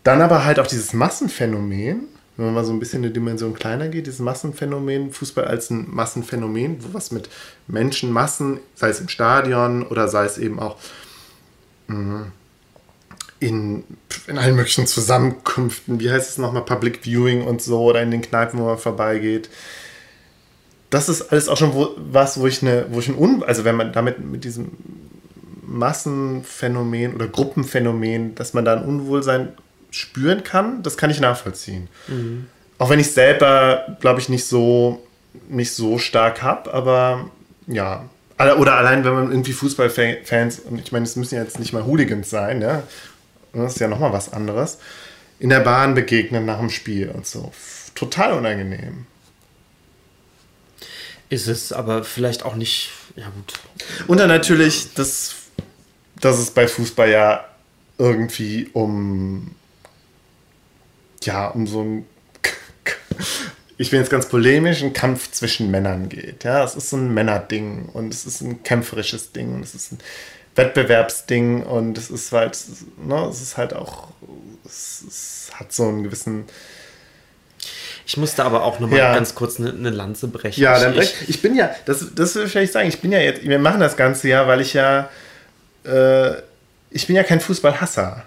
Dann 0.04 0.20
aber 0.20 0.44
halt 0.44 0.58
auch 0.58 0.66
dieses 0.66 0.92
Massenphänomen, 0.92 2.04
wenn 2.38 2.46
man 2.46 2.54
mal 2.54 2.64
so 2.64 2.72
ein 2.72 2.78
bisschen 2.78 3.02
eine 3.02 3.10
Dimension 3.10 3.52
kleiner 3.52 3.88
geht, 3.88 4.06
dieses 4.06 4.20
Massenphänomen, 4.20 5.10
Fußball 5.10 5.44
als 5.44 5.70
ein 5.70 5.86
Massenphänomen, 5.90 6.78
was 6.92 7.10
mit 7.10 7.28
Menschenmassen, 7.66 8.60
sei 8.76 8.90
es 8.90 9.00
im 9.00 9.08
Stadion 9.08 9.84
oder 9.84 10.06
sei 10.06 10.24
es 10.24 10.38
eben 10.38 10.60
auch 10.60 10.76
mm, 11.88 12.22
in, 13.40 13.82
in 14.28 14.38
allen 14.38 14.54
möglichen 14.54 14.86
Zusammenkünften, 14.86 15.98
wie 15.98 16.12
heißt 16.12 16.30
es 16.30 16.38
nochmal, 16.38 16.64
Public 16.64 17.00
Viewing 17.02 17.42
und 17.42 17.60
so, 17.60 17.82
oder 17.82 18.02
in 18.02 18.12
den 18.12 18.22
Kneipen, 18.22 18.60
wo 18.60 18.66
man 18.66 18.78
vorbeigeht. 18.78 19.50
Das 20.90 21.08
ist 21.08 21.32
alles 21.32 21.48
auch 21.48 21.56
schon 21.56 21.74
wo, 21.74 21.90
was, 21.96 22.38
wo 22.38 22.46
ich 22.46 22.62
eine, 22.62 22.86
wo 22.90 23.00
ich 23.00 23.08
ein 23.08 23.18
Un, 23.18 23.42
also 23.42 23.64
wenn 23.64 23.74
man 23.74 23.92
damit 23.92 24.24
mit 24.24 24.44
diesem 24.44 24.70
Massenphänomen 25.62 27.16
oder 27.16 27.26
Gruppenphänomen, 27.26 28.36
dass 28.36 28.54
man 28.54 28.64
da 28.64 28.76
ein 28.76 28.84
Unwohlsein 28.84 29.54
spüren 29.90 30.44
kann, 30.44 30.82
das 30.82 30.96
kann 30.96 31.10
ich 31.10 31.20
nachvollziehen. 31.20 31.88
Mhm. 32.08 32.46
Auch 32.78 32.90
wenn 32.90 33.00
ich 33.00 33.10
selber, 33.12 33.96
glaube 34.00 34.20
ich, 34.20 34.28
nicht 34.28 34.44
so, 34.44 35.06
nicht 35.48 35.72
so 35.72 35.98
stark 35.98 36.42
habe, 36.42 36.72
aber 36.72 37.30
ja. 37.66 38.08
Oder 38.38 38.74
allein, 38.74 39.04
wenn 39.04 39.14
man 39.14 39.30
irgendwie 39.30 39.52
Fußballfans, 39.52 40.60
und 40.60 40.78
ich 40.78 40.92
meine, 40.92 41.04
es 41.04 41.16
müssen 41.16 41.34
ja 41.34 41.42
jetzt 41.42 41.58
nicht 41.58 41.72
mal 41.72 41.84
Hooligans 41.84 42.30
sein, 42.30 42.62
ja. 42.62 42.84
Das 43.52 43.74
ist 43.74 43.80
ja 43.80 43.88
nochmal 43.88 44.12
was 44.12 44.32
anderes. 44.32 44.78
In 45.40 45.50
der 45.50 45.60
Bahn 45.60 45.94
begegnen 45.94 46.44
nach 46.44 46.58
dem 46.58 46.70
Spiel 46.70 47.08
und 47.08 47.26
so. 47.26 47.52
Total 47.94 48.32
unangenehm. 48.32 49.06
Ist 51.30 51.48
es 51.48 51.72
aber 51.72 52.04
vielleicht 52.04 52.44
auch 52.44 52.54
nicht, 52.54 52.90
ja 53.16 53.26
gut. 53.30 53.54
Und 54.06 54.18
dann 54.18 54.28
natürlich, 54.28 54.94
dass, 54.94 55.34
dass 56.20 56.38
es 56.38 56.50
bei 56.52 56.68
Fußball 56.68 57.10
ja 57.10 57.44
irgendwie 57.98 58.70
um 58.72 59.54
ja, 61.24 61.48
um 61.48 61.66
so 61.66 61.82
ein, 61.82 62.06
ich 63.78 63.90
bin 63.90 64.00
jetzt 64.00 64.10
ganz 64.10 64.28
polemisch, 64.28 64.82
ein 64.82 64.92
Kampf 64.92 65.30
zwischen 65.32 65.70
Männern 65.70 66.08
geht. 66.08 66.44
Ja, 66.44 66.64
es 66.64 66.74
ist 66.74 66.90
so 66.90 66.96
ein 66.96 67.12
Männerding 67.12 67.86
und 67.92 68.12
es 68.12 68.26
ist 68.26 68.40
ein 68.40 68.62
kämpferisches 68.62 69.32
Ding 69.32 69.54
und 69.54 69.62
es 69.62 69.74
ist 69.74 69.92
ein 69.92 69.98
Wettbewerbsding 70.58 71.62
und 71.62 71.96
es 71.96 72.10
ist 72.10 72.32
halt, 72.32 72.58
ne, 73.04 73.26
es 73.30 73.40
ist 73.40 73.56
halt 73.56 73.74
auch, 73.74 74.08
es, 74.64 75.04
es 75.06 75.50
hat 75.54 75.72
so 75.72 75.84
einen 75.84 76.02
gewissen. 76.02 76.44
Ich 78.06 78.16
musste 78.16 78.44
aber 78.44 78.64
auch 78.64 78.80
nochmal 78.80 78.98
ja. 78.98 79.14
ganz 79.14 79.34
kurz 79.34 79.60
eine, 79.60 79.70
eine, 79.70 79.90
Lanze 79.90 80.28
brechen. 80.28 80.60
Ja, 80.60 80.78
dann 80.78 80.94
brech. 80.94 81.14
Ich 81.28 81.42
bin 81.42 81.54
ja, 81.54 81.70
das, 81.84 82.06
das 82.14 82.34
will 82.34 82.46
ich 82.46 82.52
vielleicht 82.52 82.72
sagen, 82.72 82.88
ich 82.88 83.00
bin 83.00 83.12
ja 83.12 83.20
jetzt, 83.20 83.42
wir 83.42 83.58
machen 83.58 83.80
das 83.80 83.96
Ganze 83.96 84.28
ja, 84.28 84.46
weil 84.48 84.60
ich 84.60 84.72
ja, 84.72 85.10
äh, 85.84 86.32
ich 86.90 87.06
bin 87.06 87.16
ja 87.16 87.22
kein 87.22 87.40
Fußballhasser. 87.40 88.24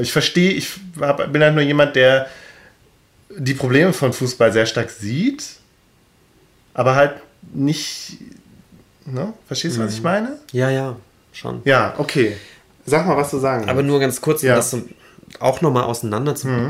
Ich 0.00 0.12
verstehe, 0.12 0.52
ich 0.52 0.70
hab, 1.00 1.32
bin 1.32 1.42
halt 1.42 1.54
nur 1.54 1.62
jemand, 1.62 1.96
der 1.96 2.26
die 3.36 3.54
Probleme 3.54 3.92
von 3.92 4.12
Fußball 4.12 4.52
sehr 4.52 4.66
stark 4.66 4.90
sieht, 4.90 5.44
aber 6.72 6.94
halt 6.94 7.14
nicht. 7.52 8.18
Ne? 9.06 9.32
Verstehst 9.46 9.76
du, 9.76 9.80
was 9.80 9.92
ich 9.92 9.98
mhm. 9.98 10.04
meine? 10.04 10.38
Ja, 10.52 10.70
ja, 10.70 10.96
schon. 11.32 11.60
Ja, 11.64 11.94
okay. 11.98 12.36
Sag 12.86 13.06
mal, 13.06 13.16
was 13.16 13.30
du 13.30 13.38
sagen 13.38 13.68
Aber 13.68 13.82
nur 13.82 13.98
ganz 13.98 14.20
kurz, 14.20 14.42
um 14.42 14.48
ja. 14.48 14.56
das 14.56 14.76
auch 15.40 15.60
nochmal 15.60 15.84
auseinander 15.84 16.34
zu 16.34 16.48
mhm. 16.48 16.68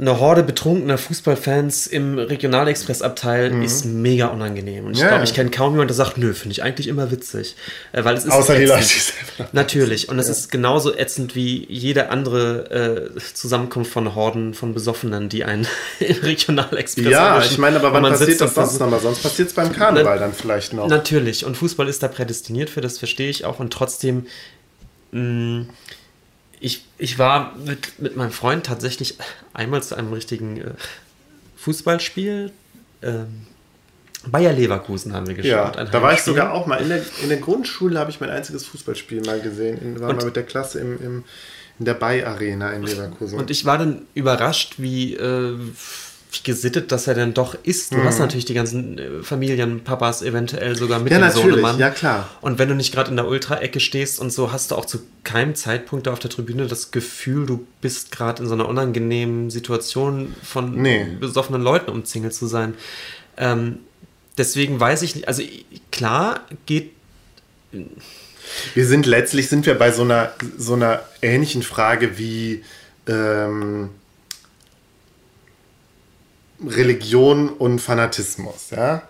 Eine 0.00 0.20
Horde 0.20 0.44
betrunkener 0.44 0.96
Fußballfans 0.96 1.88
im 1.88 2.20
Regionalexpress-Abteil 2.20 3.50
Mhm. 3.50 3.62
ist 3.62 3.84
mega 3.84 4.28
unangenehm. 4.28 4.84
Und 4.86 4.92
ich 4.92 5.00
Ja, 5.00 5.08
glaube, 5.08 5.24
ja. 5.24 5.28
ich 5.28 5.34
kenne 5.34 5.50
kaum 5.50 5.72
jemanden, 5.72 5.88
der 5.88 5.96
sagt, 5.96 6.18
nö, 6.18 6.34
finde 6.34 6.52
ich 6.52 6.62
eigentlich 6.62 6.86
immer 6.86 7.10
witzig. 7.10 7.56
Äh, 7.90 8.04
weil 8.04 8.16
es 8.16 8.24
ist 8.24 8.30
Außer 8.30 8.56
die. 8.56 8.66
Leute, 8.66 8.82
die 8.84 9.00
selber. 9.00 9.50
Natürlich. 9.52 10.08
Und 10.08 10.20
es 10.20 10.28
ist 10.28 10.52
genauso 10.52 10.94
ätzend 10.96 11.34
wie 11.34 11.66
jede 11.68 12.10
andere 12.10 13.10
äh, 13.16 13.18
Zusammenkunft 13.34 13.90
von 13.92 14.14
Horden 14.14 14.54
von 14.54 14.72
Besoffenen, 14.72 15.28
die 15.28 15.42
einen 15.44 15.66
im 15.98 16.16
Regionalexpress 16.22 17.04
Ja, 17.10 17.34
erwischen. 17.34 17.52
ich 17.54 17.58
meine, 17.58 17.76
aber 17.78 17.92
wann 17.92 18.02
man 18.02 18.12
passiert 18.12 18.40
das 18.40 18.54
sonst 18.54 18.78
nochmal? 18.78 19.00
Sonst 19.00 19.20
passiert 19.22 19.48
es 19.48 19.54
beim 19.54 19.72
Karneval 19.72 20.20
dann 20.20 20.32
vielleicht 20.32 20.74
noch. 20.74 20.86
Natürlich. 20.86 21.44
Und 21.44 21.56
Fußball 21.56 21.88
ist 21.88 22.04
da 22.04 22.08
prädestiniert 22.08 22.70
für, 22.70 22.80
das 22.80 22.98
verstehe 22.98 23.30
ich 23.30 23.44
auch. 23.44 23.58
Und 23.58 23.72
trotzdem, 23.72 24.26
mh, 25.10 25.66
ich, 26.60 26.84
ich 26.98 27.18
war 27.18 27.56
mit, 27.56 27.98
mit 28.00 28.16
meinem 28.16 28.32
Freund 28.32 28.66
tatsächlich 28.66 29.16
einmal 29.52 29.82
zu 29.82 29.94
einem 29.94 30.12
richtigen 30.12 30.60
äh, 30.60 30.70
Fußballspiel. 31.56 32.52
Ähm, 33.02 33.46
Bayer 34.26 34.52
Leverkusen 34.52 35.12
haben 35.14 35.26
wir 35.28 35.34
geschaut. 35.34 35.76
Ja, 35.76 35.84
da 35.84 36.02
war 36.02 36.12
ich 36.12 36.22
sogar 36.22 36.52
auch 36.52 36.66
mal. 36.66 36.76
In 36.78 36.88
der, 36.88 37.02
in 37.22 37.28
der 37.28 37.38
Grundschule 37.38 37.98
habe 37.98 38.10
ich 38.10 38.20
mein 38.20 38.30
einziges 38.30 38.66
Fußballspiel 38.66 39.22
mal 39.24 39.40
gesehen. 39.40 39.80
In, 39.80 40.00
war 40.00 40.10
Und- 40.10 40.16
mal 40.16 40.24
mit 40.26 40.36
der 40.36 40.42
Klasse 40.42 40.80
im, 40.80 41.00
im, 41.02 41.24
in 41.78 41.84
der 41.84 41.94
Bay 41.94 42.24
Arena 42.24 42.72
in 42.72 42.82
Leverkusen. 42.82 43.38
Und 43.38 43.50
ich 43.50 43.64
war 43.64 43.78
dann 43.78 44.02
überrascht, 44.14 44.74
wie, 44.78 45.14
äh, 45.14 45.56
wie 46.30 46.42
gesittet 46.42 46.92
das 46.92 47.06
er 47.06 47.14
denn 47.14 47.32
doch 47.32 47.56
ist. 47.62 47.92
Du 47.94 48.02
hast 48.04 48.18
natürlich 48.18 48.44
die 48.44 48.52
ganzen 48.54 48.98
äh, 48.98 49.22
Familienpapas 49.22 50.22
eventuell 50.22 50.76
sogar 50.76 50.98
mit 50.98 51.06
Mhm. 51.12 51.12
Ja, 51.12 51.18
dem 51.18 51.34
natürlich, 51.34 51.50
Sohnemann. 51.54 51.78
ja, 51.78 51.90
klar. 51.90 52.28
Und 52.42 52.58
wenn 52.58 52.68
du 52.68 52.74
nicht 52.74 52.92
gerade 52.92 53.10
in 53.10 53.16
der 53.16 53.26
Ultra-Ecke 53.26 53.80
stehst 53.80 54.20
und 54.20 54.30
so, 54.32 54.52
hast 54.52 54.70
du 54.70 54.74
auch 54.74 54.84
zu 54.84 55.00
keinem 55.24 55.54
Zeitpunkt 55.54 56.06
da 56.06 56.12
auf 56.12 56.18
der 56.18 56.30
Tribüne 56.30 56.66
das 56.66 56.90
Gefühl, 56.90 57.46
du 57.46 57.66
bist 57.80 58.12
gerade 58.12 58.42
in 58.42 58.48
so 58.48 58.54
einer 58.54 58.68
unangenehmen 58.68 59.48
Situation 59.50 60.34
von 60.42 60.80
Nee. 60.80 61.06
besoffenen 61.18 61.62
Leuten 61.62 61.90
umzingelt 61.90 62.34
zu 62.34 62.46
sein. 62.46 62.74
Ähm, 63.38 63.78
deswegen 64.36 64.78
weiß 64.78 65.02
ich 65.02 65.14
nicht, 65.14 65.28
also 65.28 65.42
klar 65.90 66.40
geht 66.66 66.92
wir 68.74 68.86
sind 68.86 69.04
letztlich 69.06 69.48
sind 69.48 69.66
wir 69.66 69.74
bei 69.78 69.92
so 69.92 70.02
einer, 70.02 70.32
so 70.56 70.74
einer 70.74 71.02
ähnlichen 71.20 71.62
Frage 71.62 72.16
wie 72.18 72.64
ähm, 73.06 73.90
Religion 76.66 77.48
und 77.48 77.80
Fanatismus, 77.80 78.70
ja? 78.70 79.02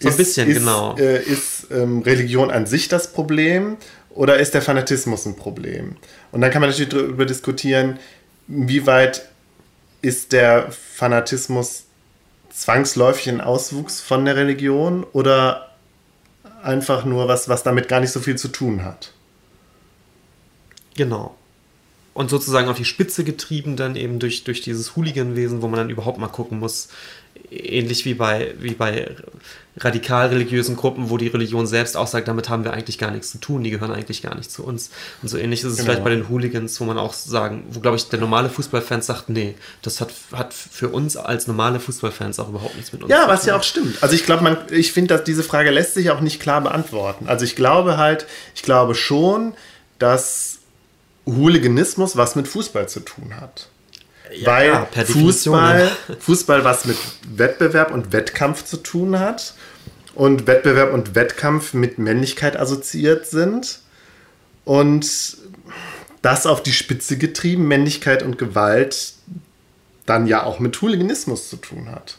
so 0.00 0.08
ein 0.08 0.16
bisschen, 0.16 0.48
ist, 0.48 0.58
genau. 0.58 0.96
Äh, 0.96 1.22
ist 1.22 1.66
ähm, 1.70 2.02
Religion 2.02 2.50
an 2.50 2.66
sich 2.66 2.88
das 2.88 3.12
Problem 3.12 3.76
oder 4.10 4.38
ist 4.38 4.54
der 4.54 4.62
Fanatismus 4.62 5.26
ein 5.26 5.36
Problem? 5.36 5.96
Und 6.32 6.40
dann 6.40 6.50
kann 6.50 6.60
man 6.60 6.70
natürlich 6.70 6.90
darüber 6.90 7.26
diskutieren, 7.26 7.98
wie 8.46 8.86
weit 8.86 9.28
ist 10.02 10.32
der 10.32 10.72
Fanatismus 10.72 11.84
zwangsläufig 12.50 13.28
ein 13.28 13.40
Auswuchs 13.40 14.00
von 14.00 14.24
der 14.24 14.36
Religion 14.36 15.04
oder 15.12 15.70
einfach 16.62 17.04
nur 17.04 17.28
was, 17.28 17.48
was 17.48 17.62
damit 17.62 17.88
gar 17.88 18.00
nicht 18.00 18.10
so 18.10 18.20
viel 18.20 18.36
zu 18.36 18.48
tun 18.48 18.84
hat? 18.84 19.12
Genau. 20.96 21.36
Und 22.12 22.28
sozusagen 22.28 22.68
auf 22.68 22.76
die 22.76 22.84
Spitze 22.84 23.22
getrieben 23.24 23.76
dann 23.76 23.94
eben 23.96 24.18
durch, 24.18 24.42
durch 24.44 24.60
dieses 24.62 24.96
Hooliganwesen, 24.96 25.62
wo 25.62 25.68
man 25.68 25.78
dann 25.78 25.90
überhaupt 25.90 26.18
mal 26.18 26.26
gucken 26.28 26.58
muss, 26.58 26.88
ähnlich 27.52 28.04
wie 28.04 28.14
bei, 28.14 28.52
wie 28.58 28.74
bei 28.74 29.14
radikal 29.76 30.28
religiösen 30.28 30.76
Gruppen, 30.76 31.08
wo 31.10 31.16
die 31.16 31.28
Religion 31.28 31.66
selbst 31.66 31.96
auch 31.96 32.06
sagt, 32.08 32.26
damit 32.28 32.48
haben 32.48 32.64
wir 32.64 32.72
eigentlich 32.72 32.98
gar 32.98 33.10
nichts 33.12 33.30
zu 33.30 33.38
tun, 33.38 33.62
die 33.62 33.70
gehören 33.70 33.92
eigentlich 33.92 34.22
gar 34.22 34.34
nicht 34.36 34.50
zu 34.50 34.64
uns. 34.64 34.90
Und 35.22 35.28
so 35.28 35.38
ähnlich 35.38 35.60
ist 35.60 35.66
es 35.66 35.76
Genau. 35.76 35.86
vielleicht 35.86 36.04
bei 36.04 36.10
den 36.10 36.28
Hooligans, 36.28 36.80
wo 36.80 36.84
man 36.84 36.98
auch 36.98 37.12
sagen, 37.14 37.64
wo 37.70 37.80
glaube 37.80 37.96
ich 37.96 38.08
der 38.08 38.18
normale 38.18 38.50
Fußballfan 38.50 39.02
sagt, 39.02 39.28
nee, 39.28 39.54
das 39.82 40.00
hat, 40.00 40.12
hat 40.32 40.52
für 40.52 40.88
uns 40.88 41.16
als 41.16 41.46
normale 41.46 41.78
Fußballfans 41.80 42.40
auch 42.40 42.48
überhaupt 42.48 42.74
nichts 42.76 42.92
mit 42.92 43.02
uns 43.04 43.10
Ja, 43.10 43.22
zu 43.24 43.28
was 43.28 43.40
tun. 43.40 43.48
ja 43.48 43.56
auch 43.56 43.62
stimmt. 43.62 44.02
Also 44.02 44.14
ich 44.16 44.24
glaube, 44.24 44.42
man, 44.42 44.56
ich 44.70 44.92
finde, 44.92 45.14
dass 45.14 45.24
diese 45.24 45.44
Frage 45.44 45.70
lässt 45.70 45.94
sich 45.94 46.10
auch 46.10 46.20
nicht 46.20 46.40
klar 46.40 46.60
beantworten. 46.60 47.28
Also 47.28 47.44
ich 47.44 47.54
glaube 47.56 47.96
halt, 47.96 48.26
ich 48.56 48.62
glaube 48.62 48.94
schon, 48.96 49.54
dass 49.98 50.59
Hooliganismus 51.26 52.16
was 52.16 52.36
mit 52.36 52.48
Fußball 52.48 52.88
zu 52.88 53.00
tun 53.00 53.34
hat. 53.40 53.68
Ja, 54.32 54.46
Weil 54.46 54.86
Definition, 54.94 55.24
Fußball, 55.24 55.90
ja. 56.08 56.14
Fußball 56.20 56.64
was 56.64 56.84
mit 56.84 56.96
Wettbewerb 57.34 57.92
und 57.92 58.12
Wettkampf 58.12 58.64
zu 58.64 58.76
tun 58.76 59.18
hat 59.18 59.54
und 60.14 60.46
Wettbewerb 60.46 60.92
und 60.92 61.14
Wettkampf 61.14 61.74
mit 61.74 61.98
Männlichkeit 61.98 62.56
assoziiert 62.56 63.26
sind 63.26 63.80
und 64.64 65.36
das 66.22 66.46
auf 66.46 66.62
die 66.62 66.72
Spitze 66.72 67.16
getrieben, 67.18 67.66
Männlichkeit 67.66 68.22
und 68.22 68.38
Gewalt 68.38 69.14
dann 70.06 70.26
ja 70.26 70.42
auch 70.44 70.58
mit 70.60 70.80
Hooliganismus 70.80 71.48
zu 71.48 71.56
tun 71.56 71.90
hat. 71.90 72.16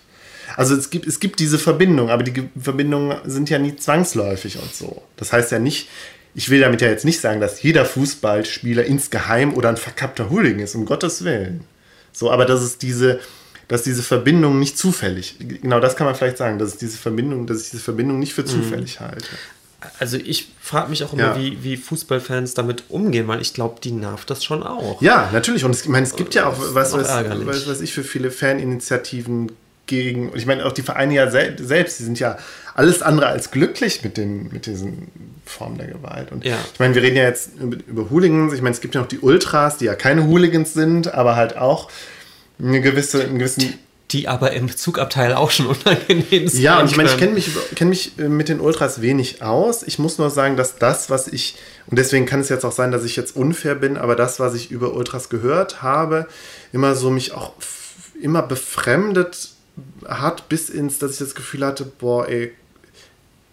Also 0.57 0.75
es 0.75 0.89
gibt, 0.89 1.07
es 1.07 1.19
gibt 1.19 1.39
diese 1.39 1.59
Verbindung, 1.59 2.09
aber 2.09 2.23
die 2.23 2.33
Ge- 2.33 2.49
Verbindungen 2.59 3.17
sind 3.25 3.49
ja 3.49 3.57
nie 3.59 3.75
zwangsläufig 3.75 4.57
und 4.57 4.73
so. 4.73 5.01
Das 5.15 5.31
heißt 5.31 5.51
ja 5.51 5.59
nicht, 5.59 5.87
ich 6.33 6.49
will 6.49 6.61
damit 6.61 6.81
ja 6.81 6.89
jetzt 6.89 7.05
nicht 7.05 7.19
sagen, 7.19 7.41
dass 7.41 7.61
jeder 7.61 7.85
Fußballspieler 7.85 8.85
insgeheim 8.85 9.53
oder 9.53 9.69
ein 9.69 9.77
verkappter 9.77 10.29
Hooligan 10.29 10.59
ist, 10.59 10.75
um 10.75 10.85
Gottes 10.85 11.23
Willen. 11.23 11.61
So, 12.13 12.31
aber 12.31 12.45
dass 12.45 12.61
es 12.61 12.77
diese, 12.77 13.19
dass 13.67 13.83
diese 13.83 14.03
Verbindung 14.03 14.59
nicht 14.59 14.77
zufällig, 14.77 15.35
genau 15.39 15.79
das 15.79 15.95
kann 15.95 16.05
man 16.05 16.15
vielleicht 16.15 16.37
sagen, 16.37 16.59
dass 16.59 16.69
es 16.69 16.77
diese 16.77 16.97
Verbindung, 16.97 17.47
dass 17.47 17.63
ich 17.63 17.69
diese 17.71 17.83
Verbindung 17.83 18.19
nicht 18.19 18.33
für 18.33 18.45
zufällig 18.45 18.99
halte. 18.99 19.27
Also 19.97 20.17
ich 20.17 20.49
frage 20.61 20.89
mich 20.91 21.03
auch 21.03 21.13
immer, 21.13 21.35
Ja. 21.35 21.39
wie, 21.39 21.63
wie 21.63 21.75
Fußballfans 21.75 22.53
damit 22.53 22.83
umgehen, 22.89 23.27
weil 23.27 23.41
ich 23.41 23.53
glaube, 23.53 23.79
die 23.81 23.91
nervt 23.91 24.29
das 24.29 24.43
schon 24.43 24.61
auch. 24.61 25.01
Ja, 25.01 25.29
natürlich. 25.33 25.63
Und 25.65 25.71
es, 25.71 25.81
ich 25.81 25.87
meine, 25.87 26.05
es 26.05 26.15
gibt 26.15 26.35
ja 26.35 26.45
auch, 26.47 26.55
was 26.75 26.93
ärgerlich. 26.93 27.47
was 27.47 27.67
weiß 27.67 27.81
ich, 27.81 27.91
für 27.91 28.03
viele 28.03 28.29
Faninitiativen 28.29 29.51
gegen, 29.91 30.30
und 30.30 30.38
ich 30.38 30.45
meine, 30.45 30.65
auch 30.65 30.72
die 30.72 30.81
Vereine 30.81 31.13
ja 31.13 31.30
sel 31.30 31.55
selbst, 31.59 31.99
die 31.99 32.03
sind 32.03 32.19
ja 32.19 32.38
alles 32.73 33.01
andere 33.01 33.27
als 33.27 33.51
glücklich 33.51 34.03
mit, 34.03 34.18
den, 34.18 34.49
mit 34.51 34.65
diesen 34.65 35.09
Formen 35.45 35.77
der 35.77 35.88
Gewalt. 35.88 36.31
Und 36.31 36.45
Ja. 36.45 36.57
ich 36.73 36.80
meine, 36.80 36.95
wir 36.95 37.01
reden 37.03 37.18
ja 37.18 37.23
jetzt 37.23 37.51
über, 37.59 37.77
über 37.85 38.09
Hooligans. 38.09 38.53
Ich 38.53 38.61
meine, 38.61 38.73
es 38.73 38.81
gibt 38.81 38.95
ja 38.95 39.01
noch 39.01 39.07
die 39.07 39.19
Ultras, 39.19 39.77
die 39.77 39.85
ja 39.85 39.95
keine 39.95 40.26
Hooligans 40.26 40.73
sind, 40.73 41.13
aber 41.13 41.35
halt 41.35 41.57
auch 41.57 41.89
eine 42.59 42.80
gewisse, 42.81 43.23
einen 43.23 43.38
gewissen 43.39 43.73
Die 44.11 44.27
aber 44.27 44.51
im 44.53 44.76
Zugabteil 44.76 45.34
auch 45.34 45.51
schon 45.51 45.65
unangenehm 45.76 46.47
sind. 46.47 46.61
Ja, 46.61 46.80
und 46.80 46.89
ich 46.89 46.95
meine, 46.97 47.09
ich 47.09 47.18
kenne 47.18 47.34
mich, 47.34 47.49
kenn 47.76 47.89
mich 47.89 48.18
äh, 48.19 48.30
mit 48.30 48.47
den 48.49 48.59
Ultras 48.61 49.01
wenig 49.01 49.41
aus. 49.41 49.84
Ich 49.84 49.99
muss 49.99 50.18
nur 50.18 50.30
sagen, 50.30 50.55
dass 50.55 50.77
das, 50.77 51.09
was 51.09 51.27
ich, 51.27 51.55
und 51.88 51.97
deswegen 51.99 52.26
kann 52.26 52.39
es 52.39 52.47
jetzt 52.49 52.63
auch 52.63 52.72
sein, 52.72 52.91
dass 52.91 53.03
ich 53.03 53.15
jetzt 53.18 53.35
unfair 53.35 53.76
bin, 53.76 53.97
aber 53.97 54.15
das, 54.15 54.39
was 54.39 54.53
ich 54.53 54.72
über 54.72 54.93
Ultras 54.93 55.27
gehört 55.30 55.81
habe, 55.81 56.27
immer 56.72 56.95
so 56.95 57.09
mich 57.09 57.34
auch 57.34 57.53
immer 58.22 58.41
befremdet 58.43 59.49
hat, 60.07 60.49
bis 60.49 60.69
ins, 60.69 60.99
dass 60.99 61.14
ich 61.14 61.18
das 61.19 61.35
Gefühl 61.35 61.65
hatte, 61.65 61.85
boah, 61.85 62.27
ey, 62.27 62.52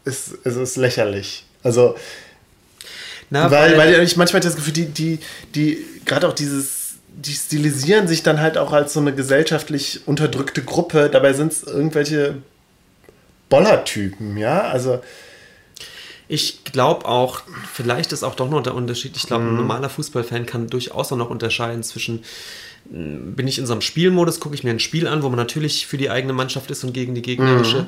es, 0.04 0.32
es 0.44 0.56
ist 0.56 0.76
lächerlich. 0.76 1.44
Also, 1.62 1.96
Na, 3.30 3.50
weil, 3.50 3.76
weil 3.76 4.02
ich 4.02 4.16
manchmal 4.16 4.40
das 4.40 4.56
Gefühl, 4.56 4.72
die, 4.72 4.86
die, 4.86 5.18
die, 5.54 5.84
gerade 6.04 6.26
auch 6.28 6.32
dieses, 6.32 6.94
die 7.08 7.32
stilisieren 7.34 8.08
sich 8.08 8.22
dann 8.22 8.40
halt 8.40 8.56
auch 8.58 8.72
als 8.72 8.92
so 8.92 9.00
eine 9.00 9.14
gesellschaftlich 9.14 10.06
unterdrückte 10.06 10.62
Gruppe. 10.62 11.10
Dabei 11.10 11.32
sind 11.34 11.52
es 11.52 11.62
irgendwelche 11.64 12.36
Bollertypen, 13.48 14.36
ja. 14.36 14.62
Also, 14.62 15.00
Ich 16.30 16.62
glaube 16.64 17.06
auch, 17.06 17.40
vielleicht 17.72 18.12
ist 18.12 18.22
auch 18.22 18.34
doch 18.34 18.50
noch 18.50 18.62
der 18.62 18.74
Unterschied. 18.74 19.16
Ich 19.16 19.26
glaube, 19.26 19.44
ein 19.44 19.50
Mhm. 19.52 19.56
normaler 19.56 19.88
Fußballfan 19.88 20.44
kann 20.44 20.68
durchaus 20.68 21.10
auch 21.10 21.16
noch 21.16 21.30
unterscheiden 21.30 21.82
zwischen, 21.82 22.22
bin 22.90 23.46
ich 23.46 23.58
in 23.58 23.66
so 23.66 23.72
einem 23.72 23.82
Spielmodus, 23.82 24.40
gucke 24.40 24.54
ich 24.54 24.64
mir 24.64 24.70
ein 24.70 24.80
Spiel 24.80 25.06
an, 25.06 25.22
wo 25.22 25.28
man 25.28 25.36
natürlich 25.36 25.86
für 25.86 25.98
die 25.98 26.10
eigene 26.10 26.32
Mannschaft 26.32 26.70
ist 26.70 26.84
und 26.84 26.92
gegen 26.92 27.14
die 27.14 27.22
gegnerische. 27.22 27.82
Mhm. 27.82 27.86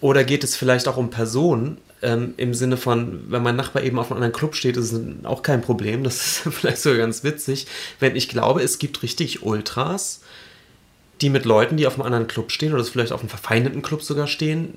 Oder 0.00 0.24
geht 0.24 0.44
es 0.44 0.56
vielleicht 0.56 0.88
auch 0.88 0.98
um 0.98 1.10
Personen, 1.10 1.78
ähm, 2.02 2.34
im 2.36 2.52
Sinne 2.52 2.76
von, 2.76 3.24
wenn 3.28 3.42
mein 3.42 3.56
Nachbar 3.56 3.82
eben 3.82 3.98
auf 3.98 4.10
einem 4.10 4.16
anderen 4.16 4.34
Club 4.34 4.54
steht, 4.54 4.76
ist 4.76 4.92
es 4.92 5.00
auch 5.24 5.42
kein 5.42 5.62
Problem. 5.62 6.04
Das 6.04 6.16
ist 6.16 6.42
vielleicht 6.54 6.82
sogar 6.82 6.98
ganz 6.98 7.24
witzig. 7.24 7.66
Wenn 7.98 8.14
ich 8.14 8.28
glaube, 8.28 8.62
es 8.62 8.78
gibt 8.78 9.02
richtig 9.02 9.42
Ultras, 9.42 10.20
die 11.22 11.30
mit 11.30 11.46
Leuten, 11.46 11.78
die 11.78 11.86
auf 11.86 11.94
einem 11.94 12.02
anderen 12.02 12.26
Club 12.26 12.52
stehen 12.52 12.74
oder 12.74 12.84
vielleicht 12.84 13.12
auf 13.12 13.20
einem 13.20 13.30
verfeindeten 13.30 13.80
Club 13.80 14.02
sogar 14.02 14.26
stehen, 14.26 14.76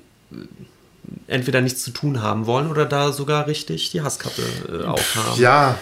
entweder 1.26 1.60
nichts 1.60 1.82
zu 1.82 1.90
tun 1.90 2.22
haben 2.22 2.46
wollen 2.46 2.70
oder 2.70 2.86
da 2.86 3.12
sogar 3.12 3.46
richtig 3.46 3.90
die 3.90 4.00
Hasskappe 4.00 4.42
äh, 4.68 4.84
aufhaben. 4.84 5.40
ja, 5.40 5.78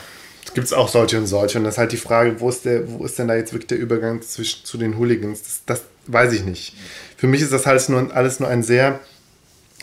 es 0.48 0.54
gibt 0.54 0.72
auch 0.72 0.88
solche 0.88 1.18
und 1.18 1.26
solche. 1.26 1.58
Und 1.58 1.64
das 1.64 1.74
ist 1.74 1.78
halt 1.78 1.92
die 1.92 1.98
Frage, 1.98 2.40
wo 2.40 2.48
ist, 2.48 2.64
der, 2.64 2.90
wo 2.90 3.04
ist 3.04 3.18
denn 3.18 3.28
da 3.28 3.36
jetzt 3.36 3.52
wirklich 3.52 3.68
der 3.68 3.78
Übergang 3.78 4.22
zwischen, 4.22 4.64
zu 4.64 4.78
den 4.78 4.96
Hooligans? 4.96 5.42
Das, 5.42 5.60
das 5.66 5.82
weiß 6.06 6.32
ich 6.32 6.42
nicht. 6.44 6.74
Für 7.18 7.26
mich 7.26 7.42
ist 7.42 7.52
das 7.52 7.66
alles 7.66 7.90
nur, 7.90 8.14
alles 8.16 8.40
nur 8.40 8.48
ein 8.48 8.62
sehr 8.62 8.98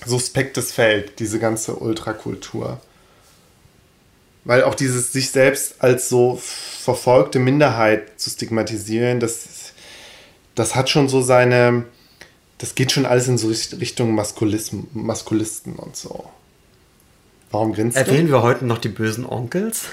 suspektes 0.07 0.71
Feld, 0.71 1.19
diese 1.19 1.37
ganze 1.37 1.75
Ultrakultur. 1.75 2.81
Weil 4.43 4.63
auch 4.63 4.73
dieses 4.73 5.13
sich 5.13 5.29
selbst 5.29 5.75
als 5.83 6.09
so 6.09 6.41
verfolgte 6.41 7.37
Minderheit 7.37 8.19
zu 8.19 8.31
stigmatisieren, 8.31 9.19
das, 9.19 9.71
das 10.55 10.73
hat 10.73 10.89
schon 10.89 11.09
so 11.09 11.21
seine, 11.21 11.85
das 12.57 12.73
geht 12.73 12.91
schon 12.91 13.05
alles 13.05 13.27
in 13.27 13.37
so 13.37 13.49
Richt- 13.49 13.79
Richtung 13.79 14.15
Maskulisten 14.15 15.75
und 15.75 15.95
so. 15.95 16.25
Warum 17.51 17.73
grinst 17.73 17.97
du? 17.97 18.01
Erwähnen 18.01 18.29
wir 18.29 18.41
heute 18.41 18.65
noch 18.65 18.79
die 18.79 18.89
bösen 18.89 19.27
Onkels? 19.27 19.83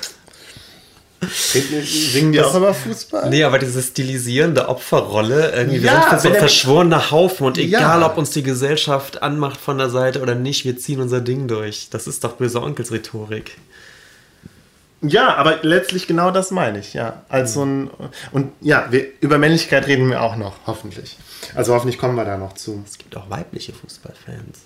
Singen 1.30 2.32
die 2.32 2.38
das, 2.38 2.48
auch 2.48 2.56
über 2.56 2.74
Fußball? 2.74 3.30
Nee, 3.30 3.44
aber 3.44 3.58
diese 3.58 3.82
stilisierende 3.82 4.68
Opferrolle, 4.68 5.52
irgendwie, 5.54 5.78
ja, 5.78 6.10
wir 6.10 6.10
sind 6.10 6.20
so 6.20 6.28
ein 6.28 6.34
verschworener 6.34 7.10
Haufen 7.10 7.46
und 7.46 7.58
egal, 7.58 8.00
ja. 8.00 8.06
ob 8.06 8.18
uns 8.18 8.30
die 8.30 8.42
Gesellschaft 8.42 9.22
anmacht 9.22 9.60
von 9.60 9.78
der 9.78 9.90
Seite 9.90 10.20
oder 10.20 10.34
nicht, 10.34 10.64
wir 10.64 10.76
ziehen 10.76 11.00
unser 11.00 11.20
Ding 11.20 11.48
durch. 11.48 11.88
Das 11.90 12.06
ist 12.06 12.24
doch 12.24 12.32
böse 12.32 12.60
Onkels-Rhetorik. 12.60 13.52
Ja, 15.02 15.34
aber 15.34 15.58
letztlich 15.62 16.06
genau 16.06 16.30
das 16.30 16.50
meine 16.52 16.78
ich, 16.78 16.94
ja. 16.94 17.22
Als 17.28 17.54
so 17.54 17.64
ein, 17.64 17.90
und 18.30 18.52
ja, 18.60 18.86
wir, 18.90 19.06
über 19.20 19.38
Männlichkeit 19.38 19.86
reden 19.88 20.08
wir 20.08 20.22
auch 20.22 20.36
noch, 20.36 20.54
hoffentlich. 20.66 21.18
Also 21.54 21.74
hoffentlich 21.74 21.98
kommen 21.98 22.14
wir 22.14 22.24
da 22.24 22.36
noch 22.36 22.54
zu. 22.54 22.82
Es 22.86 22.98
gibt 22.98 23.16
auch 23.16 23.28
weibliche 23.28 23.72
Fußballfans. 23.72 24.60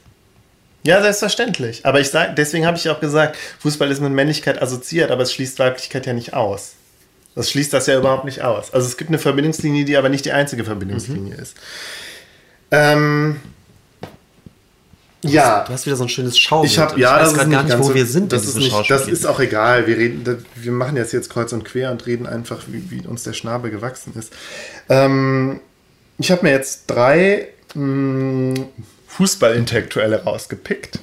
Ja, 0.86 1.02
selbstverständlich. 1.02 1.84
Aber 1.84 2.00
ich 2.00 2.10
sag, 2.10 2.36
deswegen 2.36 2.64
habe 2.64 2.76
ich 2.76 2.88
auch 2.88 3.00
gesagt, 3.00 3.36
Fußball 3.58 3.90
ist 3.90 4.00
mit 4.00 4.12
Männlichkeit 4.12 4.62
assoziiert, 4.62 5.10
aber 5.10 5.24
es 5.24 5.32
schließt 5.32 5.58
Weiblichkeit 5.58 6.06
ja 6.06 6.12
nicht 6.12 6.32
aus. 6.32 6.74
Das 7.34 7.50
schließt 7.50 7.72
das 7.72 7.86
ja 7.86 7.98
überhaupt 7.98 8.24
nicht 8.24 8.42
aus. 8.42 8.72
Also 8.72 8.86
es 8.86 8.96
gibt 8.96 9.10
eine 9.10 9.18
Verbindungslinie, 9.18 9.84
die 9.84 9.96
aber 9.96 10.08
nicht 10.08 10.24
die 10.24 10.32
einzige 10.32 10.64
Verbindungslinie 10.64 11.34
mhm. 11.34 11.42
ist. 11.42 11.56
Ähm, 12.70 13.36
ja. 15.22 15.64
Du 15.66 15.72
hast 15.72 15.86
wieder 15.86 15.96
so 15.96 16.04
ein 16.04 16.08
schönes 16.08 16.38
Schaubild. 16.38 16.72
Ich 16.72 16.78
habe 16.78 16.98
ja, 17.00 17.16
ich 17.16 17.22
weiß 17.22 17.34
das 17.34 17.42
ist 17.44 17.50
gar 17.50 17.62
nicht, 17.64 17.78
wo 17.78 17.82
so, 17.82 17.94
wir 17.94 18.06
sind. 18.06 18.32
Das 18.32 18.44
ist 18.44 18.56
nicht, 18.56 18.90
das 18.90 19.08
ist 19.08 19.26
auch 19.26 19.40
egal. 19.40 19.88
Wir 19.88 19.96
reden, 19.96 20.44
wir 20.54 20.72
machen 20.72 20.96
jetzt 20.96 21.12
jetzt 21.12 21.30
kreuz 21.30 21.52
und 21.52 21.64
quer 21.64 21.90
und 21.90 22.06
reden 22.06 22.26
einfach, 22.26 22.62
wie, 22.68 22.90
wie 22.90 23.06
uns 23.06 23.24
der 23.24 23.32
Schnabel 23.32 23.72
gewachsen 23.72 24.14
ist. 24.16 24.32
Ähm, 24.88 25.60
ich 26.18 26.30
habe 26.30 26.42
mir 26.44 26.52
jetzt 26.52 26.84
drei 26.86 27.48
mh, 27.74 28.60
mm, 28.60 28.68
Fußballintellektuelle 29.16 30.24
rausgepickt, 30.24 30.98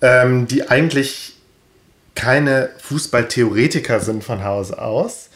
ähm, 0.00 0.48
die 0.48 0.68
eigentlich 0.68 1.34
keine 2.16 2.70
Fußballtheoretiker 2.78 4.00
sind 4.00 4.24
von 4.24 4.42
Hause 4.42 4.82
aus, 4.82 5.28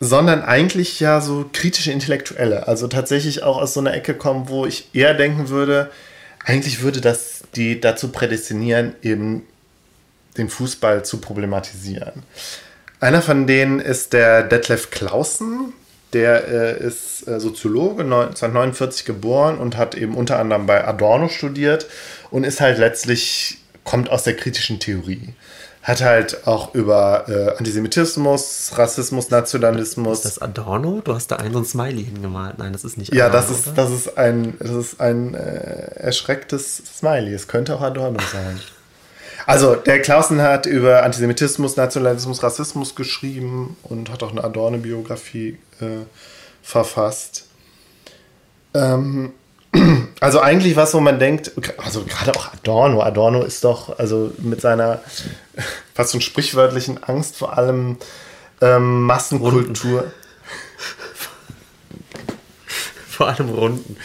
sondern 0.00 0.42
eigentlich 0.42 0.98
ja 0.98 1.20
so 1.20 1.48
kritische 1.52 1.92
Intellektuelle. 1.92 2.66
Also 2.66 2.88
tatsächlich 2.88 3.44
auch 3.44 3.58
aus 3.58 3.74
so 3.74 3.80
einer 3.80 3.94
Ecke 3.94 4.14
kommen, 4.14 4.48
wo 4.48 4.66
ich 4.66 4.90
eher 4.92 5.14
denken 5.14 5.48
würde, 5.50 5.90
eigentlich 6.44 6.82
würde 6.82 7.00
das 7.00 7.44
die 7.54 7.80
dazu 7.80 8.08
prädestinieren, 8.08 8.94
eben 9.02 9.44
den 10.36 10.48
Fußball 10.48 11.04
zu 11.04 11.18
problematisieren. 11.18 12.24
Einer 12.98 13.22
von 13.22 13.46
denen 13.46 13.78
ist 13.78 14.12
der 14.12 14.42
Detlef 14.42 14.90
Clausen, 14.90 15.72
der 16.16 16.48
äh, 16.48 16.86
ist 16.86 17.28
äh, 17.28 17.38
Soziologe, 17.38 18.02
1949 18.02 19.04
geboren 19.04 19.58
und 19.58 19.76
hat 19.76 19.94
eben 19.94 20.16
unter 20.16 20.38
anderem 20.38 20.64
bei 20.66 20.86
Adorno 20.86 21.28
studiert 21.28 21.86
und 22.30 22.44
ist 22.44 22.60
halt 22.60 22.78
letztlich, 22.78 23.58
kommt 23.84 24.08
aus 24.10 24.22
der 24.22 24.34
kritischen 24.34 24.80
Theorie. 24.80 25.34
Hat 25.82 26.02
halt 26.02 26.46
auch 26.48 26.74
über 26.74 27.26
äh, 27.28 27.58
Antisemitismus, 27.58 28.72
Rassismus, 28.74 29.30
Nationalismus. 29.30 30.24
Ist 30.24 30.24
das 30.24 30.42
Adorno? 30.42 31.00
Du 31.04 31.14
hast 31.14 31.30
da 31.30 31.36
einen 31.36 31.52
so 31.52 31.60
ein 31.60 31.64
Smiley 31.64 32.04
hingemalt. 32.04 32.58
Nein, 32.58 32.72
das 32.72 32.82
ist 32.82 32.96
nicht 32.96 33.12
Adorno. 33.12 33.26
Ja, 33.26 33.40
das 33.40 33.50
ist, 33.50 33.68
das 33.76 33.90
ist 33.90 34.18
ein, 34.18 34.54
das 34.58 34.70
ist 34.70 35.00
ein 35.00 35.34
äh, 35.34 35.94
erschrecktes 35.96 36.82
Smiley. 36.98 37.34
Es 37.34 37.46
könnte 37.46 37.76
auch 37.76 37.82
Adorno 37.82 38.18
sein. 38.32 38.58
Also, 39.46 39.76
der 39.76 40.02
Klausen 40.02 40.42
hat 40.42 40.66
über 40.66 41.04
Antisemitismus, 41.04 41.76
Nationalismus, 41.76 42.42
Rassismus 42.42 42.96
geschrieben 42.96 43.76
und 43.84 44.10
hat 44.10 44.24
auch 44.24 44.32
eine 44.32 44.42
Adorno-Biografie 44.42 45.58
äh, 45.80 46.04
verfasst. 46.62 47.46
Ähm, 48.74 49.32
also 50.20 50.40
eigentlich 50.40 50.74
was, 50.74 50.94
wo 50.94 51.00
man 51.00 51.20
denkt, 51.20 51.52
also 51.78 52.02
gerade 52.04 52.34
auch 52.36 52.52
Adorno, 52.52 53.00
Adorno 53.02 53.42
ist 53.42 53.62
doch, 53.62 53.98
also 53.98 54.32
mit 54.38 54.60
seiner 54.60 55.00
fast 55.94 56.12
schon 56.12 56.20
sprichwörtlichen 56.20 57.02
Angst 57.04 57.36
vor 57.36 57.56
allem 57.56 57.98
ähm, 58.60 59.02
Massenkultur. 59.02 60.00
Runden. 60.00 60.12
vor 63.08 63.28
allem 63.28 63.48
Runden. 63.50 63.96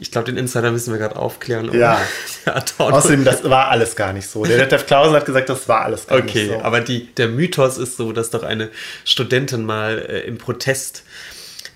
Ich 0.00 0.10
glaube, 0.10 0.26
den 0.26 0.36
Insider 0.36 0.70
müssen 0.70 0.92
wir 0.92 0.98
gerade 0.98 1.16
aufklären. 1.16 1.72
Ja. 1.72 2.00
Außerdem, 2.78 3.24
das 3.24 3.44
war 3.44 3.68
alles 3.68 3.96
gar 3.96 4.12
nicht 4.12 4.28
so. 4.28 4.44
Der 4.44 4.58
Detlef 4.58 4.86
Klausen 4.86 5.14
hat 5.14 5.26
gesagt, 5.26 5.48
das 5.48 5.68
war 5.68 5.82
alles 5.82 6.06
gar 6.06 6.18
okay, 6.18 6.24
nicht 6.24 6.48
so. 6.48 6.54
Okay, 6.54 6.62
aber 6.62 6.80
die, 6.80 7.06
der 7.14 7.28
Mythos 7.28 7.78
ist 7.78 7.96
so, 7.96 8.12
dass 8.12 8.30
doch 8.30 8.42
eine 8.42 8.70
Studentin 9.04 9.64
mal 9.64 9.98
äh, 9.98 10.20
im 10.20 10.38
Protest 10.38 11.02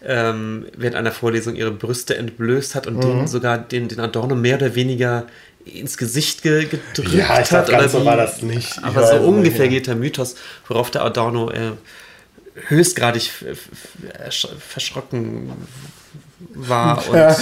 ähm, 0.05 0.67
während 0.77 0.97
einer 0.97 1.13
Vorlesung 1.13 1.55
ihre 1.55 1.71
Brüste 1.71 2.17
entblößt 2.17 2.75
hat 2.75 2.87
und 2.87 2.97
mhm. 2.97 3.01
den 3.01 3.27
sogar 3.27 3.59
den, 3.59 3.89
den 3.89 4.01
Adorno 4.01 4.35
mehr 4.35 4.57
oder 4.57 4.75
weniger 4.75 5.27
ins 5.65 5.97
Gesicht 5.97 6.43
ge 6.43 6.65
gedrückt 6.65 7.15
ja, 7.15 7.41
ich 7.41 7.53
hat. 7.53 7.69
Ganz 7.69 7.93
so 7.93 8.05
war 8.05 8.17
das 8.17 8.43
nicht. 8.43 8.79
Ich 8.79 8.85
aber 8.85 9.07
so 9.07 9.17
ungefähr 9.17 9.67
nicht, 9.67 9.71
geht 9.71 9.87
der 9.87 9.95
Mythos, 9.95 10.35
worauf 10.67 10.91
der 10.91 11.05
Adorno 11.05 11.51
äh, 11.51 11.73
höchstgradig 12.69 13.31
verschrocken 14.59 15.53
war 16.55 17.07
und 17.09 17.17
ja. 17.17 17.37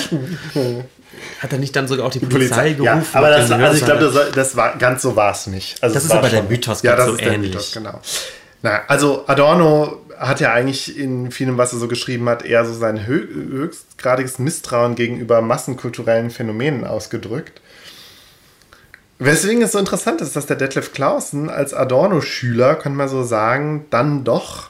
hat 1.40 1.52
er 1.52 1.58
nicht 1.58 1.74
dann 1.76 1.88
sogar 1.88 2.06
auch 2.06 2.10
die 2.10 2.20
Polizei, 2.20 2.38
Polizei. 2.38 2.72
gerufen? 2.72 2.84
Ja, 2.84 3.18
aber 3.18 3.30
das, 3.30 3.50
also 3.50 3.76
ich 3.76 3.84
glaube, 3.84 4.10
das, 4.12 4.32
das, 4.32 4.56
war 4.56 4.76
ganz 4.78 5.02
so 5.02 5.16
war 5.16 5.32
es 5.32 5.46
nicht. 5.46 5.82
Also 5.82 5.94
das 5.94 6.04
ist 6.04 6.10
aber 6.12 6.28
schon, 6.28 6.40
der 6.40 6.42
Mythos 6.44 6.82
ja, 6.82 6.96
das 6.96 7.06
so 7.06 7.14
ist 7.14 7.22
ähnlich. 7.22 7.50
Der 7.52 7.60
Mythos, 7.60 7.72
genau. 7.72 8.00
Na, 8.62 8.82
also 8.88 9.24
Adorno 9.26 10.00
hat 10.18 10.40
ja 10.40 10.52
eigentlich 10.52 10.98
in 10.98 11.30
vielem, 11.30 11.56
was 11.56 11.72
er 11.72 11.78
so 11.78 11.88
geschrieben 11.88 12.28
hat, 12.28 12.44
eher 12.44 12.64
so 12.66 12.74
sein 12.74 13.06
höchstgradiges 13.06 14.38
Misstrauen 14.38 14.94
gegenüber 14.94 15.40
massenkulturellen 15.40 16.30
Phänomenen 16.30 16.84
ausgedrückt. 16.84 17.62
Weswegen 19.18 19.62
es 19.62 19.72
so 19.72 19.78
interessant 19.78 20.22
ist, 20.22 20.34
dass 20.34 20.46
der 20.46 20.56
Detlef 20.56 20.92
Clausen 20.92 21.50
als 21.50 21.74
Adorno-Schüler, 21.74 22.74
kann 22.74 22.94
man 22.94 23.08
so 23.08 23.22
sagen, 23.22 23.86
dann 23.90 24.24
doch 24.24 24.69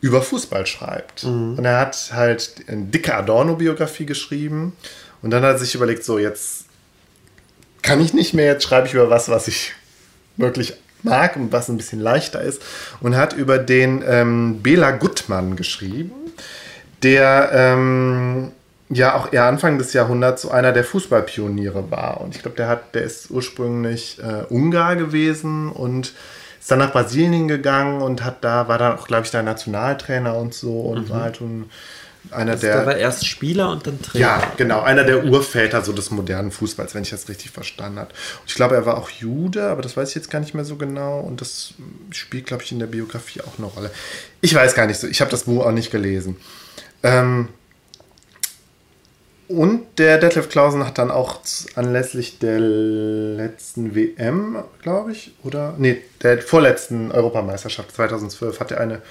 über 0.00 0.22
Fußball 0.22 0.66
schreibt. 0.66 1.24
Mhm. 1.24 1.58
Und 1.58 1.64
er 1.64 1.78
hat 1.78 2.10
halt 2.12 2.64
eine 2.68 2.84
dicke 2.84 3.14
Adorno-Biografie 3.14 4.06
geschrieben. 4.06 4.76
Und 5.22 5.30
dann 5.30 5.42
hat 5.42 5.54
er 5.54 5.58
sich 5.58 5.74
überlegt, 5.74 6.04
so 6.04 6.18
jetzt 6.18 6.66
kann 7.82 8.00
ich 8.00 8.12
nicht 8.12 8.34
mehr, 8.34 8.46
jetzt 8.46 8.64
schreibe 8.64 8.86
ich 8.86 8.94
über 8.94 9.10
was, 9.10 9.28
was 9.28 9.48
ich 9.48 9.72
wirklich 10.36 10.74
mag 11.02 11.36
und 11.36 11.52
was 11.52 11.68
ein 11.68 11.76
bisschen 11.76 12.00
leichter 12.00 12.40
ist. 12.40 12.62
Und 13.00 13.16
hat 13.16 13.32
über 13.32 13.58
den 13.58 14.02
ähm, 14.06 14.62
Bela 14.62 14.90
Gutmann 14.90 15.56
geschrieben, 15.56 16.12
der 17.02 17.50
ähm, 17.52 18.52
ja 18.88 19.14
auch 19.14 19.32
eher 19.32 19.44
Anfang 19.44 19.78
des 19.78 19.92
Jahrhunderts 19.92 20.42
so 20.42 20.50
einer 20.50 20.72
der 20.72 20.84
Fußballpioniere 20.84 21.90
war. 21.90 22.20
Und 22.20 22.36
ich 22.36 22.42
glaube, 22.42 22.56
der 22.56 22.68
hat, 22.68 22.94
der 22.94 23.02
ist 23.02 23.30
ursprünglich 23.30 24.18
äh, 24.20 24.44
Ungar 24.52 24.96
gewesen 24.96 25.70
und 25.70 26.12
ist 26.66 26.70
dann 26.72 26.80
nach 26.80 26.90
Brasilien 26.90 27.46
gegangen 27.46 28.02
und 28.02 28.24
hat 28.24 28.42
da, 28.42 28.66
war 28.66 28.76
dann 28.76 28.98
auch, 28.98 29.06
glaube 29.06 29.24
ich, 29.24 29.30
der 29.30 29.44
Nationaltrainer 29.44 30.36
und 30.36 30.52
so 30.52 30.80
und 30.80 31.04
mhm. 31.04 31.10
war 31.10 31.20
halt 31.20 31.40
ein, 31.40 31.70
einer 32.32 32.50
also 32.50 32.66
der. 32.66 32.78
Der 32.78 32.86
war 32.86 32.96
erst 32.96 33.24
Spieler 33.24 33.70
und 33.70 33.86
dann 33.86 34.02
Trainer. 34.02 34.20
Ja, 34.20 34.52
genau, 34.56 34.80
einer 34.80 35.04
der 35.04 35.26
Urväter 35.26 35.82
so 35.82 35.92
des 35.92 36.10
modernen 36.10 36.50
Fußballs, 36.50 36.92
wenn 36.96 37.02
ich 37.02 37.10
das 37.10 37.28
richtig 37.28 37.52
verstanden 37.52 38.00
habe. 38.00 38.10
Und 38.10 38.48
ich 38.48 38.56
glaube, 38.56 38.74
er 38.74 38.84
war 38.84 38.98
auch 38.98 39.10
Jude, 39.10 39.68
aber 39.68 39.80
das 39.80 39.96
weiß 39.96 40.08
ich 40.08 40.14
jetzt 40.16 40.28
gar 40.28 40.40
nicht 40.40 40.54
mehr 40.54 40.64
so 40.64 40.74
genau 40.74 41.20
und 41.20 41.40
das 41.40 41.74
spielt, 42.10 42.46
glaube 42.46 42.64
ich, 42.64 42.72
in 42.72 42.80
der 42.80 42.88
Biografie 42.88 43.42
auch 43.42 43.58
eine 43.58 43.68
Rolle. 43.68 43.92
Ich 44.40 44.52
weiß 44.52 44.74
gar 44.74 44.88
nicht 44.88 44.98
so, 44.98 45.06
ich 45.06 45.20
habe 45.20 45.30
das 45.30 45.44
Buch 45.44 45.64
auch 45.64 45.70
nicht 45.70 45.92
gelesen. 45.92 46.36
Ähm, 47.04 47.50
und 49.48 49.86
der 49.98 50.18
Detlef 50.18 50.48
Klausen 50.48 50.84
hat 50.84 50.98
dann 50.98 51.10
auch 51.10 51.40
anlässlich 51.74 52.38
der 52.38 52.58
letzten 52.58 53.94
WM, 53.94 54.58
glaube 54.82 55.12
ich, 55.12 55.34
oder? 55.44 55.74
Nee, 55.78 56.02
der 56.22 56.42
vorletzten 56.42 57.12
Europameisterschaft 57.12 57.94
2012 57.94 58.60
hat 58.60 58.72
er 58.72 58.80
eine 58.80 59.02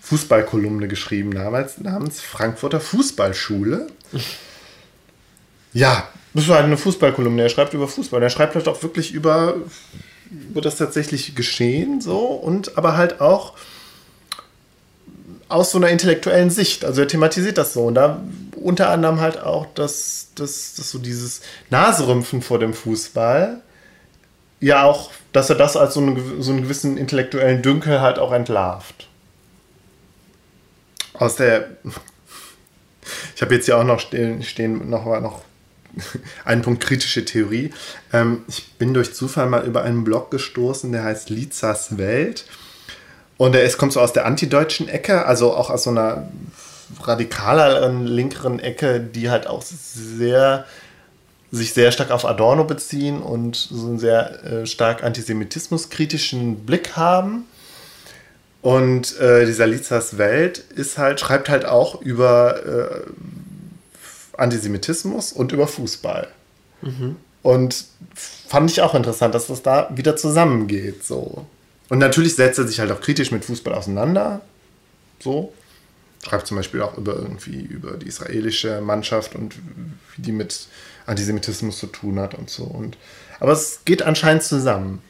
Fußballkolumne 0.00 0.88
geschrieben, 0.88 1.34
damals 1.34 1.78
namens 1.78 2.20
Frankfurter 2.20 2.80
Fußballschule. 2.80 3.88
Ja, 5.72 6.08
das 6.34 6.48
war 6.48 6.56
halt 6.56 6.66
eine 6.66 6.76
Fußballkolumne. 6.76 7.42
Er 7.42 7.48
schreibt 7.48 7.74
über 7.74 7.88
Fußball. 7.88 8.22
Er 8.22 8.30
schreibt 8.30 8.54
halt 8.54 8.68
auch 8.68 8.82
wirklich 8.82 9.12
über, 9.12 9.56
über 10.30 10.60
das 10.60 10.76
tatsächliche 10.76 11.32
Geschehen 11.32 12.00
so 12.00 12.18
und 12.18 12.76
aber 12.78 12.96
halt 12.96 13.20
auch 13.20 13.54
aus 15.48 15.70
so 15.70 15.78
einer 15.78 15.88
intellektuellen 15.88 16.50
Sicht. 16.50 16.84
Also 16.84 17.02
er 17.02 17.08
thematisiert 17.08 17.58
das 17.58 17.72
so. 17.72 17.86
Und 17.86 17.94
da 17.94 18.22
unter 18.56 18.90
anderem 18.90 19.20
halt 19.20 19.40
auch 19.40 19.66
das, 19.74 20.28
das, 20.34 20.74
das 20.76 20.90
so 20.90 20.98
dieses 20.98 21.40
Naserümpfen 21.70 22.42
vor 22.42 22.58
dem 22.58 22.74
Fußball. 22.74 23.60
Ja, 24.60 24.84
auch, 24.84 25.10
dass 25.32 25.50
er 25.50 25.56
das 25.56 25.76
als 25.76 25.94
so, 25.94 26.00
eine, 26.00 26.20
so 26.40 26.50
einen 26.50 26.62
gewissen 26.62 26.96
intellektuellen 26.96 27.62
Dünkel 27.62 28.00
halt 28.00 28.18
auch 28.18 28.32
entlarvt. 28.32 29.08
Aus 31.14 31.36
der. 31.36 31.70
Ich 33.34 33.40
habe 33.40 33.54
jetzt 33.54 33.64
hier 33.64 33.78
auch 33.78 33.84
noch 33.84 34.00
stehen, 34.00 34.42
stehen 34.42 34.90
noch, 34.90 35.06
noch 35.22 35.40
einen 36.44 36.60
Punkt 36.60 36.82
kritische 36.82 37.24
Theorie. 37.24 37.72
Ähm, 38.12 38.44
ich 38.48 38.72
bin 38.74 38.92
durch 38.92 39.14
Zufall 39.14 39.48
mal 39.48 39.64
über 39.64 39.82
einen 39.82 40.04
Blog 40.04 40.30
gestoßen, 40.30 40.92
der 40.92 41.04
heißt 41.04 41.30
Lizas 41.30 41.96
Welt. 41.96 42.44
Und 43.38 43.54
er 43.54 43.62
ist, 43.62 43.78
kommt 43.78 43.92
so 43.92 44.00
aus 44.00 44.12
der 44.12 44.26
antideutschen 44.26 44.88
Ecke, 44.88 45.24
also 45.24 45.54
auch 45.54 45.70
aus 45.70 45.84
so 45.84 45.90
einer 45.90 46.28
radikaleren, 47.02 48.06
linkeren 48.06 48.58
Ecke, 48.60 49.00
die 49.00 49.30
halt 49.30 49.46
auch 49.46 49.62
sehr 49.62 50.66
sich 51.50 51.72
sehr 51.72 51.92
stark 51.92 52.10
auf 52.10 52.26
Adorno 52.26 52.64
beziehen 52.64 53.22
und 53.22 53.56
so 53.56 53.86
einen 53.86 53.98
sehr 53.98 54.44
äh, 54.44 54.66
stark 54.66 55.02
antisemitismuskritischen 55.02 56.66
Blick 56.66 56.96
haben. 56.96 57.44
Und 58.60 59.18
äh, 59.18 59.46
dieser 59.46 59.66
Lizas 59.66 60.18
Welt 60.18 60.58
ist 60.58 60.98
halt, 60.98 61.20
schreibt 61.20 61.48
halt 61.48 61.64
auch 61.64 62.02
über 62.02 62.66
äh, 62.66 63.00
Antisemitismus 64.36 65.32
und 65.32 65.52
über 65.52 65.66
Fußball. 65.66 66.28
Mhm. 66.82 67.16
Und 67.42 67.84
fand 68.14 68.70
ich 68.70 68.82
auch 68.82 68.94
interessant, 68.94 69.34
dass 69.34 69.46
das 69.46 69.62
da 69.62 69.88
wieder 69.94 70.16
zusammengeht. 70.16 71.04
So. 71.04 71.46
Und 71.88 71.98
natürlich 71.98 72.34
setzt 72.34 72.58
er 72.58 72.66
sich 72.66 72.80
halt 72.80 72.90
auch 72.90 73.00
kritisch 73.00 73.30
mit 73.30 73.44
Fußball 73.44 73.74
auseinander. 73.74 74.42
So. 75.20 75.52
Schreibt 76.24 76.46
zum 76.46 76.56
Beispiel 76.56 76.82
auch 76.82 76.98
über 76.98 77.14
irgendwie 77.14 77.60
über 77.60 77.92
die 77.92 78.08
israelische 78.08 78.80
Mannschaft 78.80 79.34
und 79.34 79.54
wie 80.16 80.22
die 80.22 80.32
mit 80.32 80.66
Antisemitismus 81.06 81.78
zu 81.78 81.86
tun 81.86 82.18
hat 82.18 82.34
und 82.34 82.50
so. 82.50 82.64
Und, 82.64 82.98
aber 83.40 83.52
es 83.52 83.82
geht 83.84 84.02
anscheinend 84.02 84.42
zusammen. 84.42 85.00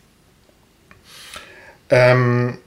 Ähm, 1.90 2.58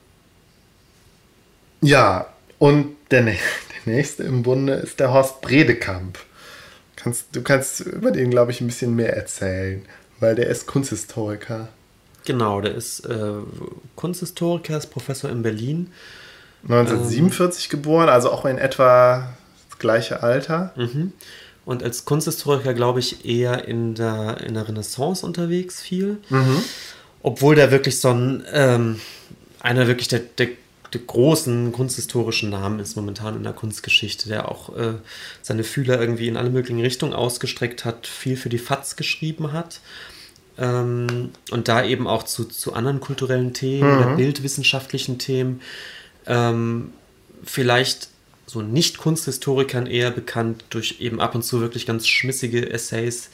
ja, 1.81 2.33
und 2.59 2.95
der, 3.11 3.23
der 3.23 3.37
nächste 3.85 4.23
im 4.23 4.43
Bunde 4.43 4.73
ist 4.73 4.99
der 4.99 5.13
Horst 5.13 5.41
Bredekamp. 5.41 6.19
Kannst, 6.95 7.27
du 7.35 7.41
kannst 7.41 7.79
über 7.81 8.11
den, 8.11 8.29
glaube 8.29 8.51
ich, 8.51 8.61
ein 8.61 8.67
bisschen 8.67 8.95
mehr 8.95 9.15
erzählen, 9.15 9.85
weil 10.19 10.35
der 10.35 10.47
ist 10.47 10.67
Kunsthistoriker. 10.67 11.69
Genau, 12.25 12.61
der 12.61 12.75
ist 12.75 13.05
äh, 13.05 13.33
Kunsthistoriker, 13.95 14.77
ist 14.77 14.87
Professor 14.87 15.29
in 15.29 15.41
Berlin. 15.41 15.91
1947 16.63 17.65
ähm, 17.65 17.69
geboren, 17.71 18.09
also 18.09 18.31
auch 18.31 18.45
in 18.45 18.57
etwa 18.57 19.33
das 19.69 19.79
gleiche 19.79 20.21
Alter. 20.21 20.73
Mhm. 20.75 21.13
Und 21.65 21.83
als 21.83 22.05
Kunsthistoriker, 22.05 22.73
glaube 22.73 22.99
ich, 22.99 23.25
eher 23.25 23.67
in 23.67 23.95
der, 23.95 24.41
in 24.41 24.53
der 24.53 24.67
Renaissance 24.67 25.25
unterwegs 25.25 25.81
viel. 25.81 26.17
Mhm. 26.29 26.63
Obwohl 27.23 27.55
der 27.55 27.71
wirklich 27.71 27.99
so 27.99 28.09
ein, 28.09 28.43
ähm, 28.51 28.99
einer 29.59 29.87
wirklich 29.87 30.07
der, 30.07 30.19
der 30.19 30.49
der 30.93 31.01
großen 31.01 31.71
kunsthistorischen 31.71 32.49
Namen 32.49 32.79
ist 32.79 32.95
momentan 32.95 33.37
in 33.37 33.43
der 33.43 33.53
Kunstgeschichte, 33.53 34.27
der 34.27 34.51
auch 34.51 34.75
äh, 34.75 34.95
seine 35.41 35.63
Fühler 35.63 35.99
irgendwie 35.99 36.27
in 36.27 36.35
alle 36.35 36.49
möglichen 36.49 36.81
Richtungen 36.81 37.13
ausgestreckt 37.13 37.85
hat, 37.85 38.07
viel 38.07 38.35
für 38.35 38.49
die 38.49 38.57
FATS 38.57 38.97
geschrieben 38.97 39.53
hat. 39.53 39.79
Ähm, 40.61 41.31
und 41.49 41.67
da 41.67 41.83
eben 41.83 42.07
auch 42.07 42.23
zu, 42.23 42.45
zu 42.45 42.73
anderen 42.73 42.99
kulturellen 42.99 43.53
Themen 43.53 43.91
mhm. 43.91 43.97
oder 43.97 44.15
bildwissenschaftlichen 44.15 45.17
Themen. 45.17 45.61
Ähm, 46.27 46.93
vielleicht 47.43 48.09
so 48.45 48.61
Nicht-Kunsthistorikern 48.61 49.87
eher 49.87 50.11
bekannt 50.11 50.65
durch 50.69 50.97
eben 50.99 51.19
ab 51.19 51.33
und 51.33 51.41
zu 51.41 51.61
wirklich 51.61 51.87
ganz 51.87 52.07
schmissige 52.07 52.69
Essays 52.69 53.31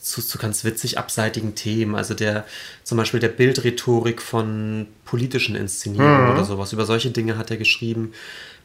zu, 0.00 0.20
zu 0.20 0.36
ganz 0.36 0.64
witzig 0.64 0.98
abseitigen 0.98 1.54
Themen. 1.54 1.94
Also 1.94 2.14
der 2.14 2.44
zum 2.82 2.98
Beispiel 2.98 3.20
der 3.20 3.28
Bildrhetorik 3.28 4.20
von 4.20 4.88
politischen 5.04 5.54
Inszenierungen 5.54 6.24
mhm. 6.24 6.32
oder 6.32 6.44
sowas. 6.44 6.72
Über 6.72 6.86
solche 6.86 7.10
Dinge 7.10 7.38
hat 7.38 7.52
er 7.52 7.56
geschrieben. 7.56 8.12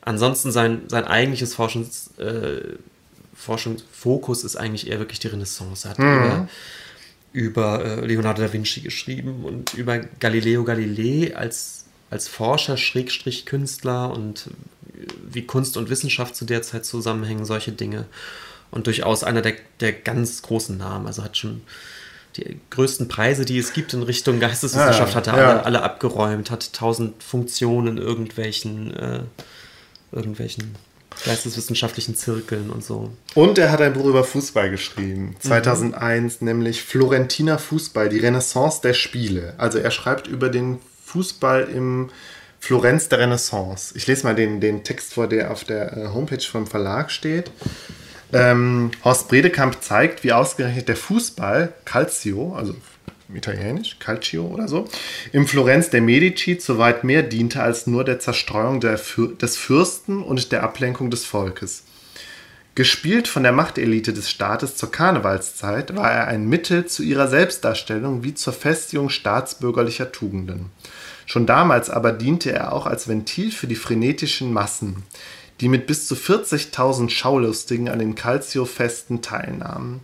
Ansonsten 0.02 0.52
sein, 0.52 0.84
sein 0.88 1.04
eigentliches 1.04 1.54
Forschungs, 1.54 2.12
äh, 2.18 2.62
Forschungsfokus 3.36 4.44
ist 4.44 4.56
eigentlich 4.56 4.90
eher 4.90 4.98
wirklich 4.98 5.20
die 5.20 5.28
Renaissance. 5.28 5.88
Er 5.88 5.92
hat 5.92 6.00
mhm. 6.00 6.06
über, 6.06 6.50
über 7.38 7.86
äh, 7.86 8.06
Leonardo 8.06 8.42
da 8.42 8.52
Vinci 8.52 8.82
geschrieben 8.82 9.46
und 9.46 9.76
über 9.76 10.00
Galileo 10.00 10.64
Galilei 10.64 11.36
als, 11.36 11.86
als 12.10 12.28
Forscher, 12.28 12.78
Schrägstrich 12.78 13.46
Künstler 13.46 14.12
und 14.12 14.50
wie 15.30 15.44
Kunst 15.44 15.78
und 15.78 15.92
Wissenschaft 15.92 16.36
zu 16.36 16.46
der 16.46 16.64
Zeit 16.64 16.84
zusammenhängen, 16.84 17.46
solche 17.46 17.72
Dinge 17.72 18.08
und 18.72 18.88
durchaus 18.88 19.24
einer 19.24 19.44
der, 19.44 19.54
der 19.82 19.94
ganz 19.94 20.42
großen 20.42 20.80
Namen. 20.80 21.06
Also 21.06 21.24
hat 21.24 21.38
schon 21.38 21.62
die 22.38 22.60
größten 22.72 23.08
Preise, 23.08 23.46
die 23.46 23.60
es 23.60 23.72
gibt 23.72 23.94
in 23.94 24.02
Richtung 24.02 24.40
Geisteswissenschaft, 24.40 25.16
hat 25.16 25.28
er 25.28 25.38
ja. 25.38 25.50
alle, 25.50 25.66
alle, 25.66 25.84
abgeräumt, 25.84 26.50
hat 26.50 26.74
tausend 26.74 27.22
Funktionen 27.22 27.98
in 27.98 28.04
irgendwelchen, 28.04 28.96
äh, 28.96 29.20
irgendwelchen 30.12 30.74
geisteswissenschaftlichen 31.26 32.16
Zirkeln 32.16 32.70
und 32.70 32.84
so. 32.84 33.12
Und 33.36 33.58
er 33.58 33.72
hat 33.72 33.82
ein 33.82 33.94
Buch 33.94 34.06
über 34.06 34.24
Fußball 34.24 34.70
geschrieben, 34.70 35.36
2001, 35.40 36.42
mhm. 36.42 36.48
nämlich 36.48 36.84
Florentiner 36.84 37.60
Fußball, 37.60 38.10
die 38.10 38.20
Renaissance 38.20 38.82
der 38.82 38.94
Spiele. 38.94 39.54
Also 39.58 39.80
er 39.80 39.92
schreibt 39.92 40.28
über 40.28 40.50
den 40.50 40.80
Fußball 41.06 41.64
im 41.64 42.10
Florenz 42.60 43.10
der 43.10 43.20
Renaissance. 43.20 43.94
Ich 43.96 44.08
lese 44.08 44.26
mal 44.26 44.36
den, 44.36 44.60
den 44.60 44.84
Text 44.84 45.14
vor, 45.14 45.28
der 45.28 45.52
auf 45.52 45.64
der 45.64 45.96
äh, 45.96 46.08
Homepage 46.08 46.42
vom 46.42 46.68
Verlag 46.68 47.12
steht. 47.12 47.52
Ähm, 48.34 48.92
Horst 49.04 49.30
Bredekamp 49.30 49.82
zeigt, 49.82 50.24
wie 50.24 50.34
ausgerechnet 50.34 50.90
der 50.90 50.98
Fußball, 50.98 51.74
Calcio, 51.86 52.54
also 52.56 52.76
italienisch, 53.34 53.98
Calcio 54.00 54.46
oder 54.46 54.68
so, 54.68 54.86
im 55.32 55.48
Florenz 55.48 55.90
der 55.90 56.02
Medici 56.02 56.58
zu 56.58 56.78
weit 56.78 57.04
mehr 57.04 57.24
diente 57.24 57.62
als 57.62 57.88
nur 57.88 58.04
der 58.04 58.20
Zerstreuung 58.20 58.80
der 58.80 59.00
des 59.42 59.58
Fürsten 59.58 60.24
und 60.24 60.52
der 60.52 60.64
Ablenkung 60.64 61.10
des 61.10 61.26
Volkes. 61.26 61.84
Gespielt 62.78 63.28
von 63.28 63.42
der 63.42 63.54
Machtelite 63.54 64.14
des 64.14 64.30
Staates 64.30 64.76
zur 64.76 64.92
Karnevalszeit 64.92 65.96
war 65.96 66.12
er 66.12 66.28
ein 66.28 66.48
Mittel 66.48 66.86
zu 66.86 67.02
ihrer 67.02 67.28
Selbstdarstellung 67.28 68.24
wie 68.24 68.36
zur 68.36 68.54
Festigung 68.54 69.10
staatsbürgerlicher 69.10 70.12
Tugenden. 70.12 70.68
Schon 71.26 71.48
damals 71.48 71.90
aber 71.90 72.12
diente 72.12 72.52
er 72.52 72.74
auch 72.74 72.86
als 72.86 73.08
Ventil 73.08 73.52
für 73.52 73.66
die 73.66 73.76
frenetischen 73.76 74.54
Massen, 74.54 75.04
die 75.60 75.70
mit 75.70 75.88
bis 75.88 76.08
zu 76.08 76.14
40.000 76.14 77.10
Schaulustigen 77.10 77.90
an 77.90 77.98
den 77.98 78.14
Calcio-Festen 78.14 79.24
teilnahmen. 79.24 80.02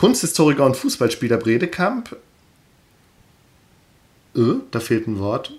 Kunsthistoriker 0.00 0.64
und 0.64 0.78
Fußballspieler 0.78 1.36
Bredekamp. 1.36 2.16
Äh, 4.34 4.54
da 4.70 4.80
fehlt 4.80 5.06
ein 5.06 5.18
Wort. 5.18 5.52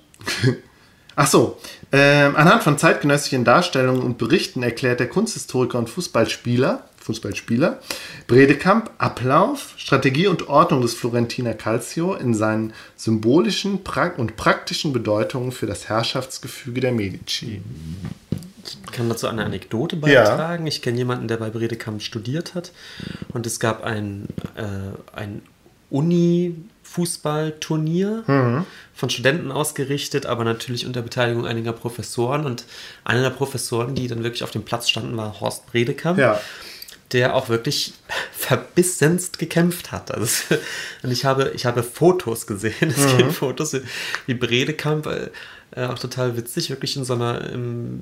Ach 1.15 1.27
so, 1.27 1.59
äh, 1.91 2.23
anhand 2.23 2.63
von 2.63 2.80
zeitgenössischen 2.80 3.45
Darstellungen 3.45 4.01
und 4.01 4.18
Berichten 4.18 4.63
erklärt 4.63 4.99
der 4.99 5.09
Kunsthistoriker 5.09 5.77
und 5.77 5.91
Fußballspieler, 5.91 6.89
Fußballspieler 6.97 7.81
Bredekamp 8.26 8.89
Ablauf, 8.97 9.76
Strategie 9.77 10.26
und 10.26 10.49
Ordnung 10.49 10.81
des 10.81 10.95
Florentiner 10.95 11.53
Calcio 11.53 12.15
in 12.15 12.34
seinen 12.34 12.73
symbolischen 12.95 13.81
und 14.18 14.38
praktischen 14.38 14.91
Bedeutungen 14.91 15.51
für 15.51 15.68
das 15.68 15.88
Herrschaftsgefüge 15.88 16.81
der 16.81 16.93
Medici. 16.93 17.61
Ich 18.63 18.77
kann 18.91 19.09
dazu 19.09 19.27
eine 19.27 19.45
Anekdote 19.45 19.95
beitragen. 19.95 20.65
Ja. 20.65 20.69
Ich 20.69 20.81
kenne 20.81 20.97
jemanden, 20.97 21.27
der 21.27 21.38
bei 21.38 21.49
Bredekamp 21.49 22.01
studiert 22.01 22.55
hat. 22.55 22.71
Und 23.33 23.45
es 23.45 23.59
gab 23.59 23.83
ein, 23.83 24.27
äh, 24.55 25.17
ein 25.17 25.41
Uni-Fußballturnier 25.89 28.23
mhm. 28.27 28.65
von 28.93 29.09
Studenten 29.09 29.51
ausgerichtet, 29.51 30.25
aber 30.25 30.43
natürlich 30.43 30.85
unter 30.85 31.01
Beteiligung 31.01 31.45
einiger 31.45 31.73
Professoren. 31.73 32.45
Und 32.45 32.65
einer 33.03 33.21
der 33.21 33.31
Professoren, 33.31 33.95
die 33.95 34.07
dann 34.07 34.23
wirklich 34.23 34.43
auf 34.43 34.51
dem 34.51 34.63
Platz 34.63 34.89
standen, 34.89 35.17
war 35.17 35.39
Horst 35.39 35.67
Bredekamp. 35.67 36.17
Ja 36.17 36.39
der 37.11 37.35
auch 37.35 37.49
wirklich 37.49 37.93
verbissenst 38.31 39.39
gekämpft 39.39 39.91
hat. 39.91 40.11
Also, 40.11 40.55
und 41.03 41.11
ich 41.11 41.25
habe, 41.25 41.51
ich 41.55 41.65
habe 41.65 41.83
Fotos 41.83 42.47
gesehen, 42.47 42.93
es 42.95 43.13
mhm. 43.13 43.17
gibt 43.17 43.33
Fotos 43.33 43.75
wie 44.25 44.33
Bredekamp, 44.33 45.07
äh, 45.76 45.85
auch 45.85 45.99
total 45.99 46.35
witzig, 46.35 46.69
wirklich 46.69 46.98
in 46.98 47.06
so 47.06 47.14
einer, 47.14 47.49
im, 47.49 48.02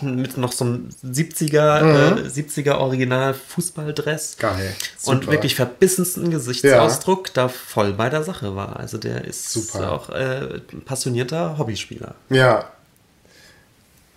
mit 0.00 0.38
noch 0.38 0.52
so 0.52 0.64
einem 0.64 0.88
70er, 1.04 1.82
mhm. 1.82 2.18
äh, 2.18 2.28
70er 2.28 2.76
Original 2.76 3.34
Fußballdress. 3.34 4.38
Geil. 4.38 4.74
Super. 4.96 5.16
Und 5.16 5.26
wirklich 5.30 5.54
verbissensten 5.54 6.30
Gesichtsausdruck, 6.30 7.28
ja. 7.28 7.32
da 7.34 7.48
voll 7.48 7.92
bei 7.92 8.08
der 8.08 8.22
Sache 8.22 8.56
war. 8.56 8.76
Also 8.80 8.98
der 8.98 9.24
ist 9.24 9.52
Super. 9.52 9.92
auch 9.92 10.08
äh, 10.10 10.60
passionierter 10.84 11.58
Hobbyspieler. 11.58 12.14
Ja. 12.30 12.70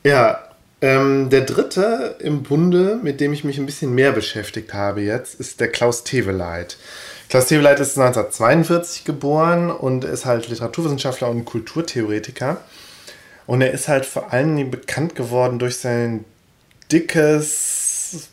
Ja, 0.04 0.40
ähm, 0.82 1.30
der 1.30 1.42
dritte 1.42 2.16
im 2.20 2.44
Bunde, 2.44 3.00
mit 3.02 3.20
dem 3.20 3.34
ich 3.34 3.44
mich 3.44 3.58
ein 3.58 3.66
bisschen 3.66 3.96
mehr 3.96 4.12
beschäftigt 4.12 4.74
habe 4.74 5.02
jetzt, 5.02 5.40
ist 5.40 5.60
der 5.60 5.70
Klaus 5.70 6.04
Teveleit. 6.04 6.78
Klaus 7.28 7.48
Teveleit 7.48 7.80
ist 7.80 7.98
1942 7.98 9.04
geboren 9.04 9.72
und 9.72 10.04
ist 10.04 10.26
halt 10.26 10.48
Literaturwissenschaftler 10.48 11.30
und 11.30 11.44
Kulturtheoretiker. 11.44 12.58
Und 13.48 13.62
er 13.62 13.72
ist 13.72 13.88
halt 13.88 14.06
vor 14.06 14.34
allem 14.34 14.72
bekannt 14.72 15.16
geworden 15.16 15.60
durch 15.60 15.78
sein 15.78 16.26
dickes, 16.92 18.30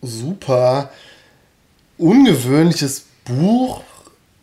super 0.00 0.90
ungewöhnliches 1.98 3.06
Buch 3.24 3.82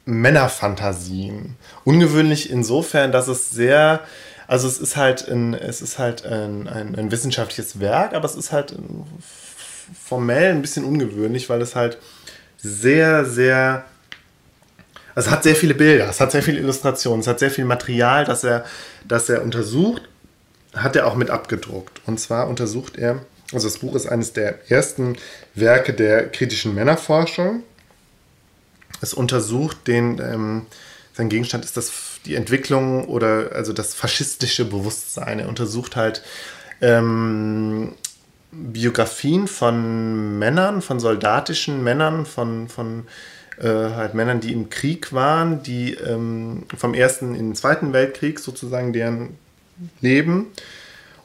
Männerfantasien. 0.05 1.55
Ungewöhnlich 1.83 2.49
insofern, 2.49 3.11
dass 3.11 3.27
es 3.27 3.51
sehr 3.51 4.01
also 4.49 4.67
es 4.67 4.79
ist 4.79 4.97
halt 4.97 5.29
ein, 5.29 5.53
es 5.53 5.79
ist 5.79 5.99
halt 5.99 6.25
ein, 6.25 6.67
ein, 6.67 6.95
ein 6.95 7.11
wissenschaftliches 7.11 7.79
Werk, 7.79 8.15
aber 8.15 8.25
es 8.25 8.33
ist 8.33 8.51
halt 8.51 8.75
formell 9.93 10.49
ein 10.49 10.63
bisschen 10.63 10.85
ungewöhnlich, 10.85 11.49
weil 11.51 11.61
es 11.61 11.75
halt 11.75 11.99
sehr, 12.57 13.25
sehr 13.25 13.85
es 15.19 15.29
hat 15.29 15.43
sehr 15.43 15.55
viele 15.55 15.73
Bilder, 15.73 16.09
es 16.09 16.19
hat 16.19 16.31
sehr 16.31 16.43
viele 16.43 16.59
Illustrationen, 16.59 17.21
es 17.21 17.27
hat 17.27 17.39
sehr 17.39 17.51
viel 17.51 17.65
Material, 17.65 18.25
das 18.25 18.43
er, 18.43 18.65
das 19.07 19.29
er 19.29 19.43
untersucht, 19.43 20.03
hat 20.73 20.95
er 20.95 21.07
auch 21.07 21.15
mit 21.15 21.29
abgedruckt. 21.29 22.01
Und 22.05 22.19
zwar 22.19 22.47
untersucht 22.47 22.97
er, 22.97 23.25
also 23.51 23.67
das 23.67 23.79
Buch 23.79 23.95
ist 23.95 24.07
eines 24.07 24.33
der 24.33 24.71
ersten 24.71 25.17
Werke 25.55 25.93
der 25.93 26.29
kritischen 26.29 26.75
Männerforschung. 26.75 27.63
Es 29.01 29.13
untersucht 29.13 29.87
den, 29.87 30.19
ähm, 30.19 30.65
sein 31.13 31.29
Gegenstand 31.29 31.65
ist 31.65 31.75
das 31.75 31.91
die 32.25 32.35
Entwicklung 32.35 33.05
oder 33.05 33.51
also 33.53 33.73
das 33.73 33.93
faschistische 33.93 34.65
Bewusstsein. 34.65 35.39
Er 35.39 35.49
untersucht 35.49 35.95
halt 35.95 36.21
ähm, 36.81 37.95
Biografien 38.51 39.47
von 39.47 40.37
Männern, 40.37 40.81
von 40.81 40.99
soldatischen 40.99 41.83
Männern, 41.83 42.25
von, 42.25 42.67
von 42.67 43.07
äh, 43.59 43.67
halt 43.67 44.13
Männern, 44.13 44.39
die 44.39 44.53
im 44.53 44.69
Krieg 44.69 45.13
waren, 45.13 45.63
die 45.63 45.93
ähm, 45.93 46.63
vom 46.77 46.93
Ersten 46.93 47.35
in 47.35 47.49
den 47.49 47.55
Zweiten 47.55 47.93
Weltkrieg 47.93 48.39
sozusagen 48.39 48.93
deren 48.93 49.37
Leben. 50.01 50.47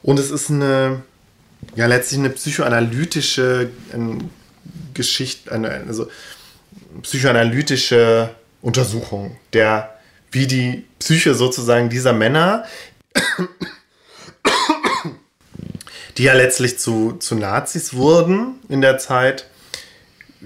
Und 0.01 0.19
es 0.19 0.31
ist 0.31 0.49
eine, 0.49 1.03
ja, 1.75 1.87
letztlich 1.87 2.19
eine 2.19 2.29
psychoanalytische 2.29 3.69
ähm, 3.93 4.29
Geschichte, 4.93 5.51
eine, 5.51 5.69
also 5.87 6.07
psychoanalytische 7.01 8.29
Untersuchung 8.61 9.37
der, 9.53 9.95
wie 10.31 10.47
die 10.47 10.85
Psyche 10.99 11.35
sozusagen 11.35 11.89
dieser 11.89 12.13
Männer 12.13 12.65
die 16.17 16.23
ja 16.23 16.33
letztlich 16.33 16.79
zu, 16.79 17.13
zu 17.13 17.35
Nazis 17.35 17.93
wurden 17.93 18.55
in 18.69 18.81
der 18.81 18.97
Zeit, 18.97 19.47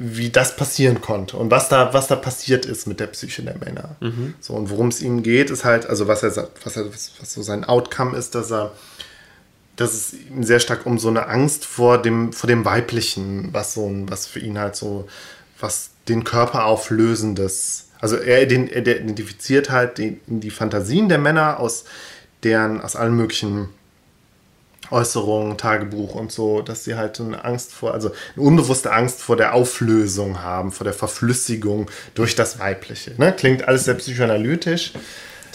wie 0.02 0.30
das 0.30 0.56
passieren 0.56 1.02
konnte 1.02 1.36
und 1.36 1.52
was 1.52 1.68
da, 1.68 1.94
was 1.94 2.08
da 2.08 2.16
passiert 2.16 2.66
ist 2.66 2.88
mit 2.88 3.02
der 3.02 3.08
Psyche 3.08 3.42
der 3.44 3.58
Männer. 3.58 3.98
Mhm. 4.00 4.34
So, 4.40 4.54
und 4.54 4.70
worum 4.70 4.88
es 4.88 5.02
ihm 5.02 5.24
geht, 5.24 5.50
ist 5.50 5.66
halt, 5.66 5.86
also 5.86 6.08
was 6.08 6.24
er 6.24 6.32
sagt, 6.32 6.66
was, 6.66 6.78
er, 6.78 6.86
was 6.86 7.34
so 7.34 7.42
sein 7.42 7.66
Outcome 7.66 8.18
ist, 8.18 8.34
dass 8.34 8.50
er, 8.50 8.72
dass 9.76 9.94
es 9.94 10.14
ihm 10.14 10.44
sehr 10.44 10.62
stark 10.62 10.86
um 10.86 11.00
so 11.00 11.10
eine 11.10 11.28
Angst 11.28 11.66
vor 11.66 12.02
dem, 12.02 12.32
vor 12.32 12.48
dem 12.48 12.64
Weiblichen, 12.64 13.50
was 13.52 13.74
so 13.74 13.88
ein, 13.88 14.10
was 14.10 14.26
für 14.26 14.40
ihn 14.40 14.58
halt 14.58 14.78
so, 14.78 15.08
was 15.60 15.90
den 16.08 16.24
Körper 16.24 16.64
auflösendes, 16.64 17.90
also 18.00 18.16
er, 18.16 18.46
den, 18.46 18.70
er 18.70 19.02
identifiziert 19.02 19.70
halt 19.70 19.98
die, 19.98 20.22
die 20.28 20.52
Fantasien 20.52 21.10
der 21.10 21.18
Männer 21.18 21.60
aus 21.60 21.84
deren, 22.44 22.80
aus 22.80 22.96
allen 22.96 23.18
möglichen 23.18 23.68
Äußerungen, 24.92 25.58
Tagebuch 25.58 26.16
und 26.16 26.32
so, 26.32 26.62
dass 26.62 26.84
sie 26.84 26.96
halt 26.96 27.20
eine 27.20 27.44
Angst 27.44 27.74
vor, 27.74 27.94
also 27.94 28.12
eine 28.36 28.46
unbewusste 28.46 28.92
Angst 28.92 29.22
vor 29.22 29.36
der 29.36 29.54
Auflösung 29.54 30.42
haben, 30.42 30.72
vor 30.72 30.84
der 30.84 30.94
Verflüssigung 30.94 31.90
durch 32.16 32.36
das 32.36 32.60
Weibliche. 32.60 33.14
Ne? 33.18 33.34
Klingt 33.34 33.68
alles 33.68 33.86
sehr 33.86 33.96
psychoanalytisch. 33.96 34.94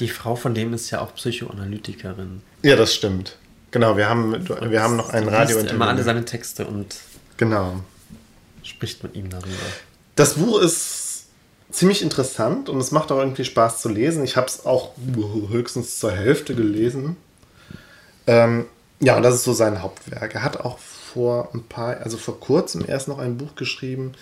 Die 0.01 0.09
Frau 0.09 0.36
von 0.36 0.55
dem 0.55 0.74
ist 0.74 0.90
ja 0.90 1.01
auch 1.01 1.15
Psychoanalytikerin. 1.15 2.43
Ja, 2.62 2.77
das 2.77 2.94
stimmt. 2.94 3.36
Genau, 3.70 3.97
wir 3.97 4.09
haben, 4.09 4.48
wir 4.48 4.82
haben 4.82 4.97
noch 4.97 5.11
ein 5.11 5.28
Radio. 5.28 5.59
immer 5.59 5.89
alle 5.89 6.02
seine 6.02 6.24
Texte 6.24 6.66
und 6.66 6.97
genau. 7.36 7.81
spricht 8.62 9.02
mit 9.02 9.16
ihm 9.16 9.31
darüber. 9.31 9.51
Das 10.15 10.35
Buch 10.35 10.61
ist 10.61 11.27
ziemlich 11.70 12.02
interessant 12.02 12.69
und 12.69 12.78
es 12.78 12.93
macht 12.93 13.11
auch 13.11 13.19
irgendwie 13.19 13.44
Spaß 13.44 13.81
zu 13.82 13.89
lesen. 13.89 14.23
Ich 14.23 14.36
habe 14.36 14.47
es 14.47 14.65
auch 14.65 14.93
höchstens 15.51 15.98
zur 15.98 16.12
Hälfte 16.12 16.55
gelesen. 16.55 17.16
Ähm, 18.27 18.66
ja, 19.05 19.16
und 19.16 19.22
das 19.22 19.35
ist 19.35 19.44
so 19.44 19.52
sein 19.52 19.82
Hauptwerk. 19.82 20.35
Er 20.35 20.43
hat 20.43 20.60
auch 20.60 20.78
vor 20.78 21.51
ein 21.55 21.62
paar, 21.62 21.98
also 21.98 22.16
vor 22.16 22.40
kurzem 22.40 22.85
erst 22.86 23.09
noch 23.09 23.18
ein 23.18 23.36
Buch 23.36 23.55
geschrieben. 23.55 24.12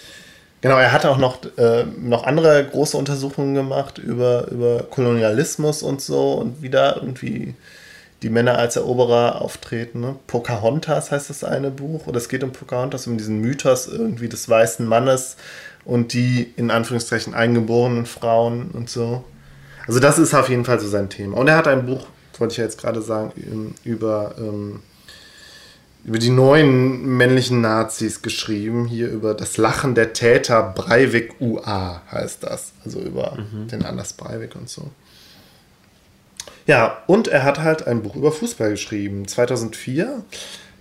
Genau, 0.60 0.76
er 0.76 0.92
hat 0.92 1.06
auch 1.06 1.18
noch, 1.18 1.38
äh, 1.56 1.84
noch 1.84 2.24
andere 2.24 2.64
große 2.64 2.96
Untersuchungen 2.96 3.54
gemacht 3.54 3.98
über, 3.98 4.48
über 4.48 4.84
Kolonialismus 4.84 5.82
und 5.82 6.00
so 6.00 6.34
und 6.34 6.62
wie 6.62 6.70
da 6.70 6.94
irgendwie 6.96 7.54
die 8.22 8.30
Männer 8.30 8.58
als 8.58 8.76
Eroberer 8.76 9.42
auftreten. 9.42 10.00
Ne? 10.00 10.16
Pocahontas 10.26 11.10
heißt 11.10 11.30
das 11.30 11.42
eine 11.44 11.70
Buch. 11.70 12.06
Oder 12.06 12.18
es 12.18 12.28
geht 12.28 12.44
um 12.44 12.52
Pocahontas, 12.52 13.06
um 13.06 13.18
diesen 13.18 13.40
Mythos 13.40 13.88
irgendwie 13.88 14.28
des 14.28 14.48
weißen 14.48 14.86
Mannes 14.86 15.36
und 15.84 16.12
die 16.12 16.52
in 16.56 16.70
Anführungszeichen 16.70 17.34
eingeborenen 17.34 18.06
Frauen 18.06 18.70
und 18.70 18.88
so. 18.88 19.24
Also 19.86 19.98
das 19.98 20.18
ist 20.18 20.34
auf 20.34 20.48
jeden 20.48 20.64
Fall 20.64 20.78
so 20.78 20.88
sein 20.88 21.10
Thema. 21.10 21.36
Und 21.36 21.48
er 21.48 21.56
hat 21.56 21.66
ein 21.66 21.86
Buch 21.86 22.06
wollte 22.40 22.52
ich 22.52 22.58
ja 22.58 22.64
jetzt 22.64 22.78
gerade 22.80 23.02
sagen, 23.02 23.32
ähm, 23.36 23.74
über, 23.84 24.34
ähm, 24.38 24.80
über 26.04 26.18
die 26.18 26.30
neuen 26.30 27.16
männlichen 27.16 27.60
Nazis 27.60 28.22
geschrieben. 28.22 28.86
Hier 28.86 29.08
über 29.08 29.34
das 29.34 29.56
Lachen 29.56 29.94
der 29.94 30.12
Täter 30.12 30.62
Breivik 30.62 31.40
UA 31.40 32.02
heißt 32.10 32.42
das. 32.42 32.72
Also 32.84 33.00
über 33.00 33.38
mhm. 33.38 33.68
den 33.68 33.84
Anders 33.84 34.12
Breivik 34.12 34.56
und 34.56 34.68
so. 34.68 34.90
Ja, 36.66 37.02
und 37.06 37.28
er 37.28 37.42
hat 37.42 37.58
halt 37.58 37.86
ein 37.86 38.02
Buch 38.02 38.16
über 38.16 38.32
Fußball 38.32 38.70
geschrieben. 38.70 39.26
2004. 39.26 40.24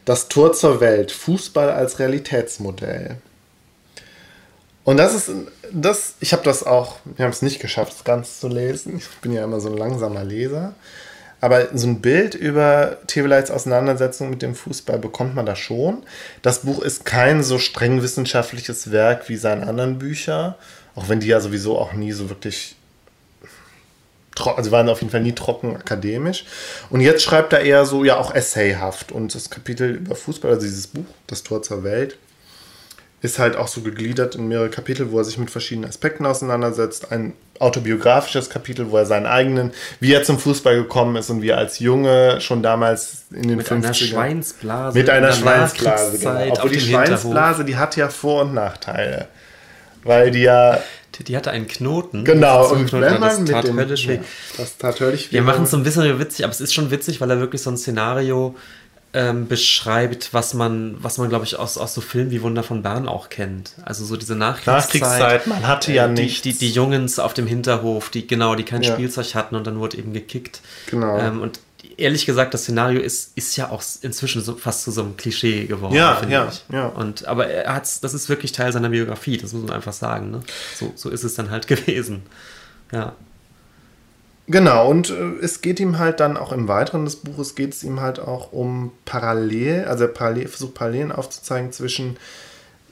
Das 0.05 0.27
Tor 0.27 0.53
zur 0.53 0.79
Welt. 0.79 1.11
Fußball 1.11 1.69
als 1.69 1.99
Realitätsmodell. 1.99 3.17
Und 4.83 4.97
das 4.97 5.13
ist, 5.13 5.31
das, 5.71 6.15
ich 6.19 6.33
habe 6.33 6.43
das 6.43 6.63
auch, 6.63 6.97
wir 7.05 7.25
haben 7.25 7.31
es 7.31 7.41
nicht 7.41 7.59
geschafft, 7.59 7.93
es 7.97 8.03
ganz 8.03 8.39
zu 8.39 8.47
lesen. 8.47 8.97
Ich 8.97 9.07
bin 9.21 9.31
ja 9.31 9.43
immer 9.43 9.59
so 9.59 9.69
ein 9.69 9.77
langsamer 9.77 10.23
Leser. 10.23 10.73
Aber 11.41 11.69
so 11.73 11.87
ein 11.87 12.01
Bild 12.01 12.35
über 12.35 12.99
Tevelites 13.07 13.49
Auseinandersetzung 13.49 14.29
mit 14.29 14.43
dem 14.43 14.53
Fußball 14.53 14.99
bekommt 14.99 15.35
man 15.35 15.47
da 15.47 15.55
schon. 15.55 16.03
Das 16.43 16.59
Buch 16.59 16.81
ist 16.81 17.03
kein 17.03 17.43
so 17.43 17.57
streng 17.57 18.03
wissenschaftliches 18.03 18.91
Werk 18.91 19.27
wie 19.27 19.37
seine 19.37 19.67
anderen 19.67 19.97
Bücher, 19.97 20.57
auch 20.95 21.09
wenn 21.09 21.19
die 21.19 21.27
ja 21.27 21.39
sowieso 21.39 21.79
auch 21.79 21.93
nie 21.93 22.11
so 22.11 22.29
wirklich 22.29 22.75
also 24.55 24.71
waren 24.71 24.89
auf 24.89 25.01
jeden 25.01 25.11
Fall 25.11 25.21
nie 25.21 25.33
trocken 25.33 25.75
akademisch. 25.75 26.45
Und 26.89 27.01
jetzt 27.01 27.21
schreibt 27.21 27.53
er 27.53 27.61
eher 27.61 27.85
so, 27.85 28.03
ja, 28.03 28.17
auch 28.17 28.33
essayhaft. 28.33 29.11
Und 29.11 29.35
das 29.35 29.49
Kapitel 29.49 29.95
über 29.95 30.15
Fußball, 30.15 30.51
also 30.51 30.65
dieses 30.65 30.87
Buch, 30.87 31.05
Das 31.27 31.43
Tor 31.43 31.61
zur 31.61 31.83
Welt, 31.83 32.17
ist 33.21 33.37
halt 33.37 33.55
auch 33.55 33.67
so 33.67 33.81
gegliedert 33.81 34.35
in 34.35 34.47
mehrere 34.47 34.69
Kapitel, 34.69 35.11
wo 35.11 35.19
er 35.19 35.23
sich 35.23 35.37
mit 35.37 35.51
verschiedenen 35.51 35.89
Aspekten 35.89 36.25
auseinandersetzt. 36.25 37.11
Ein 37.11 37.33
autobiografisches 37.59 38.49
Kapitel, 38.49 38.89
wo 38.89 38.97
er 38.97 39.05
seinen 39.05 39.27
eigenen, 39.27 39.71
wie 39.99 40.11
er 40.13 40.23
zum 40.23 40.39
Fußball 40.39 40.75
gekommen 40.75 41.15
ist 41.15 41.29
und 41.29 41.43
wie 41.43 41.49
er 41.49 41.59
als 41.59 41.77
Junge 41.77 42.41
schon 42.41 42.63
damals 42.63 43.25
in 43.31 43.47
den 43.47 43.57
mit 43.57 43.67
50ern. 43.67 43.75
Mit 43.75 43.85
einer 43.85 43.93
Schweinsblase. 43.93 44.97
Mit 44.97 45.09
einer 45.09 45.31
Schweinsblase, 45.31 46.17
genau. 46.17 46.53
Obwohl 46.53 46.71
die 46.71 46.79
Schweinsblase, 46.79 47.63
die 47.63 47.75
hat 47.75 47.95
ja 47.95 48.09
Vor- 48.09 48.41
und 48.41 48.55
Nachteile. 48.55 49.27
Weil 50.03 50.31
die 50.31 50.41
ja 50.41 50.79
die 51.27 51.37
hatte 51.37 51.51
einen 51.51 51.67
Knoten. 51.67 52.25
Genau, 52.25 52.71
und 52.71 52.87
Knoten, 52.87 53.05
wenn 53.05 53.19
man 53.19 53.45
das 53.45 53.51
tat 53.51 53.67
dem. 53.67 53.77
Ja, 53.77 54.19
das 54.57 54.77
tat 54.77 54.99
höllisch. 54.99 55.31
Wir 55.31 55.43
machen 55.43 55.65
es 55.65 55.71
so 55.71 55.77
ein 55.77 55.83
bisschen 55.83 56.17
witzig, 56.19 56.45
aber 56.45 56.51
es 56.51 56.61
ist 56.61 56.73
schon 56.73 56.89
witzig, 56.89 57.21
weil 57.21 57.29
er 57.29 57.39
wirklich 57.39 57.61
so 57.61 57.69
ein 57.69 57.77
Szenario 57.77 58.55
ähm, 59.13 59.47
beschreibt, 59.47 60.33
was 60.33 60.53
man, 60.53 60.95
was 60.99 61.17
man 61.17 61.29
glaube 61.29 61.45
ich, 61.45 61.57
aus, 61.57 61.77
aus 61.77 61.93
so 61.93 62.01
Filmen 62.01 62.31
wie 62.31 62.41
Wunder 62.41 62.63
von 62.63 62.81
Bern 62.81 63.07
auch 63.07 63.29
kennt. 63.29 63.73
Also 63.83 64.05
so 64.05 64.15
diese 64.15 64.35
Nachkriegszeit. 64.35 65.01
Nachkriegszeit, 65.01 65.47
man 65.47 65.67
hatte 65.67 65.91
ja 65.91 66.05
äh, 66.05 66.13
die, 66.13 66.21
nichts. 66.23 66.41
Die, 66.41 66.53
die, 66.53 66.71
Jungens 66.71 67.19
auf 67.19 67.33
dem 67.33 67.47
Hinterhof, 67.47 68.09
die 68.09 68.25
genau, 68.25 68.55
die 68.55 68.63
kein 68.63 68.81
ja. 68.81 68.93
Spielzeug 68.93 69.35
hatten 69.35 69.55
und 69.55 69.67
dann 69.67 69.79
wurde 69.79 69.97
eben 69.97 70.13
gekickt. 70.13 70.61
Genau. 70.89 71.17
Ähm, 71.17 71.41
und 71.41 71.59
ehrlich 71.97 72.25
gesagt, 72.25 72.53
das 72.53 72.61
Szenario 72.63 73.01
ist, 73.01 73.37
ist 73.37 73.57
ja 73.57 73.69
auch 73.69 73.83
inzwischen 74.01 74.41
so, 74.41 74.55
fast 74.55 74.83
zu 74.83 74.91
so 74.91 75.01
einem 75.01 75.17
Klischee 75.17 75.65
geworden, 75.65 75.95
ja, 75.95 76.21
ja, 76.27 76.49
ich. 76.49 76.63
Ja. 76.73 76.87
Und, 76.87 77.25
aber 77.25 77.47
er 77.47 77.73
hat's, 77.73 77.99
das 77.99 78.13
ist 78.13 78.29
wirklich 78.29 78.53
Teil 78.53 78.71
seiner 78.71 78.89
Biografie, 78.89 79.37
das 79.37 79.53
muss 79.53 79.63
man 79.63 79.75
einfach 79.75 79.93
sagen. 79.93 80.31
Ne? 80.31 80.41
So, 80.75 80.93
so 80.95 81.09
ist 81.09 81.23
es 81.23 81.35
dann 81.35 81.49
halt 81.49 81.67
gewesen. 81.67 82.23
Ja. 82.91 83.15
Genau, 84.51 84.89
und 84.89 85.09
äh, 85.09 85.35
es 85.41 85.61
geht 85.61 85.79
ihm 85.79 85.97
halt 85.97 86.19
dann 86.19 86.35
auch 86.35 86.51
im 86.51 86.67
Weiteren 86.67 87.05
des 87.05 87.15
Buches 87.15 87.55
geht 87.55 87.73
es 87.73 87.83
ihm 87.83 88.01
halt 88.01 88.19
auch 88.19 88.51
um 88.51 88.91
Parallel, 89.05 89.85
also 89.85 90.07
parallel, 90.09 90.49
versucht 90.49 90.73
Parallelen 90.73 91.13
aufzuzeigen 91.13 91.71
zwischen 91.71 92.17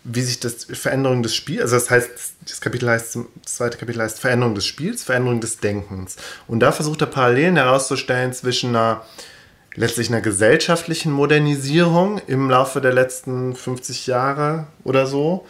wie 0.06 0.22
sich 0.22 0.40
das 0.40 0.64
Veränderung 0.64 1.22
des 1.22 1.36
Spiels, 1.36 1.62
also 1.64 1.76
das 1.76 1.90
heißt, 1.90 2.10
das 2.48 2.62
Kapitel 2.62 2.90
heißt, 2.90 3.18
das 3.44 3.56
zweite 3.56 3.78
Kapitel 3.78 4.02
heißt 4.02 4.22
Veränderung 4.22 4.56
des 4.56 4.66
Spiels, 4.66 5.04
Veränderung 5.04 5.42
des 5.42 5.58
Denkens. 5.58 6.16
Und 6.48 6.62
da 6.62 6.72
versucht 6.72 7.02
er 7.02 7.08
Parallelen 7.08 7.58
herauszustellen 7.58 8.32
zwischen 8.32 8.70
einer 8.70 9.04
letztlich 9.76 10.08
einer 10.10 10.22
gesellschaftlichen 10.22 11.12
Modernisierung 11.12 12.22
im 12.28 12.50
Laufe 12.50 12.80
der 12.80 12.94
letzten 12.94 13.54
50 13.54 14.08
Jahre 14.08 14.68
oder 14.86 15.06
so 15.06 15.46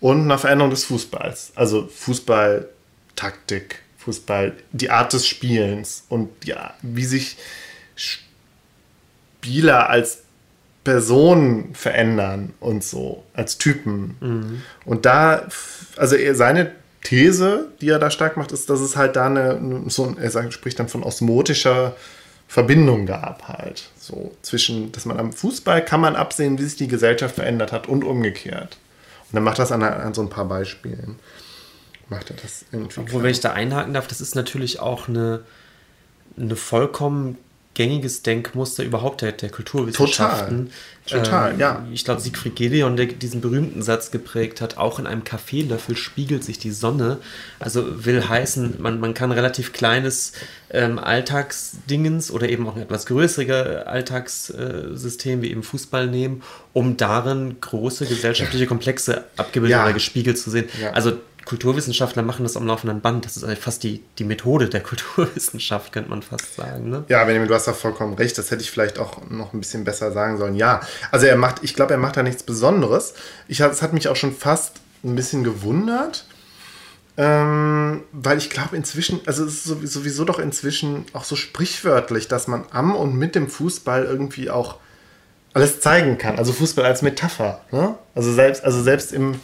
und 0.00 0.22
einer 0.22 0.38
Veränderung 0.38 0.70
des 0.70 0.84
Fußballs. 0.84 1.52
Also 1.54 1.86
Fußballtaktik, 1.86 3.82
Fußball, 4.00 4.54
die 4.72 4.90
Art 4.90 5.12
des 5.12 5.26
Spielens 5.26 6.04
und 6.08 6.30
ja, 6.44 6.74
wie 6.82 7.04
sich 7.04 7.36
Spieler 7.94 9.90
als 9.90 10.22
Personen 10.84 11.74
verändern 11.74 12.54
und 12.60 12.82
so, 12.82 13.24
als 13.34 13.58
Typen. 13.58 14.16
Mhm. 14.20 14.62
Und 14.86 15.04
da, 15.04 15.48
also 15.96 16.16
seine 16.32 16.72
These, 17.02 17.68
die 17.80 17.90
er 17.90 17.98
da 17.98 18.10
stark 18.10 18.36
macht, 18.38 18.52
ist, 18.52 18.70
dass 18.70 18.80
es 18.80 18.96
halt 18.96 19.16
da 19.16 19.26
eine, 19.26 19.82
so, 19.88 20.16
er 20.18 20.30
sagt, 20.30 20.54
spricht 20.54 20.78
dann 20.78 20.88
von 20.88 21.02
osmotischer 21.02 21.94
Verbindung 22.48 23.04
gab 23.04 23.48
halt. 23.48 23.90
So 23.98 24.34
zwischen, 24.40 24.92
dass 24.92 25.04
man 25.04 25.18
am 25.18 25.32
Fußball 25.32 25.84
kann 25.84 26.00
man 26.00 26.16
absehen, 26.16 26.58
wie 26.58 26.64
sich 26.64 26.76
die 26.76 26.88
Gesellschaft 26.88 27.34
verändert 27.34 27.70
hat 27.72 27.86
und 27.86 28.02
umgekehrt. 28.02 28.78
Und 29.30 29.36
dann 29.36 29.44
macht 29.44 29.58
das 29.58 29.72
an, 29.72 29.82
an 29.82 30.14
so 30.14 30.22
ein 30.22 30.30
paar 30.30 30.46
Beispielen 30.46 31.16
macht 32.10 32.30
er 32.30 32.36
das 32.36 32.64
irgendwie. 32.72 33.00
Obwohl, 33.00 33.22
wenn 33.22 33.30
ich 33.30 33.40
da 33.40 33.52
einhaken 33.52 33.94
darf, 33.94 34.06
das 34.06 34.20
ist 34.20 34.34
natürlich 34.34 34.80
auch 34.80 35.08
eine, 35.08 35.42
eine 36.36 36.56
vollkommen 36.56 37.38
gängiges 37.74 38.22
Denkmuster 38.22 38.82
überhaupt 38.82 39.22
der, 39.22 39.32
der 39.32 39.48
Kulturwissenschaften. 39.48 40.70
Total, 41.06 41.22
Total 41.22 41.52
ähm, 41.52 41.60
ja. 41.60 41.86
Ich 41.92 42.04
glaube, 42.04 42.20
Siegfried 42.20 42.56
Gedeon, 42.56 42.96
der 42.96 43.06
diesen 43.06 43.40
berühmten 43.40 43.80
Satz 43.80 44.10
geprägt 44.10 44.60
hat, 44.60 44.76
auch 44.76 44.98
in 44.98 45.06
einem 45.06 45.22
Kaffeelöffel 45.22 45.96
spiegelt 45.96 46.42
sich 46.42 46.58
die 46.58 46.72
Sonne. 46.72 47.18
Also 47.60 48.04
will 48.04 48.28
heißen, 48.28 48.76
man, 48.80 48.98
man 48.98 49.14
kann 49.14 49.30
relativ 49.30 49.72
kleines 49.72 50.32
ähm, 50.70 50.98
Alltagsdingens 50.98 52.32
oder 52.32 52.48
eben 52.48 52.68
auch 52.68 52.74
ein 52.74 52.82
etwas 52.82 53.06
größere 53.06 53.86
Alltagssystem 53.86 55.40
wie 55.40 55.50
eben 55.50 55.62
Fußball 55.62 56.08
nehmen, 56.08 56.42
um 56.72 56.96
darin 56.96 57.60
große 57.60 58.04
gesellschaftliche 58.04 58.66
Komplexe 58.66 59.24
abgebildet 59.36 59.78
ja. 59.78 59.84
oder 59.84 59.94
gespiegelt 59.94 60.38
zu 60.38 60.50
sehen. 60.50 60.68
Ja. 60.82 60.90
Also 60.90 61.12
Kulturwissenschaftler 61.44 62.22
machen 62.22 62.42
das 62.44 62.56
am 62.56 62.66
laufenden 62.66 63.00
Band. 63.00 63.24
Das 63.24 63.36
ist 63.36 63.44
eigentlich 63.44 63.60
fast 63.60 63.82
die, 63.82 64.02
die 64.18 64.24
Methode 64.24 64.68
der 64.68 64.80
Kulturwissenschaft, 64.82 65.92
könnte 65.92 66.10
man 66.10 66.22
fast 66.22 66.54
sagen. 66.56 66.90
Ne? 66.90 67.04
Ja, 67.08 67.24
Benjamin, 67.24 67.48
du 67.48 67.54
hast 67.54 67.66
da 67.66 67.72
vollkommen 67.72 68.14
recht. 68.14 68.36
Das 68.38 68.50
hätte 68.50 68.62
ich 68.62 68.70
vielleicht 68.70 68.98
auch 68.98 69.28
noch 69.30 69.52
ein 69.52 69.60
bisschen 69.60 69.84
besser 69.84 70.12
sagen 70.12 70.38
sollen. 70.38 70.54
Ja, 70.54 70.80
also 71.10 71.26
er 71.26 71.36
macht, 71.36 71.62
ich 71.62 71.74
glaube, 71.74 71.92
er 71.92 71.98
macht 71.98 72.16
da 72.16 72.22
nichts 72.22 72.42
Besonderes. 72.42 73.14
Es 73.48 73.60
hat 73.60 73.92
mich 73.92 74.08
auch 74.08 74.16
schon 74.16 74.34
fast 74.34 74.76
ein 75.02 75.16
bisschen 75.16 75.44
gewundert, 75.44 76.26
ähm, 77.16 78.02
weil 78.12 78.38
ich 78.38 78.50
glaube 78.50 78.76
inzwischen, 78.76 79.20
also 79.26 79.44
es 79.44 79.66
ist 79.66 79.92
sowieso 79.92 80.24
doch 80.24 80.38
inzwischen 80.38 81.06
auch 81.12 81.24
so 81.24 81.36
sprichwörtlich, 81.36 82.28
dass 82.28 82.48
man 82.48 82.64
am 82.70 82.94
und 82.94 83.16
mit 83.16 83.34
dem 83.34 83.48
Fußball 83.48 84.04
irgendwie 84.04 84.50
auch 84.50 84.76
alles 85.52 85.80
zeigen 85.80 86.18
kann. 86.18 86.38
Also 86.38 86.52
Fußball 86.52 86.84
als 86.84 87.02
Metapher. 87.02 87.60
Ne? 87.72 87.96
Also 88.14 88.32
selbst, 88.32 88.64
also 88.64 88.82
selbst 88.82 89.12
im 89.12 89.40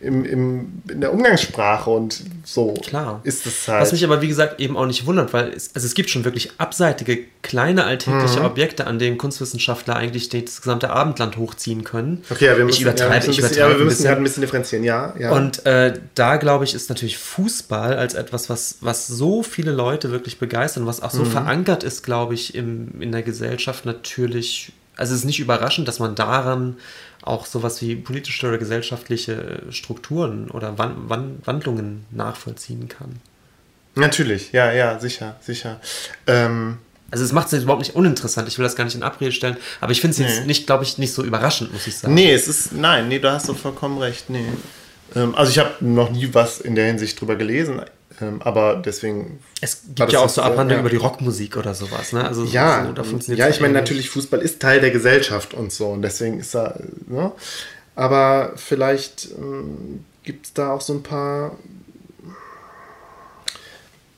im, 0.00 0.24
im, 0.24 0.82
in 0.88 1.00
der 1.00 1.12
Umgangssprache 1.12 1.90
und 1.90 2.22
so 2.44 2.74
Klar. 2.74 3.20
ist 3.24 3.46
es 3.46 3.66
halt. 3.68 3.82
Was 3.82 3.92
mich 3.92 4.04
aber, 4.04 4.20
wie 4.20 4.28
gesagt, 4.28 4.60
eben 4.60 4.76
auch 4.76 4.86
nicht 4.86 5.06
wundert, 5.06 5.32
weil 5.32 5.48
es, 5.48 5.70
also 5.74 5.86
es 5.86 5.94
gibt 5.94 6.10
schon 6.10 6.24
wirklich 6.24 6.52
abseitige, 6.58 7.18
kleine 7.42 7.84
alltägliche 7.84 8.40
mhm. 8.40 8.46
Objekte, 8.46 8.86
an 8.86 8.98
denen 8.98 9.18
Kunstwissenschaftler 9.18 9.96
eigentlich 9.96 10.28
das 10.28 10.60
gesamte 10.60 10.90
Abendland 10.90 11.36
hochziehen 11.36 11.84
können. 11.84 12.22
Okay, 12.28 12.46
ja, 12.46 12.56
wir 12.56 12.64
müssen, 12.64 12.76
ich 12.76 12.82
übertreibe, 12.82 13.24
ja, 13.24 13.30
ich 13.30 13.38
übertreibe 13.38 13.72
ja, 13.72 13.78
wir 13.78 13.84
müssen 13.84 14.04
gerade 14.04 14.20
ein 14.20 14.24
bisschen 14.24 14.42
differenzieren, 14.42 14.84
ja. 14.84 15.14
ja. 15.18 15.32
Und 15.32 15.64
äh, 15.64 15.94
da, 16.14 16.36
glaube 16.36 16.64
ich, 16.64 16.74
ist 16.74 16.88
natürlich 16.88 17.18
Fußball 17.18 17.96
als 17.96 18.14
etwas, 18.14 18.50
was, 18.50 18.76
was 18.80 19.06
so 19.06 19.42
viele 19.42 19.72
Leute 19.72 20.10
wirklich 20.10 20.38
begeistern, 20.38 20.86
was 20.86 21.02
auch 21.02 21.10
so 21.10 21.24
mhm. 21.24 21.30
verankert 21.30 21.84
ist, 21.84 22.02
glaube 22.02 22.34
ich, 22.34 22.54
im, 22.54 23.00
in 23.00 23.12
der 23.12 23.22
Gesellschaft 23.22 23.86
natürlich 23.86 24.72
also 24.96 25.14
es 25.14 25.20
ist 25.20 25.26
nicht 25.26 25.40
überraschend, 25.40 25.86
dass 25.88 25.98
man 25.98 26.14
daran 26.14 26.76
auch 27.22 27.46
sowas 27.46 27.80
wie 27.82 27.96
politische 27.96 28.48
oder 28.48 28.58
gesellschaftliche 28.58 29.62
Strukturen 29.70 30.50
oder 30.50 30.78
Wandlungen 30.78 32.06
nachvollziehen 32.10 32.88
kann. 32.88 33.20
Natürlich, 33.94 34.52
ja, 34.52 34.72
ja, 34.72 34.98
sicher, 34.98 35.36
sicher. 35.40 35.80
Ähm, 36.26 36.78
also 37.10 37.24
es 37.24 37.32
macht 37.32 37.52
es 37.52 37.62
überhaupt 37.62 37.82
nicht 37.82 37.94
uninteressant, 37.94 38.48
ich 38.48 38.58
will 38.58 38.64
das 38.64 38.76
gar 38.76 38.84
nicht 38.84 38.94
in 38.94 39.02
Abrede 39.02 39.32
stellen, 39.32 39.56
aber 39.80 39.92
ich 39.92 40.00
finde 40.00 40.12
es 40.12 40.18
jetzt 40.18 40.40
nee. 40.40 40.46
nicht, 40.46 40.66
glaube 40.66 40.84
ich, 40.84 40.98
nicht 40.98 41.12
so 41.12 41.24
überraschend, 41.24 41.72
muss 41.72 41.86
ich 41.86 41.96
sagen. 41.96 42.14
Nee, 42.14 42.32
es 42.32 42.48
ist, 42.48 42.72
nein, 42.72 43.08
nee, 43.08 43.18
da 43.18 43.34
hast 43.34 43.48
du 43.48 43.54
vollkommen 43.54 43.98
recht, 43.98 44.28
nee. 44.28 44.46
Ähm, 45.14 45.34
also 45.34 45.50
ich 45.50 45.58
habe 45.58 45.72
noch 45.80 46.10
nie 46.10 46.28
was 46.32 46.60
in 46.60 46.74
der 46.74 46.86
Hinsicht 46.86 47.20
drüber 47.20 47.36
gelesen. 47.36 47.80
Ähm, 48.20 48.40
aber 48.42 48.76
deswegen. 48.76 49.40
Es 49.60 49.82
gibt 49.94 50.12
ja 50.12 50.20
auch 50.20 50.28
so 50.28 50.42
Abhandlungen 50.42 50.84
ja. 50.84 50.88
über 50.88 50.90
die 50.90 50.96
Rockmusik 50.96 51.56
oder 51.56 51.74
sowas. 51.74 52.12
Ne? 52.12 52.24
Also 52.24 52.44
ja, 52.44 52.92
so, 53.02 53.32
ja, 53.32 53.48
ich 53.48 53.60
meine 53.60 53.74
natürlich, 53.74 54.10
Fußball 54.10 54.40
ist 54.40 54.60
Teil 54.60 54.80
der 54.80 54.90
Gesellschaft 54.90 55.54
und 55.54 55.72
so. 55.72 55.88
Und 55.88 56.02
deswegen 56.02 56.40
ist 56.40 56.54
er. 56.54 56.80
Ne? 57.06 57.32
Aber 57.94 58.52
vielleicht 58.56 59.28
ähm, 59.38 60.04
gibt 60.22 60.46
es 60.46 60.52
da 60.52 60.72
auch 60.72 60.80
so 60.80 60.92
ein 60.92 61.02
paar 61.02 61.56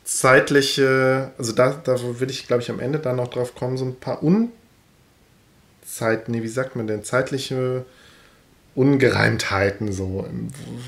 zeitliche, 0.05 1.31
also 1.39 1.53
da, 1.53 1.81
da 1.85 1.97
will 2.19 2.31
ich, 2.31 2.47
glaube 2.47 2.63
ich, 2.63 2.71
am 2.71 2.81
Ende 2.81 2.99
dann 2.99 3.17
noch 3.17 3.29
drauf 3.29 3.55
kommen, 3.55 3.77
so 3.77 3.85
ein 3.85 3.95
paar 3.95 4.23
Unzeit, 4.23 6.29
nee, 6.29 6.43
wie 6.43 6.49
sagt 6.49 6.77
man 6.77 6.87
denn, 6.87 7.05
zeitliche 7.05 7.85
Ungereimtheiten 8.79 9.91
so, 9.91 10.25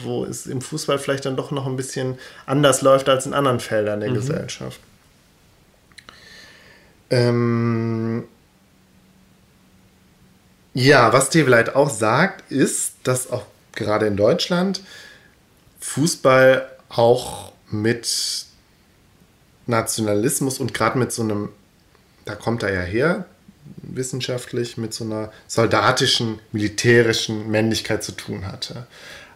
wo 0.05 0.25
es 0.25 0.47
im 0.47 0.61
Fußball 0.61 1.01
vielleicht 1.01 1.27
dann 1.27 1.35
doch 1.35 1.51
noch 1.51 1.67
ein 1.67 1.75
bisschen 1.75 2.21
anders 2.47 2.83
läuft 2.83 3.09
als 3.09 3.27
in 3.27 3.35
anderen 3.35 3.59
Feldern 3.59 3.99
der 3.99 4.11
mhm. 4.11 4.15
Gesellschaft. 4.15 4.79
Ähm 7.11 8.29
ja, 10.73 11.13
was 11.13 11.31
Teveleit 11.31 11.75
auch 11.75 11.91
sagt, 11.91 12.49
ist, 12.53 12.93
dass 13.03 13.29
auch 13.29 13.45
gerade 13.73 14.07
in 14.07 14.17
Deutschland 14.17 14.83
Fußball 15.81 16.71
auch 16.91 17.51
mit 17.71 18.47
Nationalismus 19.67 20.61
und 20.61 20.75
gerade 20.75 20.97
mit 20.97 21.11
so 21.11 21.23
einem, 21.23 21.49
da 22.25 22.37
kommt 22.37 22.63
er 22.63 22.73
ja 22.73 22.83
her, 22.83 23.25
wissenschaftlich 23.83 24.77
mit 24.77 24.95
so 24.95 25.05
einer 25.05 25.33
soldatischen, 25.47 26.39
militärischen 26.53 27.51
Männlichkeit 27.51 28.03
zu 28.05 28.13
tun 28.13 28.47
hatte. 28.47 28.87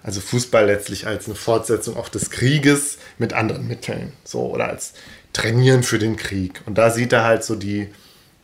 Also 0.03 0.21
Fußball 0.21 0.67
letztlich 0.67 1.07
als 1.07 1.27
eine 1.27 1.35
Fortsetzung 1.35 1.97
auch 1.97 2.09
des 2.09 2.31
Krieges 2.31 2.99
mit 3.19 3.33
anderen 3.33 3.67
Mitteln, 3.67 4.13
so 4.25 4.51
oder 4.51 4.69
als 4.69 4.93
Trainieren 5.33 5.83
für 5.83 5.99
den 5.99 6.17
Krieg. 6.17 6.61
Und 6.67 6.79
da 6.79 6.91
sieht 6.91 7.13
er 7.13 7.25
halt 7.25 7.43
so 7.43 7.57
die 7.57 7.89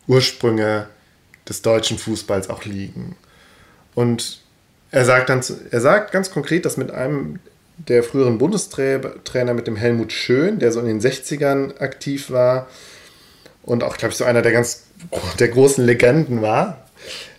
Ursprünge 0.09 0.89
des 1.49 1.63
deutschen 1.63 1.99
Fußballs 1.99 2.51
auch 2.51 2.65
liegen. 2.65 3.17
Und 3.95 4.41
er 4.91 5.05
sagt 5.05 5.29
dann, 5.29 5.43
er 5.71 5.81
sagt 5.81 6.13
ganz 6.13 6.31
konkret, 6.31 6.65
dass 6.65 6.77
mit 6.77 6.91
einem 6.91 7.39
der 7.89 8.03
früheren 8.03 8.39
Bundestrainer, 8.39 9.55
mit 9.55 9.67
dem 9.67 9.77
Helmut 9.77 10.13
Schön, 10.13 10.59
der 10.59 10.73
so 10.73 10.81
in 10.81 10.87
den 10.87 11.01
60ern 11.01 11.79
aktiv 11.81 12.31
war 12.31 12.69
und 13.63 13.83
auch, 13.83 13.97
glaube 13.97 14.13
ich, 14.13 14.19
so 14.19 14.25
einer 14.25 14.43
der 14.43 14.53
ganz 14.53 14.85
der 15.39 15.49
großen 15.49 15.85
Legenden 15.85 16.43
war, 16.43 16.87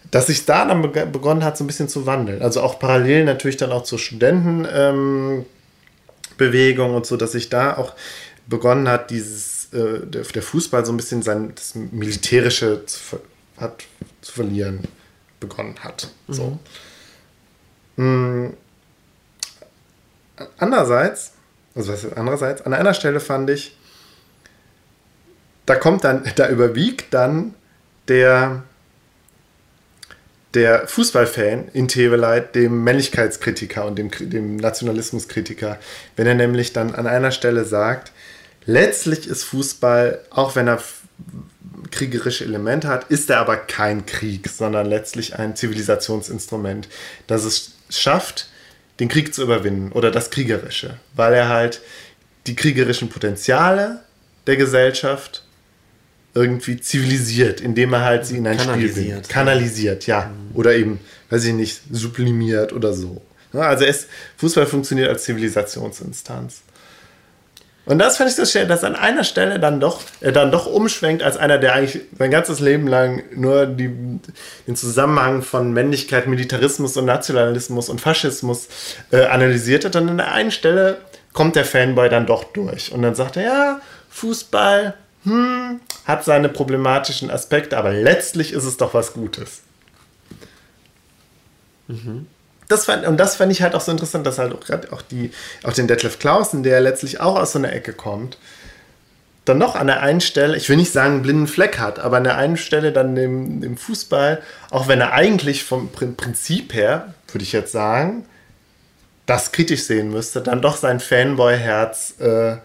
dass 0.09 0.27
sich 0.27 0.45
da 0.45 0.65
dann 0.65 0.81
begonnen 0.81 1.43
hat, 1.43 1.57
so 1.57 1.63
ein 1.63 1.67
bisschen 1.67 1.87
zu 1.87 2.05
wandeln. 2.05 2.41
Also 2.41 2.61
auch 2.61 2.79
parallel 2.79 3.23
natürlich 3.23 3.57
dann 3.57 3.71
auch 3.71 3.83
zur 3.83 3.99
Studentenbewegung 3.99 5.45
ähm, 6.89 6.95
und 6.95 7.05
so, 7.05 7.17
dass 7.17 7.31
sich 7.31 7.49
da 7.49 7.77
auch 7.77 7.93
begonnen 8.47 8.89
hat, 8.89 9.09
dieses, 9.09 9.69
äh, 9.73 10.05
der, 10.05 10.23
der, 10.23 10.43
Fußball 10.43 10.85
so 10.85 10.91
ein 10.91 10.97
bisschen 10.97 11.21
sein 11.21 11.53
das 11.55 11.75
Militärische 11.75 12.85
zu, 12.85 13.19
hat, 13.57 13.83
zu 14.21 14.33
verlieren 14.33 14.81
begonnen 15.39 15.75
hat. 15.81 16.09
Mhm. 16.27 16.33
So. 16.33 16.59
Mhm. 17.95 18.53
Andererseits, 20.57 21.33
also 21.75 21.93
was 21.93 22.03
ist 22.03 22.17
andererseits, 22.17 22.61
an 22.63 22.73
einer 22.73 22.93
Stelle 22.93 23.19
fand 23.19 23.49
ich, 23.49 23.77
da 25.71 25.77
kommt 25.77 26.03
dann, 26.03 26.29
da 26.35 26.49
überwiegt 26.49 27.13
dann 27.13 27.53
der, 28.09 28.63
der 30.53 30.85
Fußballfan 30.85 31.69
in 31.71 31.87
Teveleit 31.87 32.55
dem 32.55 32.83
Männlichkeitskritiker 32.83 33.85
und 33.85 33.97
dem, 33.97 34.11
dem 34.11 34.57
Nationalismuskritiker, 34.57 35.79
wenn 36.17 36.27
er 36.27 36.35
nämlich 36.35 36.73
dann 36.73 36.93
an 36.93 37.07
einer 37.07 37.31
Stelle 37.31 37.63
sagt, 37.63 38.11
letztlich 38.65 39.29
ist 39.29 39.45
Fußball, 39.45 40.19
auch 40.29 40.57
wenn 40.57 40.67
er 40.67 40.83
kriegerische 41.89 42.43
Elemente 42.43 42.89
hat, 42.89 43.05
ist 43.05 43.29
er 43.29 43.39
aber 43.39 43.55
kein 43.55 44.05
Krieg, 44.05 44.49
sondern 44.49 44.87
letztlich 44.87 45.39
ein 45.39 45.55
Zivilisationsinstrument, 45.55 46.89
das 47.27 47.45
es 47.45 47.75
schafft, 47.89 48.49
den 48.99 49.07
Krieg 49.07 49.33
zu 49.33 49.41
überwinden 49.41 49.93
oder 49.93 50.11
das 50.11 50.31
Kriegerische, 50.31 50.97
weil 51.13 51.33
er 51.33 51.47
halt 51.47 51.79
die 52.45 52.57
kriegerischen 52.57 53.07
Potenziale 53.07 54.01
der 54.47 54.57
Gesellschaft 54.57 55.45
irgendwie 56.33 56.79
zivilisiert, 56.79 57.61
indem 57.61 57.93
er 57.93 58.01
halt 58.01 58.25
sie 58.25 58.37
in 58.37 58.47
ein 58.47 58.59
Spiel 58.59 58.91
bringt. 58.93 59.29
Kanalisiert, 59.29 60.07
ja. 60.07 60.25
Mhm. 60.25 60.55
Oder 60.55 60.75
eben, 60.75 60.99
weiß 61.29 61.43
ich 61.45 61.53
nicht, 61.53 61.81
sublimiert 61.91 62.73
oder 62.73 62.93
so. 62.93 63.21
Also 63.53 63.83
es, 63.83 64.07
Fußball 64.37 64.65
funktioniert 64.65 65.09
als 65.09 65.23
Zivilisationsinstanz. 65.23 66.61
Und 67.85 67.99
das 67.99 68.17
fand 68.17 68.29
ich 68.29 68.35
so 68.35 68.45
schön, 68.45 68.67
dass 68.67 68.83
an 68.83 68.95
einer 68.95 69.23
Stelle 69.23 69.59
dann 69.59 69.79
doch, 69.79 70.01
er 70.21 70.31
dann 70.31 70.51
doch 70.51 70.67
umschwenkt 70.67 71.23
als 71.23 71.35
einer, 71.35 71.57
der 71.57 71.73
eigentlich 71.73 72.03
sein 72.17 72.29
ganzes 72.29 72.59
Leben 72.59 72.87
lang 72.87 73.23
nur 73.35 73.65
die, 73.65 73.89
den 74.67 74.75
Zusammenhang 74.75 75.41
von 75.41 75.73
Männlichkeit, 75.73 76.27
Militarismus 76.27 76.95
und 76.95 77.05
Nationalismus 77.05 77.89
und 77.89 77.99
Faschismus 77.99 78.67
äh, 79.11 79.25
analysiert 79.25 79.83
hat. 79.83 79.95
Und 79.95 80.09
an 80.09 80.17
der 80.17 80.31
einen 80.31 80.51
Stelle 80.51 80.97
kommt 81.33 81.55
der 81.55 81.65
Fanboy 81.65 82.07
dann 82.07 82.27
doch 82.27 82.43
durch. 82.43 82.91
Und 82.91 83.01
dann 83.01 83.15
sagt 83.15 83.37
er, 83.37 83.43
ja, 83.43 83.81
Fußball, 84.11 84.93
hm, 85.23 85.81
hat 86.05 86.23
seine 86.23 86.49
problematischen 86.49 87.29
Aspekte, 87.29 87.77
aber 87.77 87.91
letztlich 87.91 88.53
ist 88.53 88.65
es 88.65 88.77
doch 88.77 88.93
was 88.93 89.13
Gutes. 89.13 89.61
Mhm. 91.87 92.27
Das 92.67 92.85
fand, 92.85 93.05
und 93.05 93.17
das 93.17 93.35
fand 93.35 93.51
ich 93.51 93.61
halt 93.61 93.75
auch 93.75 93.81
so 93.81 93.91
interessant, 93.91 94.25
dass 94.25 94.39
halt 94.39 94.53
auch 94.53 94.69
auch, 94.91 95.03
auch 95.63 95.73
den 95.73 95.87
Detlef 95.87 96.19
Clausen, 96.19 96.63
der 96.63 96.79
letztlich 96.79 97.19
auch 97.19 97.37
aus 97.37 97.51
so 97.51 97.59
einer 97.59 97.73
Ecke 97.73 97.91
kommt, 97.91 98.37
dann 99.43 99.57
noch 99.57 99.75
an 99.75 99.87
der 99.87 100.01
einen 100.01 100.21
Stelle, 100.21 100.55
ich 100.55 100.69
will 100.69 100.77
nicht 100.77 100.93
sagen, 100.93 101.15
einen 101.15 101.21
blinden 101.23 101.47
Fleck 101.47 101.79
hat, 101.79 101.99
aber 101.99 102.17
an 102.17 102.23
der 102.23 102.37
einen 102.37 102.57
Stelle 102.57 102.91
dann 102.91 103.17
im, 103.17 103.63
im 103.63 103.75
Fußball, 103.75 104.41
auch 104.69 104.87
wenn 104.87 105.01
er 105.01 105.13
eigentlich 105.13 105.63
vom 105.63 105.89
Prinzip 105.91 106.73
her, 106.73 107.13
würde 107.31 107.43
ich 107.43 107.51
jetzt 107.51 107.71
sagen, 107.71 108.25
das 109.25 109.51
kritisch 109.51 109.83
sehen 109.83 110.11
müsste, 110.11 110.41
dann 110.41 110.61
doch 110.61 110.77
sein 110.77 110.99
Fanboy-Herz 110.99 112.15
äh, 112.19 112.57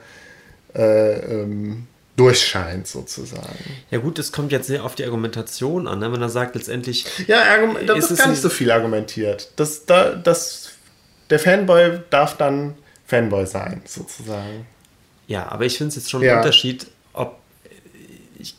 äh, 0.75 1.43
ähm, 1.43 1.87
durchscheint 2.17 2.87
sozusagen. 2.87 3.65
Ja 3.91 3.99
gut, 3.99 4.19
es 4.19 4.33
kommt 4.33 4.51
jetzt 4.51 4.67
sehr 4.67 4.85
auf 4.85 4.95
die 4.95 5.05
Argumentation 5.05 5.87
an, 5.87 5.99
ne? 5.99 6.11
wenn 6.13 6.23
er 6.23 6.31
sagt 6.31 6.55
letztendlich... 6.55 7.07
Ja, 7.27 7.43
ist, 7.95 8.11
ist 8.11 8.19
gar 8.19 8.29
nicht 8.29 8.41
so 8.41 8.49
viel 8.49 8.71
argumentiert. 8.71 9.53
Das, 9.57 9.85
da, 9.85 10.15
das, 10.15 10.71
der 11.29 11.39
Fanboy 11.39 12.01
darf 12.11 12.37
dann 12.37 12.75
Fanboy 13.07 13.47
sein, 13.47 13.83
sozusagen. 13.85 14.67
Ja, 15.27 15.49
aber 15.49 15.67
ich 15.67 15.77
finde 15.77 15.91
es 15.91 15.97
jetzt 15.97 16.11
schon 16.11 16.23
ja. 16.23 16.33
ein 16.33 16.39
Unterschied, 16.39 16.87
ob 17.13 17.39
ich 18.39 18.55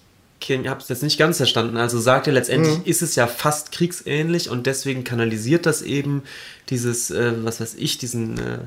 habe 0.50 0.82
es 0.82 0.88
jetzt 0.88 1.04
nicht 1.04 1.18
ganz 1.18 1.38
verstanden. 1.38 1.76
Also 1.76 2.00
sagt 2.00 2.28
er 2.28 2.34
letztendlich, 2.34 2.78
mhm. 2.78 2.86
ist 2.86 3.02
es 3.02 3.16
ja 3.16 3.28
fast 3.28 3.72
kriegsähnlich 3.72 4.50
und 4.50 4.66
deswegen 4.66 5.04
kanalisiert 5.04 5.66
das 5.66 5.82
eben 5.82 6.24
dieses, 6.70 7.12
äh, 7.12 7.34
was 7.44 7.60
weiß 7.60 7.76
ich, 7.76 7.98
diesen 7.98 8.38
äh, 8.38 8.60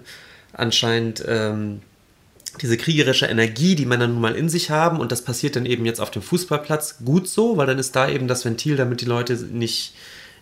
anscheinend 0.52 1.24
ähm, 1.26 1.80
diese 2.60 2.77
kriegerische 2.77 3.27
Energie, 3.27 3.74
die 3.74 3.86
Männer 3.86 4.09
nun 4.09 4.20
mal 4.20 4.35
in 4.35 4.48
sich 4.48 4.70
haben 4.70 4.98
und 4.98 5.12
das 5.12 5.22
passiert 5.22 5.56
dann 5.56 5.66
eben 5.66 5.86
jetzt 5.86 6.01
auf 6.01 6.10
dem 6.10 6.22
Fußballplatz 6.22 6.98
gut 7.05 7.28
so, 7.28 7.56
weil 7.56 7.66
dann 7.66 7.78
ist 7.78 7.97
da 7.97 8.09
eben 8.09 8.28
das 8.28 8.44
Ventil, 8.44 8.77
damit 8.77 9.01
die 9.01 9.06
Leute 9.06 9.35
nicht 9.35 9.94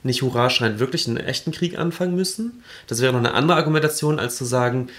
nicht 0.02 0.22
Hurra 0.22 0.48
schreien, 0.48 0.78
wirklich 0.78 1.09
einen 1.09 1.16
echten 1.16 1.51
Krieg 1.51 1.78
anfangen 1.78 2.14
müssen. 2.14 2.62
Das 2.86 3.01
wäre 3.01 3.12
noch 3.12 3.18
eine 3.18 3.35
andere 3.35 3.56
Argumentation, 3.56 4.18
als 4.20 4.36
zu 4.36 4.44
sagen, 4.44 4.90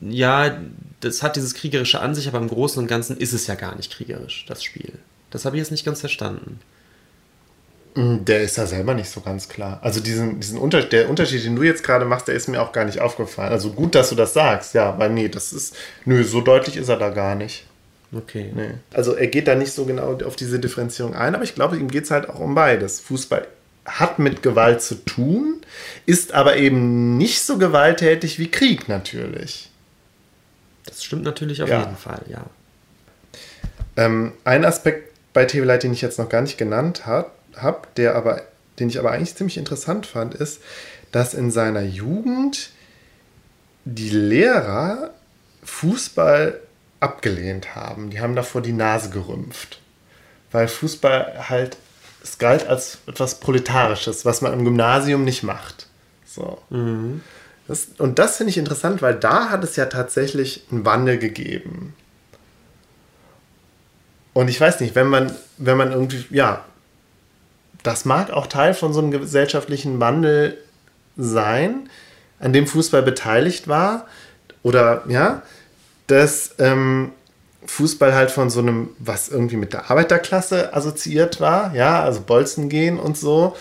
ja, 0.00 0.60
das 1.00 1.22
hat 1.22 1.36
dieses 1.36 1.54
kriegerische 1.54 2.00
an 2.00 2.14
sich, 2.14 2.28
aber 2.28 2.38
im 2.38 2.48
Großen 2.48 2.80
und 2.80 2.88
Ganzen 2.88 3.16
ist 3.16 3.32
es 3.32 3.46
ja 3.46 3.54
gar 3.54 3.76
nicht 3.76 3.92
kriegerisch, 3.92 4.44
das 4.48 4.62
Spiel. 4.62 4.92
Das 5.30 5.44
habe 5.44 5.56
ich 5.56 5.60
jetzt 5.60 5.70
nicht 5.70 5.84
ganz 5.84 6.00
verstanden. 6.00 6.58
Mm, 7.94 8.24
der 8.24 8.42
ist 8.42 8.56
ja 8.56 8.66
selber 8.66 8.94
nicht 8.94 9.10
so 9.10 9.20
ganz 9.20 9.48
klar. 9.48 9.80
Also 9.82 10.00
diesen, 10.00 10.40
diesen 10.40 10.58
Unter 10.58 10.82
der 10.82 11.08
Unterschied, 11.10 11.44
den 11.44 11.56
du 11.56 11.62
jetzt 11.62 11.82
gerade 11.82 12.04
machst, 12.04 12.28
der 12.28 12.34
ist 12.34 12.48
mir 12.48 12.62
auch 12.62 12.72
gar 12.72 12.84
nicht 12.84 13.00
aufgefallen. 13.00 13.52
Also 13.52 13.72
gut, 13.72 13.94
dass 13.94 14.10
du 14.10 14.14
das 14.14 14.32
sagst, 14.32 14.74
ja, 14.74 14.98
weil 14.98 15.10
nee, 15.10 15.28
das 15.28 15.52
ist, 15.52 15.76
nö, 16.04 16.22
so 16.22 16.40
deutlich 16.40 16.76
ist 16.76 16.88
er 16.88 16.96
da 16.96 17.10
gar 17.10 17.34
nicht. 17.34 17.66
Okay. 18.12 18.52
Nee. 18.54 18.74
Also 18.92 19.14
er 19.14 19.26
geht 19.28 19.48
da 19.48 19.54
nicht 19.54 19.72
so 19.72 19.84
genau 19.84 20.18
auf 20.24 20.36
diese 20.36 20.58
Differenzierung 20.58 21.14
ein, 21.14 21.34
aber 21.34 21.44
ich 21.44 21.54
glaube, 21.54 21.76
ihm 21.76 21.88
geht 21.88 22.04
es 22.04 22.10
halt 22.10 22.28
auch 22.28 22.40
um 22.40 22.54
beides. 22.54 23.00
Fußball 23.00 23.46
hat 23.84 24.18
mit 24.18 24.42
Gewalt 24.42 24.82
zu 24.82 24.96
tun, 25.04 25.60
ist 26.06 26.32
aber 26.32 26.56
eben 26.56 27.16
nicht 27.16 27.42
so 27.42 27.58
gewalttätig 27.58 28.38
wie 28.38 28.50
Krieg 28.50 28.88
natürlich. 28.88 29.70
Das 30.86 31.04
stimmt 31.04 31.24
natürlich 31.24 31.62
auf 31.62 31.68
ja. 31.68 31.80
jeden 31.80 31.96
Fall, 31.96 32.22
ja. 32.28 32.44
Ähm, 33.96 34.32
ein 34.44 34.64
Aspekt 34.64 35.12
bei 35.32 35.44
TV 35.44 35.64
Light, 35.64 35.82
den 35.82 35.92
ich 35.92 36.02
jetzt 36.02 36.18
noch 36.18 36.28
gar 36.28 36.42
nicht 36.42 36.58
genannt 36.58 37.06
habe, 37.06 37.30
hab, 37.56 37.94
der 37.94 38.14
aber, 38.14 38.42
den 38.78 38.88
ich 38.88 38.98
aber 38.98 39.12
eigentlich 39.12 39.34
ziemlich 39.34 39.58
interessant 39.58 40.06
fand, 40.06 40.34
ist, 40.34 40.60
dass 41.12 41.34
in 41.34 41.50
seiner 41.50 41.82
Jugend 41.82 42.70
die 43.84 44.10
Lehrer 44.10 45.10
Fußball 45.64 46.60
abgelehnt 47.00 47.74
haben. 47.74 48.10
Die 48.10 48.20
haben 48.20 48.36
davor 48.36 48.60
die 48.60 48.72
Nase 48.72 49.10
gerümpft. 49.10 49.80
Weil 50.52 50.68
Fußball 50.68 51.48
halt, 51.48 51.76
es 52.22 52.38
galt 52.38 52.66
als 52.66 52.98
etwas 53.06 53.40
Proletarisches, 53.40 54.24
was 54.24 54.42
man 54.42 54.52
im 54.52 54.64
Gymnasium 54.64 55.24
nicht 55.24 55.42
macht. 55.42 55.86
So. 56.26 56.58
Mhm. 56.70 57.22
Das, 57.68 57.88
und 57.98 58.18
das 58.18 58.36
finde 58.36 58.50
ich 58.50 58.58
interessant, 58.58 59.00
weil 59.00 59.14
da 59.14 59.50
hat 59.50 59.62
es 59.64 59.76
ja 59.76 59.86
tatsächlich 59.86 60.66
einen 60.70 60.84
Wandel 60.84 61.18
gegeben. 61.18 61.94
Und 64.32 64.48
ich 64.48 64.60
weiß 64.60 64.80
nicht, 64.80 64.94
wenn 64.94 65.06
man, 65.06 65.34
wenn 65.56 65.76
man 65.76 65.92
irgendwie, 65.92 66.24
ja, 66.30 66.64
das 67.82 68.04
mag 68.04 68.30
auch 68.30 68.46
Teil 68.46 68.74
von 68.74 68.92
so 68.92 69.00
einem 69.00 69.10
gesellschaftlichen 69.10 70.00
Wandel 70.00 70.58
sein, 71.16 71.88
an 72.38 72.52
dem 72.52 72.66
Fußball 72.66 73.02
beteiligt 73.02 73.68
war. 73.68 74.06
Oder 74.62 75.04
ja, 75.08 75.42
dass 76.06 76.54
ähm, 76.58 77.12
Fußball 77.64 78.14
halt 78.14 78.30
von 78.30 78.50
so 78.50 78.60
einem, 78.60 78.90
was 78.98 79.28
irgendwie 79.28 79.56
mit 79.56 79.72
der 79.72 79.90
Arbeiterklasse 79.90 80.74
assoziiert 80.74 81.40
war, 81.40 81.74
ja, 81.74 82.02
also 82.02 82.20
Bolzen 82.20 82.68
gehen 82.68 82.98
und 82.98 83.16
so, 83.16 83.56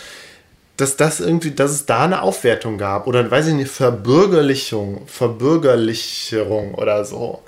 dass 0.78 0.98
das 0.98 1.20
irgendwie, 1.20 1.52
dass 1.52 1.72
es 1.72 1.86
da 1.86 2.06
eine 2.06 2.22
Aufwertung 2.22 2.78
gab 2.78 3.08
oder 3.08 3.30
weiß 3.30 3.48
ich 3.48 3.54
nicht, 3.54 3.72
Verbürgerlichung, 3.72 5.08
Verbürgerlicherung 5.08 6.74
oder 6.74 7.04
so 7.06 7.44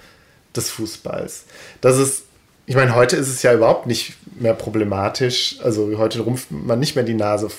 des 0.56 0.70
Fußballs. 0.70 1.46
Dass 1.80 1.98
es 1.98 2.24
ich 2.72 2.78
meine, 2.78 2.96
heute 2.96 3.18
ist 3.18 3.28
es 3.28 3.44
ja 3.44 3.54
überhaupt 3.54 3.86
nicht 3.86 4.14
mehr 4.42 4.54
problematisch. 4.54 5.58
Also 5.64 5.98
heute 5.98 6.22
rumpft 6.22 6.52
man 6.52 6.80
nicht 6.80 6.96
mehr 6.96 7.06
die 7.06 7.14
Nase 7.14 7.50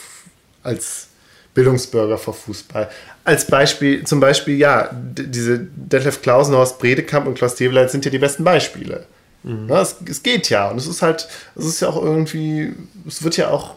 als 0.62 1.08
Bildungsbürger 1.54 2.18
vor 2.18 2.34
Fußball. 2.34 2.88
Als 3.24 3.46
Beispiel, 3.46 4.04
zum 4.04 4.20
Beispiel, 4.20 4.56
ja, 4.56 4.90
diese 4.92 5.58
Detlef 5.60 6.22
Klausen, 6.22 6.54
Horst 6.54 6.78
Bredekamp 6.78 7.26
und 7.26 7.34
Klaus 7.34 7.54
Teweleit 7.54 7.90
sind 7.90 8.04
ja 8.04 8.10
die 8.10 8.18
besten 8.18 8.44
Beispiele. 8.44 9.06
Mhm. 9.42 9.68
Ja, 9.68 9.82
es, 9.82 9.96
es, 10.08 10.22
geht 10.22 10.48
ja 10.50 10.70
und 10.70 10.78
es 10.78 10.86
ist 10.86 11.02
halt, 11.02 11.28
es 11.56 11.66
ist 11.66 11.80
ja 11.80 11.88
auch 11.88 12.02
irgendwie, 12.02 12.72
es 13.06 13.22
wird 13.22 13.36
ja 13.36 13.50
auch 13.50 13.74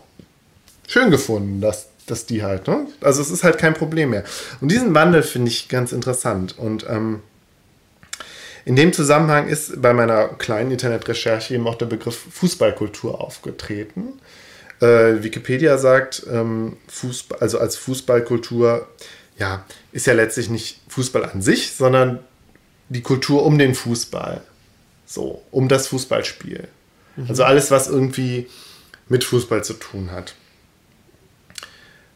schön 0.88 1.12
gefunden, 1.12 1.60
dass, 1.60 1.88
dass 2.06 2.26
die 2.26 2.44
halt, 2.44 2.68
ne? 2.68 2.88
Also 3.02 3.22
es 3.22 3.32
ist 3.32 3.44
halt 3.44 3.58
kein 3.58 3.74
Problem 3.74 4.12
mehr. 4.12 4.24
Und 4.62 4.72
diesen 4.72 4.94
Wandel 4.94 5.24
finde 5.24 5.50
ich 5.50 5.68
ganz 5.68 5.92
interessant 5.92 6.58
und 6.58 6.86
ähm, 6.90 7.22
in 8.66 8.76
dem 8.76 8.94
Zusammenhang 8.94 9.48
ist 9.48 9.80
bei 9.80 9.94
meiner 9.94 10.28
kleinen 10.28 10.72
Internetrecherche 10.72 11.54
eben 11.54 11.68
auch 11.68 11.76
der 11.76 11.86
Begriff 11.86 12.18
Fußballkultur 12.32 13.22
aufgetreten. 13.22 14.20
Äh, 14.82 15.24
Wikipedia 15.24 15.78
sagt, 15.78 16.26
ähm, 16.30 16.78
Fußball, 16.88 17.40
also 17.40 17.60
als 17.60 17.78
Fußballkultur, 17.78 18.88
ja, 19.38 19.66
ist 19.92 20.08
ja 20.08 20.14
letztlich 20.14 20.50
nicht 20.50 20.82
Fußball 20.88 21.26
an 21.26 21.44
sich, 21.44 21.74
sondern 21.74 22.20
die 22.90 23.02
Kultur 23.02 23.46
um 23.46 23.60
den 23.60 23.76
Fußball. 23.76 24.42
So, 25.06 25.44
um 25.52 25.68
das 25.68 25.88
Fußballspiel. 25.88 26.68
Mhm. 27.16 27.26
Also 27.30 27.44
alles, 27.44 27.70
was 27.70 27.88
irgendwie 27.88 28.48
mit 29.08 29.24
Fußball 29.24 29.64
zu 29.64 29.74
tun 29.74 30.12
hat. 30.12 30.34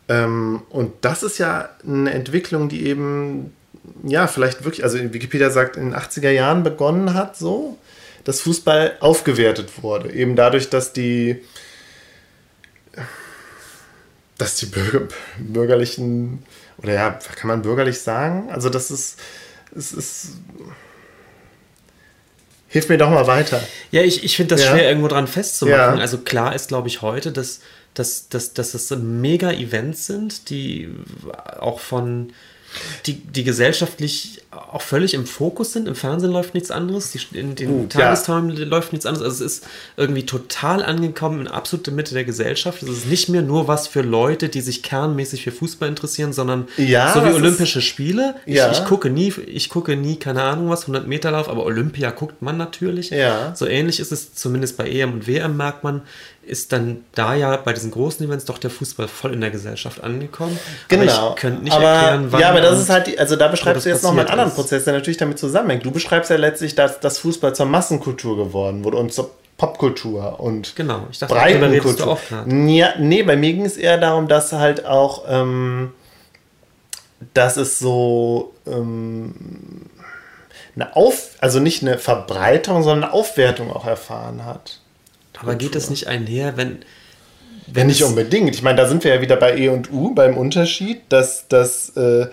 Ähm, 0.08 0.64
und 0.70 0.94
das 1.02 1.22
ist 1.22 1.38
ja 1.38 1.70
eine 1.88 2.12
Entwicklung, 2.12 2.70
die 2.70 2.88
eben 2.88 3.54
ja, 4.04 4.28
vielleicht 4.28 4.64
wirklich, 4.64 4.84
also 4.84 4.98
Wikipedia 4.98 5.50
sagt, 5.50 5.78
in 5.78 5.92
den 5.92 5.96
80er 5.96 6.30
Jahren 6.30 6.64
begonnen 6.64 7.14
hat, 7.14 7.38
so, 7.38 7.78
dass 8.24 8.42
Fußball 8.42 8.98
aufgewertet 9.00 9.82
wurde. 9.82 10.12
Eben 10.12 10.36
dadurch, 10.36 10.70
dass 10.70 10.94
die, 10.94 11.42
dass 14.38 14.56
die 14.56 14.68
Bürger, 14.68 15.08
bürgerlichen, 15.38 16.44
oder 16.78 16.94
ja, 16.94 17.10
kann 17.12 17.48
man 17.48 17.62
bürgerlich 17.62 18.02
sagen? 18.02 18.50
Also, 18.52 18.70
das 18.70 18.92
ist, 18.92 19.20
es 19.76 19.92
ist, 19.92 20.28
Hilf 22.72 22.88
mir 22.88 23.00
doch 23.00 23.10
mal 23.10 23.26
weiter. 23.26 23.62
Ja, 23.90 24.04
ich, 24.04 24.24
ich 24.24 24.36
finde 24.36 24.54
das 24.54 24.64
ja. 24.64 24.72
schwer 24.72 24.88
irgendwo 24.88 25.08
dran 25.08 25.26
festzumachen. 25.26 25.96
Ja. 25.96 26.02
Also 26.02 26.20
klar 26.20 26.54
ist, 26.54 26.68
glaube 26.68 26.88
ich, 26.88 27.02
heute, 27.02 27.32
dass, 27.32 27.62
dass, 27.96 28.30
dass, 28.30 28.54
dass 28.54 28.76
es 28.76 28.92
Mega-Events 28.92 30.06
sind, 30.06 30.52
die 30.52 30.88
auch 31.60 31.80
von 31.80 32.32
die, 33.06 33.14
die 33.14 33.44
gesellschaftlich 33.44 34.42
auch 34.52 34.82
völlig 34.82 35.14
im 35.14 35.26
Fokus 35.26 35.74
sind. 35.74 35.88
Im 35.88 35.96
Fernsehen 35.96 36.32
läuft 36.32 36.54
nichts 36.54 36.72
anderes, 36.72 37.12
die, 37.12 37.38
in 37.38 37.56
den 37.56 37.70
uh, 37.70 37.86
Tagestagen 37.88 38.50
ja. 38.50 38.66
läuft 38.66 38.94
nichts 38.94 39.06
anderes. 39.06 39.26
Also 39.26 39.46
es 39.46 39.58
ist 39.58 39.68
irgendwie 39.96 40.26
total 40.26 40.84
angekommen 40.84 41.42
in 41.42 41.48
absolute 41.48 41.92
Mitte 41.92 42.14
der 42.14 42.24
Gesellschaft. 42.24 42.82
Es 42.82 42.90
ist 42.90 43.06
nicht 43.08 43.30
mehr 43.30 43.42
nur 43.42 43.68
was 43.68 43.88
für 43.88 44.02
Leute, 44.02 44.50
die 44.50 44.62
sich 44.62 44.82
kernmäßig 44.82 45.44
für 45.44 45.52
Fußball 45.52 45.88
interessieren, 45.88 46.34
sondern 46.34 46.68
ja, 46.78 47.14
so 47.14 47.24
wie 47.24 47.32
Olympische 47.32 47.80
ist, 47.80 47.86
Spiele. 47.86 48.36
Ich, 48.46 48.56
ja. 48.56 48.72
ich, 48.72 48.86
gucke 48.86 49.10
nie, 49.10 49.34
ich 49.46 49.70
gucke 49.70 49.96
nie, 49.96 50.16
keine 50.18 50.44
Ahnung 50.44 50.70
was, 50.70 50.82
100 50.82 51.08
Meter 51.08 51.32
Lauf, 51.32 51.48
aber 51.48 51.64
Olympia 51.66 52.12
guckt 52.12 52.42
man 52.42 52.58
natürlich. 52.58 53.12
So 53.54 53.68
ähnlich 53.68 54.00
ist 54.00 54.12
es 54.12 54.34
zumindest 54.34 54.78
bei 54.78 54.90
EM 54.90 55.14
und 55.14 55.28
WM 55.28 55.58
merkt 55.58 55.84
man, 55.84 56.02
ist 56.50 56.74
dann 56.74 57.06
da 57.14 57.36
ja 57.36 57.56
bei 57.58 57.74
diesen 57.74 57.92
großen 57.92 58.26
Events 58.26 58.46
doch 58.46 58.58
der 58.58 58.70
Fußball 58.70 59.08
voll 59.08 59.34
in 59.34 59.42
der 59.42 59.52
Gesellschaft 59.52 60.04
angekommen. 60.04 60.60
Genau. 60.88 61.12
Aber 61.12 61.30
ich 61.30 61.36
könnte 61.42 61.64
nicht 61.64 61.74
aber, 61.74 61.86
erklären, 61.86 62.32
wann. 62.32 62.42
Ja, 62.42 62.50
aber 62.50 62.62
das 62.62 62.80
ist 62.80 62.90
halt, 62.90 63.08
die, 63.08 63.20
also 63.20 63.36
da 63.36 63.48
beschreibst 63.48 63.86
du 63.86 63.90
jetzt 63.90 64.04
nochmal 64.04 64.22
einen 64.22 64.32
anderen 64.32 64.50
ist. 64.50 64.56
Prozess, 64.56 64.84
der 64.86 64.94
natürlich 64.94 65.18
damit 65.18 65.40
zusammenhängt. 65.40 65.86
Du 65.86 65.92
beschreibst 65.92 66.30
ja 66.30 66.38
letztlich, 66.38 66.76
dass 66.76 67.00
das 67.00 67.20
Fußball 67.20 67.54
zur 67.56 67.68
Massenkultur 67.68 68.38
geworden 68.38 68.84
wurde 68.84 68.98
und 68.98 69.14
zur 69.14 69.32
Popkultur 69.58 70.40
und 70.40 70.76
genau. 70.76 71.06
ich 71.12 71.20
dachte, 71.20 71.36
Breitenkultur. 71.36 72.18
Ja, 72.48 72.94
nee, 72.98 73.24
bei 73.24 73.36
mir 73.36 73.54
ging 73.54 73.66
es 73.66 73.78
eher 73.78 73.98
darum, 73.98 74.28
dass 74.28 74.54
halt 74.54 74.86
auch, 74.86 75.26
ähm, 75.28 75.92
dass 77.34 77.58
es 77.58 77.78
so 77.78 78.54
ähm, 78.66 79.36
eine 80.76 80.96
Auf, 80.96 81.32
also 81.42 81.60
nicht 81.60 81.84
eine 81.84 81.98
Verbreitung, 81.98 82.84
sondern 82.84 83.10
eine 83.10 83.14
Aufwertung 83.14 83.72
auch 83.72 83.86
erfahren 83.86 84.46
hat. 84.46 84.80
Aber 85.42 85.56
geht 85.56 85.76
das 85.76 85.90
nicht 85.90 86.08
einher, 86.08 86.58
wenn. 86.58 86.80
Wenn 87.72 87.88
nicht 87.88 88.04
unbedingt. 88.04 88.56
Ich 88.56 88.64
meine, 88.64 88.78
da 88.78 88.88
sind 88.88 89.04
wir 89.04 89.14
ja 89.14 89.22
wieder 89.22 89.36
bei 89.36 89.56
E 89.56 89.70
und 89.70 89.92
U 89.92 90.16
beim 90.16 90.36
Unterschied, 90.38 91.02
dass, 91.10 91.48
dass, 91.50 91.90
äh, 91.90 92.28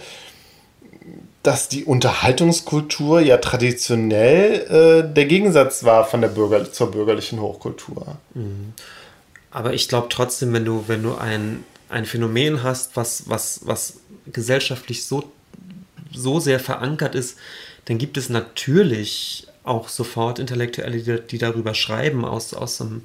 dass 1.42 1.68
die 1.68 1.84
Unterhaltungskultur 1.84 3.20
ja 3.20 3.36
traditionell 3.36 5.04
äh, 5.04 5.14
der 5.14 5.26
Gegensatz 5.26 5.84
war 5.84 6.06
von 6.06 6.22
der 6.22 6.28
Bürger 6.28 6.72
zur 6.72 6.90
bürgerlichen 6.90 7.40
Hochkultur. 7.40 8.16
Mhm. 8.32 8.72
Aber 9.50 9.74
ich 9.74 9.88
glaube 9.88 10.08
trotzdem, 10.10 10.52
wenn 10.54 10.64
du, 10.64 10.84
wenn 10.86 11.02
du 11.02 11.16
ein, 11.16 11.64
ein 11.88 12.06
Phänomen 12.06 12.62
hast, 12.62 12.96
was, 12.96 13.28
was, 13.28 13.60
was 13.64 14.00
gesellschaftlich 14.26 15.04
so, 15.04 15.24
so 16.12 16.40
sehr 16.40 16.60
verankert 16.60 17.14
ist, 17.14 17.36
dann 17.86 17.98
gibt 17.98 18.16
es 18.16 18.28
natürlich 18.28 19.45
auch 19.66 19.88
sofort 19.88 20.38
Intellektuelle, 20.38 20.98
die, 20.98 21.20
die 21.20 21.38
darüber 21.38 21.74
schreiben, 21.74 22.24
aus, 22.24 22.54
aus 22.54 22.80
einem 22.80 23.02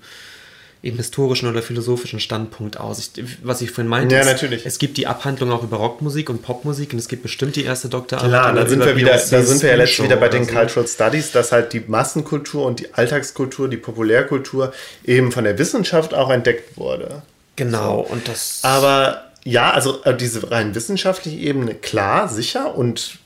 eben 0.83 0.97
historischen 0.97 1.47
oder 1.47 1.61
philosophischen 1.61 2.19
Standpunkt 2.19 2.77
aus. 2.79 2.97
Ich, 3.15 3.25
was 3.43 3.61
ich 3.61 3.69
vorhin 3.69 3.87
meinte, 3.87 4.15
Ja, 4.15 4.21
es- 4.21 4.27
natürlich. 4.27 4.65
es 4.65 4.79
gibt 4.79 4.97
die 4.97 5.05
Abhandlung 5.05 5.51
auch 5.51 5.61
über 5.61 5.77
Rockmusik 5.77 6.27
und 6.29 6.41
Popmusik 6.41 6.93
und 6.93 6.97
es 6.99 7.07
gibt 7.07 7.21
bestimmt 7.21 7.55
die 7.55 7.63
erste 7.63 7.87
Doktorarbeit. 7.87 8.29
Klar, 8.31 8.53
da 8.53 8.67
sind 8.67 8.83
wir 8.83 8.95
wieder, 8.95 9.11
da 9.11 9.17
sind 9.19 9.61
wir 9.61 9.69
ja 9.69 9.75
letztens 9.75 9.95
Show 9.97 10.03
wieder 10.05 10.15
bei 10.15 10.27
den 10.29 10.43
so. 10.45 10.51
Cultural 10.53 10.87
Studies, 10.87 11.31
dass 11.31 11.51
halt 11.51 11.73
die 11.73 11.81
Massenkultur 11.81 12.65
und 12.65 12.79
die 12.79 12.91
Alltagskultur, 12.95 13.67
die 13.69 13.77
Populärkultur 13.77 14.73
eben 15.05 15.31
von 15.31 15.43
der 15.43 15.59
Wissenschaft 15.59 16.15
auch 16.15 16.31
entdeckt 16.31 16.77
wurde. 16.77 17.21
Genau, 17.57 17.99
und 17.99 18.27
das. 18.27 18.61
Aber 18.63 19.27
ja, 19.43 19.69
also 19.71 20.01
äh, 20.03 20.17
diese 20.17 20.49
rein 20.49 20.73
wissenschaftliche 20.73 21.37
Ebene, 21.37 21.75
klar, 21.75 22.27
sicher. 22.27 22.73
Und 22.75 23.19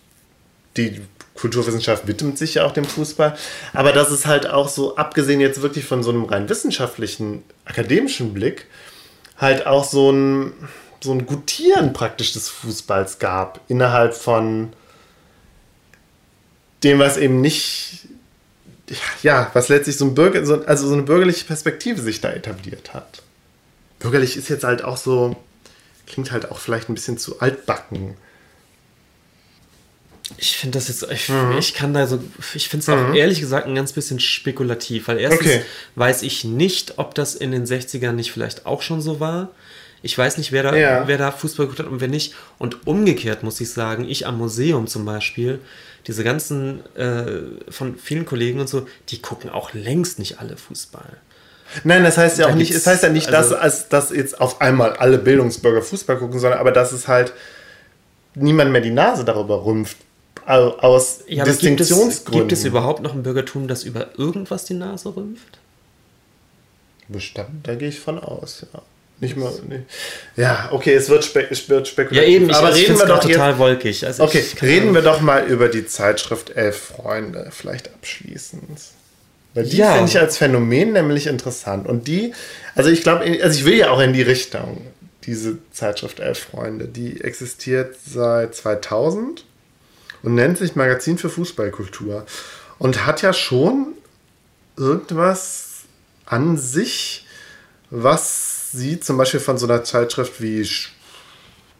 die 0.75 0.99
Kulturwissenschaft 1.35 2.07
widmet 2.07 2.37
sich 2.37 2.55
ja 2.55 2.65
auch 2.65 2.71
dem 2.71 2.85
Fußball. 2.85 3.37
Aber 3.73 3.91
das 3.91 4.11
ist 4.11 4.25
halt 4.25 4.47
auch 4.47 4.69
so, 4.69 4.95
abgesehen 4.95 5.41
jetzt 5.41 5.61
wirklich 5.61 5.85
von 5.85 6.01
so 6.01 6.09
einem 6.09 6.23
rein 6.23 6.49
wissenschaftlichen, 6.49 7.43
akademischen 7.65 8.33
Blick, 8.33 8.67
halt 9.37 9.67
auch 9.67 9.83
so 9.83 10.11
ein, 10.11 10.53
so 11.01 11.11
ein 11.11 11.25
Gutieren 11.25 11.93
praktisch 11.93 12.33
des 12.33 12.47
Fußballs 12.47 13.19
gab. 13.19 13.59
Innerhalb 13.67 14.15
von 14.15 14.73
dem, 16.83 16.99
was 16.99 17.17
eben 17.17 17.41
nicht, 17.41 18.07
ja, 19.21 19.49
was 19.53 19.67
letztlich 19.67 19.97
so 19.97 20.05
ein 20.05 20.15
Bürger, 20.15 20.45
so, 20.45 20.63
also 20.65 20.87
so 20.87 20.93
eine 20.93 21.03
bürgerliche 21.03 21.45
Perspektive 21.45 22.01
sich 22.01 22.21
da 22.21 22.31
etabliert 22.31 22.93
hat. 22.93 23.23
Bürgerlich 23.99 24.37
ist 24.37 24.49
jetzt 24.49 24.63
halt 24.63 24.83
auch 24.83 24.97
so, 24.97 25.35
klingt 26.07 26.31
halt 26.31 26.49
auch 26.49 26.59
vielleicht 26.59 26.89
ein 26.89 26.95
bisschen 26.95 27.17
zu 27.17 27.39
altbacken. 27.41 28.15
Ich 30.37 30.57
finde 30.57 30.79
das 30.79 30.87
jetzt, 30.87 31.03
ich, 31.11 31.29
Mhm. 31.29 31.57
ich 31.59 31.73
kann 31.75 31.93
da 31.93 32.07
so, 32.07 32.19
ich 32.55 32.67
finde 32.67 32.83
es 32.83 32.89
auch 32.89 33.13
ehrlich 33.13 33.39
gesagt 33.39 33.67
ein 33.67 33.75
ganz 33.75 33.93
bisschen 33.93 34.19
spekulativ, 34.19 35.07
weil 35.07 35.19
erstens 35.19 35.47
Okay. 35.47 35.61
weiß 35.95 36.23
ich 36.23 36.43
nicht, 36.43 36.97
ob 36.97 37.13
das 37.13 37.35
in 37.35 37.51
den 37.51 37.65
60ern 37.65 38.13
nicht 38.13 38.31
vielleicht 38.31 38.65
auch 38.65 38.81
schon 38.81 39.01
so 39.01 39.19
war. 39.19 39.49
Ich 40.01 40.17
weiß 40.17 40.37
nicht, 40.37 40.51
wer 40.51 40.63
da, 40.63 40.75
Ja. 40.75 41.07
wer 41.07 41.17
da 41.17 41.31
Fußball 41.31 41.67
geguckt 41.67 41.79
hat 41.79 41.91
und 41.91 42.01
wer 42.01 42.07
nicht. 42.07 42.33
Und 42.57 42.85
umgekehrt 42.87 43.43
muss 43.43 43.61
ich 43.61 43.71
sagen, 43.71 44.07
ich 44.09 44.25
am 44.27 44.37
Museum 44.37 44.87
zum 44.87 45.05
Beispiel, 45.05 45.59
diese 46.07 46.23
ganzen 46.23 46.83
äh, 46.95 47.71
von 47.71 47.97
vielen 47.97 48.25
Kollegen 48.25 48.59
und 48.59 48.67
so, 48.69 48.87
die 49.09 49.21
gucken 49.21 49.49
auch 49.51 49.73
längst 49.73 50.17
nicht 50.19 50.39
alle 50.39 50.57
Fußball. 50.57 51.17
Nein, 51.83 52.03
das 52.03 52.17
heißt 52.17 52.37
ja 52.39 52.45
Da 52.47 52.51
auch 52.53 52.55
nicht, 52.55 52.71
es 52.71 52.85
heißt 52.85 53.01
ja 53.03 53.09
nicht, 53.09 53.29
also- 53.29 53.55
dass, 53.55 53.89
dass 53.89 54.09
jetzt 54.11 54.39
auf 54.39 54.61
einmal 54.61 54.93
alle 54.93 55.17
Bildungsbürger 55.17 55.81
Fußball 55.81 56.17
gucken, 56.17 56.39
sondern 56.39 56.59
aber 56.59 56.71
dass 56.71 56.91
es 56.91 57.07
halt 57.07 57.33
niemand 58.35 58.71
mehr 58.71 58.81
die 58.81 58.91
Nase 58.91 59.23
darüber 59.25 59.65
rümpft. 59.65 59.97
Au- 60.45 60.77
Aus 60.79 61.19
Ja, 61.27 61.43
aber 61.43 61.51
gibt 61.51 61.79
es, 61.81 61.87
Distinktionsgründen. 61.87 62.47
gibt 62.47 62.51
es 62.51 62.65
überhaupt 62.65 63.01
noch 63.01 63.13
ein 63.13 63.23
Bürgertum, 63.23 63.67
das 63.67 63.83
über 63.83 64.07
irgendwas 64.17 64.65
die 64.65 64.73
Nase 64.75 65.15
rümpft? 65.15 65.59
Bestimmt, 67.07 67.67
da 67.67 67.75
gehe 67.75 67.89
ich 67.89 67.99
von 67.99 68.19
aus, 68.19 68.65
ja. 68.73 68.81
Nicht 69.21 69.37
mal. 69.37 69.53
Nee. 69.69 69.83
Ja, 70.35 70.67
okay, 70.73 70.93
es 70.93 71.07
wird, 71.07 71.23
spe 71.23 71.47
es 71.49 71.69
wird 71.69 71.87
Ja, 71.87 71.91
spekulativ. 71.93 72.29
eben, 72.29 72.49
ich, 72.49 72.55
aber 72.55 72.67
also 72.67 72.77
reden 72.79 72.85
finde 72.97 72.99
wir 72.99 73.13
es 73.15 73.19
doch 73.21 73.29
jetzt. 73.29 73.37
total 73.37 73.57
wolkig. 73.59 74.05
Also 74.05 74.23
Okay, 74.23 74.43
reden 74.61 74.93
wir 74.93 75.01
doch 75.01 75.21
mal 75.21 75.45
über 75.45 75.69
die 75.69 75.85
Zeitschrift 75.87 76.49
Elf 76.49 76.75
Freunde, 76.77 77.47
vielleicht 77.51 77.93
abschließend. 77.93 78.63
Weil 79.53 79.63
die 79.67 79.77
Ja. 79.77 79.93
finde 79.93 80.09
ich 80.09 80.19
als 80.19 80.37
Phänomen 80.37 80.91
nämlich 80.91 81.27
interessant. 81.27 81.87
Und 81.87 82.07
die, 82.09 82.33
also 82.75 82.89
ich 82.89 83.03
glaube, 83.03 83.23
also 83.41 83.57
ich 83.57 83.63
will 83.63 83.75
ja 83.77 83.89
auch 83.91 84.01
in 84.01 84.11
die 84.11 84.21
Richtung, 84.21 84.81
diese 85.25 85.59
Zeitschrift 85.71 86.19
Elf 86.19 86.39
Freunde. 86.51 86.89
Die 86.89 87.21
existiert 87.21 87.95
seit 88.05 88.53
2000 88.53 89.45
und 90.25 90.33
nennt 90.33 90.57
sich 90.57 90.75
Magazin 90.75 91.17
für 91.17 91.29
Fußballkultur. 91.29 92.25
Und 92.79 93.05
hat 93.05 93.21
ja 93.21 93.31
schon 93.31 93.93
irgendwas 94.75 95.83
an 96.25 96.57
sich, 96.57 97.25
was 97.91 98.71
sie 98.71 98.99
zum 98.99 99.17
Beispiel 99.17 99.39
von 99.39 99.57
so 99.57 99.67
einer 99.67 99.83
Zeitschrift 99.83 100.41
wie 100.41 100.67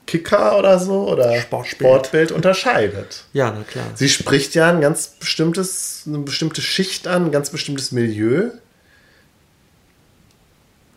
Kicker 0.05 0.57
oder 0.59 0.80
so 0.80 1.09
oder 1.09 1.41
Sportbild. 1.41 1.89
Sportbild 1.89 2.31
unterscheidet. 2.31 3.26
Ja, 3.34 3.51
na 3.51 3.63
klar. 3.63 3.85
Sie 3.95 4.07
spricht 4.07 4.53
ja 4.53 4.69
ein 4.69 4.80
ganz 4.80 5.07
bestimmtes, 5.07 6.03
eine 6.05 6.19
bestimmte 6.19 6.61
Schicht 6.61 7.07
an, 7.07 7.26
ein 7.26 7.31
ganz 7.31 7.49
bestimmtes 7.49 7.91
Milieu, 7.91 8.51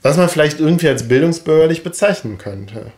was 0.02 0.18
man 0.18 0.28
vielleicht 0.28 0.60
irgendwie 0.60 0.88
als 0.88 1.08
bildungsbürgerlich 1.08 1.82
bezeichnen 1.82 2.36
könnte. 2.36 2.92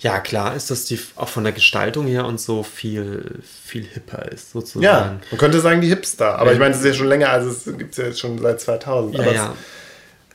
Ja, 0.00 0.20
klar 0.20 0.54
ist, 0.54 0.70
dass 0.70 0.84
die 0.84 1.00
auch 1.16 1.28
von 1.28 1.42
der 1.42 1.52
Gestaltung 1.52 2.06
her 2.06 2.24
und 2.24 2.40
so 2.40 2.62
viel, 2.62 3.40
viel 3.64 3.84
hipper 3.84 4.30
ist, 4.30 4.52
sozusagen. 4.52 4.84
Ja, 4.84 5.18
man 5.30 5.38
könnte 5.38 5.60
sagen 5.60 5.80
die 5.80 5.88
Hipster, 5.88 6.38
aber 6.38 6.52
ich 6.52 6.58
meine, 6.58 6.70
das 6.70 6.80
ist 6.80 6.86
ja 6.86 6.94
schon 6.94 7.08
länger, 7.08 7.30
also 7.30 7.50
es 7.50 7.64
gibt 7.64 7.92
es 7.92 7.96
ja 7.96 8.04
jetzt 8.04 8.20
schon 8.20 8.38
seit 8.38 8.60
2000. 8.60 9.16
Ja, 9.16 9.22
aber 9.22 9.34
ja. 9.34 9.54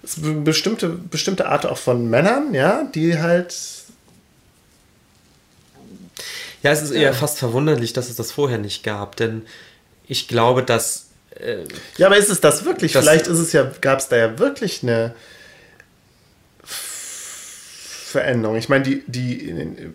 es 0.04 0.18
ist 0.18 0.26
eine 0.26 0.34
bestimmte, 0.42 0.90
bestimmte 0.90 1.48
Art 1.48 1.66
auch 1.66 1.78
von 1.78 2.10
Männern, 2.10 2.54
ja, 2.54 2.84
die 2.94 3.18
halt 3.20 3.56
Ja, 6.62 6.72
es 6.72 6.82
ist 6.82 6.92
eher 6.92 7.14
fast 7.14 7.40
verwunderlich, 7.40 7.94
dass 7.94 8.10
es 8.10 8.18
das 8.18 8.34
vorher 8.34 8.58
nicht 8.58 8.84
gab, 8.84 9.16
denn 9.16 9.44
ich 10.08 10.28
glaube, 10.28 10.64
dass 10.64 11.08
äh, 11.40 11.64
Ja, 11.96 12.08
aber 12.08 12.18
ist 12.18 12.30
es 12.30 12.42
das 12.42 12.66
wirklich? 12.66 12.92
Vielleicht 12.92 13.28
ist 13.28 13.40
es 13.40 13.54
ja, 13.54 13.72
gab 13.80 14.00
es 14.00 14.10
da 14.10 14.18
ja 14.18 14.40
wirklich 14.40 14.84
eine 14.84 15.16
Veränderung. 18.14 18.56
Ich 18.58 18.70
meine, 18.70 18.84
die, 18.84 19.04
die 19.08 19.50
in, 19.50 19.58
den- 19.58 19.94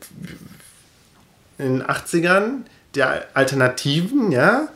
in 1.59 1.79
den 1.79 1.83
80ern, 1.83 2.65
der 2.95 3.25
Alternativen, 3.35 4.31
ja, 4.33 4.69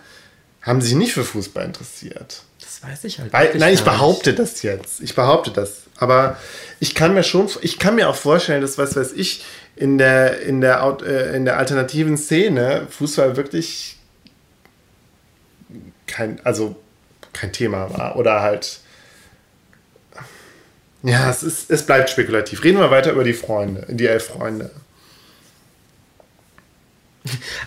haben 0.62 0.80
sich 0.80 0.94
nicht 0.94 1.12
für 1.12 1.24
Fußball 1.24 1.64
interessiert. 1.64 2.42
das 2.60 2.82
weiß 2.82 3.04
ich 3.04 3.18
halt. 3.18 3.32
Weil, 3.32 3.46
nein, 3.46 3.54
ich 3.54 3.60
gar 3.60 3.68
nicht. 3.68 3.84
behaupte 3.84 4.32
das 4.34 4.62
jetzt. 4.62 5.00
Ich 5.00 5.14
behaupte 5.14 5.50
das. 5.50 5.82
Aber 5.96 6.36
ich 6.80 6.94
kann 6.94 7.14
mir 7.14 7.22
schon, 7.22 7.48
ich 7.60 7.78
kann 7.78 7.94
mir 7.96 8.08
auch 8.08 8.16
vorstellen, 8.16 8.62
dass, 8.62 8.78
was 8.78 8.96
weiß 8.96 9.12
ich, 9.12 9.44
in 9.76 9.98
der, 9.98 10.40
in 10.42 10.60
der, 10.60 10.98
äh, 11.04 11.36
in 11.36 11.44
der 11.44 11.58
alternativen 11.58 12.16
Szene 12.16 12.86
Fußball 12.90 13.36
wirklich 13.36 13.98
kein, 16.06 16.40
also 16.44 16.76
kein 17.32 17.52
Thema 17.52 17.96
war. 17.96 18.16
Oder 18.16 18.40
halt. 18.42 18.80
Ja, 21.02 21.28
es, 21.30 21.42
ist, 21.42 21.70
es 21.70 21.84
bleibt 21.84 22.10
spekulativ. 22.10 22.62
Reden 22.64 22.78
wir 22.78 22.90
weiter 22.90 23.12
über 23.12 23.24
die 23.24 23.32
Freunde, 23.32 23.86
die 23.88 24.06
elf 24.06 24.26
Freunde. 24.26 24.70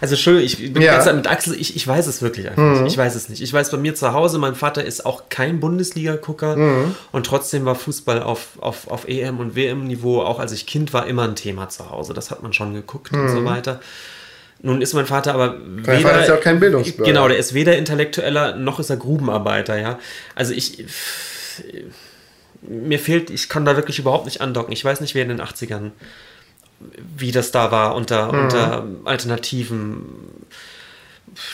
Also 0.02 0.16
Entschuldigung, 0.16 0.46
ich 0.46 0.74
bin 0.74 0.82
Ja. 0.84 0.98
ganz 0.98 1.12
mit 1.14 1.28
Axel, 1.28 1.54
ich, 1.60 1.78
ich 1.78 1.88
weiß 1.88 2.08
es 2.08 2.22
wirklich 2.22 2.50
einfach 2.50 2.82
nicht. 2.82 2.92
Ich 2.92 2.98
weiß 2.98 3.16
es 3.16 3.30
nicht. 3.30 3.42
Ich 3.42 3.54
weiß 3.54 3.72
bei 3.72 3.78
mir 3.78 3.96
zu 3.96 4.12
Hause, 4.12 4.38
mein 4.38 4.54
Vater 4.54 4.84
ist 4.84 5.06
auch 5.06 5.24
kein 5.30 5.62
Bundesliga-Gucker 5.62 6.92
und 7.14 7.26
trotzdem 7.26 7.64
war 7.66 7.76
Fußball 7.76 8.22
auf, 8.22 8.58
auf, 8.60 8.90
auf 8.90 9.08
EM- 9.08 9.40
und 9.40 9.56
WM-Niveau, 9.56 10.22
auch 10.22 10.40
als 10.40 10.52
ich 10.52 10.66
Kind 10.66 10.92
war, 10.94 11.08
immer 11.08 11.24
ein 11.24 11.36
Thema 11.36 11.70
zu 11.70 11.90
Hause. 11.90 12.14
Das 12.14 12.32
hat 12.32 12.44
man 12.44 12.52
schon 12.52 12.74
geguckt 12.74 13.14
und 13.14 13.30
so 13.30 13.46
weiter. 13.46 13.80
Nun 14.62 14.82
ist 14.82 14.94
mein 14.94 15.06
Vater 15.06 15.34
aber 15.34 15.58
weder, 15.66 16.00
Vater 16.00 16.22
ist 16.22 16.28
ja 16.30 16.36
auch 16.36 16.42
kein 16.42 16.60
Bildungsbürger. 16.60 17.10
Genau, 17.12 17.28
der 17.28 17.38
ist 17.38 17.54
weder 17.54 17.78
Intellektueller 17.78 18.56
noch 18.56 18.80
ist 18.80 18.90
er 18.90 18.98
Grubenarbeiter, 18.98 19.78
ja. 19.80 20.00
Also 20.34 20.54
ich 20.54 20.86
mir 22.68 23.00
fehlt, 23.00 23.30
ich 23.30 23.50
kann 23.50 23.66
da 23.66 23.76
wirklich 23.76 24.00
überhaupt 24.00 24.26
nicht 24.26 24.42
andocken. 24.42 24.72
Ich 24.74 24.84
weiß 24.84 25.02
nicht, 25.02 25.16
wer 25.16 25.24
in 25.24 25.30
den 25.30 25.42
80ern 25.42 25.92
wie 27.18 27.32
das 27.32 27.52
da 27.52 27.72
war 27.72 27.96
unter, 27.96 28.32
Mhm. 28.34 28.40
unter 28.40 28.86
Alternativen. 29.06 30.02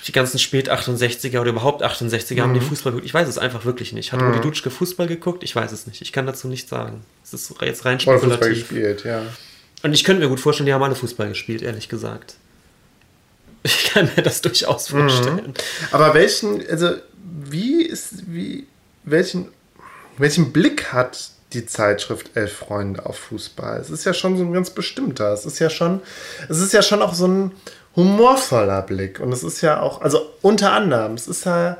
Die 0.07 0.11
ganzen 0.11 0.39
spät 0.39 0.69
68er 0.69 1.39
oder 1.41 1.51
überhaupt 1.51 1.83
68er 1.83 2.41
haben 2.41 2.53
die 2.53 2.59
Mhm. 2.59 2.65
Fußball 2.65 2.91
geguckt. 2.91 3.05
Ich 3.05 3.13
weiß 3.13 3.27
es 3.27 3.37
einfach 3.37 3.63
wirklich 3.65 3.93
nicht. 3.93 4.11
Hat 4.13 4.21
Rudi 4.21 4.39
Dutschke 4.41 4.69
Fußball 4.71 5.07
geguckt? 5.07 5.43
Ich 5.43 5.55
weiß 5.55 5.71
es 5.71 5.87
nicht. 5.87 6.01
Ich 6.01 6.11
kann 6.11 6.25
dazu 6.25 6.47
nichts 6.47 6.69
sagen. 6.69 7.03
Es 7.23 7.33
ist 7.33 7.53
jetzt 7.61 7.85
rein 7.85 7.95
Oder 7.97 8.19
Fußball 8.19 8.31
spekulativ. 8.37 8.67
gespielt, 8.69 9.03
ja. 9.05 9.21
Und 9.83 9.93
ich 9.93 10.03
könnte 10.03 10.21
mir 10.21 10.29
gut 10.29 10.39
vorstellen, 10.39 10.65
die 10.65 10.73
haben 10.73 10.83
alle 10.83 10.95
Fußball 10.95 11.29
gespielt, 11.29 11.61
ehrlich 11.61 11.87
gesagt. 11.89 12.35
Ich 13.63 13.85
kann 13.93 14.09
mir 14.15 14.23
das 14.23 14.41
durchaus 14.41 14.89
Mhm. 14.91 14.97
vorstellen. 15.01 15.53
Aber 15.91 16.13
welchen, 16.15 16.67
also 16.67 16.93
wie 17.43 17.83
ist, 17.83 18.23
wie, 18.33 18.65
welchen, 19.03 19.49
welchen 20.17 20.51
Blick 20.51 20.93
hat 20.93 21.31
die 21.53 21.65
Zeitschrift 21.65 22.31
Elf 22.35 22.53
Freunde 22.53 23.05
auf 23.05 23.17
Fußball? 23.17 23.79
Es 23.79 23.89
ist 23.89 24.05
ja 24.05 24.13
schon 24.13 24.37
so 24.37 24.43
ein 24.43 24.53
ganz 24.53 24.69
bestimmter. 24.69 25.33
Es 25.33 25.45
ist 25.45 25.59
ja 25.59 25.69
schon, 25.69 26.01
es 26.49 26.59
ist 26.59 26.73
ja 26.73 26.81
schon 26.81 27.01
auch 27.01 27.13
so 27.13 27.27
ein 27.27 27.51
humorvoller 27.95 28.81
Blick. 28.81 29.19
Und 29.19 29.31
es 29.31 29.43
ist 29.43 29.61
ja 29.61 29.81
auch, 29.81 30.01
also 30.01 30.31
unter 30.41 30.71
anderem, 30.73 31.13
es 31.13 31.27
ist 31.27 31.45
ja, 31.45 31.77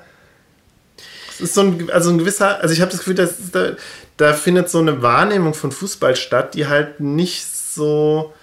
es 1.29 1.41
ist 1.41 1.53
so 1.53 1.61
ein, 1.61 1.89
also 1.91 2.09
ein 2.09 2.17
gewisser, 2.17 2.59
also 2.59 2.73
ich 2.73 2.81
habe 2.81 2.91
das 2.91 2.99
Gefühl, 2.99 3.15
dass 3.15 3.51
da, 3.51 3.71
da 4.17 4.33
findet 4.33 4.69
so 4.69 4.79
eine 4.79 5.01
Wahrnehmung 5.01 5.53
von 5.53 5.71
Fußball 5.71 6.15
statt, 6.15 6.53
die 6.53 6.67
halt 6.67 6.99
nicht 6.99 7.45
so, 7.45 8.33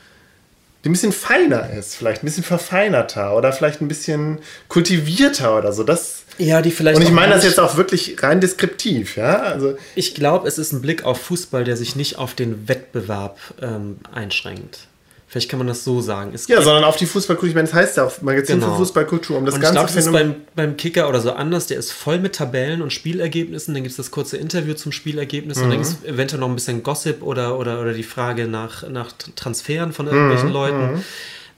die 0.85 0.89
ein 0.89 0.93
bisschen 0.93 1.13
feiner 1.13 1.71
ist, 1.71 1.97
vielleicht 1.97 2.23
ein 2.23 2.27
bisschen 2.27 2.45
verfeinerter 2.45 3.37
oder 3.37 3.53
vielleicht 3.53 3.81
ein 3.81 3.89
bisschen 3.89 4.39
kultivierter 4.69 5.59
oder 5.59 5.73
so. 5.73 5.83
Das, 5.83 6.23
Ja, 6.39 6.63
die 6.63 6.71
vielleicht. 6.71 6.99
und 6.99 7.03
ich 7.03 7.11
meine 7.11 7.35
das 7.35 7.45
jetzt 7.45 7.59
auch 7.59 7.77
wirklich 7.77 8.23
rein 8.23 8.41
deskriptiv, 8.41 9.17
ja. 9.17 9.43
Also, 9.43 9.77
Ich 9.97 10.15
glaube, 10.15 10.47
es 10.47 10.57
ist 10.59 10.73
ein 10.73 10.81
Blick 10.81 11.05
auf 11.05 11.21
Fußball, 11.21 11.65
der 11.65 11.77
sich 11.77 11.97
nicht 11.97 12.19
auf 12.19 12.35
den 12.35 12.69
Wettbewerb 12.69 13.39
ähm, 13.61 13.99
einschränkt. 14.13 14.87
Vielleicht 15.31 15.51
kann 15.51 15.59
man 15.59 15.67
das 15.67 15.85
so 15.85 16.01
sagen. 16.01 16.31
Es 16.33 16.49
ja, 16.49 16.63
sondern 16.63 16.85
auf 16.85 16.97
die 16.97 17.05
Fußballkultur. 17.05 17.51
Ich 17.51 17.55
meine, 17.55 17.67
das 17.69 17.75
heißt 17.75 17.99
ja 17.99 18.05
auch 18.07 18.23
Magazin 18.23 18.61
genau. 18.61 18.73
für 18.73 18.79
Fußballkultur, 18.79 19.37
um 19.37 19.45
das 19.45 19.57
und 19.57 19.61
Ganze 19.61 19.75
ich 19.75 19.79
glaub, 19.79 19.95
das 19.95 20.07
ist 20.07 20.11
beim, 20.11 20.37
beim 20.57 20.79
Kicker 20.79 21.07
oder 21.07 21.21
so 21.21 21.33
anders. 21.33 21.67
Der 21.67 21.79
ist 21.79 21.93
voll 21.93 22.19
mit 22.19 22.37
Tabellen 22.37 22.81
und 22.81 22.95
Spielergebnissen. 22.95 23.75
Dann 23.75 23.83
gibt 23.83 23.91
es 23.91 23.99
das 23.99 24.11
kurze 24.11 24.39
Interview 24.39 24.73
zum 24.73 24.91
Spielergebnis 24.91 25.59
mhm. 25.59 25.65
und 25.65 25.71
dann 25.71 25.79
gibt 25.83 25.93
es 25.93 26.05
eventuell 26.05 26.41
noch 26.41 26.49
ein 26.49 26.55
bisschen 26.55 26.83
Gossip 26.83 27.23
oder, 27.23 27.59
oder, 27.59 27.79
oder 27.83 27.93
die 27.93 28.05
Frage 28.05 28.49
nach, 28.49 28.89
nach 28.89 29.13
Transferen 29.37 29.93
von 29.93 30.07
irgendwelchen 30.07 30.49
mhm. 30.49 30.55
Leuten. 30.55 30.93
Mhm. 30.93 31.05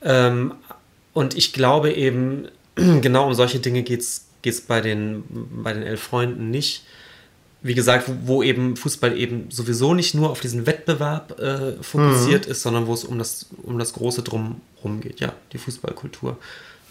Ähm, 0.02 0.54
und 1.12 1.36
ich 1.36 1.52
glaube 1.52 1.92
eben, 1.92 2.48
genau 2.74 3.28
um 3.28 3.34
solche 3.34 3.60
Dinge 3.60 3.84
geht 3.84 4.00
es 4.00 4.60
bei 4.62 4.80
den, 4.80 5.22
bei 5.62 5.72
den 5.72 5.84
Elf 5.84 6.00
Freunden 6.00 6.50
nicht 6.50 6.82
wie 7.62 7.74
gesagt, 7.74 8.08
wo, 8.08 8.14
wo, 8.24 8.42
eben 8.42 8.76
Fußball 8.76 9.16
eben 9.16 9.50
sowieso 9.50 9.94
nicht 9.94 10.14
nur 10.14 10.30
auf 10.30 10.40
diesen 10.40 10.66
Wettbewerb 10.66 11.38
äh, 11.38 11.82
fokussiert 11.82 12.46
mhm. 12.46 12.52
ist, 12.52 12.62
sondern 12.62 12.86
wo 12.86 12.94
es 12.94 13.04
um 13.04 13.18
das, 13.18 13.46
um 13.62 13.78
das 13.78 13.92
große 13.92 14.22
Drumherum 14.22 15.00
geht, 15.00 15.20
ja, 15.20 15.32
die 15.52 15.58
Fußballkultur. 15.58 16.38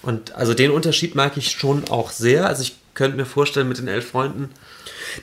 Und 0.01 0.35
also 0.35 0.53
den 0.53 0.71
Unterschied 0.71 1.15
mag 1.15 1.37
ich 1.37 1.51
schon 1.51 1.89
auch 1.89 2.11
sehr. 2.11 2.47
Also 2.47 2.61
ich 2.61 2.75
könnte 2.93 3.17
mir 3.17 3.25
vorstellen, 3.25 3.67
mit 3.67 3.77
den 3.77 3.87
elf 3.87 4.09
Freunden. 4.09 4.49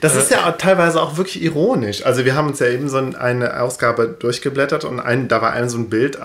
Das 0.01 0.15
äh, 0.15 0.19
ist 0.19 0.31
ja 0.31 0.51
teilweise 0.51 1.01
auch 1.01 1.17
wirklich 1.17 1.41
ironisch. 1.41 2.05
Also 2.05 2.25
wir 2.25 2.35
haben 2.35 2.47
uns 2.47 2.59
ja 2.59 2.67
eben 2.67 2.89
so 2.89 2.97
eine 2.97 3.61
Ausgabe 3.61 4.15
durchgeblättert 4.19 4.83
und 4.83 4.99
ein, 4.99 5.27
da 5.27 5.41
war 5.41 5.53
ein 5.53 5.69
so 5.69 5.77
ein 5.77 5.89
Bild, 5.89 6.17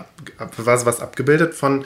war 0.57 0.87
was 0.87 1.01
abgebildet 1.01 1.55
von 1.55 1.85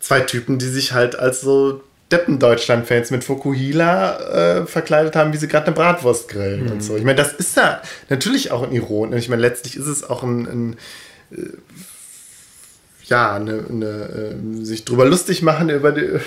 zwei 0.00 0.20
Typen, 0.20 0.58
die 0.58 0.68
sich 0.68 0.92
halt 0.92 1.18
als 1.18 1.40
so 1.40 1.82
Deppen-Deutschland-Fans 2.14 3.10
mit 3.10 3.24
Fokuhila 3.24 4.60
äh, 4.60 4.66
verkleidet 4.66 5.16
haben, 5.16 5.32
wie 5.32 5.36
sie 5.36 5.48
gerade 5.48 5.66
eine 5.66 5.74
Bratwurst 5.74 6.28
grillen 6.28 6.66
mhm. 6.66 6.72
und 6.72 6.82
so. 6.82 6.96
Ich 6.96 7.02
meine, 7.02 7.16
das 7.16 7.32
ist 7.32 7.56
ja 7.56 7.82
natürlich 8.08 8.52
auch 8.52 8.62
ein 8.62 8.72
Iron. 8.72 9.12
Ich 9.14 9.28
meine, 9.28 9.42
letztlich 9.42 9.76
ist 9.76 9.86
es 9.86 10.08
auch 10.08 10.22
ein, 10.22 10.46
ein 10.46 10.76
äh, 11.32 11.48
ja, 13.06 13.34
eine, 13.34 13.64
eine 13.68 13.86
äh, 13.86 14.64
sich 14.64 14.84
drüber 14.84 15.06
lustig 15.06 15.42
machen 15.42 15.68
über 15.68 15.92
die, 15.92 16.20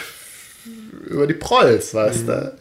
über 1.07 1.25
die 1.25 1.33
Prolls, 1.33 1.93
weißt 1.93 2.23
mhm. 2.23 2.27
du? 2.27 2.57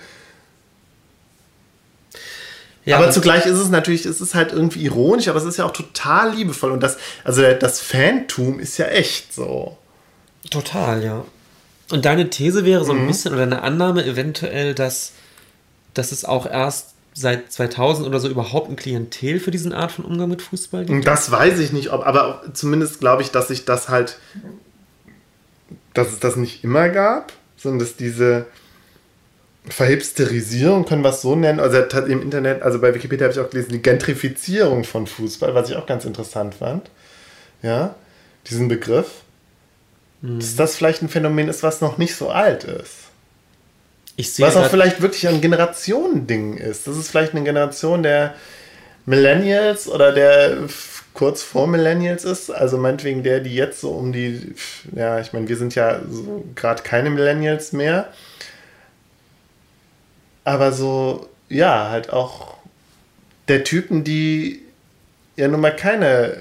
Ja, 2.85 2.99
aber 2.99 3.11
zugleich 3.11 3.47
ist 3.47 3.59
es 3.59 3.69
natürlich, 3.69 4.07
es 4.07 4.21
ist 4.21 4.37
halt 4.37 4.53
irgendwie 4.53 4.85
ironisch, 4.85 5.27
aber 5.27 5.41
es 5.41 5.45
ist 5.45 5.57
ja 5.57 5.65
auch 5.65 5.73
total 5.73 6.33
liebevoll. 6.33 6.71
Und 6.71 6.85
das, 6.85 6.99
also 7.25 7.43
das 7.43 7.81
Fantum 7.81 8.61
ist 8.61 8.79
ja 8.79 8.87
echt 8.87 9.35
so. 9.35 9.77
Total, 10.51 11.03
ja. 11.03 11.25
Und 11.91 12.05
deine 12.05 12.31
These 12.31 12.65
wäre 12.65 12.85
so 12.85 12.93
ein 12.93 13.03
mhm. 13.03 13.07
bisschen 13.07 13.33
oder 13.33 13.45
eine 13.45 13.63
Annahme 13.63 14.05
eventuell, 14.05 14.75
dass, 14.75 15.13
dass 15.95 16.13
es 16.13 16.25
auch 16.25 16.47
erst 16.47 16.95
seit 17.15 17.51
2000 17.51 18.07
oder 18.07 18.21
so 18.21 18.29
überhaupt 18.29 18.69
ein 18.69 18.77
Klientel 18.77 19.41
für 19.41 19.51
diesen 19.51 19.73
Art 19.73 19.93
von 19.93 20.05
Umgang 20.05 20.29
mit 20.29 20.43
Fußball 20.43 20.85
gibt? 20.85 21.07
Das 21.07 21.31
weiß 21.31 21.59
ich 21.61 21.73
nicht, 21.73 21.93
ob, 21.93 22.07
aber 22.07 22.43
zumindest 22.53 23.01
glaube 23.01 23.23
ich, 23.23 23.31
dass 23.31 23.49
sich 23.49 23.65
das 23.65 23.89
halt, 23.89 24.19
dass 25.95 26.09
es 26.09 26.21
das 26.21 26.37
nicht 26.37 26.63
immer 26.63 26.91
gab, 26.91 27.33
sondern 27.57 27.79
dass 27.79 27.97
diese 27.97 28.47
Verhipsterisierung, 29.69 30.85
können 30.85 31.03
wir 31.03 31.11
es 31.11 31.23
so 31.23 31.35
nennen, 31.35 31.59
also 31.59 31.79
im 31.79 32.23
Internet, 32.23 32.63
also 32.63 32.81
bei 32.81 32.95
Wikipedia 32.95 33.25
habe 33.25 33.33
ich 33.33 33.41
auch 33.41 33.51
gelesen, 33.51 33.73
die 33.73 33.83
Gentrifizierung 33.83 34.85
von 34.85 35.07
Fußball, 35.07 35.55
was 35.55 35.71
ich 35.71 35.77
auch 35.77 35.87
ganz 35.87 36.05
interessant 36.05 36.55
fand. 36.55 36.91
Ja, 37.63 37.95
diesen 38.49 38.69
Begriff 38.69 39.23
Mhm. 40.27 40.41
Dass 40.41 40.57
das 40.57 40.77
vielleicht 40.77 41.03
ein 41.03 41.09
Phänomen 41.09 41.49
ist, 41.49 41.63
was 41.63 41.81
noch 41.81 41.99
nicht 41.99 42.17
so 42.17 42.31
alt 42.31 42.65
ist. 42.65 42.95
Was 44.39 44.57
auch 44.57 44.71
vielleicht 44.71 45.03
wirklich 45.03 45.29
ein 45.29 45.41
Generationending 45.41 46.57
ist. 46.57 46.87
Das 46.87 46.97
ist 46.97 47.11
vielleicht 47.11 47.33
eine 47.33 47.45
Generation 47.45 48.03
der 48.03 48.35
Millennials 49.05 49.89
oder 49.89 50.13
der 50.13 50.57
kurz 51.13 51.43
vor 51.43 51.67
Millennials 51.67 52.25
ist. 52.25 52.51
Also 52.51 52.79
meinetwegen 52.79 53.23
der, 53.23 53.41
die 53.41 53.55
jetzt 53.55 53.81
so 53.81 53.91
um 53.91 54.13
die, 54.13 54.55
ja, 54.95 55.21
ich 55.21 55.33
meine, 55.33 55.49
wir 55.49 55.57
sind 55.57 55.75
ja 55.75 56.01
so 56.11 56.45
gerade 56.55 56.83
keine 56.83 57.11
Millennials 57.11 57.73
mehr. 57.73 58.13
Aber 60.45 60.73
so, 60.73 61.29
ja, 61.49 61.91
halt 61.91 62.11
auch 62.11 62.57
der 63.49 63.65
Typen, 63.65 64.03
die 64.03 64.63
ja 65.37 65.49
nun 65.49 65.61
mal 65.61 65.77
keine, 65.77 66.37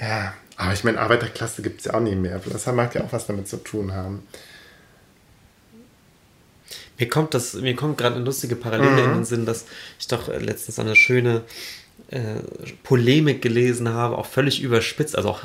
ja, 0.00 0.34
aber 0.60 0.74
ich 0.74 0.84
meine, 0.84 1.00
Arbeiterklasse 1.00 1.62
gibt 1.62 1.80
es 1.80 1.86
ja 1.86 1.94
auch 1.94 2.00
nicht 2.00 2.18
mehr. 2.18 2.38
Das 2.52 2.66
mag 2.66 2.94
ja 2.94 3.02
auch 3.02 3.12
was 3.12 3.26
damit 3.26 3.48
zu 3.48 3.56
tun 3.56 3.94
haben. 3.94 4.22
Mir 6.98 7.08
kommt 7.08 7.32
das, 7.32 7.54
mir 7.54 7.74
kommt 7.74 7.96
gerade 7.96 8.16
eine 8.16 8.24
lustige 8.26 8.56
Parallele 8.56 8.90
mhm. 8.90 8.98
in 8.98 9.14
den 9.14 9.24
Sinn, 9.24 9.46
dass 9.46 9.64
ich 9.98 10.06
doch 10.06 10.28
letztens 10.28 10.78
eine 10.78 10.96
schöne 10.96 11.44
äh, 12.08 12.40
Polemik 12.82 13.40
gelesen 13.40 13.88
habe, 13.88 14.18
auch 14.18 14.26
völlig 14.26 14.60
überspitzt, 14.60 15.16
also 15.16 15.30
auch 15.30 15.42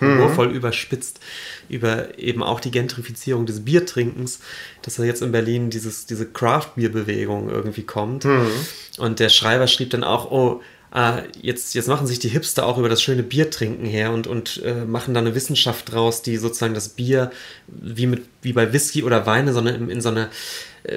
mhm. 0.00 0.14
humorvoll 0.14 0.48
mhm. 0.48 0.54
überspitzt, 0.54 1.20
über 1.68 2.18
eben 2.18 2.42
auch 2.42 2.58
die 2.58 2.70
Gentrifizierung 2.70 3.44
des 3.44 3.66
Biertrinkens, 3.66 4.40
dass 4.80 4.94
da 4.94 5.04
jetzt 5.04 5.20
in 5.20 5.30
Berlin 5.30 5.68
dieses, 5.68 6.06
diese 6.06 6.24
Craft-Bier-Bewegung 6.24 7.50
irgendwie 7.50 7.82
kommt. 7.82 8.24
Mhm. 8.24 8.48
Und 8.96 9.20
der 9.20 9.28
Schreiber 9.28 9.66
schrieb 9.66 9.90
dann 9.90 10.04
auch, 10.04 10.30
oh, 10.30 10.62
ah, 10.94 11.22
jetzt, 11.42 11.74
jetzt 11.74 11.88
machen 11.88 12.06
sich 12.06 12.20
die 12.20 12.28
Hipster 12.28 12.64
auch 12.64 12.78
über 12.78 12.88
das 12.88 13.02
schöne 13.02 13.22
Biertrinken 13.22 13.84
her 13.84 14.12
und, 14.12 14.26
und 14.26 14.62
äh, 14.64 14.84
machen 14.86 15.12
da 15.12 15.20
eine 15.20 15.34
Wissenschaft 15.34 15.92
draus, 15.92 16.22
die 16.22 16.38
sozusagen 16.38 16.72
das 16.72 16.88
Bier 16.88 17.30
wie, 17.66 18.06
mit, 18.06 18.22
wie 18.40 18.54
bei 18.54 18.72
Whisky 18.72 19.02
oder 19.02 19.26
Weine, 19.26 19.52
sondern 19.52 19.74
in, 19.74 19.90
in 19.90 20.00
so 20.00 20.08
eine 20.08 20.30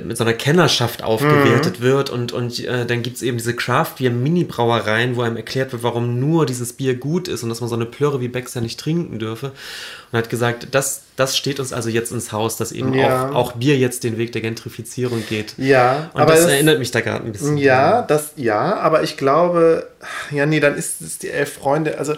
mit 0.03 0.18
so 0.18 0.26
einer 0.26 0.34
Kennerschaft 0.34 1.01
aufgewertet 1.01 1.80
mhm. 1.80 1.84
wird 1.84 2.09
und, 2.09 2.34
und 2.34 2.59
äh, 2.59 2.85
dann 2.85 3.03
gibt 3.03 3.15
es 3.15 3.22
eben 3.22 3.38
diese 3.38 3.55
Craft-Bier-Mini-Brauereien, 3.55 5.15
wo 5.15 5.22
einem 5.22 5.38
erklärt 5.38 5.72
wird, 5.72 5.81
warum 5.81 6.19
nur 6.19 6.45
dieses 6.45 6.73
Bier 6.73 6.95
gut 6.95 7.30
ist 7.30 7.43
und 7.43 7.49
dass 7.49 7.61
man 7.61 7.69
so 7.69 7.76
eine 7.76 7.85
Plörre 7.85 8.19
wie 8.19 8.27
Becks 8.27 8.53
ja 8.53 8.59
nicht 8.59 8.77
trinken 8.77 9.18
dürfe. 9.18 9.53
Und 10.11 10.18
hat 10.18 10.30
gesagt, 10.30 10.68
das, 10.72 11.03
das 11.15 11.38
steht 11.38 11.61
uns 11.61 11.72
also 11.72 11.88
jetzt 11.88 12.11
ins 12.11 12.34
Haus, 12.34 12.57
dass 12.57 12.73
eben 12.73 12.93
ja. 12.93 13.30
auch, 13.30 13.35
auch 13.35 13.51
Bier 13.53 13.77
jetzt 13.77 14.03
den 14.03 14.18
Weg 14.18 14.34
der 14.34 14.41
Gentrifizierung 14.41 15.23
geht. 15.30 15.53
Ja, 15.57 16.09
und 16.14 16.22
aber 16.22 16.34
das, 16.34 16.43
das 16.43 16.51
erinnert 16.51 16.80
mich 16.80 16.91
da 16.91 16.99
gerade 16.99 17.26
ein 17.26 17.31
bisschen. 17.31 17.57
Ja, 17.57 18.01
das, 18.01 18.34
ja, 18.35 18.76
aber 18.76 19.03
ich 19.03 19.15
glaube, 19.15 19.88
ja, 20.31 20.45
nee, 20.45 20.59
dann 20.59 20.76
ist 20.76 21.01
es 21.01 21.18
die 21.18 21.30
elf 21.30 21.53
Freunde, 21.53 21.97
also 21.97 22.14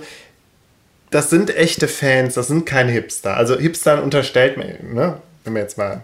das 1.11 1.29
sind 1.29 1.55
echte 1.55 1.87
Fans, 1.87 2.33
das 2.33 2.47
sind 2.47 2.65
keine 2.65 2.91
Hipster. 2.91 3.37
Also 3.37 3.59
Hipstern 3.59 3.99
unterstellt 3.99 4.57
man, 4.57 4.67
ne? 4.93 5.17
wenn 5.43 5.53
wir 5.53 5.61
jetzt 5.61 5.77
mal 5.77 6.01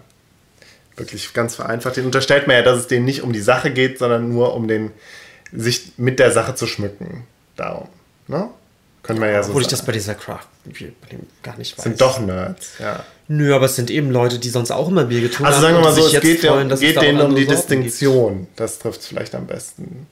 wirklich 0.98 1.34
ganz 1.34 1.56
vereinfacht, 1.56 1.98
den 1.98 2.06
unterstellt 2.06 2.48
man 2.48 2.58
ja, 2.58 2.62
dass 2.62 2.80
es 2.80 2.88
denen 2.88 3.06
nicht 3.06 3.22
um 3.22 3.34
die 3.34 3.42
Sache 3.42 3.72
geht, 3.72 4.00
sondern 4.00 4.30
nur 4.30 4.54
um 4.54 4.68
den, 4.68 4.92
sich 5.52 5.94
mit 5.98 6.20
der 6.20 6.32
Sache 6.32 6.56
zu 6.56 6.68
schmücken. 6.68 7.26
Darum. 7.56 7.88
Ne? 8.28 8.50
Können 9.04 9.22
wir 9.22 9.30
ja 9.30 9.44
so 9.44 9.50
Obwohl 9.50 9.62
ich 9.62 9.68
das 9.68 9.86
bei 9.86 9.92
dieser 9.92 10.16
Craft 10.16 10.48
gar 11.44 11.58
nicht 11.58 11.78
weiß. 11.78 11.84
Sind 11.84 12.02
doch 12.02 12.20
Nerds, 12.20 12.74
ja. 12.80 13.06
Nö, 13.28 13.54
aber 13.54 13.66
es 13.66 13.76
sind 13.76 13.90
eben 13.90 14.12
Leute, 14.12 14.40
die 14.40 14.50
sonst 14.50 14.72
auch 14.72 14.88
immer 14.88 15.06
Bier 15.06 15.22
getrunken 15.22 15.46
haben. 15.46 15.54
Also 15.54 15.62
sagen 15.62 15.78
wir 15.78 15.82
mal 15.82 15.94
so, 15.94 16.08
es 16.08 16.22
geht, 16.22 16.42
freuen, 16.42 16.70
geht 16.70 17.02
denen 17.02 17.22
um 17.22 17.36
die 17.36 17.44
Sorten 17.44 17.58
Distinktion. 17.58 18.40
Gibt. 18.42 18.60
Das 18.60 18.80
trifft 18.80 19.02
es 19.02 19.08
vielleicht 19.08 19.36
am 19.36 19.48
besten. 19.48 20.08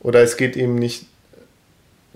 Oder 0.00 0.22
es 0.22 0.36
geht 0.36 0.56
ihm 0.56 0.76
nicht 0.76 1.05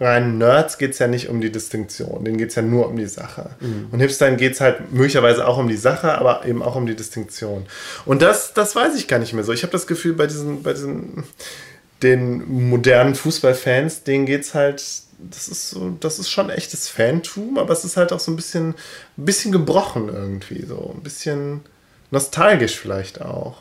rein 0.01 0.39
Nerds 0.39 0.79
geht 0.79 0.93
es 0.93 0.99
ja 0.99 1.07
nicht 1.07 1.29
um 1.29 1.43
die 1.43 1.53
Distinktion, 1.53 2.25
denen 2.25 2.39
geht 2.39 2.49
es 2.49 2.55
ja 2.55 2.63
nur 2.63 2.89
um 2.89 2.97
die 2.97 3.07
Sache. 3.07 3.51
Mhm. 3.61 3.89
Und 3.93 4.01
Hipstern 4.01 4.39
geht 4.39 4.55
es 4.55 4.61
halt 4.61 4.93
möglicherweise 4.93 5.47
auch 5.47 5.59
um 5.59 5.69
die 5.69 5.77
Sache, 5.77 6.17
aber 6.17 6.47
eben 6.47 6.63
auch 6.63 6.75
um 6.75 6.87
die 6.87 6.97
Distinktion. 6.97 7.67
Und 8.07 8.23
das, 8.23 8.55
das 8.55 8.75
weiß 8.75 8.97
ich 8.97 9.09
gar 9.09 9.19
nicht 9.19 9.35
mehr 9.35 9.45
so. 9.45 9.53
Ich 9.53 9.63
habe 9.63 9.73
das 9.73 9.87
Gefühl, 9.87 10.15
bei 10.15 10.27
diesen, 10.27 10.63
bei 10.63 10.73
diesen 10.73 11.25
den 12.03 12.69
modernen 12.71 13.15
Fußballfans, 13.15 14.05
denen 14.05 14.25
geht 14.25 14.41
es 14.41 14.55
halt, 14.55 14.83
das 15.19 15.49
ist 15.49 15.69
so, 15.69 15.91
das 16.01 16.19
ist 16.19 16.31
schon 16.31 16.49
echtes 16.49 16.89
Fantum, 16.89 17.59
aber 17.59 17.75
es 17.75 17.85
ist 17.85 17.99
halt 17.99 18.11
auch 18.13 18.21
so 18.21 18.33
ein 18.33 18.37
bisschen, 18.37 18.71
ein 19.19 19.25
bisschen 19.27 19.53
gebrochen 19.53 20.09
irgendwie, 20.09 20.65
so 20.65 20.95
ein 20.97 21.03
bisschen 21.03 21.61
nostalgisch 22.11 22.79
vielleicht 22.79 23.21
auch. 23.21 23.59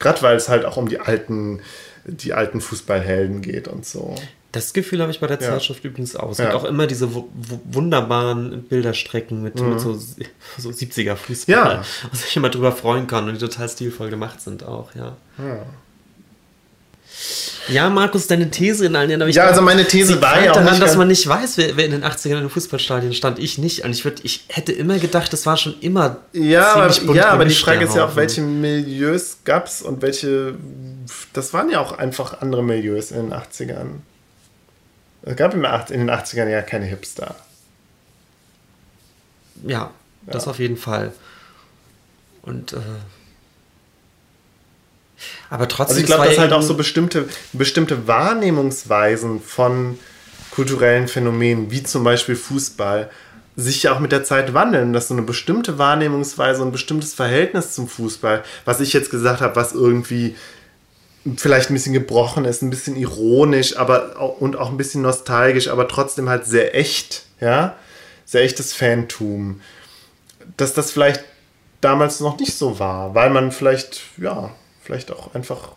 Gerade 0.00 0.22
weil 0.22 0.36
es 0.36 0.48
halt 0.48 0.64
auch 0.64 0.76
um 0.76 0.88
die 0.88 0.98
alten, 0.98 1.60
die 2.04 2.32
alten 2.32 2.60
Fußballhelden 2.60 3.42
geht 3.42 3.68
und 3.68 3.86
so. 3.86 4.16
Das 4.52 4.72
Gefühl 4.72 5.00
habe 5.00 5.12
ich 5.12 5.20
bei 5.20 5.28
der 5.28 5.38
Zeitschrift 5.38 5.84
ja. 5.84 5.90
übrigens 5.90 6.16
auch. 6.16 6.32
Es 6.32 6.38
ja. 6.38 6.46
gibt 6.46 6.56
auch 6.56 6.64
immer 6.64 6.88
diese 6.88 7.08
wunderbaren 7.12 8.64
Bilderstrecken 8.64 9.42
mit, 9.42 9.60
mhm. 9.60 9.70
mit 9.70 9.80
so, 9.80 9.94
so 9.94 10.70
70er 10.70 11.14
Fußball, 11.14 11.54
ja. 11.54 11.84
wo 12.10 12.16
sich 12.16 12.36
immer 12.36 12.48
drüber 12.48 12.72
freuen 12.72 13.06
kann 13.06 13.28
und 13.28 13.34
die 13.34 13.40
total 13.40 13.68
stilvoll 13.68 14.10
gemacht 14.10 14.40
sind 14.40 14.64
auch, 14.64 14.92
ja. 14.96 15.16
Ja, 15.38 15.66
ja 17.68 17.90
Markus, 17.90 18.26
deine 18.26 18.50
These 18.50 18.86
in 18.86 18.96
allen 18.96 19.22
aber 19.22 19.28
ich 19.28 19.36
Ja, 19.36 19.44
also 19.44 19.62
meine 19.62 19.84
These 19.84 20.20
war 20.20 20.42
ja 20.42 20.50
auch 20.50 20.56
daran, 20.56 20.80
dass 20.80 20.96
man 20.96 21.06
nicht 21.06 21.28
weiß, 21.28 21.56
wer, 21.56 21.76
wer, 21.76 21.84
in 21.84 21.92
den 21.92 22.04
80ern 22.04 22.30
in 22.30 22.40
den 22.40 22.50
Fußballstadien 22.50 23.14
stand. 23.14 23.38
Ich 23.38 23.56
nicht. 23.56 23.84
Und 23.84 23.92
ich, 23.92 24.04
würd, 24.04 24.18
ich 24.24 24.46
hätte 24.48 24.72
immer 24.72 24.98
gedacht, 24.98 25.32
das 25.32 25.46
war 25.46 25.56
schon 25.56 25.76
immer 25.80 26.16
ja, 26.32 26.72
aber, 26.72 27.14
ja, 27.14 27.28
aber 27.28 27.44
die 27.44 27.54
Frage 27.54 27.84
ist 27.84 27.94
ja 27.94 28.06
auch, 28.06 28.16
welche 28.16 28.40
Milieus 28.40 29.38
gab 29.44 29.66
es 29.66 29.80
und 29.80 30.02
welche. 30.02 30.54
Das 31.32 31.52
waren 31.52 31.70
ja 31.70 31.78
auch 31.80 31.92
einfach 31.92 32.40
andere 32.40 32.64
Milieus 32.64 33.12
in 33.12 33.30
den 33.30 33.32
80ern. 33.32 34.00
Es 35.22 35.36
gab 35.36 35.54
in 35.54 35.62
den 35.62 36.10
80ern 36.10 36.48
ja 36.48 36.62
keine 36.62 36.86
Hipster. 36.86 37.34
Ja, 39.62 39.78
ja. 39.78 39.92
das 40.26 40.48
auf 40.48 40.58
jeden 40.58 40.76
Fall. 40.76 41.12
Und 42.42 42.72
äh, 42.72 42.78
aber 45.50 45.68
trotzdem. 45.68 45.96
Also 45.96 46.00
ich 46.00 46.06
glaube, 46.06 46.24
dass 46.26 46.38
halt 46.38 46.52
auch 46.52 46.62
so 46.62 46.74
bestimmte, 46.74 47.28
bestimmte 47.52 48.06
Wahrnehmungsweisen 48.06 49.42
von 49.42 49.98
kulturellen 50.50 51.08
Phänomenen, 51.08 51.70
wie 51.70 51.82
zum 51.82 52.04
Beispiel 52.04 52.36
Fußball, 52.36 53.10
sich 53.56 53.82
ja 53.82 53.92
auch 53.92 54.00
mit 54.00 54.12
der 54.12 54.24
Zeit 54.24 54.54
wandeln, 54.54 54.92
dass 54.92 55.08
so 55.08 55.14
eine 55.14 55.22
bestimmte 55.22 55.78
Wahrnehmungsweise 55.78 56.62
und 56.62 56.68
ein 56.68 56.72
bestimmtes 56.72 57.14
Verhältnis 57.14 57.72
zum 57.72 57.88
Fußball, 57.88 58.42
was 58.64 58.80
ich 58.80 58.92
jetzt 58.92 59.10
gesagt 59.10 59.40
habe, 59.40 59.56
was 59.56 59.72
irgendwie 59.72 60.36
vielleicht 61.36 61.70
ein 61.70 61.74
bisschen 61.74 61.92
gebrochen 61.92 62.44
ist, 62.44 62.62
ein 62.62 62.70
bisschen 62.70 62.96
ironisch, 62.96 63.76
aber 63.76 64.40
und 64.40 64.56
auch 64.56 64.70
ein 64.70 64.76
bisschen 64.76 65.02
nostalgisch, 65.02 65.68
aber 65.68 65.86
trotzdem 65.88 66.28
halt 66.28 66.46
sehr 66.46 66.74
echt, 66.74 67.24
ja, 67.40 67.76
sehr 68.24 68.42
echtes 68.42 68.72
Fantum, 68.72 69.60
dass 70.56 70.72
das 70.72 70.90
vielleicht 70.90 71.24
damals 71.80 72.20
noch 72.20 72.38
nicht 72.38 72.56
so 72.56 72.78
war, 72.78 73.14
weil 73.14 73.30
man 73.30 73.52
vielleicht, 73.52 74.02
ja, 74.18 74.50
vielleicht 74.82 75.10
auch 75.10 75.34
einfach, 75.34 75.72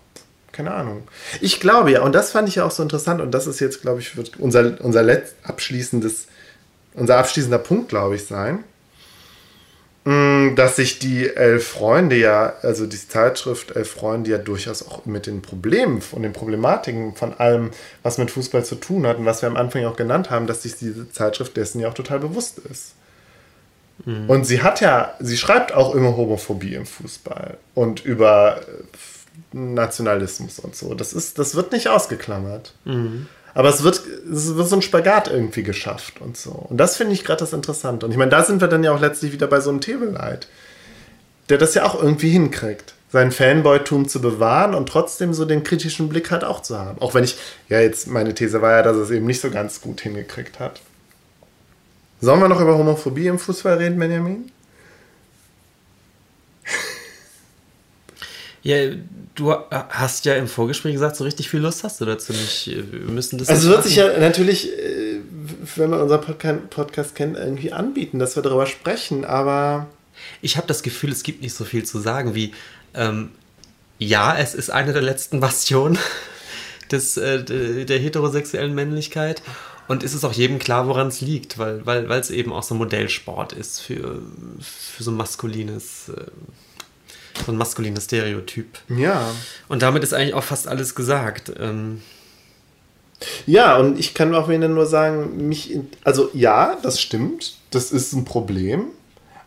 keine 0.52 0.74
Ahnung. 0.74 1.08
Ich 1.42 1.60
glaube 1.60 1.92
ja, 1.92 2.02
und 2.02 2.14
das 2.14 2.32
fand 2.32 2.48
ich 2.48 2.56
ja 2.56 2.66
auch 2.66 2.72
so 2.72 2.84
interessant, 2.84 3.22
und 3.22 3.32
das 3.32 3.48
ist 3.48 3.60
jetzt, 3.60 3.82
glaube 3.82 4.00
ich, 4.00 4.16
wird 4.16 4.40
unser, 4.40 4.78
unser 4.82 5.04
letzt 5.04 5.36
abschließendes, 5.44 6.28
unser 6.94 7.18
abschließender 7.18 7.60
Punkt, 7.60 7.90
glaube 7.90 8.16
ich, 8.16 8.26
sein, 8.26 8.64
dass 10.06 10.76
sich 10.76 11.00
die 11.00 11.34
Elf 11.34 11.66
Freunde 11.66 12.18
ja, 12.18 12.54
also 12.62 12.86
die 12.86 13.08
Zeitschrift 13.08 13.74
Elf 13.74 13.92
Freunde 13.92 14.32
ja 14.32 14.38
durchaus 14.38 14.86
auch 14.86 15.06
mit 15.06 15.28
den 15.28 15.42
Problemen 15.42 16.02
und 16.12 16.24
den 16.24 16.34
Problematiken 16.34 17.16
von 17.16 17.34
allem, 17.34 17.72
was 18.02 18.18
mit 18.18 18.30
Fußball 18.30 18.66
zu 18.66 18.76
tun 18.76 19.08
hat 19.08 19.18
und 19.18 19.26
was 19.26 19.42
wir 19.42 19.48
am 19.48 19.56
Anfang 19.56 19.86
auch 19.86 19.96
genannt 19.96 20.30
haben, 20.30 20.46
dass 20.46 20.64
sich 20.64 20.76
diese 20.76 21.10
Zeitschrift 21.10 21.56
dessen 21.56 21.80
ja 21.80 21.88
auch 21.88 21.94
total 21.94 22.20
bewusst 22.20 22.60
ist. 22.70 22.96
Mhm. 24.06 24.30
Und 24.30 24.46
sie 24.46 24.62
hat 24.62 24.82
ja, 24.82 25.14
sie 25.22 25.38
schreibt 25.38 25.74
auch 25.74 25.96
immer 25.96 26.18
Homophobie 26.18 26.76
im 26.76 26.86
Fußball 26.86 27.58
und 27.74 28.04
über 28.04 28.58
äh, 28.58 29.58
Nationalismus 29.58 30.60
und 30.60 30.76
so. 30.76 30.96
Das, 30.96 31.14
ist, 31.14 31.40
das 31.40 31.56
wird 31.56 31.72
nicht 31.72 31.88
ausgeklammert. 31.88 32.74
Mhm. 32.84 33.28
Aber 33.54 33.70
es 33.70 33.84
wird, 33.84 34.02
es 34.32 34.56
wird 34.56 34.68
so 34.68 34.76
ein 34.76 34.82
Spagat 34.82 35.28
irgendwie 35.28 35.64
geschafft 35.64 36.22
und 36.22 36.38
so. 36.38 36.52
Und 36.52 36.78
das 36.78 36.98
finde 36.98 37.14
ich 37.14 37.24
gerade 37.24 37.40
das 37.40 37.54
Interessante. 37.54 38.06
Und 38.06 38.12
ich 38.12 38.18
meine, 38.18 38.32
da 38.32 38.44
sind 38.44 38.62
wir 38.62 38.68
dann 38.68 38.84
ja 38.84 38.94
auch 38.94 39.00
letztlich 39.00 39.32
wieder 39.32 39.48
bei 39.48 39.60
so 39.60 39.70
einem 39.70 39.82
Tebeleit, 39.82 40.48
der 41.50 41.58
das 41.58 41.76
ja 41.76 41.86
auch 41.86 42.02
irgendwie 42.02 42.30
hinkriegt, 42.30 42.96
sein 43.12 43.32
Fanboytum 43.32 44.08
zu 44.08 44.22
bewahren 44.22 44.74
und 44.74 44.90
trotzdem 44.90 45.34
so 45.36 45.46
den 45.46 45.64
kritischen 45.64 46.10
Blick 46.10 46.32
halt 46.32 46.44
auch 46.44 46.62
zu 46.62 46.80
haben. 46.80 47.00
Auch 47.00 47.14
wenn 47.14 47.24
ich, 47.24 47.38
ja, 47.70 47.80
jetzt 47.80 48.08
meine 48.08 48.34
These 48.34 48.62
war 48.62 48.72
ja, 48.72 48.82
dass 48.82 48.98
es 48.98 49.12
eben 49.12 49.28
nicht 49.28 49.42
so 49.42 49.52
ganz 49.52 49.82
gut 49.82 50.02
hingekriegt 50.02 50.60
hat. 50.60 50.82
Sollen 52.22 52.40
wir 52.40 52.48
noch 52.48 52.62
über 52.62 52.78
Homophobie 52.78 53.28
im 53.28 53.38
Fußball 53.38 53.78
reden, 53.78 54.00
Benjamin? 54.00 54.52
Ja, 58.64 58.78
du 59.36 59.54
hast 59.70 60.24
ja 60.24 60.36
im 60.36 60.48
Vorgespräch 60.48 60.94
gesagt, 60.94 61.18
so 61.18 61.26
richtig 61.26 61.50
viel 61.50 61.60
Lust 61.60 61.84
hast 61.84 62.00
du 62.00 62.06
dazu 62.06 62.32
nicht. 62.32 62.68
Wir 62.68 63.12
müssen 63.12 63.38
das. 63.38 63.50
Also, 63.50 63.68
es 63.68 63.76
wird 63.76 63.84
sich 63.84 63.96
ja 63.98 64.18
natürlich, 64.18 64.72
äh, 64.72 65.20
wenn 65.76 65.90
man 65.90 66.00
unseren 66.00 66.70
Podcast 66.70 67.14
kennt, 67.14 67.38
irgendwie 67.38 67.74
anbieten, 67.74 68.20
dass 68.20 68.36
wir 68.38 68.44
darüber 68.44 68.66
sprechen, 68.66 69.26
aber. 69.26 69.88
Ich 70.42 70.56
habe 70.56 70.68
das 70.68 70.82
Gefühl, 70.82 71.12
es 71.12 71.24
gibt 71.24 71.42
nicht 71.42 71.54
so 71.54 71.66
viel 71.66 71.84
zu 71.84 72.00
sagen 72.00 72.36
wie, 72.36 72.54
ähm, 72.94 73.32
ja, 74.00 74.38
es 74.38 74.54
ist 74.54 74.70
eine 74.70 74.94
der 74.94 75.02
letzten 75.02 75.40
Bastionen 75.40 75.98
des, 76.92 77.18
äh, 77.18 77.44
der 77.44 78.00
heterosexuellen 78.00 78.74
Männlichkeit. 78.74 79.42
Und 79.88 80.02
ist 80.04 80.14
es 80.14 80.24
auch 80.24 80.32
jedem 80.32 80.60
klar, 80.60 80.88
woran 80.88 81.10
es 81.10 81.20
liegt, 81.20 81.58
weil, 81.58 81.86
weil, 81.86 82.08
weil 82.08 82.22
es 82.22 82.32
eben 82.32 82.54
auch 82.54 82.64
so 82.64 82.74
ein 82.74 82.78
Modellsport 82.78 83.52
ist 83.52 83.82
für, 83.82 84.22
für 84.62 85.04
so 85.04 85.12
ein 85.12 85.18
maskulines, 85.18 86.10
äh, 86.10 86.22
so 87.46 87.52
ein 87.52 87.58
maskulines 87.58 88.06
Stereotyp. 88.06 88.80
Ja. 88.90 89.32
Und 89.68 89.82
damit 89.82 90.04
ist 90.04 90.14
eigentlich 90.14 90.34
auch 90.34 90.44
fast 90.44 90.68
alles 90.68 90.96
gesagt. 90.96 91.52
Ähm, 91.60 92.02
ja, 93.46 93.78
und 93.78 94.00
ich 94.00 94.14
kann 94.14 94.34
auch 94.36 94.50
wieder 94.50 94.68
nur 94.68 94.86
sagen, 94.86 95.48
mich, 95.48 95.78
also 96.04 96.30
ja, 96.34 96.78
das 96.82 97.00
stimmt, 97.00 97.56
das 97.72 97.92
ist 97.92 98.14
ein 98.14 98.26
Problem, 98.26 98.88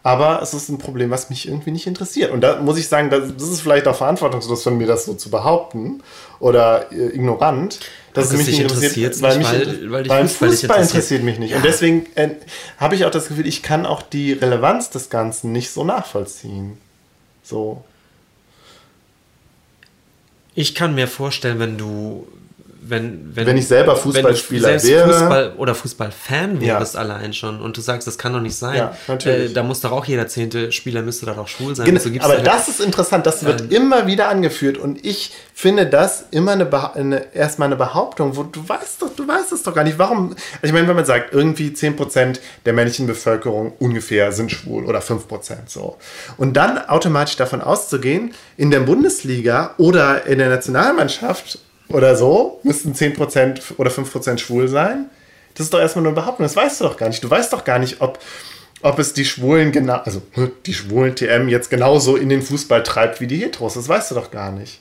aber 0.02 0.40
es 0.40 0.54
ist 0.54 0.68
ein 0.68 0.78
Problem, 0.78 1.10
was 1.10 1.30
mich 1.30 1.48
irgendwie 1.48 1.72
nicht 1.72 1.86
interessiert. 1.86 2.30
Und 2.30 2.40
da 2.40 2.60
muss 2.60 2.78
ich 2.78 2.88
sagen, 2.88 3.10
das, 3.10 3.30
ist 3.30 3.60
vielleicht 3.60 3.86
auch 3.86 3.96
verantwortungslos 3.96 4.62
von 4.62 4.78
mir, 4.78 4.86
das 4.86 5.04
so 5.04 5.14
zu 5.14 5.30
behaupten 5.30 6.02
oder 6.38 6.92
äh, 6.92 7.14
ignorant 7.14 7.80
dass 8.16 8.30
es 8.30 8.38
mich 8.38 8.46
nicht 8.46 8.60
interessiert, 8.60 9.20
weil, 9.20 9.36
mich, 9.36 9.46
weil, 9.46 9.90
weil, 9.90 10.08
weil 10.08 10.28
Fußball, 10.28 10.50
Fußball 10.50 10.82
interessiert 10.82 11.22
mich 11.22 11.38
nicht. 11.38 11.50
Ja. 11.50 11.58
Und 11.58 11.64
deswegen 11.66 12.06
äh, 12.14 12.30
habe 12.78 12.94
ich 12.94 13.04
auch 13.04 13.10
das 13.10 13.28
Gefühl, 13.28 13.46
ich 13.46 13.62
kann 13.62 13.84
auch 13.84 14.00
die 14.00 14.32
Relevanz 14.32 14.88
des 14.88 15.10
Ganzen 15.10 15.52
nicht 15.52 15.70
so 15.70 15.84
nachvollziehen. 15.84 16.78
So. 17.47 17.85
Ich 20.56 20.74
kann 20.74 20.97
mir 20.97 21.06
vorstellen, 21.06 21.60
wenn 21.60 21.78
du 21.78 22.27
wenn, 22.88 23.34
wenn, 23.34 23.46
wenn 23.46 23.56
ich 23.56 23.66
selber 23.66 23.96
Fußballspieler 23.96 24.82
wäre. 24.82 25.08
Fußball 25.08 25.52
oder 25.56 25.74
Fußballfan 25.74 26.60
wärst 26.60 26.94
ja. 26.94 27.00
allein 27.00 27.32
schon 27.32 27.60
und 27.60 27.76
du 27.76 27.80
sagst, 27.80 28.06
das 28.06 28.18
kann 28.18 28.32
doch 28.32 28.40
nicht 28.40 28.56
sein. 28.56 28.76
Ja, 28.76 28.96
natürlich. 29.08 29.50
Äh, 29.50 29.54
da 29.54 29.62
muss 29.62 29.80
doch 29.80 29.92
auch 29.92 30.04
jeder 30.04 30.28
zehnte 30.28 30.72
Spieler 30.72 31.02
müsste 31.02 31.26
da 31.26 31.34
doch 31.34 31.48
schwul 31.48 31.74
sein. 31.74 31.86
Genau. 31.86 32.00
So 32.00 32.10
aber 32.20 32.38
das 32.38 32.68
ist 32.68 32.80
interessant, 32.80 33.26
das 33.26 33.44
wird 33.44 33.62
ähm, 33.62 33.70
immer 33.70 34.06
wieder 34.06 34.28
angeführt 34.28 34.78
und 34.78 35.04
ich 35.04 35.32
finde 35.54 35.86
das 35.86 36.26
immer 36.30 36.52
eine, 36.52 36.94
eine, 36.94 37.34
erstmal 37.34 37.66
eine 37.66 37.76
Behauptung, 37.76 38.36
wo 38.36 38.42
du 38.42 38.68
weißt 38.68 39.02
doch, 39.02 39.14
du 39.14 39.26
weißt 39.26 39.52
es 39.52 39.62
doch 39.62 39.74
gar 39.74 39.84
nicht. 39.84 39.98
Warum? 39.98 40.30
Also 40.30 40.38
ich 40.62 40.72
meine, 40.72 40.86
wenn 40.86 40.96
man 40.96 41.04
sagt, 41.04 41.32
irgendwie 41.32 41.70
10% 41.70 42.38
der 42.64 42.72
männlichen 42.72 43.06
Bevölkerung 43.06 43.72
ungefähr 43.78 44.32
sind 44.32 44.52
schwul 44.52 44.84
oder 44.84 45.00
5% 45.00 45.56
so. 45.66 45.96
Und 46.36 46.54
dann 46.54 46.78
automatisch 46.78 47.36
davon 47.36 47.60
auszugehen, 47.60 48.34
in 48.56 48.70
der 48.70 48.80
Bundesliga 48.80 49.74
oder 49.78 50.26
in 50.26 50.38
der 50.38 50.50
Nationalmannschaft 50.50 51.58
oder 51.88 52.16
so, 52.16 52.60
müssten 52.62 52.92
10% 52.92 53.76
oder 53.76 53.90
5% 53.90 54.38
schwul 54.38 54.68
sein. 54.68 55.06
Das 55.54 55.64
ist 55.64 55.72
doch 55.72 55.80
erstmal 55.80 56.02
nur 56.02 56.12
eine 56.12 56.20
Behauptung, 56.20 56.44
das 56.44 56.56
weißt 56.56 56.80
du 56.80 56.84
doch 56.84 56.96
gar 56.96 57.08
nicht. 57.08 57.24
Du 57.24 57.30
weißt 57.30 57.52
doch 57.52 57.64
gar 57.64 57.78
nicht, 57.78 58.00
ob, 58.00 58.18
ob 58.82 58.98
es 58.98 59.14
die 59.14 59.24
Schwulen 59.24 59.72
genau, 59.72 59.96
also 60.04 60.20
ne, 60.34 60.50
die 60.66 60.74
schwulen 60.74 61.14
TM 61.14 61.48
jetzt 61.48 61.70
genauso 61.70 62.16
in 62.16 62.28
den 62.28 62.42
Fußball 62.42 62.82
treibt 62.82 63.20
wie 63.20 63.26
die 63.26 63.38
Heteros. 63.38 63.74
Das 63.74 63.88
weißt 63.88 64.10
du 64.10 64.16
doch 64.16 64.30
gar 64.30 64.52
nicht. 64.52 64.80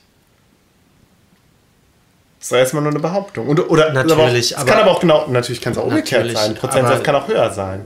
Das 2.38 2.46
ist 2.46 2.52
doch 2.52 2.58
erstmal 2.58 2.82
nur 2.82 2.92
eine 2.92 3.00
Behauptung. 3.00 3.48
Und, 3.48 3.70
oder, 3.70 3.92
natürlich, 3.92 4.54
es 4.56 4.66
kann 4.66 4.80
aber 4.80 4.90
auch 4.90 5.00
genau, 5.00 5.26
natürlich 5.28 5.60
kann 5.60 5.72
es 5.72 5.78
auch 5.78 5.86
umgekehrt 5.86 6.30
sein. 6.36 6.54
Prozentsatz 6.54 7.02
kann 7.02 7.14
auch 7.14 7.26
höher 7.26 7.50
sein. 7.52 7.84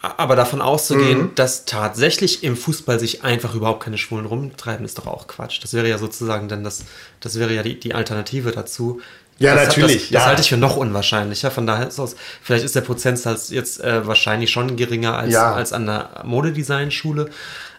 Aber 0.00 0.36
davon 0.36 0.60
auszugehen, 0.60 1.18
mhm. 1.18 1.34
dass 1.34 1.64
tatsächlich 1.64 2.44
im 2.44 2.56
Fußball 2.56 3.00
sich 3.00 3.24
einfach 3.24 3.54
überhaupt 3.54 3.82
keine 3.82 3.98
Schwulen 3.98 4.26
rumtreiben, 4.26 4.84
ist 4.84 4.98
doch 4.98 5.08
auch 5.08 5.26
Quatsch. 5.26 5.62
Das 5.62 5.74
wäre 5.74 5.88
ja 5.88 5.98
sozusagen 5.98 6.48
dann 6.48 6.62
das, 6.62 6.84
das 7.20 7.38
wäre 7.38 7.52
ja 7.52 7.64
die, 7.64 7.80
die 7.80 7.94
Alternative 7.94 8.52
dazu. 8.52 9.00
Ja, 9.38 9.54
das, 9.54 9.68
natürlich. 9.68 9.94
Das, 9.94 10.02
das 10.02 10.10
ja. 10.10 10.26
halte 10.26 10.42
ich 10.42 10.48
für 10.48 10.56
noch 10.56 10.76
unwahrscheinlicher. 10.76 11.50
Von 11.50 11.66
daher 11.66 11.88
ist 11.88 11.98
aus, 11.98 12.14
vielleicht 12.42 12.64
ist 12.64 12.76
der 12.76 12.80
Prozentsatz 12.82 13.50
jetzt 13.50 13.80
äh, 13.80 14.06
wahrscheinlich 14.06 14.50
schon 14.50 14.76
geringer 14.76 15.16
als, 15.16 15.32
ja. 15.32 15.52
als 15.52 15.72
an 15.72 15.86
der 15.86 16.22
Modedesign-Schule, 16.24 17.30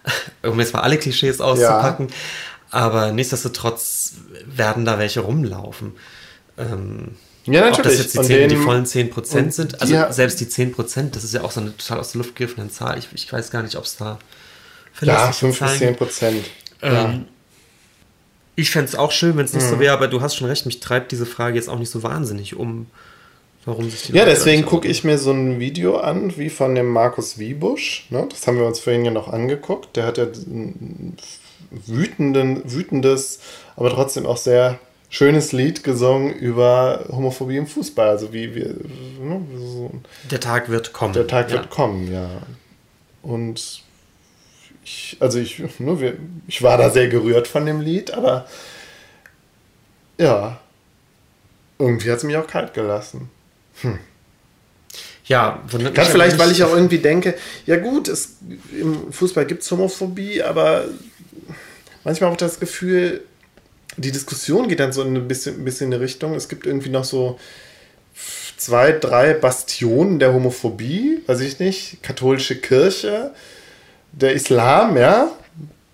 um 0.43 0.59
jetzt 0.59 0.73
mal 0.73 0.81
alle 0.81 0.97
Klischees 0.97 1.39
auszupacken. 1.39 2.07
Ja. 2.09 2.15
Aber 2.71 3.11
nichtsdestotrotz 3.11 4.13
werden 4.45 4.83
da 4.83 4.99
welche 4.99 5.21
rumlaufen. 5.21 5.93
Ähm, 6.57 7.15
ja, 7.53 7.61
natürlich. 7.61 7.77
Ob 7.77 7.83
das 7.83 7.97
jetzt 7.97 8.17
die, 8.17 8.21
10, 8.21 8.49
die 8.49 8.55
vollen 8.55 8.85
10% 8.85 9.51
sind, 9.51 9.81
also 9.81 9.93
die, 9.93 10.13
selbst 10.13 10.39
die 10.39 10.45
10%, 10.45 11.11
das 11.11 11.23
ist 11.23 11.33
ja 11.33 11.43
auch 11.43 11.51
so 11.51 11.61
eine 11.61 11.75
total 11.75 11.99
aus 11.99 12.11
der 12.11 12.19
Luft 12.19 12.35
gegriffene 12.35 12.69
Zahl. 12.69 12.97
Ich, 12.97 13.09
ich 13.13 13.31
weiß 13.31 13.51
gar 13.51 13.63
nicht, 13.63 13.75
ob 13.75 13.85
es 13.85 13.97
da 13.97 14.19
Ja, 15.01 15.31
5 15.31 15.59
bis 15.59 15.77
10 15.77 15.95
Prozent. 15.95 16.45
Ähm, 16.81 17.25
Ich 18.55 18.71
fände 18.71 18.89
es 18.89 18.95
auch 18.95 19.11
schön, 19.11 19.37
wenn 19.37 19.45
es 19.45 19.53
nicht 19.53 19.65
mhm. 19.65 19.69
so 19.69 19.79
wäre, 19.79 19.93
aber 19.93 20.07
du 20.09 20.21
hast 20.21 20.35
schon 20.35 20.47
recht, 20.47 20.65
mich 20.65 20.81
treibt 20.81 21.11
diese 21.13 21.25
Frage 21.25 21.55
jetzt 21.55 21.69
auch 21.69 21.79
nicht 21.79 21.91
so 21.91 22.03
wahnsinnig 22.03 22.57
um, 22.57 22.87
warum 23.65 23.89
sich 23.89 24.03
die 24.03 24.11
Ja, 24.11 24.23
Leute 24.23 24.35
deswegen 24.35 24.65
gucke 24.65 24.87
ich 24.87 25.05
mir 25.05 25.17
so 25.17 25.31
ein 25.31 25.59
Video 25.61 25.97
an, 25.97 26.37
wie 26.37 26.49
von 26.49 26.75
dem 26.75 26.87
Markus 26.87 27.37
Wiebusch. 27.39 28.07
Ne? 28.09 28.27
Das 28.29 28.45
haben 28.47 28.57
wir 28.57 28.65
uns 28.65 28.79
vorhin 28.79 29.05
ja 29.05 29.11
noch 29.11 29.29
angeguckt. 29.29 29.95
Der 29.95 30.05
hat 30.05 30.17
ja 30.17 30.25
ein 30.25 31.15
wütenden, 31.71 32.61
wütendes, 32.69 33.39
aber 33.77 33.91
trotzdem 33.91 34.25
auch 34.25 34.37
sehr 34.37 34.79
schönes 35.09 35.51
Lied 35.51 35.83
gesungen 35.83 36.33
über 36.33 37.05
Homophobie 37.09 37.57
im 37.57 37.67
Fußball. 37.67 38.09
Also 38.09 38.31
wie 38.31 38.55
wir. 38.55 38.75
Ne, 39.19 39.41
so 39.57 39.91
der 40.29 40.39
Tag 40.39 40.69
wird 40.69 40.93
kommen. 40.93 41.13
Der 41.13 41.27
Tag 41.27 41.49
ja. 41.49 41.57
wird 41.57 41.69
kommen, 41.69 42.11
ja. 42.11 42.29
Und 43.21 43.83
ich, 44.83 45.17
also 45.19 45.39
ich, 45.39 45.59
ne, 45.79 45.99
wir, 45.99 46.15
ich 46.47 46.61
war 46.61 46.77
da 46.77 46.89
sehr 46.89 47.09
gerührt 47.09 47.47
von 47.47 47.65
dem 47.65 47.81
Lied, 47.81 48.11
aber 48.11 48.47
ja, 50.17 50.59
irgendwie 51.77 52.11
hat 52.11 52.17
es 52.17 52.23
mich 52.23 52.37
auch 52.37 52.47
kalt 52.47 52.73
gelassen. 52.73 53.29
Hm. 53.81 53.99
Ja, 55.25 55.61
Ganz 55.93 56.09
vielleicht, 56.09 56.39
weil 56.39 56.51
ich 56.51 56.63
auch 56.63 56.73
irgendwie 56.73 56.97
denke, 56.97 57.35
ja 57.67 57.77
gut, 57.77 58.07
es, 58.07 58.37
im 58.71 59.13
Fußball 59.13 59.45
gibt 59.45 59.61
es 59.61 59.69
Homophobie, 59.69 60.41
aber 60.41 60.85
manchmal 62.03 62.31
auch 62.31 62.37
das 62.37 62.59
Gefühl, 62.59 63.21
die 63.99 64.11
Diskussion 64.11 64.67
geht 64.67 64.79
dann 64.79 64.93
so 64.93 65.01
ein 65.03 65.27
bisschen, 65.27 65.61
ein 65.61 65.65
bisschen 65.65 65.87
in 65.87 65.93
eine 65.95 66.03
Richtung. 66.03 66.35
Es 66.35 66.49
gibt 66.49 66.65
irgendwie 66.65 66.89
noch 66.89 67.03
so 67.03 67.39
zwei, 68.57 68.91
drei 68.91 69.33
Bastionen 69.33 70.19
der 70.19 70.33
Homophobie, 70.33 71.21
weiß 71.27 71.39
ich 71.41 71.59
nicht, 71.59 72.01
katholische 72.03 72.55
Kirche, 72.55 73.31
der 74.11 74.33
Islam, 74.33 74.97
ja, 74.97 75.31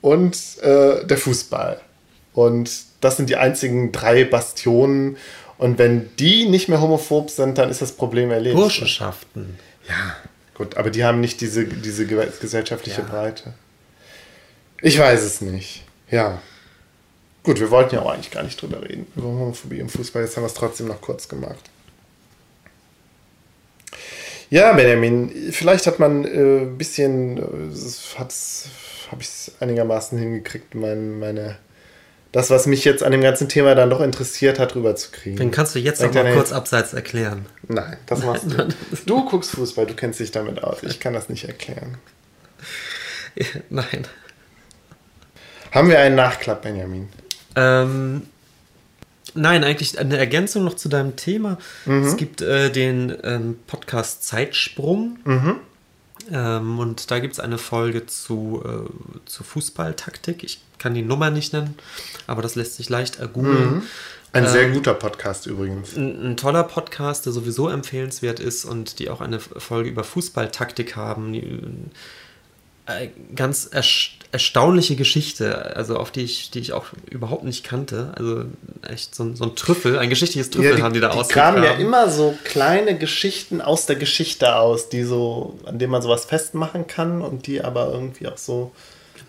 und 0.02 0.38
äh, 0.62 1.06
der 1.06 1.18
Fußball. 1.18 1.80
Und 2.34 2.70
das 3.02 3.18
sind 3.18 3.30
die 3.30 3.36
einzigen 3.38 3.92
drei 3.92 4.24
Bastionen. 4.24 5.18
Und 5.58 5.78
wenn 5.78 6.10
die 6.18 6.48
nicht 6.50 6.68
mehr 6.68 6.82
homophob 6.82 7.30
sind, 7.30 7.58
dann 7.58 7.70
ist 7.70 7.82
das 7.82 7.94
Problem 7.94 8.30
erledigt. 8.32 8.58
Burschenschaften. 8.58 9.58
Ja, 9.88 10.16
gut, 10.54 10.76
aber 10.78 10.90
die 10.90 11.04
haben 11.06 11.22
nicht 11.22 11.40
diese, 11.42 11.66
diese 11.66 12.06
ge- 12.06 12.28
gesellschaftliche 12.42 13.02
Ja. 13.02 13.08
Breite. 13.08 13.54
Ich 14.82 15.00
weiß 15.00 15.22
es 15.22 15.40
nicht. 15.42 15.84
Ja. 16.12 16.42
Gut, 17.46 17.60
wir 17.60 17.70
wollten 17.70 17.94
ja 17.94 18.02
auch 18.02 18.10
eigentlich 18.10 18.32
gar 18.32 18.42
nicht 18.42 18.60
drüber 18.60 18.82
reden, 18.82 19.06
über 19.16 19.28
Homophobie 19.28 19.80
im 19.80 19.88
Fußball. 19.88 20.24
Jetzt 20.24 20.36
haben 20.36 20.44
wir 20.44 20.48
es 20.48 20.56
trotzdem 20.56 20.88
noch 20.88 21.00
kurz 21.00 21.28
gemacht. 21.28 21.70
Ja, 24.50 24.74
Benjamin, 24.74 25.52
vielleicht 25.52 25.86
hat 25.86 26.00
man 26.00 26.26
äh, 26.26 26.62
ein 26.62 26.78
bisschen, 26.78 27.38
äh, 27.38 28.20
hat's, 28.20 28.70
habe 29.12 29.22
ich 29.22 29.28
es 29.28 29.52
einigermaßen 29.60 30.18
hingekriegt, 30.18 30.74
mein, 30.74 31.20
meine, 31.20 31.58
das, 32.32 32.50
was 32.50 32.66
mich 32.66 32.84
jetzt 32.84 33.04
an 33.04 33.12
dem 33.12 33.22
ganzen 33.22 33.48
Thema 33.48 33.76
dann 33.76 33.92
doch 33.92 34.02
interessiert 34.02 34.58
hat, 34.58 34.76
rüberzukriegen. 34.76 35.38
Dann 35.38 35.52
kannst 35.52 35.76
du 35.76 35.80
jetzt 35.80 36.02
noch 36.02 36.14
mal 36.14 36.34
kurz 36.34 36.52
abseits 36.52 36.94
erklären. 36.94 37.46
Nein, 37.68 37.98
das 38.08 38.24
machst 38.24 38.46
du. 38.46 38.68
Du 39.06 39.26
guckst 39.30 39.52
Fußball, 39.52 39.86
du 39.86 39.94
kennst 39.94 40.20
dich 40.20 40.32
damit 40.32 40.64
aus. 40.64 40.82
Ich 40.82 41.00
kann 41.00 41.14
das 41.14 41.30
nicht 41.30 41.46
erklären. 41.46 41.98
Nein. 43.70 44.08
Haben 45.72 45.90
wir 45.90 46.00
einen 46.00 46.16
Nachklapp, 46.16 46.64
Benjamin? 46.64 47.10
Ähm, 47.56 48.24
nein, 49.34 49.64
eigentlich 49.64 50.00
eine 50.00 50.18
Ergänzung 50.18 50.64
noch 50.64 50.76
zu 50.76 50.90
deinem 50.90 51.16
Thema. 51.16 51.58
Mhm. 51.86 52.04
Es 52.04 52.18
gibt 52.18 52.42
äh, 52.42 52.72
den 52.72 53.16
ähm, 53.24 53.58
Podcast 53.68 54.26
Zeitsprung. 54.26 55.18
Mhm. 55.26 55.56
Ähm, 56.32 56.80
und 56.80 57.12
da 57.12 57.20
gibt 57.20 57.34
es 57.34 57.40
eine 57.40 57.58
Folge 57.58 58.06
zu, 58.08 58.64
äh, 58.66 59.26
zu 59.26 59.44
Fußballtaktik. 59.44 60.44
Ich 60.44 60.62
kann 60.80 60.94
die 60.94 61.04
Nummer 61.04 61.30
nicht 61.30 61.54
nennen, 61.54 61.76
aber 62.28 62.42
das 62.42 62.56
lässt 62.56 62.76
sich 62.76 62.90
leicht 62.90 63.20
ergoogeln. 63.20 63.84
Ein 64.34 64.44
Ähm, 64.46 64.50
sehr 64.50 64.70
guter 64.72 64.96
Podcast 64.96 65.46
übrigens. 65.46 65.96
Ein, 65.96 66.32
ein 66.32 66.38
toller 66.38 66.64
Podcast, 66.64 67.26
der 67.26 67.34
sowieso 67.34 67.70
empfehlenswert 67.70 68.40
ist 68.40 68.66
und 68.66 69.00
die 69.00 69.10
auch 69.10 69.22
eine 69.22 69.40
Folge 69.40 69.90
über 69.90 70.04
Fußballtaktik 70.04 70.96
haben. 70.96 71.32
Die, 71.32 71.60
äh, 72.88 73.10
ganz 73.36 73.70
erst 73.72 74.12
erstaunliche 74.36 74.96
Geschichte, 74.98 75.76
also 75.78 75.96
auf 75.98 76.12
die 76.12 76.22
ich, 76.24 76.50
die 76.52 76.60
ich 76.60 76.74
auch 76.74 76.86
überhaupt 77.10 77.46
nicht 77.46 77.64
kannte. 77.64 78.12
Also 78.18 78.44
echt 78.88 79.16
so, 79.16 79.24
ein- 79.24 79.36
so 79.38 79.46
ein 79.46 79.56
Trüffel, 79.56 79.98
ein 79.98 80.10
geschichtliches 80.10 80.50
Trüffel 80.50 80.84
haben 80.84 80.94
die 80.94 81.00
da 81.00 81.10
die 81.10 81.18
ausgegraben. 81.18 81.62
graben 81.62 81.80
ja 81.80 81.86
immer 81.86 82.10
so 82.10 82.38
kleine 82.44 82.98
Geschichten 82.98 83.62
aus 83.62 83.86
der 83.86 83.96
Geschichte 83.96 84.56
aus, 84.58 84.90
die 84.90 85.04
so, 85.04 85.58
an 85.66 85.80
denen 85.80 85.92
man 85.92 86.02
sowas 86.02 86.26
festmachen 86.26 86.86
kann 86.88 87.22
und 87.22 87.48
die 87.48 87.62
aber 87.64 87.92
irgendwie 87.94 88.28
auch 88.28 88.38
so 88.38 88.72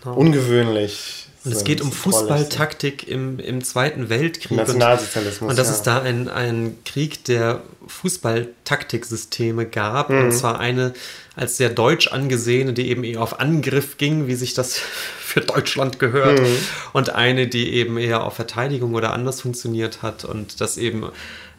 Genau. 0.03 0.17
ungewöhnlich 0.17 1.26
Und 1.45 1.53
es 1.53 1.63
geht 1.63 1.81
um. 1.81 1.91
Fußballtaktik 1.91 3.07
im, 3.07 3.39
im 3.39 3.63
Zweiten 3.63 4.09
Weltkrieg. 4.09 4.51
Und, 4.51 4.57
Nationalsozialismus. 4.57 5.49
und 5.49 5.59
dass 5.59 5.67
ja. 5.67 5.73
es 5.73 5.81
da 5.81 6.01
ein, 6.01 6.29
ein 6.29 6.77
Krieg 6.85 7.23
der 7.25 7.61
Fußballtaktiksysteme 7.87 9.65
gab. 9.65 10.09
Mhm. 10.09 10.25
Und 10.25 10.31
zwar 10.33 10.59
eine 10.59 10.93
als 11.35 11.57
sehr 11.57 11.69
deutsch 11.69 12.07
angesehene, 12.07 12.73
die 12.73 12.89
eben 12.89 13.03
eher 13.03 13.21
auf 13.21 13.39
Angriff 13.39 13.97
ging, 13.97 14.27
wie 14.27 14.35
sich 14.35 14.53
das 14.53 14.79
für 15.19 15.41
Deutschland 15.41 15.99
gehört. 15.99 16.39
Mhm. 16.41 16.57
Und 16.93 17.11
eine, 17.11 17.47
die 17.47 17.73
eben 17.73 17.97
eher 17.97 18.23
auf 18.23 18.33
Verteidigung 18.33 18.95
oder 18.95 19.13
anders 19.13 19.41
funktioniert 19.41 20.01
hat. 20.01 20.25
Und 20.25 20.59
das 20.61 20.77
eben, 20.77 21.05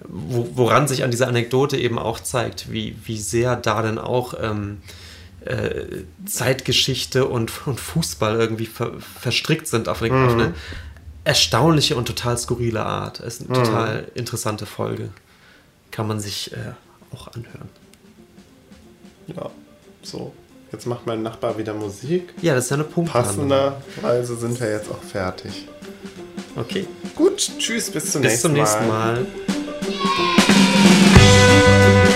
wo, 0.07 0.49
woran 0.55 0.89
sich 0.89 1.05
an 1.05 1.11
dieser 1.11 1.29
Anekdote 1.29 1.77
eben 1.77 1.99
auch 1.99 2.21
zeigt, 2.21 2.73
wie, 2.73 2.97
wie 3.05 3.19
sehr 3.19 3.57
da 3.57 3.83
dann 3.83 3.99
auch. 3.99 4.35
Ähm, 4.41 4.79
äh, 5.49 6.05
Zeitgeschichte 6.27 7.27
und, 7.27 7.67
und 7.67 7.81
Fußball 7.81 8.39
irgendwie 8.39 8.67
ver, 8.67 8.93
verstrickt 9.01 9.67
sind 9.67 9.89
auf 9.89 10.03
eine, 10.03 10.13
auf 10.27 10.35
Mhm. 10.35 10.41
eine 10.41 10.55
erstaunliche 11.25 11.97
und 11.97 12.07
total 12.07 12.39
skurrile 12.39 12.85
Art. 12.85 13.21
Es 13.21 13.41
ist 13.41 13.51
eine 13.51 13.63
total 13.63 14.09
interessante 14.15 14.67
Folge. 14.67 15.11
Kann 15.91 16.07
man 16.07 16.21
sich 16.21 16.53
äh, 16.53 16.57
auch 17.15 17.29
anhören. 17.29 17.69
ja, 19.27 19.51
so. 20.03 20.33
Jetzt 20.71 20.85
macht 20.87 21.07
mein 21.07 21.23
Nachbar 21.23 21.57
wieder 21.57 21.73
Musik. 21.73 22.35
Ja, 22.43 22.55
das 22.55 22.65
ist 22.65 22.71
ja 22.71 22.75
eine 22.77 22.85
Punktlandung. 22.85 23.49
Passenderweise 23.49 24.37
sind 24.37 24.61
wir 24.61 24.71
jetzt 24.71 24.91
auch 24.91 25.03
fertig. 25.03 25.67
Okay, 26.57 26.87
Gut, 27.15 27.39
tschüss, 27.59 27.91
bis 27.91 28.13
zum 28.13 28.21
bis 28.21 28.43
nächsten 28.45 28.49
zum 28.49 28.87
Mal. 28.87 29.23
nächsten 29.23 29.27
Mal. 31.27 32.08